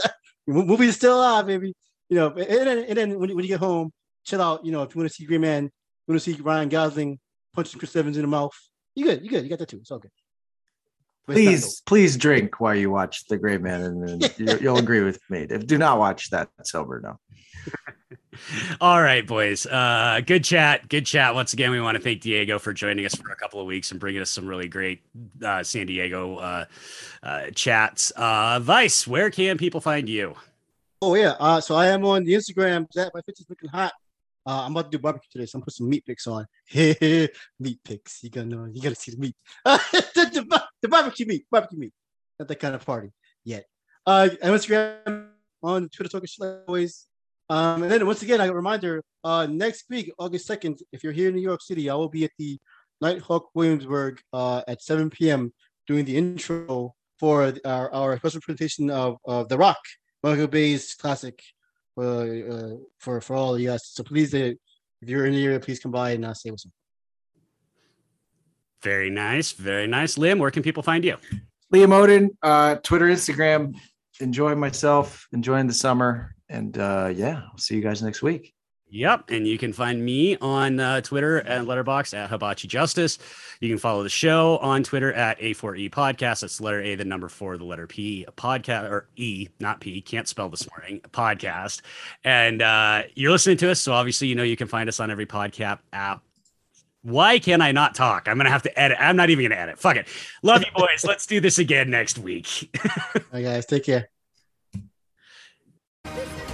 movie 0.46 0.86
is 0.86 0.96
still 0.96 1.18
alive, 1.18 1.46
baby. 1.46 1.74
You 2.08 2.16
know, 2.16 2.28
and 2.28 2.38
then, 2.38 2.78
and 2.78 2.98
then 2.98 3.18
when, 3.18 3.34
when 3.36 3.44
you 3.44 3.48
get 3.48 3.60
home, 3.60 3.92
chill 4.24 4.42
out. 4.42 4.64
You 4.64 4.72
know, 4.72 4.82
if 4.82 4.94
you 4.94 5.00
want 5.00 5.10
to 5.10 5.14
see 5.14 5.26
Green 5.26 5.42
Man, 5.42 5.64
you 5.64 5.70
want 6.08 6.22
to 6.22 6.32
see 6.32 6.40
Ryan 6.40 6.68
Gosling 6.68 7.18
punching 7.54 7.78
Chris 7.78 7.94
Evans 7.94 8.16
in 8.16 8.22
the 8.22 8.28
mouth. 8.28 8.52
You 8.94 9.04
good? 9.04 9.22
You 9.22 9.30
good? 9.30 9.44
You 9.44 9.50
got 9.50 9.58
that 9.58 9.68
too. 9.68 9.78
It's 9.78 9.90
all 9.90 9.98
good. 9.98 10.10
Please, 11.26 11.80
please 11.82 12.16
drink 12.16 12.58
while 12.58 12.74
you 12.74 12.90
watch 12.90 13.26
The 13.28 13.38
Gray 13.38 13.58
Man, 13.58 13.82
and 13.82 14.20
then 14.20 14.30
you'll 14.60 14.78
agree 14.78 15.02
with 15.02 15.20
me. 15.28 15.46
If 15.48 15.66
do 15.66 15.78
not 15.78 15.98
watch 15.98 16.30
that 16.30 16.48
sober, 16.64 17.00
no. 17.00 17.18
All 18.80 19.00
right, 19.00 19.26
boys. 19.26 19.66
Uh, 19.66 20.20
good 20.26 20.44
chat. 20.44 20.88
Good 20.88 21.06
chat. 21.06 21.34
Once 21.34 21.52
again, 21.52 21.70
we 21.70 21.80
want 21.80 21.96
to 21.96 22.02
thank 22.02 22.20
Diego 22.20 22.58
for 22.58 22.72
joining 22.72 23.04
us 23.06 23.14
for 23.14 23.30
a 23.30 23.36
couple 23.36 23.60
of 23.60 23.66
weeks 23.66 23.90
and 23.90 24.00
bringing 24.00 24.22
us 24.22 24.30
some 24.30 24.46
really 24.46 24.68
great 24.68 25.02
uh, 25.44 25.62
San 25.62 25.86
Diego 25.86 26.36
uh, 26.36 26.64
uh, 27.22 27.50
chats. 27.54 28.10
Uh, 28.12 28.58
Vice, 28.60 29.06
where 29.06 29.30
can 29.30 29.58
people 29.58 29.80
find 29.80 30.08
you? 30.08 30.34
Oh 31.02 31.14
yeah. 31.14 31.36
Uh, 31.40 31.60
so 31.60 31.74
I 31.74 31.88
am 31.88 32.04
on 32.04 32.24
the 32.24 32.32
Instagram. 32.34 32.86
That 32.94 33.12
my 33.14 33.20
is 33.26 33.46
looking 33.48 33.70
hot. 33.70 33.92
I'm 34.46 34.72
about 34.72 34.90
to 34.90 34.98
do 34.98 35.00
barbecue 35.00 35.28
today, 35.30 35.46
so 35.46 35.58
I'm 35.58 35.62
putting 35.62 35.76
some 35.76 35.88
meat 35.88 36.04
pics 36.04 36.26
on. 36.26 36.44
meat 36.74 37.78
pics. 37.84 38.22
You 38.22 38.30
gotta. 38.30 38.70
You 38.72 38.82
gotta 38.82 38.96
see 38.96 39.12
the 39.12 39.18
meat. 39.18 39.36
the, 39.64 40.44
the, 40.48 40.62
the, 40.82 40.88
barbecue 40.88 41.26
meat. 41.26 41.46
Barbecue 41.50 41.78
meat. 41.78 41.92
Not 42.38 42.48
that 42.48 42.56
kind 42.58 42.74
of 42.74 42.84
party 42.84 43.12
yet. 43.44 43.66
Uh, 44.06 44.28
and 44.42 44.54
Instagram 44.54 45.28
on 45.62 45.88
Twitter 45.88 46.10
talking 46.10 46.26
shit 46.26 46.40
like 46.40 46.60
always. 46.66 47.06
Um, 47.50 47.82
and 47.82 47.90
then 47.90 48.06
once 48.06 48.22
again, 48.22 48.40
a 48.40 48.54
reminder: 48.54 49.02
uh, 49.24 49.46
next 49.50 49.84
week, 49.90 50.12
August 50.18 50.46
second, 50.46 50.78
if 50.92 51.02
you're 51.02 51.12
here 51.12 51.28
in 51.28 51.34
New 51.34 51.42
York 51.42 51.60
City, 51.60 51.90
I 51.90 51.94
will 51.96 52.08
be 52.08 52.24
at 52.24 52.30
the 52.38 52.58
Nitehawk 53.02 53.46
Williamsburg 53.54 54.20
uh, 54.32 54.62
at 54.68 54.80
7 54.80 55.10
p.m. 55.10 55.52
doing 55.88 56.04
the 56.04 56.16
intro 56.16 56.94
for 57.18 57.52
our, 57.64 57.92
our 57.92 58.16
special 58.18 58.40
presentation 58.40 58.88
of, 58.88 59.16
of 59.26 59.48
The 59.48 59.58
Rock, 59.58 59.78
Michael 60.22 60.46
Bay's 60.46 60.94
classic 60.94 61.42
for 61.96 62.22
uh, 62.22 62.76
for 62.98 63.20
for 63.20 63.34
all 63.34 63.56
of 63.56 63.60
you 63.60 63.70
guys. 63.70 63.84
So 63.84 64.04
please, 64.04 64.32
uh, 64.32 64.52
if 65.02 65.08
you're 65.08 65.26
in 65.26 65.32
the 65.32 65.44
area, 65.44 65.58
please 65.58 65.80
come 65.80 65.92
by 65.92 66.10
and 66.10 66.24
uh, 66.24 66.34
say 66.34 66.50
what's 66.50 66.64
up. 66.66 66.72
Very 68.82 69.10
nice, 69.10 69.52
very 69.52 69.88
nice. 69.88 70.16
Liam, 70.16 70.38
where 70.38 70.52
can 70.52 70.62
people 70.62 70.84
find 70.84 71.04
you? 71.04 71.16
Liam 71.74 71.92
Odin, 71.92 72.30
uh, 72.42 72.76
Twitter, 72.76 73.06
Instagram. 73.06 73.74
Enjoying 74.20 74.60
myself, 74.60 75.26
enjoying 75.32 75.66
the 75.66 75.72
summer, 75.72 76.34
and 76.50 76.76
uh, 76.76 77.10
yeah, 77.14 77.42
I'll 77.50 77.58
see 77.58 77.76
you 77.76 77.80
guys 77.80 78.02
next 78.02 78.22
week. 78.22 78.54
Yep. 78.92 79.30
And 79.30 79.46
you 79.46 79.56
can 79.56 79.72
find 79.72 80.04
me 80.04 80.36
on 80.38 80.80
uh, 80.80 81.00
Twitter 81.00 81.38
and 81.38 81.66
Letterboxd 81.66 82.12
at 82.12 82.28
Hibachi 82.28 82.66
Justice. 82.66 83.18
You 83.60 83.68
can 83.68 83.78
follow 83.78 84.02
the 84.02 84.08
show 84.08 84.58
on 84.58 84.82
Twitter 84.82 85.12
at 85.12 85.38
A4E 85.38 85.90
Podcast. 85.90 86.40
That's 86.40 86.60
letter 86.60 86.82
A, 86.82 86.96
the 86.96 87.04
number 87.04 87.28
four, 87.28 87.56
the 87.56 87.64
letter 87.64 87.86
P, 87.86 88.26
podcast, 88.36 88.90
or 88.90 89.08
E, 89.14 89.48
not 89.60 89.80
P, 89.80 90.00
can't 90.00 90.26
spell 90.26 90.48
this 90.48 90.68
morning, 90.70 91.00
podcast. 91.12 91.82
And 92.24 92.62
uh, 92.62 93.04
you're 93.14 93.30
listening 93.30 93.58
to 93.58 93.70
us. 93.70 93.80
So 93.80 93.92
obviously, 93.92 94.26
you 94.26 94.34
know, 94.34 94.42
you 94.42 94.56
can 94.56 94.66
find 94.66 94.88
us 94.88 94.98
on 94.98 95.10
every 95.10 95.26
podcast 95.26 95.78
app. 95.92 96.22
Why 97.02 97.38
can 97.38 97.62
I 97.62 97.72
not 97.72 97.94
talk? 97.94 98.28
I'm 98.28 98.36
going 98.36 98.46
to 98.46 98.50
have 98.50 98.64
to 98.64 98.78
edit. 98.78 98.98
I'm 99.00 99.16
not 99.16 99.30
even 99.30 99.44
going 99.44 99.56
to 99.56 99.58
edit. 99.58 99.78
Fuck 99.78 99.96
it. 99.96 100.08
Love 100.42 100.62
you, 100.62 100.70
boys. 100.76 101.04
Let's 101.04 101.26
do 101.26 101.40
this 101.40 101.58
again 101.58 101.90
next 101.90 102.18
week. 102.18 102.76
All 102.84 103.22
right, 103.32 103.42
guys. 103.42 103.66
Take 103.66 103.84
care. 103.84 104.10
This 106.04 106.49